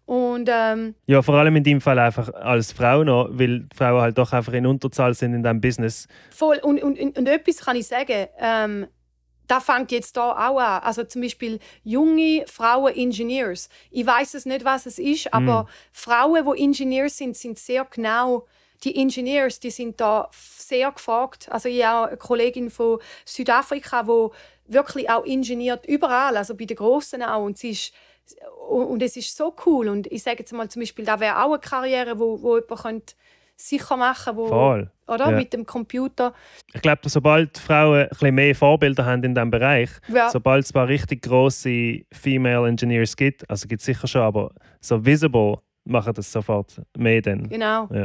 Und, 0.09 0.49
ähm, 0.51 0.95
ja, 1.07 1.21
vor 1.21 1.35
allem 1.35 1.57
in 1.57 1.65
dem 1.65 1.83
Fall 1.83 1.99
einfach 1.99 2.33
als 2.33 2.73
Frau 2.73 3.05
noch, 3.05 3.29
weil 3.31 3.67
Frauen 3.77 4.01
halt 4.01 4.17
doch 4.17 4.33
einfach 4.33 4.55
in 4.55 4.65
Unterzahl 4.65 5.13
sind 5.13 5.35
in 5.35 5.43
diesem 5.43 5.61
Business. 5.61 6.09
Voll. 6.31 6.59
Und, 6.63 6.83
und, 6.83 6.99
und, 6.99 7.19
und 7.19 7.29
etwas 7.29 7.59
kann 7.59 7.77
ich 7.77 7.89
sagen, 7.89 8.27
ähm, 8.39 8.87
da 9.47 9.61
fängt 9.61 9.93
jetzt 9.93 10.17
da 10.17 10.31
auch 10.33 10.59
an. 10.59 10.83
Also 10.83 11.05
zum 11.05 11.21
Beispiel 11.21 11.59
junge 11.85 12.47
Frauen 12.47 12.95
Engineers. 12.95 13.69
Ich 13.91 14.07
weiß 14.07 14.33
es 14.33 14.47
nicht, 14.47 14.65
was 14.65 14.87
es 14.87 14.99
ist, 14.99 15.35
aber 15.35 15.65
mm. 15.65 15.69
Frauen, 15.93 16.55
die 16.55 16.63
Ingenieurs 16.63 17.19
sind, 17.19 17.37
sind 17.37 17.59
sehr 17.59 17.85
genau. 17.85 18.47
Die 18.85 18.97
Engineers, 18.97 19.61
die 19.61 19.71
sind 19.71 20.01
da 20.01 20.31
sehr 20.33 20.91
gefragt. 20.91 21.51
Also 21.51 21.69
ich 21.69 21.85
habe 21.85 22.09
eine 22.09 22.17
Kollegin 22.17 22.71
von 22.71 22.99
Südafrika, 23.27 24.05
die 24.05 24.29
wirklich 24.69 25.11
auch 25.11 25.25
ingeniert 25.25 25.85
überall, 25.85 26.39
also 26.39 26.55
bei 26.55 26.65
den 26.65 26.79
Großen 26.79 27.23
auch. 27.23 27.45
Und 27.45 27.59
sie 27.59 27.71
ist 27.71 27.93
und 28.69 29.03
es 29.03 29.17
ist 29.17 29.37
so 29.37 29.55
cool. 29.67 29.89
Und 29.89 30.07
ich 30.09 30.23
sage 30.23 30.39
jetzt 30.41 30.53
mal 30.53 30.69
zum 30.69 30.81
Beispiel, 30.81 31.05
da 31.05 31.21
wäre 31.21 31.43
auch 31.43 31.53
eine 31.53 31.59
Karriere, 31.61 32.19
wo, 32.19 32.41
wo 32.43 32.57
jemand 32.57 32.83
könnte 32.83 33.15
sicher 33.57 33.97
machen 33.97 34.37
wo, 34.37 34.47
Voll. 34.47 34.91
Oder? 35.09 35.31
Ja. 35.31 35.37
Mit 35.37 35.53
dem 35.53 35.67
Computer. 35.67 36.33
Ich 36.73 36.83
glaube, 36.83 37.09
sobald 37.09 37.59
Frauen 37.59 38.03
ein 38.03 38.09
bisschen 38.09 38.35
mehr 38.35 38.55
Vorbilder 38.55 39.05
haben 39.05 39.25
in 39.25 39.35
diesem 39.35 39.51
Bereich, 39.51 39.91
ja. 40.09 40.31
sobald 40.31 40.65
es 40.65 40.71
ein 40.71 40.75
paar 40.75 40.89
richtig 40.89 41.23
grosse 41.23 42.03
Female 42.13 42.69
Engineers 42.69 43.17
gibt, 43.17 43.49
also 43.51 43.67
gibt 43.67 43.81
es 43.81 43.87
sicher 43.87 44.07
schon, 44.07 44.23
aber 44.23 44.53
so 44.81 45.05
visible 45.05 45.59
machen 45.85 46.13
das 46.15 46.31
sofort 46.31 46.81
mehr 46.97 47.23
dann. 47.23 47.49
Genau. 47.49 47.89
Ja. 47.93 48.05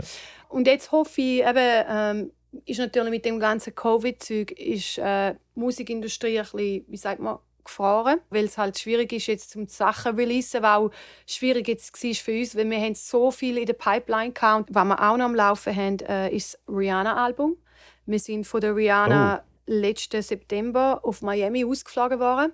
Und 0.50 0.68
jetzt 0.68 0.92
hoffe 0.92 1.22
ich 1.22 1.46
eben, 1.46 1.86
ähm, 1.90 2.32
ist 2.66 2.80
natürlich 2.80 3.10
mit 3.10 3.26
dem 3.26 3.40
ganzen 3.40 3.76
Covid-Zeug 3.76 4.52
ist 4.52 4.98
äh, 4.98 5.34
die 5.56 5.60
Musikindustrie 5.60 6.40
ein 6.40 6.44
bisschen, 6.44 6.86
wie 6.88 6.98
sagt 6.98 7.20
man, 7.20 7.38
gefahren, 7.64 8.20
weil 8.30 8.46
es 8.46 8.58
halt 8.58 8.78
schwierig 8.80 9.14
ist, 9.14 9.28
jetzt 9.28 9.52
zum 9.52 9.68
Sachen 9.68 10.16
releasen, 10.16 10.64
weil 10.64 10.78
auch 10.78 10.92
schwierig 11.26 11.68
jetzt 11.68 12.04
war 12.04 12.14
für 12.14 12.40
uns, 12.40 12.56
weil 12.56 12.70
wir 12.70 12.80
haben 12.80 12.96
so 12.96 13.32
viel 13.32 13.58
in 13.58 13.66
der 13.66 13.74
Pipeline 13.74 14.32
gehabt. 14.32 14.70
Was 14.72 14.86
wir 14.86 15.02
auch 15.02 15.18
noch 15.18 15.26
am 15.26 15.36
Laufen 15.36 15.76
haben, 15.76 16.00
äh, 16.00 16.30
ist 16.30 16.54
das 16.54 16.76
Rihanna-Album. 16.76 17.58
Wir 18.06 18.20
sind 18.20 18.46
von 18.46 18.62
der 18.62 18.76
Rihanna 18.76 19.42
oh. 19.42 19.72
letzten 19.72 20.22
September 20.22 21.00
auf 21.04 21.22
Miami 21.22 21.64
ausgeflogen 21.66 22.20
worden 22.20 22.52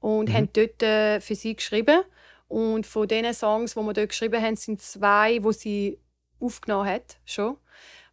und 0.00 0.28
mhm. 0.28 0.34
haben 0.34 0.48
dort 0.52 0.82
äh, 0.82 1.20
für 1.20 1.34
sie 1.34 1.56
geschrieben. 1.56 2.02
Und 2.48 2.86
von 2.86 3.08
den 3.08 3.32
Songs, 3.34 3.74
die 3.74 3.80
wir 3.80 3.92
dort 3.92 4.10
geschrieben 4.10 4.40
haben, 4.40 4.56
sind 4.56 4.80
zwei, 4.80 5.42
wo 5.42 5.50
sie 5.50 5.98
aufgenommen 6.38 6.88
hat, 6.88 7.18
schon. 7.24 7.56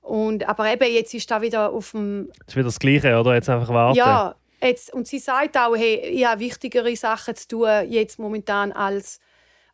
Und, 0.02 0.48
aber 0.50 0.72
eben, 0.72 0.92
jetzt 0.92 1.14
ist 1.14 1.30
da 1.32 1.42
wieder 1.42 1.72
auf 1.72 1.92
dem... 1.92 2.30
Das 2.40 2.50
ist 2.50 2.56
wieder 2.56 2.66
das 2.66 2.80
Gleiche, 2.80 3.18
oder? 3.18 3.36
Jetzt 3.36 3.50
einfach 3.50 3.70
warten. 3.70 3.98
Ja, 3.98 4.36
Jetzt, 4.64 4.94
und 4.94 5.08
sie 5.08 5.20
sagt 5.20 5.58
auch, 5.58 5.76
hey, 5.76 5.96
ich 5.96 6.26
habe 6.26 6.40
wichtigere 6.40 6.96
Sachen 6.96 7.36
zu 7.36 7.48
tun 7.48 7.70
jetzt 7.90 8.18
momentan, 8.18 8.72
als, 8.72 9.20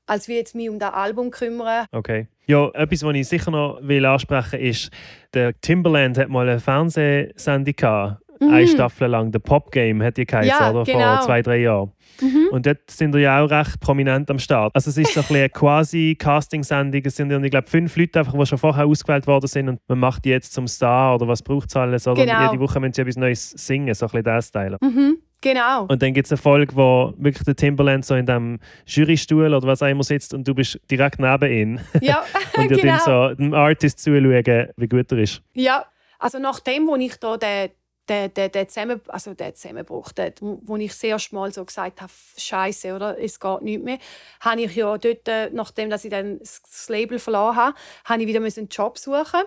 als 0.07 0.27
wie 0.27 0.35
jetzt 0.35 0.55
mich 0.55 0.69
um 0.69 0.79
das 0.79 0.93
Album 0.93 1.29
kümmern. 1.29 1.85
Okay. 1.91 2.27
Ja, 2.47 2.69
etwas, 2.73 3.03
was 3.03 3.15
ich 3.15 3.27
sicher 3.27 3.51
noch 3.51 3.79
will 3.83 4.05
ansprechen 4.05 4.59
will, 4.59 4.69
ist, 4.69 4.89
der 5.35 5.59
Timberland 5.61 6.17
hat 6.17 6.29
mal 6.29 6.49
eine 6.49 6.59
Fernsehsendung 6.59 7.75
gehabt, 7.75 8.23
mhm. 8.39 8.53
eine 8.53 8.67
Staffel 8.67 9.09
lang. 9.09 9.31
The 9.31 9.39
Pop 9.39 9.71
Game 9.71 10.01
hat 10.03 10.17
die 10.17 10.25
geheißen, 10.25 10.49
ja, 10.49 10.71
oder? 10.71 10.83
Genau. 10.83 11.15
Vor 11.17 11.25
zwei, 11.25 11.41
drei 11.41 11.57
Jahren. 11.57 11.91
Mhm. 12.21 12.47
Und 12.51 12.65
dort 12.65 12.89
sind 12.89 13.13
wir 13.13 13.21
ja 13.21 13.43
auch 13.43 13.49
recht 13.49 13.79
prominent 13.79 14.29
am 14.29 14.39
Start. 14.39 14.73
Also 14.75 14.89
es 14.89 14.97
ist 14.97 15.13
so 15.13 15.21
ein 15.21 15.35
eine 15.35 15.49
quasi 15.49 16.15
Casting-Sendung. 16.17 17.01
Es 17.05 17.15
sind, 17.15 17.31
ich 17.31 17.51
glaube, 17.51 17.67
fünf 17.67 17.95
Leute, 17.95 18.19
einfach, 18.19 18.33
die 18.33 18.45
schon 18.45 18.57
vorher 18.57 18.85
ausgewählt 18.85 19.27
worden 19.27 19.47
sind 19.47 19.69
und 19.69 19.79
man 19.87 19.99
macht 19.99 20.25
die 20.25 20.29
jetzt 20.29 20.53
zum 20.53 20.67
Star 20.67 21.15
oder 21.15 21.27
was 21.27 21.41
braucht 21.41 21.69
es 21.69 21.75
alles. 21.75 22.07
Oder 22.07 22.25
genau. 22.25 22.51
jede 22.51 22.61
Woche 22.61 22.79
müssen 22.79 22.93
sie 22.93 23.01
etwas 23.01 23.15
Neues 23.17 23.49
singen, 23.51 23.93
so 23.93 24.05
ein 24.05 24.11
bisschen 24.11 24.23
das 24.23 24.47
Style. 24.47 24.77
Mhm. 24.81 25.17
Genau. 25.41 25.85
Und 25.85 26.01
dann 26.01 26.13
gibt 26.13 26.25
es 26.25 26.31
eine 26.33 26.37
Folge, 26.37 26.75
wo 26.75 27.13
wirklich 27.17 27.45
der 27.45 27.55
Timberland 27.55 28.03
so 28.03 28.15
in 28.15 28.25
dem 28.25 28.59
Jurystuhl 28.85 29.53
oder 29.53 29.67
was 29.67 29.81
auch 29.81 29.87
immer 29.87 30.03
sitzt 30.03 30.33
und 30.33 30.45
du 30.45 30.53
bist 30.53 30.79
direkt 30.91 31.19
neben 31.19 31.51
ihm. 31.51 31.79
Ja, 32.01 32.23
und 32.57 32.69
dir 32.69 32.77
genau. 32.77 32.97
dann 33.05 33.29
so 33.29 33.35
dem 33.35 33.53
Artist 33.53 33.99
zuschauen, 33.99 34.67
wie 34.75 34.87
gut 34.87 35.11
er 35.11 35.17
ist. 35.19 35.41
Ja, 35.53 35.85
also 36.19 36.39
nachdem, 36.39 36.87
wo 36.87 36.95
ich 36.97 37.15
da 37.17 37.37
den 37.37 37.69
der, 38.09 38.29
der, 38.29 38.49
der, 38.49 38.67
Zusammen 38.67 39.01
also 39.07 39.33
der 39.33 39.55
Zusammenbruch, 39.55 40.11
der, 40.11 40.33
wo 40.41 40.75
ich 40.77 40.91
das 40.91 41.03
erste 41.03 41.35
Mal 41.35 41.53
so 41.53 41.63
gesagt 41.63 42.01
habe, 42.01 42.11
Scheiße, 42.37 42.93
oder? 42.95 43.17
Es 43.19 43.39
geht 43.39 43.61
nicht 43.61 43.83
mehr, 43.83 43.99
habe 44.41 44.61
ich 44.61 44.75
ja 44.75 44.97
dort, 44.97 45.27
äh, 45.27 45.49
nachdem 45.51 45.89
dass 45.89 46.03
ich 46.03 46.11
dann 46.11 46.39
das 46.39 46.89
Label 46.89 47.19
verloren 47.19 47.55
habe, 47.55 47.77
habe 48.05 48.21
ich 48.21 48.27
wieder 48.27 48.39
einen 48.39 48.67
Job 48.67 48.97
suchen. 48.97 49.43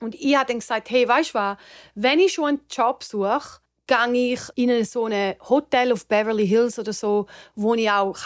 Und 0.00 0.14
ich 0.16 0.36
habe 0.36 0.46
dann 0.46 0.58
gesagt, 0.58 0.90
hey, 0.90 1.08
weißt 1.08 1.30
du 1.30 1.34
was, 1.34 1.56
wenn 1.94 2.18
ich 2.18 2.32
schon 2.32 2.46
einen 2.46 2.60
Job 2.68 3.02
suche, 3.02 3.60
gehe 3.86 4.32
ich 4.32 4.40
in 4.54 4.84
so 4.84 5.06
ein 5.06 5.36
Hotel 5.48 5.92
auf 5.92 6.06
Beverly 6.06 6.46
Hills 6.46 6.78
oder 6.78 6.92
so, 6.92 7.26
wo 7.54 7.74
ich 7.74 7.90
auch 7.90 8.16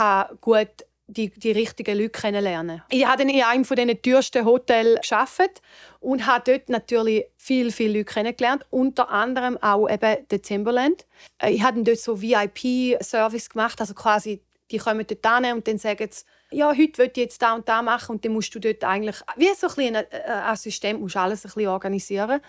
gut 0.40 0.85
die, 1.08 1.30
die 1.30 1.52
richtigen 1.52 1.96
Leute 1.96 2.10
kennenlernen. 2.10 2.82
Ich 2.90 3.06
habe 3.06 3.18
dann 3.18 3.28
in 3.28 3.42
einem 3.42 3.64
von 3.64 3.76
diesen 3.76 4.02
teuersten 4.02 4.44
Hotels 4.44 5.08
gearbeitet 5.08 5.62
und 6.00 6.26
habe 6.26 6.52
dort 6.52 6.68
natürlich 6.68 7.26
viel, 7.36 7.70
viele 7.70 7.98
Leute 7.98 8.12
kennengelernt, 8.12 8.66
unter 8.70 9.10
anderem 9.10 9.56
auch 9.62 9.88
eben 9.88 10.26
den 10.28 10.42
Timberland. 10.42 11.06
Äh, 11.38 11.52
ich 11.52 11.62
habe 11.62 11.82
dort 11.82 11.98
so 11.98 12.20
VIP-Service 12.20 13.50
gemacht, 13.50 13.80
also 13.80 13.94
quasi 13.94 14.40
die 14.70 14.78
kommen 14.78 15.06
dort 15.06 15.44
hin 15.44 15.54
und 15.54 15.68
dann 15.68 15.78
sagen 15.78 16.08
sie, 16.10 16.24
ja, 16.56 16.70
heute 16.70 16.96
will 16.96 17.10
ich 17.12 17.16
jetzt 17.18 17.42
da 17.42 17.54
und 17.54 17.68
da 17.68 17.82
machen 17.82 18.12
und 18.12 18.24
dann 18.24 18.32
musst 18.32 18.54
du 18.54 18.58
dort 18.58 18.82
eigentlich, 18.82 19.16
wie 19.36 19.52
so 19.54 19.68
ein, 19.76 19.94
ein 19.94 20.06
Assistent, 20.26 21.00
musst 21.00 21.14
alles 21.14 21.44
ein 21.44 21.50
bisschen 21.52 21.68
organisieren. 21.68 22.40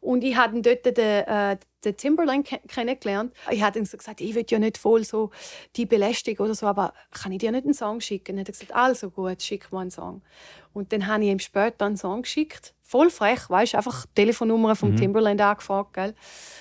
Und 0.00 0.22
ich 0.22 0.36
habe 0.36 0.62
dort 0.62 0.86
den, 0.86 0.96
äh, 0.96 1.56
den 1.84 1.96
Timberland 1.96 2.48
kennengelernt. 2.68 3.34
Ich 3.50 3.60
habe 3.60 3.76
dann 3.76 3.84
so 3.84 3.96
gesagt, 3.96 4.20
ich 4.20 4.36
will 4.36 4.46
ja 4.48 4.60
nicht 4.60 4.78
voll 4.78 5.02
so 5.02 5.30
die 5.74 5.86
belästigen 5.86 6.44
oder 6.44 6.54
so, 6.54 6.66
aber 6.66 6.92
kann 7.10 7.32
ich 7.32 7.38
dir 7.38 7.50
nicht 7.50 7.64
einen 7.64 7.74
Song 7.74 8.00
schicken? 8.00 8.32
Und 8.32 8.38
er 8.38 8.40
hat 8.42 8.52
gesagt, 8.52 8.72
also 8.72 9.10
gut, 9.10 9.42
schick 9.42 9.72
mir 9.72 9.80
einen 9.80 9.90
Song. 9.90 10.22
Und 10.78 10.92
dann 10.92 11.08
habe 11.08 11.24
ich 11.24 11.30
ihm 11.30 11.40
später 11.40 11.86
einen 11.86 11.96
Song 11.96 12.22
geschickt. 12.22 12.72
Voll 12.84 13.10
frech, 13.10 13.50
weißt 13.50 13.72
du, 13.72 13.78
einfach 13.78 14.06
Telefonnummer 14.14 14.76
vom 14.76 14.92
mhm. 14.92 14.96
Timberland 14.96 15.40
angefragt, 15.40 15.92
gell? 15.92 16.14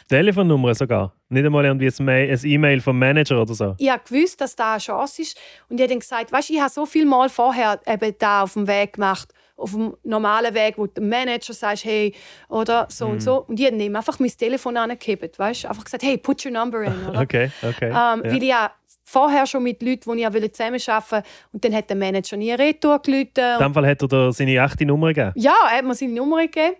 Telefonnummer 0.09 0.73
sogar? 0.73 1.13
Nicht 1.29 1.45
einmal 1.45 1.65
irgendwie 1.65 1.87
ein 1.87 2.39
E-Mail 2.43 2.81
vom 2.81 2.97
Manager 2.97 3.43
oder 3.43 3.53
so? 3.53 3.75
Ich 3.77 3.89
habe 3.91 4.01
gewusst, 4.03 4.41
dass 4.41 4.55
da 4.55 4.71
eine 4.71 4.79
Chance 4.79 5.21
ist. 5.21 5.37
Und 5.69 5.77
ich 5.77 5.83
habe 5.83 5.89
dann 5.89 5.99
gesagt, 5.99 6.31
weißt 6.31 6.49
du, 6.49 6.53
ich 6.53 6.59
habe 6.59 6.71
so 6.71 6.87
viel 6.87 7.05
Mal 7.05 7.29
vorher 7.29 7.79
eben 7.85 8.15
da 8.17 8.41
auf 8.41 8.53
dem 8.53 8.67
Weg 8.67 8.93
gemacht 8.93 9.31
auf 9.57 9.71
dem 9.71 9.97
normalen 10.03 10.53
Weg, 10.53 10.77
wo 10.77 10.85
der 10.85 11.03
Manager 11.03 11.51
sagt, 11.53 11.83
hey, 11.83 12.13
oder 12.47 12.87
so 12.89 13.07
mm. 13.07 13.09
und 13.09 13.15
mhm. 13.15 13.21
so. 13.21 13.45
Und 13.45 13.59
ich 13.59 13.65
habe 13.65 13.97
einfach 13.97 14.19
mein 14.19 14.29
Telefon 14.29 14.77
angehebt, 14.77 15.39
weißt 15.39 15.65
Einfach 15.65 15.83
gesagt, 15.83 16.03
hey, 16.03 16.17
put 16.17 16.45
your 16.45 16.51
number 16.51 16.83
in, 16.83 17.07
oder? 17.07 17.21
Okay, 17.27 17.51
okay. 17.63 17.87
Ähm, 17.87 17.91
ja. 17.91 18.23
Weil 18.23 18.37
ich 18.37 18.49
ja 18.49 18.71
vorher 19.07 19.47
schon 19.47 19.63
mit 19.63 19.81
Leuten, 19.81 20.17
die 20.17 20.23
ich 20.23 20.53
zusammenarbeiten 20.53 21.11
wollte. 21.11 21.27
Und 21.53 21.63
dann 21.63 21.73
hat 21.73 21.89
der 21.89 21.95
Manager 21.95 22.35
nie 22.35 22.51
Retour 22.51 22.99
gerufen. 22.99 23.31
In 23.37 23.59
dem 23.59 23.73
Fall 23.73 23.87
hat 23.87 24.01
er 24.01 24.07
dir 24.07 24.33
seine 24.33 24.57
echte 24.57 24.85
Nummer 24.85 25.13
gegeben? 25.13 25.31
Ja, 25.35 25.55
er 25.71 25.77
hat 25.77 25.85
mir 25.85 25.95
seine 25.95 26.11
Nummer 26.11 26.41
gegeben. 26.41 26.75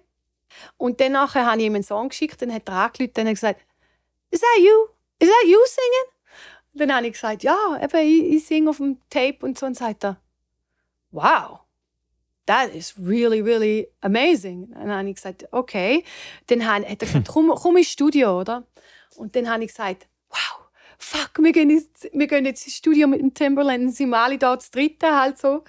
Und 0.76 1.00
dann 1.00 1.14
nachher 1.14 1.46
habe 1.46 1.60
ich 1.60 1.68
ihm 1.68 1.76
einen 1.76 1.84
Song 1.84 2.10
geschickt, 2.10 2.42
dann 2.42 2.54
hat 2.54 2.68
er 2.68 2.74
angerufen 2.74 3.14
und 3.18 3.28
hat 3.28 3.34
gesagt, 3.34 3.62
«Is 4.30 4.42
that 4.42 4.60
you? 4.60 4.88
Is 5.20 5.30
that 5.30 5.46
you 5.46 5.58
singing?» 5.66 6.14
Und 6.74 6.82
dann 6.82 6.96
habe 6.96 7.08
ich 7.08 7.14
gesagt, 7.14 7.44
«Ja, 7.44 7.56
eben, 7.82 7.98
ich, 7.98 8.36
ich 8.36 8.46
singe 8.46 8.70
auf 8.72 8.78
dem 8.78 8.98
Tape.» 9.10 9.38
Und 9.42 9.58
so 9.58 9.66
und 9.66 9.78
sagt 9.78 10.04
er, 10.04 10.18
«Wow, 11.12 11.60
that 12.46 12.74
is 12.74 12.94
really, 13.00 13.40
really 13.40 13.88
amazing.» 14.02 14.64
Und 14.64 14.88
dann 14.88 14.92
habe 14.92 15.10
ich 15.10 15.16
gesagt, 15.16 15.48
«Okay.» 15.52 16.04
Dann 16.48 16.68
hat 16.68 16.84
er 16.84 16.96
gesagt, 16.98 17.28
«Komm, 17.32 17.50
komm 17.56 17.78
ins 17.78 17.90
Studio, 17.90 18.42
oder?» 18.42 18.64
Und 19.16 19.36
dann 19.36 19.50
habe 19.50 19.64
ich 19.64 19.70
gesagt, 19.70 20.08
«Wow, 20.30 20.67
fuck, 20.98 21.32
wir 21.40 21.52
gehen, 21.52 21.70
ins, 21.70 21.88
wir 22.14 22.28
gehen 22.28 22.46
jetzt 22.46 22.66
ins 22.66 22.76
Studio 22.76 23.08
mit 23.08 23.22
dem 23.22 23.34
Timberland.» 23.34 23.84
Dann 23.84 23.92
sind 23.92 24.10
wir 24.10 24.20
alle 24.20 24.38
da 24.38 24.58
zu 24.60 24.72
dritten 24.72 25.16
halt 25.16 25.38
so. 25.38 25.64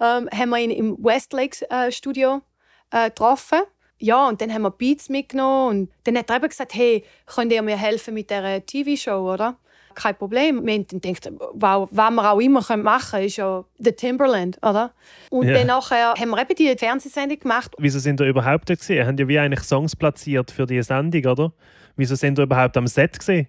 Ähm, 0.00 0.28
haben 0.32 0.50
wir 0.50 0.58
ihn 0.58 0.70
im 0.70 0.96
Westlake 0.98 1.68
äh, 1.70 1.90
Studio 1.92 2.42
äh, 2.90 3.08
getroffen 3.08 3.60
ja, 4.02 4.28
und 4.28 4.40
dann 4.40 4.52
haben 4.52 4.62
wir 4.62 4.72
Beats 4.72 5.08
mitgenommen 5.08 5.68
und 5.82 5.90
dann 6.02 6.18
hat 6.18 6.28
er 6.28 6.36
eben 6.36 6.48
gesagt, 6.48 6.74
hey, 6.74 7.04
könnt 7.24 7.52
ihr 7.52 7.62
mir 7.62 7.76
helfen 7.76 8.14
mit 8.14 8.30
dieser 8.30 8.66
TV-Show, 8.66 9.32
oder? 9.32 9.56
Kein 9.94 10.16
Problem. 10.16 10.66
Wir 10.66 10.74
haben 10.74 10.86
dann 10.88 11.00
gedacht, 11.00 11.30
wow, 11.52 11.88
was 11.92 12.10
wir 12.10 12.32
auch 12.32 12.40
immer 12.40 12.76
machen 12.78 13.10
können, 13.12 13.26
ist 13.26 13.36
ja 13.36 13.64
The 13.78 13.92
Timberland, 13.92 14.58
oder? 14.60 14.92
Und 15.30 15.46
Ja. 15.46 15.54
dann 15.54 15.68
nachher 15.68 16.14
haben 16.14 16.30
wir 16.30 16.42
eben 16.42 16.56
die 16.56 16.76
Fernsehsendung 16.76 17.38
gemacht. 17.38 17.76
Wieso 17.78 18.00
sind 18.00 18.20
ihr 18.20 18.26
überhaupt 18.26 18.68
da 18.70 18.74
gesehen? 18.74 19.06
Haben 19.06 19.18
ja 19.18 19.28
wie 19.28 19.38
eigentlich 19.38 19.62
Songs 19.62 19.94
platziert 19.94 20.50
für 20.50 20.66
die 20.66 20.82
Sendung, 20.82 21.24
oder? 21.24 21.52
Wieso 21.94 22.16
sind 22.16 22.40
ihr 22.40 22.42
überhaupt 22.42 22.76
am 22.76 22.88
Set 22.88 23.16
gesehen? 23.16 23.46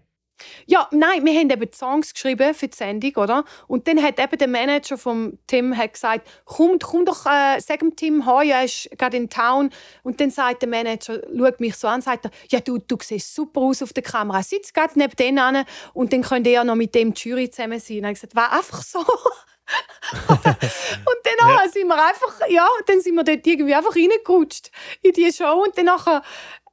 Ja, 0.65 0.87
nein, 0.91 1.23
wir 1.25 1.33
haben 1.39 1.49
eben 1.49 1.71
Songs 1.71 2.13
geschrieben 2.13 2.53
für 2.53 2.67
die 2.67 2.75
Sendung, 2.75 3.15
oder? 3.15 3.45
Und 3.67 3.87
dann 3.87 4.01
hat 4.01 4.19
eben 4.19 4.37
der 4.37 4.47
Manager 4.47 4.97
von 4.97 5.37
Tim 5.47 5.77
hat 5.77 5.93
gesagt, 5.93 6.27
komm, 6.45 6.79
komm 6.79 7.05
doch, 7.05 7.25
äh, 7.25 7.59
sag 7.59 7.79
dem 7.79 7.95
Tim, 7.95 8.25
hey, 8.25 8.49
er 8.51 8.63
ist 8.65 8.89
gerade 8.97 9.17
in 9.17 9.29
Town. 9.29 9.69
Und 10.03 10.19
dann 10.19 10.31
sagt 10.31 10.61
der 10.63 10.69
Manager, 10.69 11.21
schaut 11.37 11.59
mich 11.59 11.75
so 11.75 11.87
an, 11.87 12.01
sagt 12.01 12.25
er, 12.25 12.31
ja, 12.49 12.59
du, 12.59 12.77
du 12.79 12.97
siehst 13.01 13.33
super 13.35 13.61
aus 13.61 13.81
auf 13.83 13.93
der 13.93 14.03
Kamera, 14.03 14.41
sitz 14.43 14.73
gerade 14.73 14.97
neben 14.97 15.15
denen 15.15 15.39
an 15.39 15.65
und 15.93 16.11
dann 16.13 16.21
könnt 16.23 16.47
ihr 16.47 16.53
ja 16.53 16.63
noch 16.63 16.75
mit 16.75 16.95
dem 16.95 17.13
die 17.13 17.29
Jury 17.29 17.49
zusammen 17.49 17.79
sein. 17.79 17.97
Und 17.97 18.03
er 18.03 18.09
hat 18.09 18.15
gesagt, 18.15 18.35
war 18.35 18.51
einfach 18.51 18.81
so. 18.81 18.99
und 20.27 20.39
dann 20.43 21.49
Ja. 21.49 21.69
sind 21.71 21.87
wir 21.87 21.95
einfach, 22.05 22.47
ja, 22.49 22.67
dann 22.85 23.01
sind 23.01 23.15
wir 23.15 23.23
dort 23.23 23.45
irgendwie 23.47 23.73
einfach 23.73 23.95
reingerutscht 23.95 24.71
in 25.01 25.13
die 25.13 25.31
Show 25.31 25.63
und 25.63 25.77
dann 25.77 25.85
nachher 25.85 26.21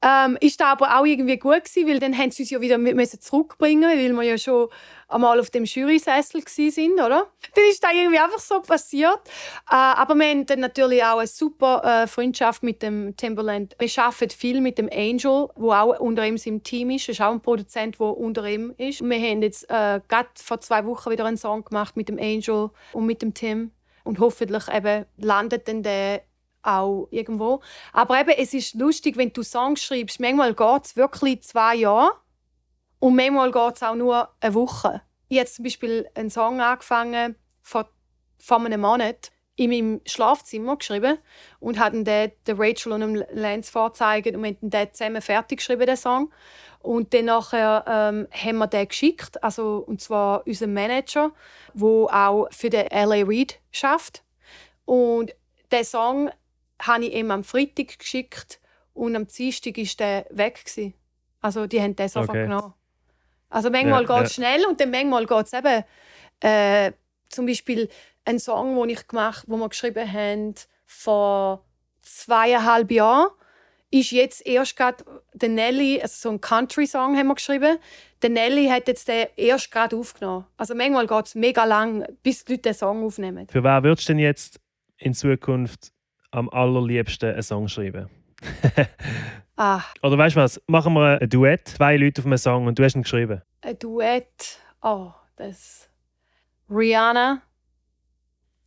ähm, 0.02 0.38
ist 0.40 0.60
das 0.60 0.68
aber 0.68 0.98
auch 0.98 1.04
irgendwie 1.04 1.38
gut 1.38 1.64
gewesen, 1.64 1.88
weil 1.88 1.98
dann 1.98 2.16
haben 2.16 2.30
sie 2.30 2.42
uns 2.42 2.50
ja 2.50 2.60
wieder 2.60 2.78
müssen 2.78 3.20
zurückbringen, 3.20 3.90
weil 3.90 4.12
wir 4.12 4.22
ja 4.22 4.38
schon 4.38 4.68
einmal 5.08 5.38
auf 5.38 5.50
dem 5.50 5.64
Jurysessel 5.64 6.42
sind, 6.46 6.94
oder? 6.94 7.26
Dann 7.54 7.64
ist 7.68 7.82
das 7.82 7.90
irgendwie 7.92 8.18
einfach 8.18 8.38
so 8.38 8.60
passiert. 8.60 9.20
Äh, 9.70 9.74
aber 9.74 10.14
wir 10.14 10.26
haben 10.26 10.46
dann 10.46 10.60
natürlich 10.60 11.04
auch 11.04 11.18
eine 11.18 11.26
super 11.26 11.82
äh, 11.84 12.06
Freundschaft 12.06 12.62
mit 12.62 12.82
dem 12.82 13.16
Timberland. 13.16 13.76
Wir 13.78 13.90
arbeiten 14.02 14.30
viel 14.30 14.60
mit 14.60 14.78
dem 14.78 14.88
Angel, 14.90 15.48
wo 15.54 15.72
auch 15.72 15.98
unter 16.00 16.26
ihm 16.26 16.36
im 16.42 16.62
Team 16.62 16.90
ist. 16.90 17.08
Er 17.08 17.12
ist 17.12 17.20
auch 17.20 17.32
ein 17.32 17.42
Produzent, 17.42 17.98
der 17.98 18.06
unter 18.06 18.46
ihm 18.46 18.72
ist. 18.78 19.02
Wir 19.02 19.18
haben 19.18 19.42
jetzt 19.42 19.64
äh, 19.64 20.00
gerade 20.08 20.28
vor 20.36 20.60
zwei 20.60 20.86
Wochen 20.86 21.10
wieder 21.10 21.26
einen 21.26 21.36
Song 21.36 21.64
gemacht 21.64 21.96
mit 21.96 22.08
dem 22.08 22.18
Angel 22.18 22.70
und 22.92 23.06
mit 23.06 23.20
dem 23.20 23.34
Tim. 23.34 23.72
Und 24.02 24.18
hoffentlich 24.18 24.66
eben 24.72 25.04
landet 25.18 25.68
dann 25.68 25.82
der 25.82 26.22
auch 26.62 27.08
irgendwo. 27.10 27.60
Aber 27.92 28.20
eben, 28.20 28.30
es 28.30 28.54
ist 28.54 28.74
lustig, 28.74 29.16
wenn 29.16 29.32
du 29.32 29.42
Songs 29.42 29.82
schreibst. 29.82 30.20
Manchmal 30.20 30.54
geht 30.54 30.84
es 30.84 30.96
wirklich 30.96 31.42
zwei 31.42 31.76
Jahre 31.76 32.12
und 32.98 33.16
manchmal 33.16 33.50
geht 33.50 33.76
es 33.76 33.82
auch 33.82 33.94
nur 33.94 34.28
eine 34.40 34.54
Woche. 34.54 35.02
Ich 35.28 35.38
habe 35.38 35.48
zum 35.48 35.64
Beispiel 35.64 36.08
einen 36.14 36.30
Song 36.30 36.60
angefangen 36.60 37.36
vor, 37.62 37.88
vor 38.38 38.64
einem 38.64 38.80
Monat 38.80 39.30
in 39.60 39.70
meinem 39.70 40.00
Schlafzimmer 40.06 40.76
geschrieben 40.76 41.18
und 41.60 41.78
haben 41.78 42.04
den 42.04 42.32
der 42.46 42.58
Rachel 42.58 42.92
und 42.92 43.00
dem 43.00 43.24
Lance 43.30 43.70
vorgezeigt 43.70 44.26
und 44.28 44.44
haben 44.44 44.56
den 44.60 44.94
zusammen 44.94 45.20
fertig 45.20 45.58
geschrieben, 45.58 45.86
den 45.86 45.96
Song. 45.96 46.32
Und 46.80 47.12
dann 47.12 47.26
nachher, 47.26 47.84
ähm, 47.86 48.26
haben 48.32 48.58
wir 48.58 48.66
den 48.66 48.88
geschickt, 48.88 49.42
also, 49.44 49.84
und 49.86 50.00
zwar 50.00 50.46
unserem 50.46 50.72
Manager, 50.72 51.32
der 51.74 51.86
auch 51.86 52.48
für 52.50 52.70
den 52.70 52.86
L.A. 52.86 53.22
Reid 53.22 53.60
schafft. 53.70 54.24
Und 54.86 55.34
den 55.70 55.84
Song 55.84 56.30
habe 56.80 57.04
ich 57.04 57.14
ihm 57.14 57.30
am 57.30 57.44
Freitag 57.44 57.98
geschickt 57.98 58.60
und 58.94 59.16
am 59.16 59.26
Dienstag 59.26 59.76
war 59.76 59.86
der 59.98 60.26
weg. 60.30 60.64
Gewesen. 60.64 60.94
Also 61.40 61.66
die 61.66 61.80
haben 61.80 61.96
den 61.96 62.08
sofort 62.08 62.30
Okay. 62.30 62.44
genommen. 62.44 62.74
Also 63.48 63.70
manchmal 63.70 64.04
Ja, 64.04 64.16
geht 64.16 64.26
es 64.26 64.36
ja. 64.36 64.42
schnell 64.44 64.66
und 64.66 64.80
dann 64.80 64.90
manchmal 64.90 65.26
geht 65.26 65.46
es 65.46 65.52
eben 65.52 65.84
äh, 66.40 66.92
zum 67.28 67.46
Beispiel 67.46 67.88
ein 68.24 68.38
Song, 68.38 68.78
den 68.80 68.90
ich 68.90 69.06
gemacht, 69.08 69.44
wo 69.46 69.56
wir 69.56 69.68
geschrieben 69.68 70.10
haben 70.12 70.54
vor 70.86 71.64
zweieinhalb 72.02 72.90
Jahren, 72.90 73.30
ist 73.90 74.12
jetzt 74.12 74.46
erst 74.46 74.76
gerade 74.76 75.04
der 75.32 75.48
Nelly, 75.48 76.00
also 76.00 76.14
so 76.16 76.30
ein 76.30 76.40
Country-Song 76.40 77.16
haben 77.16 77.26
wir 77.26 77.34
geschrieben. 77.34 77.78
Der 78.22 78.30
Nelly 78.30 78.68
hat 78.68 78.86
jetzt 78.86 79.08
den 79.08 79.26
erst 79.36 79.72
gerade 79.72 79.96
aufgenommen. 79.96 80.46
Also 80.56 80.74
manchmal 80.74 81.06
geht 81.06 81.26
es 81.26 81.34
mega 81.34 81.64
lang, 81.64 82.06
bis 82.22 82.44
die 82.44 82.52
Leute 82.52 82.62
den 82.62 82.74
Song 82.74 83.04
aufnehmen. 83.04 83.48
Für 83.48 83.64
wen 83.64 83.82
würdest 83.82 84.08
du 84.08 84.12
denn 84.12 84.20
jetzt 84.20 84.60
in 84.96 85.14
Zukunft 85.14 85.92
am 86.30 86.48
allerliebsten 86.50 87.32
einen 87.32 87.42
Song 87.42 87.68
schreiben? 87.68 88.08
Ah, 89.56 89.82
Oder 90.02 90.16
weißt 90.16 90.36
du 90.36 90.40
was? 90.40 90.58
Machen 90.68 90.94
wir 90.94 91.20
ein 91.20 91.28
Duett, 91.28 91.68
zwei 91.68 91.98
Leute 91.98 92.22
auf 92.22 92.26
einem 92.26 92.38
Song 92.38 92.66
und 92.66 92.78
du 92.78 92.82
hast 92.84 92.94
ihn 92.96 93.02
geschrieben. 93.02 93.42
ein 93.60 93.78
Duett. 93.78 94.58
Oh, 94.80 95.10
das. 95.36 95.90
Rihanna 96.70 97.42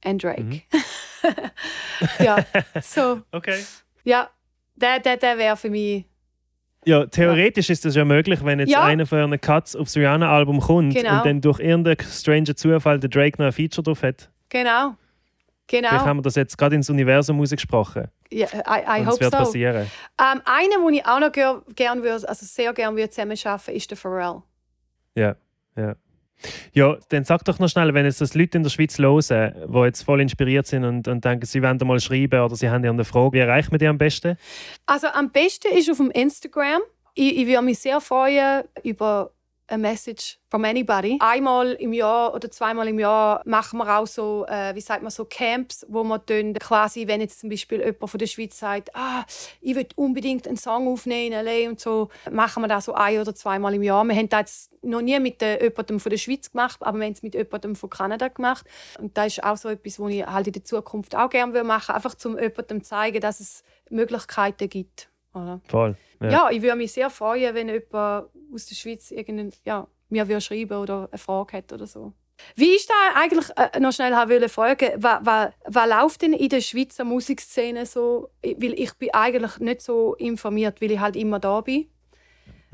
und 0.05 0.23
Drake. 0.23 0.43
Mhm. 0.43 0.61
ja, 2.23 2.45
so. 2.83 3.21
Okay. 3.31 3.57
Ja, 4.03 4.29
der, 4.75 4.99
der, 4.99 5.17
der 5.17 5.37
wäre 5.39 5.57
für 5.57 5.71
mich. 5.71 6.05
Ja, 6.85 7.07
theoretisch 7.07 7.71
ist 7.71 7.85
das 7.85 7.95
ja 7.95 8.05
möglich, 8.05 8.43
wenn 8.45 8.59
jetzt 8.59 8.69
Ja. 8.69 8.83
einer 8.83 9.07
von 9.07 9.17
euren 9.17 9.41
Cuts 9.41 9.75
aufs 9.75 9.95
Rihanna-Album 9.97 10.59
kommt 10.59 10.93
Genau. 10.93 11.17
und 11.17 11.25
dann 11.25 11.41
durch 11.41 11.59
irgendeinen 11.59 11.97
stranger 12.07 12.55
Zufall 12.55 12.99
der 12.99 13.09
Drake 13.09 13.41
noch 13.41 13.47
ein 13.47 13.51
Feature 13.53 13.81
drauf 13.83 14.03
hat. 14.03 14.29
Genau. 14.49 14.95
Vielleicht 15.69 15.91
Genau. 15.91 16.05
haben 16.05 16.17
wir 16.17 16.21
das 16.23 16.35
jetzt 16.35 16.57
gerade 16.57 16.75
ins 16.75 16.89
Universum 16.89 17.39
rausgesprochen. 17.39 18.07
Ja, 18.31 18.47
I, 18.47 18.99
I 18.99 19.01
es 19.01 19.07
hope 19.07 19.19
wird 19.21 19.31
so. 19.31 19.37
passieren. 19.37 19.87
Ähm, 20.19 20.41
einer, 20.45 20.85
den 20.85 20.93
ich 20.95 21.05
auch 21.05 21.19
noch 21.19 21.31
ger 21.31 21.61
gern 21.75 22.03
würde, 22.03 22.27
also 22.27 22.45
sehr 22.45 22.73
gerne 22.73 22.95
würde 22.97 23.09
zusammen 23.09 23.37
arbeiten, 23.45 23.71
ist 23.71 23.89
der 23.89 23.97
Pharrell. 23.97 24.41
Ja, 25.15 25.35
ja. 25.75 25.95
Ja, 26.73 26.97
dann 27.09 27.23
sag 27.23 27.45
doch 27.45 27.59
noch 27.59 27.69
schnell, 27.69 27.93
wenn 27.93 28.05
jetzt 28.05 28.19
das 28.19 28.33
Leute 28.33 28.57
in 28.57 28.63
der 28.63 28.69
Schweiz 28.69 28.97
hören, 28.99 29.53
die 29.71 29.79
jetzt 29.79 30.01
voll 30.03 30.19
inspiriert 30.19 30.67
sind 30.67 30.83
und, 30.83 31.07
und 31.07 31.23
denken, 31.23 31.45
sie 31.45 31.61
wollen 31.61 31.77
mal 31.85 31.99
schreiben 32.01 32.41
oder 32.41 32.55
sie 32.55 32.69
haben 32.69 32.83
irgendeine 32.83 33.05
Frage, 33.05 33.33
wie 33.33 33.39
erreicht 33.39 33.71
man 33.71 33.79
die 33.79 33.87
am 33.87 33.97
besten? 33.97 34.37
Also 34.85 35.07
am 35.07 35.31
besten 35.31 35.71
ist 35.77 35.89
auf 35.89 35.97
dem 35.97 36.11
Instagram. 36.11 36.81
Ich, 37.13 37.37
ich 37.37 37.47
würde 37.47 37.61
mich 37.61 37.79
sehr 37.79 38.01
freuen 38.01 38.63
über 38.83 39.31
eine 39.67 39.81
Message 39.81 40.39
from 40.49 40.65
anybody. 40.65 41.17
Einmal 41.19 41.73
im 41.73 41.93
Jahr 41.93 42.33
oder 42.33 42.49
zweimal 42.51 42.87
im 42.87 42.99
Jahr 42.99 43.41
machen 43.45 43.79
wir 43.79 43.97
auch 43.97 44.07
so, 44.07 44.45
äh, 44.47 44.75
wie 44.75 44.81
sagt 44.81 45.01
man, 45.01 45.11
so 45.11 45.25
Camps, 45.25 45.85
wo 45.89 46.03
man 46.03 46.21
dann 46.27 46.53
quasi, 46.55 47.07
wenn 47.07 47.21
jetzt 47.21 47.39
zum 47.39 47.49
Beispiel 47.49 47.79
jemand 47.79 48.09
von 48.09 48.17
der 48.17 48.27
Schweiz 48.27 48.59
sagt, 48.59 48.95
ah, 48.95 49.25
ich 49.61 49.75
will 49.75 49.87
unbedingt 49.95 50.47
einen 50.47 50.57
Song 50.57 50.87
aufnehmen 50.87 51.33
in 51.33 51.45
LA 51.45 51.69
und 51.69 51.79
so, 51.79 52.09
machen 52.29 52.61
wir 52.61 52.67
das 52.67 52.85
so 52.85 52.93
ein 52.93 53.19
oder 53.19 53.33
zweimal 53.33 53.73
im 53.73 53.83
Jahr. 53.83 54.03
Wir 54.03 54.15
haben 54.15 54.29
das 54.29 54.43
jetzt 54.43 54.83
noch 54.83 55.01
nie 55.01 55.19
mit 55.19 55.41
äh, 55.41 55.63
jemandem 55.63 55.99
von 55.99 56.09
der 56.09 56.17
Schweiz 56.17 56.51
gemacht, 56.51 56.77
aber 56.81 56.99
wir 56.99 57.05
haben 57.05 57.13
es 57.13 57.23
mit 57.23 57.33
jemandem 57.33 57.75
von 57.75 57.89
Kanada 57.89 58.27
gemacht. 58.27 58.65
Und 58.99 59.17
das 59.17 59.27
ist 59.27 59.43
auch 59.43 59.57
so 59.57 59.69
etwas, 59.69 59.99
was 59.99 60.11
ich 60.11 60.25
halt 60.25 60.47
in 60.47 60.53
der 60.53 60.63
Zukunft 60.63 61.15
auch 61.15 61.29
gerne 61.29 61.63
machen 61.63 61.87
würde, 61.87 61.95
einfach 61.95 62.15
um 62.25 62.39
jemandem 62.39 62.83
zu 62.83 62.89
zeigen, 62.89 63.21
dass 63.21 63.39
es 63.39 63.63
Möglichkeiten 63.89 64.69
gibt. 64.69 65.09
Oder? 65.33 65.61
Voll. 65.67 65.95
Ja. 66.21 66.29
Ja. 66.29 66.49
ich 66.51 66.61
würde 66.61 66.75
mich 66.75 66.91
sehr 66.91 67.09
freuen, 67.09 67.53
wenn 67.55 67.69
jemand 67.69 68.27
aus 68.53 68.65
der 68.65 68.75
Schweiz 68.75 69.11
irgendein, 69.11 69.51
ja, 69.65 69.87
mir 70.09 70.27
würde 70.27 70.41
schreiben 70.41 70.77
oder 70.77 71.09
eine 71.11 71.17
Frage 71.17 71.57
hat 71.57 71.73
oder 71.73 71.87
so. 71.87 72.13
Wie 72.55 72.75
ist 72.75 72.89
da 72.89 73.19
eigentlich, 73.19 73.45
äh, 73.57 73.79
noch 73.79 73.93
schnell 73.93 74.13
wollte 74.13 74.49
fragen, 74.49 74.89
was, 74.97 75.19
was, 75.23 75.53
was 75.65 75.89
läuft 75.89 76.21
denn 76.23 76.33
in 76.33 76.49
der 76.49 76.61
Schweizer 76.61 77.03
Musikszene 77.03 77.85
so? 77.85 78.29
Weil 78.43 78.73
ich 78.73 78.93
bin 78.95 79.13
eigentlich 79.13 79.59
nicht 79.59 79.81
so 79.81 80.15
informiert, 80.15 80.81
weil 80.81 80.91
ich 80.91 80.99
halt 80.99 81.15
immer 81.15 81.39
da 81.39 81.61
bin. 81.61 81.87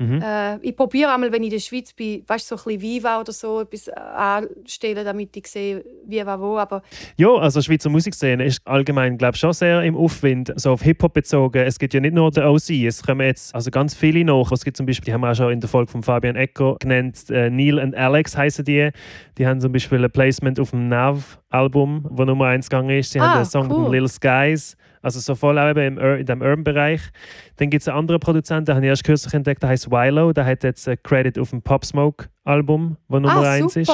Mhm. 0.00 0.22
Äh, 0.22 0.56
ich 0.62 0.74
probiere 0.74 1.12
einmal, 1.12 1.30
wenn 1.30 1.42
ich 1.42 1.48
in 1.48 1.54
der 1.56 1.60
Schweiz 1.60 1.92
bin, 1.92 2.24
weißt, 2.26 2.48
so 2.48 2.54
ein 2.56 2.62
bisschen 2.64 2.80
Viva 2.80 3.20
oder 3.20 3.32
so 3.32 3.60
etwas 3.60 3.88
äh, 3.88 3.92
anstellen, 3.92 5.04
damit 5.04 5.36
ich 5.36 5.46
sehe, 5.46 5.84
wie, 6.06 6.24
was, 6.24 6.40
wo. 6.40 6.56
Aber 6.58 6.82
Ja, 7.16 7.28
also 7.34 7.60
die 7.60 7.66
Schweizer 7.66 7.90
Musikszene 7.90 8.44
ist 8.44 8.60
allgemein, 8.66 9.18
glaube 9.18 9.34
ich, 9.34 9.40
schon 9.40 9.52
sehr 9.52 9.82
im 9.82 9.94
Aufwind, 9.96 10.52
so 10.56 10.72
auf 10.72 10.82
Hip-Hop 10.82 11.12
bezogen. 11.12 11.62
Es 11.66 11.78
gibt 11.78 11.92
ja 11.94 12.00
nicht 12.00 12.14
nur 12.14 12.30
den 12.30 12.44
OC, 12.44 12.70
es 12.86 13.02
kommen 13.02 13.26
jetzt 13.26 13.54
also 13.54 13.70
ganz 13.70 13.94
viele 13.94 14.24
noch. 14.24 14.50
Es 14.52 14.64
gibt 14.64 14.76
zum 14.76 14.86
Beispiel, 14.86 15.04
die 15.06 15.12
haben 15.12 15.20
wir 15.20 15.30
auch 15.32 15.36
schon 15.36 15.52
in 15.52 15.60
der 15.60 15.68
Folge 15.68 15.90
von 15.92 16.02
Fabian 16.02 16.36
Ecker 16.36 16.76
genannt, 16.80 17.18
äh, 17.30 17.50
Neil 17.50 17.78
und 17.78 17.94
Alex 17.94 18.36
heißen 18.36 18.64
die. 18.64 18.90
Die 19.38 19.46
haben 19.46 19.60
zum 19.60 19.72
Beispiel 19.72 20.02
ein 20.02 20.10
Placement 20.10 20.58
auf 20.58 20.70
dem 20.70 20.88
Nav-Album, 20.88 22.06
wo 22.10 22.24
Nummer 22.24 22.46
1 22.46 22.68
gegangen 22.68 22.90
ist. 22.98 23.12
Sie 23.12 23.20
haben 23.20 23.30
Ah, 23.30 23.36
einen 23.36 23.44
Song 23.44 23.70
cool. 23.70 23.84
von 23.84 23.92
Little 23.92 24.08
Skies, 24.08 24.76
also 25.02 25.20
so 25.20 25.34
voll 25.34 25.58
auch 25.58 25.70
eben 25.70 25.98
im, 25.98 26.18
in 26.18 26.26
dem 26.26 26.42
Urban-Bereich. 26.42 27.00
Dann 27.56 27.70
gibt 27.70 27.82
es 27.82 27.88
einen 27.88 27.98
anderen 27.98 28.20
Produzenten, 28.20 28.66
den 28.66 28.76
habe 28.76 28.86
ich 28.86 28.90
erst 28.90 29.04
kürzlich 29.04 29.34
entdeckt, 29.34 29.62
der 29.62 29.70
heißt 29.70 29.90
Wilo. 29.90 30.32
Der 30.32 30.44
hat 30.44 30.62
jetzt 30.62 30.88
einen 30.88 31.02
Credit 31.02 31.38
auf 31.38 31.50
dem 31.50 31.62
Pop 31.62 31.84
Smoke-Album, 31.84 32.96
wo 33.08 33.18
Nummer 33.18 33.36
ah, 33.36 33.52
1 33.52 33.76
ist. 33.76 33.92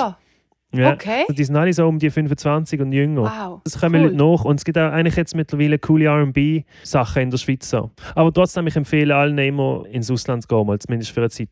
Ja. 0.73 0.93
Okay. 0.93 1.25
Die 1.31 1.45
sind 1.45 1.57
alle 1.57 1.73
so 1.73 1.87
um 1.87 1.99
die 1.99 2.11
25 2.11 2.81
und 2.81 2.93
jünger. 2.93 3.23
Wow. 3.23 3.61
Es 3.65 3.81
kommen 3.81 4.03
cool. 4.03 4.11
Leute 4.11 4.17
nach 4.17 4.45
und 4.45 4.57
es 4.57 4.65
gibt 4.65 4.77
auch 4.77 4.93
eigentlich 4.93 5.17
jetzt 5.17 5.35
mittlerweile 5.35 5.79
coole 5.79 6.07
R&B-Sachen 6.07 7.23
in 7.23 7.31
der 7.31 7.39
Schweiz. 7.39 7.71
So. 7.71 7.91
Aber 8.15 8.33
trotzdem, 8.33 8.67
ich 8.67 8.77
empfehle 8.77 9.15
allen 9.15 9.39
immer 9.39 9.85
ins 9.91 10.11
Ausland 10.11 10.43
zu 10.43 10.49
gehen, 10.49 10.67
mal, 10.67 10.79
zumindest 10.79 11.13
für 11.13 11.21
eine 11.21 11.31
Zeit. 11.31 11.49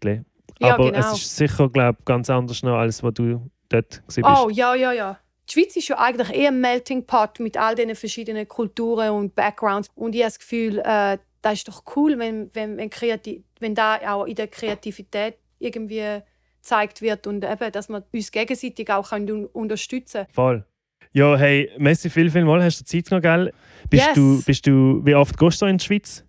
Ja, 0.60 0.74
Aber 0.74 0.90
genau. 0.90 0.98
es 0.98 1.12
ist 1.12 1.36
sicher, 1.36 1.68
glaube 1.68 1.98
ich, 2.00 2.04
ganz 2.04 2.28
anders 2.28 2.62
noch, 2.62 2.76
als 2.76 3.02
was 3.02 3.14
du 3.14 3.50
dort 3.68 4.02
gewesen 4.06 4.22
bist. 4.22 4.42
Oh, 4.44 4.50
ja, 4.50 4.74
ja, 4.74 4.92
ja. 4.92 5.18
Die 5.48 5.52
Schweiz 5.52 5.76
ist 5.76 5.88
ja 5.88 5.98
eigentlich 5.98 6.34
eher 6.34 6.48
ein 6.48 6.60
Melting 6.60 7.04
Pot 7.06 7.38
mit 7.40 7.56
all 7.56 7.74
diesen 7.74 7.94
verschiedenen 7.94 8.48
Kulturen 8.48 9.10
und 9.10 9.34
Backgrounds. 9.34 9.88
Und 9.94 10.14
ich 10.14 10.22
habe 10.22 10.28
das 10.28 10.38
Gefühl, 10.38 10.78
äh, 10.78 11.18
das 11.42 11.52
ist 11.54 11.68
doch 11.68 11.82
cool, 11.96 12.18
wenn, 12.18 12.50
wenn, 12.54 12.76
wenn, 12.78 12.88
kreativ, 12.88 13.42
wenn 13.60 13.74
da 13.74 13.98
auch 14.14 14.24
in 14.24 14.34
der 14.34 14.48
Kreativität 14.48 15.36
irgendwie 15.58 16.20
gezeigt 16.62 17.02
wird 17.02 17.26
und 17.26 17.44
eben, 17.44 17.72
dass 17.72 17.88
man 17.90 18.02
uns 18.12 18.30
gegenseitig 18.32 18.90
auch 18.90 19.12
un 19.12 19.46
unterstützen 19.46 20.24
kann. 20.24 20.32
Voll. 20.32 20.64
Ja, 21.12 21.36
hey, 21.36 21.70
Messi, 21.78 22.10
viel, 22.10 22.30
viel 22.30 22.44
mal. 22.44 22.62
Hast 22.62 22.80
du 22.80 22.84
Zeit 22.84 23.10
noch, 23.10 23.20
gell? 23.20 23.52
Bist, 23.88 24.06
Yes. 24.06 24.14
du, 24.14 24.42
bist 24.44 24.66
du, 24.66 25.00
wie 25.04 25.14
oft 25.14 25.38
gehst 25.38 25.62
du 25.62 25.66
in 25.66 25.78
die 25.78 25.84
Schweiz? 25.84 26.24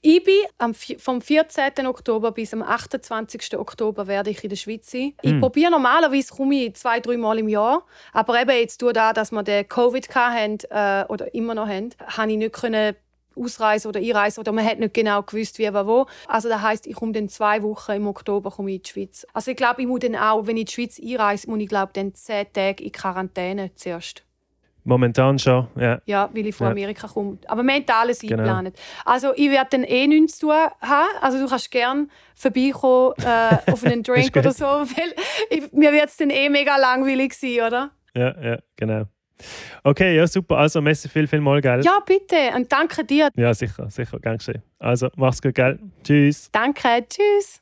Ich 0.00 0.22
bin 0.22 0.34
am, 0.58 0.74
vom 0.74 1.20
14. 1.20 1.86
Oktober 1.86 2.32
bis 2.32 2.52
am 2.52 2.62
28. 2.62 3.56
Oktober 3.58 4.06
werde 4.06 4.30
ich 4.30 4.42
in 4.42 4.50
der 4.50 4.56
Schweiz 4.56 4.90
sein. 4.90 5.14
Ich 5.22 5.30
Hm. 5.32 5.40
probiere 5.40 5.70
normalerweise 5.70 6.34
komme 6.34 6.54
ich 6.66 6.74
zwei, 6.76 7.00
drei 7.00 7.16
Mal 7.16 7.38
im 7.38 7.48
Jahr. 7.48 7.84
Aber 8.12 8.40
eben 8.40 8.50
jetzt 8.50 8.80
durch 8.82 8.94
das, 8.94 9.14
dass 9.14 9.32
wir 9.32 9.42
den 9.42 9.68
Covid 9.68 10.14
hatten, 10.14 10.58
äh, 10.70 11.04
oder 11.08 11.34
immer 11.34 11.54
noch 11.54 11.68
haben, 11.68 11.90
habe 12.16 12.32
ich 12.32 12.38
nicht 12.38 12.52
können 12.54 12.94
ausreisen 13.36 13.88
oder 13.88 14.00
einreisen 14.00 14.40
oder 14.40 14.52
man 14.52 14.64
hat 14.64 14.80
nicht 14.80 14.94
genau 14.94 15.22
gewusst, 15.22 15.58
wie, 15.58 15.72
was, 15.72 15.86
wo. 15.86 16.06
Also 16.26 16.48
das 16.48 16.60
heisst, 16.60 16.86
ich 16.86 16.94
komme 16.96 17.12
dann 17.12 17.28
zwei 17.28 17.62
Wochen 17.62 17.92
im 17.92 18.06
Oktober 18.08 18.50
komme 18.50 18.70
ich 18.70 18.76
in 18.78 18.82
die 18.82 18.88
Schweiz. 18.90 19.26
Also 19.32 19.52
ich 19.52 19.56
glaube, 19.56 19.82
ich 19.82 19.86
muss 19.88 20.00
dann 20.00 20.16
auch, 20.16 20.46
wenn 20.46 20.56
ich 20.56 20.62
in 20.62 20.66
die 20.66 20.72
Schweiz 20.72 21.00
einreise, 21.00 21.48
muss 21.48 21.60
ich 21.60 21.68
glaube 21.68 21.92
dann 21.92 22.14
zehn 22.14 22.52
Tage 22.52 22.82
in 22.82 22.90
Quarantäne 22.92 23.74
zuerst. 23.76 24.24
Momentan 24.84 25.38
schon, 25.38 25.68
ja. 25.78 26.00
Ja, 26.06 26.30
weil 26.32 26.46
ich 26.46 26.54
von 26.54 26.66
Ja. 26.66 26.70
Amerika 26.72 27.08
komme. 27.08 27.38
Aber 27.46 27.62
wir 27.62 27.74
haben 27.74 27.84
alles 27.88 28.20
Genau. 28.20 28.42
eingeplant. 28.42 28.78
Also 29.04 29.32
ich 29.36 29.50
werde 29.50 29.68
dann 29.70 29.84
eh 29.84 30.06
nichts 30.06 30.38
zu 30.38 30.46
tun 30.46 30.56
haben. 30.80 31.08
Also 31.20 31.38
du 31.38 31.46
kannst 31.48 31.70
gerne 31.70 32.08
vorbeikommen 32.34 33.12
äh, 33.18 33.70
auf 33.72 33.84
einen 33.84 34.02
Drink 34.04 34.34
oder 34.36 34.52
so. 34.52 34.64
Weil 34.64 35.14
ich, 35.50 35.70
mir 35.72 35.92
wird 35.92 36.06
es 36.06 36.16
dann 36.16 36.30
eh 36.30 36.48
mega 36.48 36.76
langweilig 36.78 37.34
sein, 37.34 37.60
oder? 37.66 37.90
Ja, 38.14 38.34
ja, 38.42 38.58
genau. 38.76 39.04
Okay, 39.84 40.16
ja, 40.16 40.26
super. 40.26 40.56
Also, 40.58 40.80
Messi, 40.80 41.08
viel, 41.08 41.28
viel 41.28 41.40
mal, 41.40 41.60
gell? 41.60 41.80
Ja, 41.84 42.00
bitte. 42.04 42.36
Und 42.56 42.72
danke 42.72 43.04
dir. 43.04 43.28
Ja, 43.36 43.54
sicher, 43.54 43.88
sicher, 43.88 44.18
gern 44.18 44.38
geschehen. 44.38 44.62
Also, 44.80 45.08
mach's 45.16 45.40
gut, 45.40 45.54
gell? 45.54 45.78
Tschüss. 46.02 46.48
Danke. 46.50 47.04
Tschüss. 47.08 47.60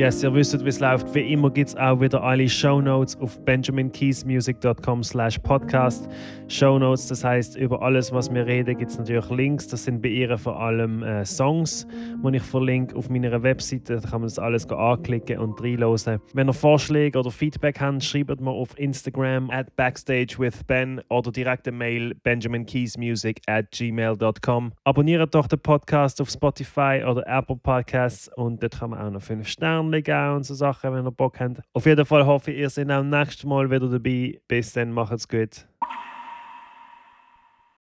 Yes, 0.00 0.22
ihr 0.22 0.32
wisst, 0.32 0.64
wie 0.64 0.68
es 0.70 0.80
läuft. 0.80 1.14
Wie 1.14 1.30
immer 1.30 1.50
gibt 1.50 1.68
es 1.68 1.76
auch 1.76 2.00
wieder 2.00 2.22
alle 2.22 2.48
Shownotes 2.48 3.20
auf 3.20 3.38
benjaminkeysmusic.com 3.44 5.02
slash 5.02 5.38
podcast. 5.40 6.08
Shownotes, 6.48 7.08
das 7.08 7.22
heißt 7.22 7.58
über 7.58 7.82
alles, 7.82 8.10
was 8.10 8.32
wir 8.32 8.46
reden, 8.46 8.78
gibt 8.78 8.90
es 8.90 8.98
natürlich 8.98 9.28
Links. 9.28 9.68
Das 9.68 9.84
sind 9.84 10.00
bei 10.00 10.08
ihr 10.08 10.38
vor 10.38 10.58
allem 10.58 11.02
äh, 11.02 11.26
Songs, 11.26 11.86
die 12.24 12.36
ich 12.36 12.42
verlinke 12.42 12.96
auf 12.96 13.10
meiner 13.10 13.42
Webseite. 13.42 13.96
Da 13.96 14.00
kann 14.00 14.22
man 14.22 14.28
das 14.28 14.38
alles 14.38 14.66
anklicken 14.70 15.38
und 15.38 15.62
reinhören. 15.62 16.18
Wenn 16.32 16.48
ihr 16.48 16.54
Vorschläge 16.54 17.18
oder 17.18 17.30
Feedback 17.30 17.78
habt, 17.78 18.02
schreibt 18.02 18.40
mir 18.40 18.52
auf 18.52 18.78
Instagram 18.78 19.50
at 19.50 19.76
backstagewithben 19.76 21.02
oder 21.10 21.30
direkt 21.30 21.68
eine 21.68 21.76
Mail 21.76 22.14
benjaminkeysmusic 22.22 23.42
at 23.46 23.70
gmail.com. 23.70 24.72
Abonniert 24.82 25.34
doch 25.34 25.46
den 25.46 25.60
Podcast 25.60 26.22
auf 26.22 26.30
Spotify 26.30 27.04
oder 27.06 27.22
Apple 27.26 27.56
Podcasts 27.62 28.30
und 28.34 28.62
dort 28.62 28.78
kann 28.78 28.90
man 28.90 28.98
auch 29.00 29.10
noch 29.10 29.22
5 29.22 29.46
Sterne 29.46 29.89
geben 29.90 30.36
und 30.36 30.44
so 30.44 30.54
Sachen, 30.54 30.92
wenn 30.92 31.04
ihr 31.04 31.10
Bock 31.10 31.40
habt. 31.40 31.60
Auf 31.72 31.86
jeden 31.86 32.06
Fall 32.06 32.24
hoffe 32.24 32.50
ich, 32.52 32.58
ihr 32.58 32.70
seid 32.70 32.90
auch 32.90 33.02
nächstes 33.02 33.44
Mal 33.44 33.70
wieder 33.70 33.88
dabei. 33.88 34.40
Bis 34.48 34.72
dann, 34.72 34.92
macht's 34.92 35.28
gut. 35.28 35.66